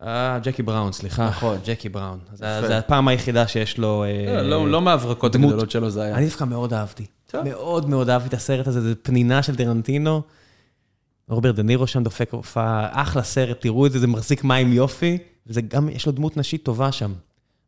אה, 0.02 0.40
ג'קי 0.44 0.64
בראון, 0.64 0.92
סליחה. 0.92 1.28
נכון. 1.28 1.58
ג'קי 1.66 1.90
בראון. 1.90 2.20
זה 2.34 2.78
הפעם 2.78 3.08
היחידה 3.08 3.48
שיש 3.48 3.78
לו... 3.78 4.04
לא, 4.28 4.42
לא- 4.42 4.68
לא 4.70 4.82
מההברקות. 4.82 5.36
הגדולות 5.36 5.72
שלו 5.72 5.90
זה 5.90 6.02
היה. 6.02 6.16
אני 6.16 6.26
דווקא 6.26 6.44
מאוד 6.44 6.74
אהבתי. 6.74 7.06
מאוד 7.44 7.90
מאוד 7.90 8.10
אהבתי 8.10 8.28
את 8.28 8.34
הסרט 8.34 8.68
הזה, 8.68 8.82
זה 8.82 8.96
פנינה 8.96 9.44
של 9.44 9.56
טרנטינו. 9.56 10.22
רוברט 11.30 11.56
דה 11.56 11.64
נירו 11.64 11.88
שם 11.88 12.04
דופק 12.04 12.34
הופעה, 12.34 12.88
אחלה 12.92 13.24
סרט, 13.24 13.62
תראו 13.62 13.86
את 13.86 13.92
זה, 13.92 14.00
זה 14.00 14.08
מחזיק 14.08 14.44
מים 14.44 14.74
יופי, 14.74 15.18
וזה 15.48 15.62
גם, 15.62 15.90
יש 15.90 16.06
לו 16.06 16.12
דמות 16.12 16.38
נשית 16.38 16.64
טובה 16.64 16.92
שם. 16.92 17.14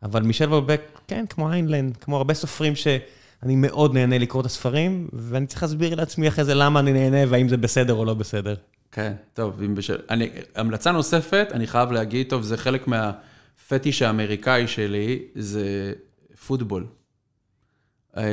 אבל 0.03 0.21
מישל 0.23 0.49
וולבק, 0.49 0.81
כן, 1.07 1.25
כמו 1.29 1.51
איינלנד, 1.51 1.97
כמו 1.97 2.17
הרבה 2.17 2.33
סופרים 2.33 2.75
שאני 2.75 3.55
מאוד 3.55 3.93
נהנה 3.93 4.17
לקרוא 4.17 4.41
את 4.41 4.45
הספרים, 4.45 5.07
ואני 5.13 5.47
צריך 5.47 5.63
להסביר 5.63 5.95
לעצמי 5.95 6.27
אחרי 6.27 6.45
זה 6.45 6.53
למה 6.55 6.79
אני 6.79 6.93
נהנה 6.93 7.31
והאם 7.31 7.49
זה 7.49 7.57
בסדר 7.57 7.93
או 7.93 8.05
לא 8.05 8.13
בסדר. 8.13 8.55
כן, 8.91 9.13
טוב, 9.33 9.61
אם 9.61 9.75
בשל... 9.75 9.97
אני, 10.09 10.29
המלצה 10.55 10.91
נוספת, 10.91 11.47
אני 11.51 11.67
חייב 11.67 11.91
להגיד, 11.91 12.29
טוב, 12.29 12.41
זה 12.41 12.57
חלק 12.57 12.87
מהפטיש 12.87 14.01
האמריקאי 14.01 14.67
שלי, 14.67 15.19
זה 15.35 15.93
פוטבול. 16.47 16.85
אה, 18.17 18.23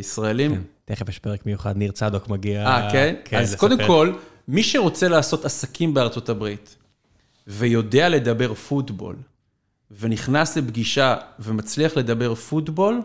ישראלים... 0.00 0.54
כן, 0.54 0.60
תכף 0.84 1.08
יש 1.08 1.18
פרק 1.18 1.46
מיוחד, 1.46 1.76
ניר 1.76 1.92
צדוק 1.92 2.28
מגיע. 2.28 2.66
אה, 2.66 2.92
כן? 2.92 3.14
אז 3.32 3.52
לספר. 3.52 3.60
קודם 3.60 3.86
כל, 3.86 4.12
מי 4.48 4.62
שרוצה 4.62 5.08
לעשות 5.08 5.44
עסקים 5.44 5.94
בארצות 5.94 6.28
הברית, 6.28 6.76
ויודע 7.46 8.08
לדבר 8.08 8.54
פוטבול, 8.54 9.16
ונכנס 10.00 10.56
לפגישה 10.56 11.16
ומצליח 11.38 11.96
לדבר 11.96 12.34
פוטבול, 12.34 13.02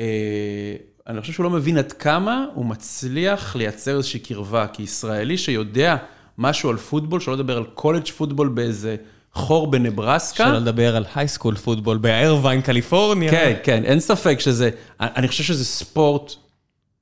אה, 0.00 0.76
אני 1.06 1.20
חושב 1.20 1.32
שהוא 1.32 1.44
לא 1.44 1.50
מבין 1.50 1.78
עד 1.78 1.92
כמה 1.92 2.46
הוא 2.54 2.66
מצליח 2.66 3.56
לייצר 3.56 3.96
איזושהי 3.96 4.20
קרבה, 4.20 4.66
כי 4.66 4.82
ישראלי 4.82 5.38
שיודע 5.38 5.96
משהו 6.38 6.70
על 6.70 6.76
פוטבול, 6.76 7.20
שלא 7.20 7.34
לדבר 7.34 7.56
על 7.56 7.64
college 7.64 8.06
football 8.06 8.48
באיזה 8.48 8.96
חור 9.32 9.70
בנברסקה. 9.70 10.44
שלא 10.44 10.58
לדבר 10.58 10.96
על 10.96 11.04
high 11.14 11.30
school 11.30 11.54
football 11.54 11.96
באירוויין, 11.96 12.60
קליפורניה. 12.60 13.30
כן, 13.30 13.56
כן, 13.62 13.84
אין 13.84 14.00
ספק 14.00 14.40
שזה, 14.40 14.70
אני 15.00 15.28
חושב 15.28 15.44
שזה 15.44 15.64
ספורט 15.64 16.34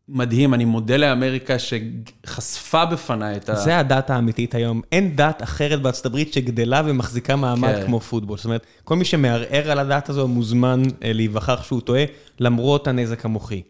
מדהים, 0.09 0.55
אני 0.55 0.65
מודה 0.65 0.97
לאמריקה 0.97 1.55
שחשפה 1.59 2.85
בפניי 2.85 3.37
את 3.37 3.49
ה... 3.49 3.55
זה 3.55 3.79
הדת 3.79 4.11
האמיתית 4.11 4.55
היום. 4.55 4.81
אין 4.93 5.17
דת 5.17 5.43
אחרת 5.43 5.83
בארצות 5.83 6.07
הברית 6.07 6.33
שגדלה 6.33 6.83
ומחזיקה 6.85 7.37
מעמד 7.37 7.75
כן. 7.75 7.87
כמו 7.87 8.01
פוטבול. 8.01 8.37
זאת 8.37 8.45
אומרת, 8.45 8.67
כל 8.85 8.97
מי 8.97 9.05
שמערער 9.05 9.71
על 9.71 9.79
הדת 9.79 10.09
הזו 10.09 10.29
מוזמן 10.29 10.83
אה, 11.03 11.13
להיווכח 11.13 11.63
שהוא 11.63 11.81
טועה, 11.81 12.05
למרות 12.41 12.89
הנזק 12.89 13.25
המוחי. 13.25 13.63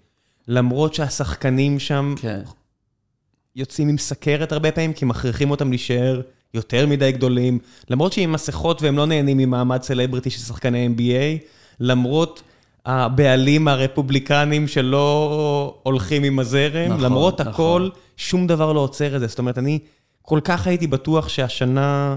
למרות 0.49 0.95
שהשחקנים 0.95 1.79
שם 1.79 2.15
כן, 2.21 2.41
יוצאים 3.57 3.89
עם 3.89 3.99
סכרת 3.99 4.53
הרבה 4.53 4.73
פעמים, 4.73 4.93
כי 4.93 5.05
מכריחים 5.05 5.51
אותם 5.51 5.71
להישאר 5.71 6.21
יותר 6.55 6.87
מדי 6.87 7.13
גדולים. 7.13 7.59
למרות 7.91 8.13
שהם 8.13 8.33
מסכות 8.33 8.83
והם 8.83 8.97
לא 8.97 9.07
נהנים 9.07 9.37
ממעמד 9.37 9.83
סלבריטי 9.83 10.31
של 10.31 10.39
שחקני 10.39 10.89
NBA, 10.97 11.47
למרות 11.81 12.43
הבעלים 12.87 13.69
הרפובליקנים 13.69 14.69
שלא 14.69 15.81
הולכים 15.83 16.23
עם 16.25 16.39
הזרם, 16.39 16.89
נכון, 16.93 17.05
למרות 17.05 17.41
נכון. 17.41 17.53
הכל, 17.53 17.89
שום 18.17 18.47
דבר 18.47 18.73
לא 18.73 18.81
עוצר 18.81 19.15
את 19.17 19.21
זה. 19.21 19.27
זאת 19.27 19.39
אומרת, 19.39 19.59
אני 19.59 19.79
כל 20.23 20.41
כך 20.45 20.67
הייתי 20.67 20.87
בטוח 20.87 21.29
שהשנה 21.29 22.17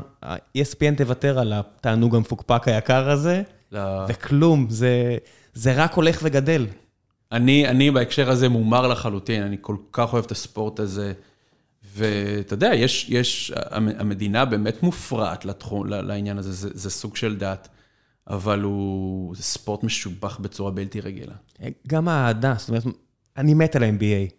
ESPN 0.58 0.96
תוותר 0.98 1.40
על 1.40 1.54
התענוג 1.56 2.16
המפוקפק 2.16 2.68
היקר 2.68 3.10
הזה, 3.10 3.42
לא. 3.72 3.80
וכלום, 4.08 4.66
זה, 4.70 5.18
זה 5.54 5.74
רק 5.84 5.94
הולך 5.94 6.20
וגדל. 6.24 6.66
אני, 7.32 7.68
אני 7.68 7.92
בהקשר 7.92 8.30
הזה 8.30 8.50
מומר 8.50 8.88
לחלוטין, 8.88 9.44
אני 9.44 9.58
כל 9.62 9.76
כך 9.92 10.14
אוהב 10.14 10.26
את 10.26 10.32
הספורט 10.32 10.80
הזה. 10.80 11.14
ואתה 11.96 12.54
יודע, 12.54 12.72
יש, 12.76 13.06
יש, 13.10 13.52
המ- 13.72 13.90
המדינה 14.00 14.46
באמת 14.46 14.84
מופרעת 14.84 15.46
לתחום, 15.46 15.86
לעניין 15.88 16.38
הזה, 16.38 16.52
זה, 16.52 16.70
זה 16.74 16.90
סוג 16.90 17.16
של 17.16 17.38
דת, 17.38 17.68
אבל 18.30 18.62
הוא, 18.62 19.36
זה 19.36 19.44
ספורט 19.44 19.84
משובח 19.84 20.38
בצורה 20.42 20.72
בלתי 20.72 21.02
רגילה. 21.02 21.34
גם 21.88 22.08
האהדה, 22.08 22.54
זאת 22.58 22.70
אומרת, 22.70 22.84
אני 23.38 23.54
מת 23.54 23.76
על 23.76 23.84
ה-NBA, 23.84 24.32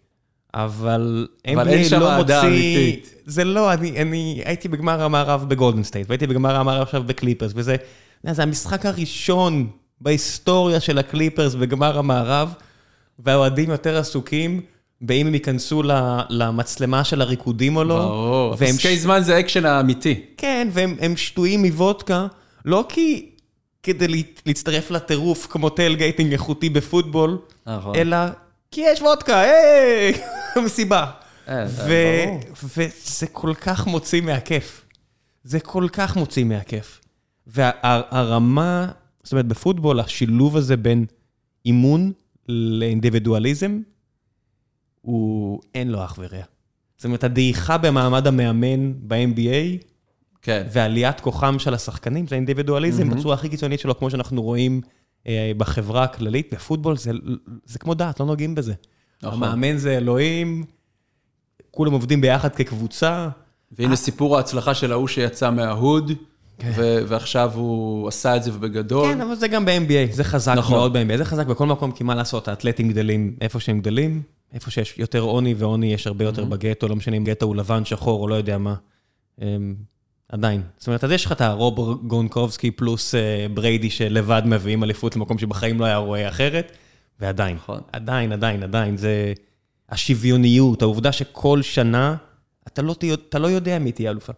אבל 0.53 1.27
אבל 1.47 1.67
אין 1.69 1.81
NBA 1.81 1.89
שם 1.89 1.99
לא 1.99 2.11
אהדה 2.11 2.43
מוציא... 2.43 2.49
אמיתית. 2.49 3.15
זה 3.25 3.43
לא, 3.43 3.73
אני, 3.73 4.01
אני 4.01 4.41
הייתי 4.45 4.67
בגמר 4.67 5.03
המערב 5.03 5.45
בגולדן 5.49 5.83
סטייט, 5.83 6.09
והייתי 6.09 6.27
בגמר 6.27 6.55
המערב 6.55 6.81
עכשיו 6.81 7.03
בקליפרס, 7.03 7.51
וזה 7.55 7.75
זה 8.31 8.43
המשחק 8.43 8.85
הראשון 8.85 9.67
בהיסטוריה 10.01 10.79
של 10.79 10.97
הקליפרס 10.97 11.55
בגמר 11.55 11.97
המערב, 11.97 12.53
והאוהדים 13.19 13.69
יותר 13.69 13.97
עסוקים 13.97 14.61
באם 15.01 15.27
הם 15.27 15.33
ייכנסו 15.33 15.83
למצלמה 16.29 17.03
של 17.03 17.21
הריקודים 17.21 17.75
או 17.75 17.83
לא. 17.83 17.99
ברור, 17.99 18.55
פסקי 18.55 18.95
ש- 18.97 18.99
זמן 18.99 19.21
זה 19.21 19.35
האקשן 19.35 19.65
האמיתי. 19.65 20.21
כן, 20.37 20.67
והם 20.71 20.95
הם 20.99 21.17
שתויים 21.17 21.61
מוודקה, 21.61 22.27
לא 22.65 22.85
כי 22.89 23.30
כדי 23.83 24.07
לה- 24.07 24.17
להצטרף 24.45 24.91
לטירוף 24.91 25.47
כמו 25.49 25.69
טייל 25.69 25.95
גייטינג 25.95 26.31
איכותי 26.31 26.69
בפוטבול, 26.69 27.37
נכון. 27.65 27.95
אלא 27.95 28.17
כי 28.71 28.81
יש 28.85 29.01
וודקה, 29.01 29.39
היי, 29.39 30.13
מסיבה. 30.65 31.11
אה, 31.47 31.65
ו- 31.69 32.23
ברור. 32.25 32.39
וזה 32.77 33.27
כל 33.31 33.53
כך 33.61 33.87
מוציא 33.87 34.21
מהכיף. 34.21 34.85
זה 35.43 35.59
כל 35.59 35.87
כך 35.91 36.15
מוציא 36.17 36.43
מהכיף. 36.43 37.01
והרמה, 37.47 38.87
זאת 39.23 39.31
אומרת, 39.31 39.45
בפוטבול, 39.45 39.99
השילוב 39.99 40.57
הזה 40.57 40.77
בין 40.77 41.05
אימון 41.65 42.11
לאינדיבידואליזם, 42.47 43.79
הוא 45.01 45.61
אין 45.75 45.91
לו 45.91 46.05
אח 46.05 46.15
ורע. 46.19 46.41
זאת 46.97 47.05
אומרת, 47.05 47.23
הדעיכה 47.23 47.77
במעמד 47.77 48.27
המאמן 48.27 48.93
ב-NBA, 49.07 49.83
כן. 50.41 50.63
ועליית 50.71 51.19
כוחם 51.19 51.59
של 51.59 51.73
השחקנים, 51.73 52.27
זה 52.27 52.35
האינדיבידואליזם 52.35 53.09
בצורה 53.09 53.33
הכי 53.33 53.49
קיצונית 53.49 53.79
שלו, 53.79 53.99
כמו 53.99 54.09
שאנחנו 54.09 54.41
רואים 54.41 54.81
אה, 55.27 55.51
בחברה 55.57 56.03
הכללית. 56.03 56.53
בפוטבול 56.53 56.97
זה, 56.97 57.11
זה 57.65 57.79
כמו 57.79 57.93
דת, 57.93 58.19
לא 58.19 58.25
נוגעים 58.25 58.55
בזה. 58.55 58.73
נכון. 59.23 59.43
המאמן 59.43 59.77
זה 59.77 59.97
אלוהים, 59.97 60.63
כולם 61.71 61.91
עובדים 61.91 62.21
ביחד 62.21 62.55
כקבוצה. 62.55 63.29
והנה 63.71 63.95
סיפור 63.95 64.37
ההצלחה 64.37 64.73
של 64.73 64.91
ההוא 64.91 65.07
שיצא 65.07 65.51
מההוד, 65.51 66.11
ו- 66.75 66.99
ועכשיו 67.07 67.51
הוא 67.55 68.07
עשה 68.07 68.35
את 68.35 68.43
זה 68.43 68.51
ובגדול. 68.53 69.13
כן, 69.13 69.21
אבל 69.21 69.35
זה 69.35 69.47
גם 69.47 69.65
ב-NBA, 69.65 70.13
זה 70.13 70.23
חזק 70.23 70.53
נכון. 70.57 70.77
מאוד 70.77 70.93
ב-NBA, 70.93 71.17
זה 71.17 71.25
חזק 71.25 71.45
בכל 71.45 71.65
מקום, 71.65 71.91
כי 71.91 72.03
מה 72.03 72.15
לעשות, 72.15 72.47
האתלטים 72.47 72.89
גדלים 72.89 73.35
איפה 73.41 73.59
שהם 73.59 73.79
גדלים, 73.79 74.21
איפה 74.53 74.71
שיש 74.71 74.97
יותר 74.97 75.19
עוני, 75.19 75.53
ועוני 75.53 75.93
יש 75.93 76.07
הרבה 76.07 76.25
יותר 76.25 76.45
בגטו, 76.45 76.87
לא 76.87 76.95
משנה 76.95 77.17
אם 77.17 77.23
גטו 77.23 77.45
הוא 77.45 77.55
לבן, 77.55 77.85
שחור 77.85 78.21
או 78.21 78.27
לא 78.27 78.35
יודע 78.35 78.57
מה. 78.57 78.75
עדיין. 80.31 80.61
זאת 80.77 80.87
אומרת, 80.87 81.03
אז 81.03 81.11
יש 81.11 81.25
לך 81.25 81.31
את 81.31 81.41
הרוב 81.41 82.07
גונקובסקי 82.07 82.71
פלוס 82.71 83.15
אה, 83.15 83.47
בריידי 83.53 83.89
שלבד 83.89 84.41
מביאים 84.45 84.83
אליפות 84.83 85.15
למקום 85.15 85.37
שבחיים 85.37 85.79
לא 85.79 85.85
היה 85.85 85.97
רואה 85.97 86.29
אחרת, 86.29 86.77
ועדיין, 87.19 87.55
נכון. 87.55 87.81
עדיין, 87.91 88.31
עדיין, 88.31 88.63
עדיין, 88.63 88.97
זה 88.97 89.33
השוויוניות, 89.89 90.81
העובדה 90.81 91.11
שכל 91.11 91.61
שנה 91.61 92.15
אתה 92.67 92.81
לא, 92.81 92.95
אתה 93.29 93.39
לא 93.39 93.47
יודע 93.47 93.79
מי 93.79 93.91
תהיה 93.91 94.11
אלופה. 94.11 94.33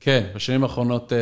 כן, 0.00 0.26
בשנים 0.34 0.62
האחרונות, 0.62 1.12
אה, 1.12 1.18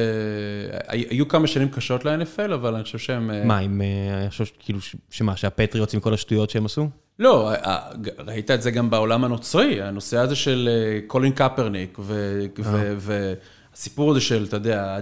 היו 0.89 1.28
כמה 1.28 1.47
שנים 1.47 1.69
קשות 1.69 2.05
ל-NFL, 2.05 2.55
אבל 2.55 2.74
אני 2.74 2.85
חושב 2.85 2.98
שהם... 2.98 3.31
אה, 3.31 3.44
מה, 3.44 3.59
עם, 3.59 3.82
אה, 3.82 4.20
אני 4.20 4.31
חושב 4.31 4.44
כאילו, 4.59 4.78
שמה, 5.11 5.36
שהפטריוטס 5.36 5.94
עם 5.94 6.01
כל 6.01 6.15
השטויות 6.15 6.51
שהם 6.51 6.65
עשו? 6.65 6.89
לא, 7.19 7.51
ראית 8.19 8.51
את 8.51 8.62
זה 8.62 8.70
גם 8.70 8.90
בעולם 8.90 9.24
הנוצרי, 9.24 9.82
הנושא 9.82 10.19
הזה 10.19 10.36
של 10.36 10.69
קולין 11.07 11.32
קפרניק, 11.32 11.98
ו- 12.01 12.47
ו- 12.59 12.94
והסיפור 12.98 14.11
הזה 14.11 14.20
של, 14.20 14.44
אתה 14.48 14.57
יודע, 14.57 14.98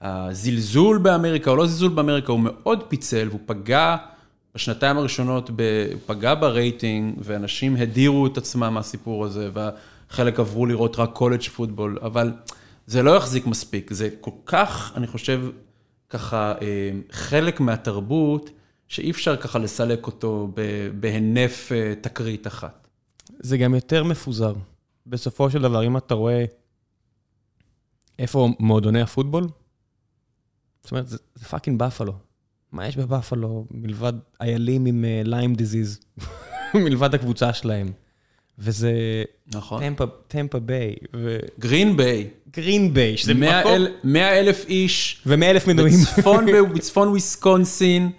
הזלזול 0.00 0.98
באמריקה 0.98 1.50
או 1.50 1.56
לא 1.56 1.66
זלזול 1.66 1.90
באמריקה, 1.90 2.32
הוא 2.32 2.40
מאוד 2.40 2.84
פיצל 2.88 3.28
והוא 3.28 3.40
פגע 3.46 3.96
בשנתיים 4.54 4.98
הראשונות 4.98 5.50
פגע 6.06 6.34
ברייטינג, 6.34 7.14
ואנשים 7.18 7.76
הדירו 7.76 8.26
את 8.26 8.38
עצמם 8.38 8.74
מהסיפור 8.74 9.24
הזה, 9.24 9.50
וחלק 10.10 10.40
עברו 10.40 10.66
לראות 10.66 10.98
רק 10.98 11.10
college 11.12 11.42
football, 11.42 11.98
אבל 12.02 12.32
זה 12.90 13.02
לא 13.02 13.16
יחזיק 13.16 13.46
מספיק. 13.46 13.92
זה 13.92 14.08
כל 14.20 14.30
כך, 14.46 14.92
אני 14.96 15.06
חושב, 15.06 15.50
ככה, 16.08 16.54
אה, 16.62 16.90
חלק 17.10 17.60
מהתרבות, 17.60 18.50
שאי 18.88 19.10
אפשר 19.10 19.36
ככה 19.36 19.58
לסלק 19.58 20.06
אותו 20.06 20.48
בהינף 21.00 21.72
אה, 21.72 21.94
תקרית 22.00 22.46
אחת. 22.46 22.88
זה 23.38 23.58
גם 23.58 23.74
יותר 23.74 24.04
מפוזר. 24.04 24.54
בסופו 25.06 25.50
של 25.50 25.62
דבר, 25.62 25.86
אם 25.86 25.96
אתה 25.96 26.14
רואה 26.14 26.44
איפה 28.18 28.48
מועדוני 28.58 29.00
הפוטבול, 29.00 29.48
זאת 30.82 30.90
אומרת, 30.90 31.08
זה, 31.08 31.16
זה 31.34 31.44
fucking 31.44 31.78
בפלו. 31.78 32.12
מה 32.72 32.86
יש 32.86 32.96
בבפלו 32.96 33.66
מלבד 33.70 34.12
איילים 34.40 34.86
עם 34.86 35.04
Lyme 35.24 35.52
אה, 35.52 35.56
disease, 35.56 36.00
מלבד 36.84 37.14
הקבוצה 37.14 37.52
שלהם. 37.52 37.92
וזה... 38.60 38.92
נכון. 39.54 39.82
טמפה, 39.82 40.04
טמפה 40.28 40.58
ביי. 40.58 40.94
ו... 41.16 41.38
גרין 41.58 41.96
ביי. 41.96 42.28
גרין 42.56 42.94
ביי, 42.94 43.16
שזה 43.16 43.34
מקום... 43.34 43.72
100 44.04 44.38
אלף 44.38 44.64
איש. 44.68 45.22
ו-100 45.26 45.44
אלף 45.44 45.66
מנויים. 45.66 45.98
בצפון, 45.98 46.46
בצפון 46.74 47.08
וויסקונסין. 47.08 48.10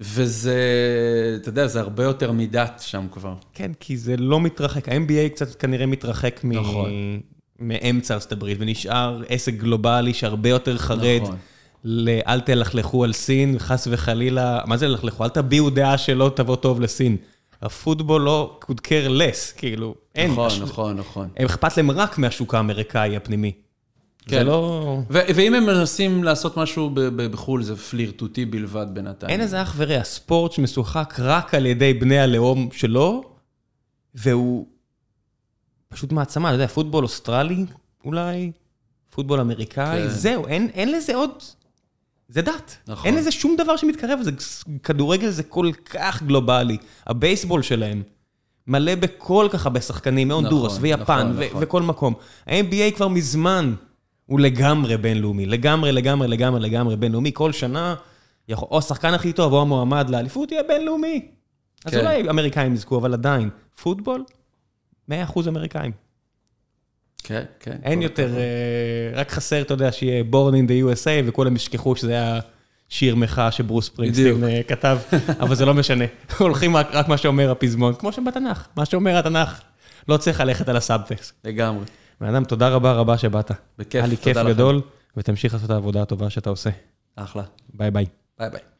וזה, 0.00 0.58
אתה 1.40 1.48
יודע, 1.48 1.66
זה 1.66 1.80
הרבה 1.80 2.04
יותר 2.04 2.32
מדת 2.32 2.82
שם 2.86 3.06
כבר. 3.12 3.34
כן, 3.54 3.70
כי 3.80 3.96
זה 3.96 4.16
לא 4.16 4.40
מתרחק. 4.40 4.88
ה-MBA 4.88 5.28
קצת 5.34 5.54
כנראה 5.54 5.86
מתרחק 5.86 6.40
נכון. 6.44 6.90
מאמצע 7.58 8.14
ארצות 8.14 8.32
הברית, 8.32 8.58
ונשאר 8.60 9.22
עסק 9.28 9.54
גלובלי 9.54 10.14
שהרבה 10.14 10.48
יותר 10.48 10.78
חרד. 10.78 11.20
נכון. 11.22 11.36
לאל 11.84 12.40
תלכלכו 12.40 13.04
על 13.04 13.12
סין, 13.12 13.58
חס 13.58 13.88
וחלילה, 13.90 14.60
מה 14.66 14.76
זה 14.76 14.88
ללכלכו? 14.88 15.24
אל 15.24 15.28
תביעו 15.28 15.70
דעה 15.70 15.98
שלא 15.98 16.32
תבוא 16.34 16.56
טוב 16.56 16.80
לסין. 16.80 17.16
הפוטבול 17.62 18.22
לא 18.22 18.60
could 18.64 18.80
care 18.80 19.08
less, 19.08 19.58
כאילו, 19.58 19.94
אין. 20.14 20.30
נכון, 20.30 20.50
נכון, 20.62 20.96
נכון. 20.96 21.28
הם 21.36 21.46
אכפת 21.46 21.76
להם 21.76 21.90
רק 21.90 22.18
מהשוק 22.18 22.54
האמריקאי 22.54 23.16
הפנימי. 23.16 23.52
כן. 24.26 24.38
זה 24.38 24.44
לא... 24.44 24.98
ואם 25.10 25.54
הם 25.54 25.66
מנסים 25.66 26.24
לעשות 26.24 26.56
משהו 26.56 26.90
בחו"ל, 27.16 27.62
זה 27.62 27.76
פלירטוטי 27.76 28.44
בלבד 28.44 28.86
בינתיים. 28.92 29.30
אין 29.30 29.40
איזה 29.40 29.62
אח 29.62 29.74
ורע, 29.76 30.04
ספורט 30.04 30.52
שמשוחק 30.52 31.14
רק 31.18 31.54
על 31.54 31.66
ידי 31.66 31.94
בני 31.94 32.18
הלאום 32.18 32.68
שלו, 32.72 33.22
והוא 34.14 34.66
פשוט 35.88 36.12
מעצמה, 36.12 36.48
אתה 36.48 36.54
יודע, 36.54 36.66
פוטבול 36.66 37.04
אוסטרלי 37.04 37.64
אולי, 38.04 38.52
פוטבול 39.10 39.40
אמריקאי, 39.40 40.02
כן. 40.02 40.08
זהו, 40.08 40.46
אין, 40.46 40.70
אין 40.74 40.92
לזה 40.92 41.14
עוד... 41.14 41.30
זה 42.28 42.42
דת. 42.42 42.76
נכון. 42.88 43.06
אין 43.06 43.16
לזה 43.16 43.30
שום 43.30 43.56
דבר 43.58 43.76
שמתקרב 43.76 44.18
לזה. 44.20 44.30
כדורגל 44.82 45.30
זה 45.30 45.42
כל 45.42 45.70
כך 45.90 46.22
גלובלי. 46.22 46.76
הבייסבול 47.06 47.62
שלהם 47.62 48.02
מלא 48.66 48.94
בכל 48.94 49.48
כך 49.50 49.66
הרבה 49.66 49.80
שחקנים, 49.80 50.28
מהונדורס 50.28 50.72
נכון, 50.72 50.82
ויפן 50.82 51.02
נכון, 51.02 51.32
ו- 51.36 51.46
נכון. 51.46 51.62
וכל 51.62 51.82
מקום. 51.82 52.14
ה-NBA 52.46 52.96
כבר 52.96 53.08
מזמן 53.08 53.74
הוא 54.26 54.40
לגמרי 54.40 54.96
בינלאומי. 54.96 55.46
לגמרי, 55.46 55.92
לגמרי, 55.92 56.28
לגמרי, 56.28 56.60
לגמרי 56.60 56.96
בינלאומי. 56.96 57.30
כל 57.34 57.52
שנה, 57.52 57.94
יכול, 58.48 58.68
או 58.70 58.78
השחקן 58.78 59.14
הכי 59.14 59.32
טוב 59.32 59.52
או 59.52 59.60
המועמד 59.60 60.10
לאליפות 60.10 60.52
יהיה 60.52 60.62
בינלאומי. 60.68 61.28
כן. 61.80 61.90
אז 61.90 61.96
אולי 61.96 62.30
אמריקאים 62.30 62.74
יזכו, 62.74 62.98
אבל 62.98 63.12
עדיין, 63.12 63.50
פוטבול, 63.82 64.24
100% 65.10 65.12
אמריקאים. 65.48 65.92
כן, 67.24 67.42
כן. 67.60 67.76
אין 67.82 68.02
יותר, 68.02 68.36
אה, 68.36 68.42
רק 69.14 69.30
חסר, 69.30 69.62
אתה 69.62 69.74
יודע, 69.74 69.92
שיהיה 69.92 70.24
Born 70.32 70.52
in 70.52 70.68
the 70.68 70.96
USA, 70.96 71.26
וכולם 71.26 71.56
ישכחו 71.56 71.96
שזה 71.96 72.12
היה 72.12 72.40
שיר 72.88 73.16
מחאה 73.16 73.50
שברוס 73.50 73.88
פרינגסטין 73.88 74.44
אה, 74.44 74.60
כתב, 74.68 74.98
אבל 75.42 75.54
זה 75.54 75.64
לא 75.64 75.74
משנה. 75.74 76.04
הולכים 76.38 76.76
רק 76.76 77.08
מה 77.08 77.16
שאומר 77.16 77.50
הפזמון, 77.50 77.94
כמו 77.94 78.12
שבתנ"ך, 78.12 78.66
מה 78.76 78.84
שאומר 78.84 79.18
התנ"ך. 79.18 79.60
לא 80.08 80.16
צריך 80.16 80.40
ללכת 80.40 80.68
על 80.68 80.76
הסאבטקסט. 80.76 81.34
לגמרי. 81.44 81.84
בן 82.20 82.34
אדם, 82.34 82.44
תודה 82.44 82.68
רבה 82.68 82.92
רבה 82.92 83.18
שבאת. 83.18 83.50
בכיף, 83.78 83.92
תודה 83.92 83.98
לכם. 83.98 83.98
היה 83.98 84.06
לי 84.06 84.16
כיף 84.16 84.54
גדול, 84.54 84.80
ותמשיך 85.16 85.52
לעשות 85.54 85.66
את 85.66 85.70
העבודה 85.70 86.02
הטובה 86.02 86.30
שאתה 86.30 86.50
עושה. 86.50 86.70
אחלה. 87.16 87.42
ביי 87.74 87.90
ביי. 87.90 88.06
ביי 88.38 88.50
ביי. 88.50 88.71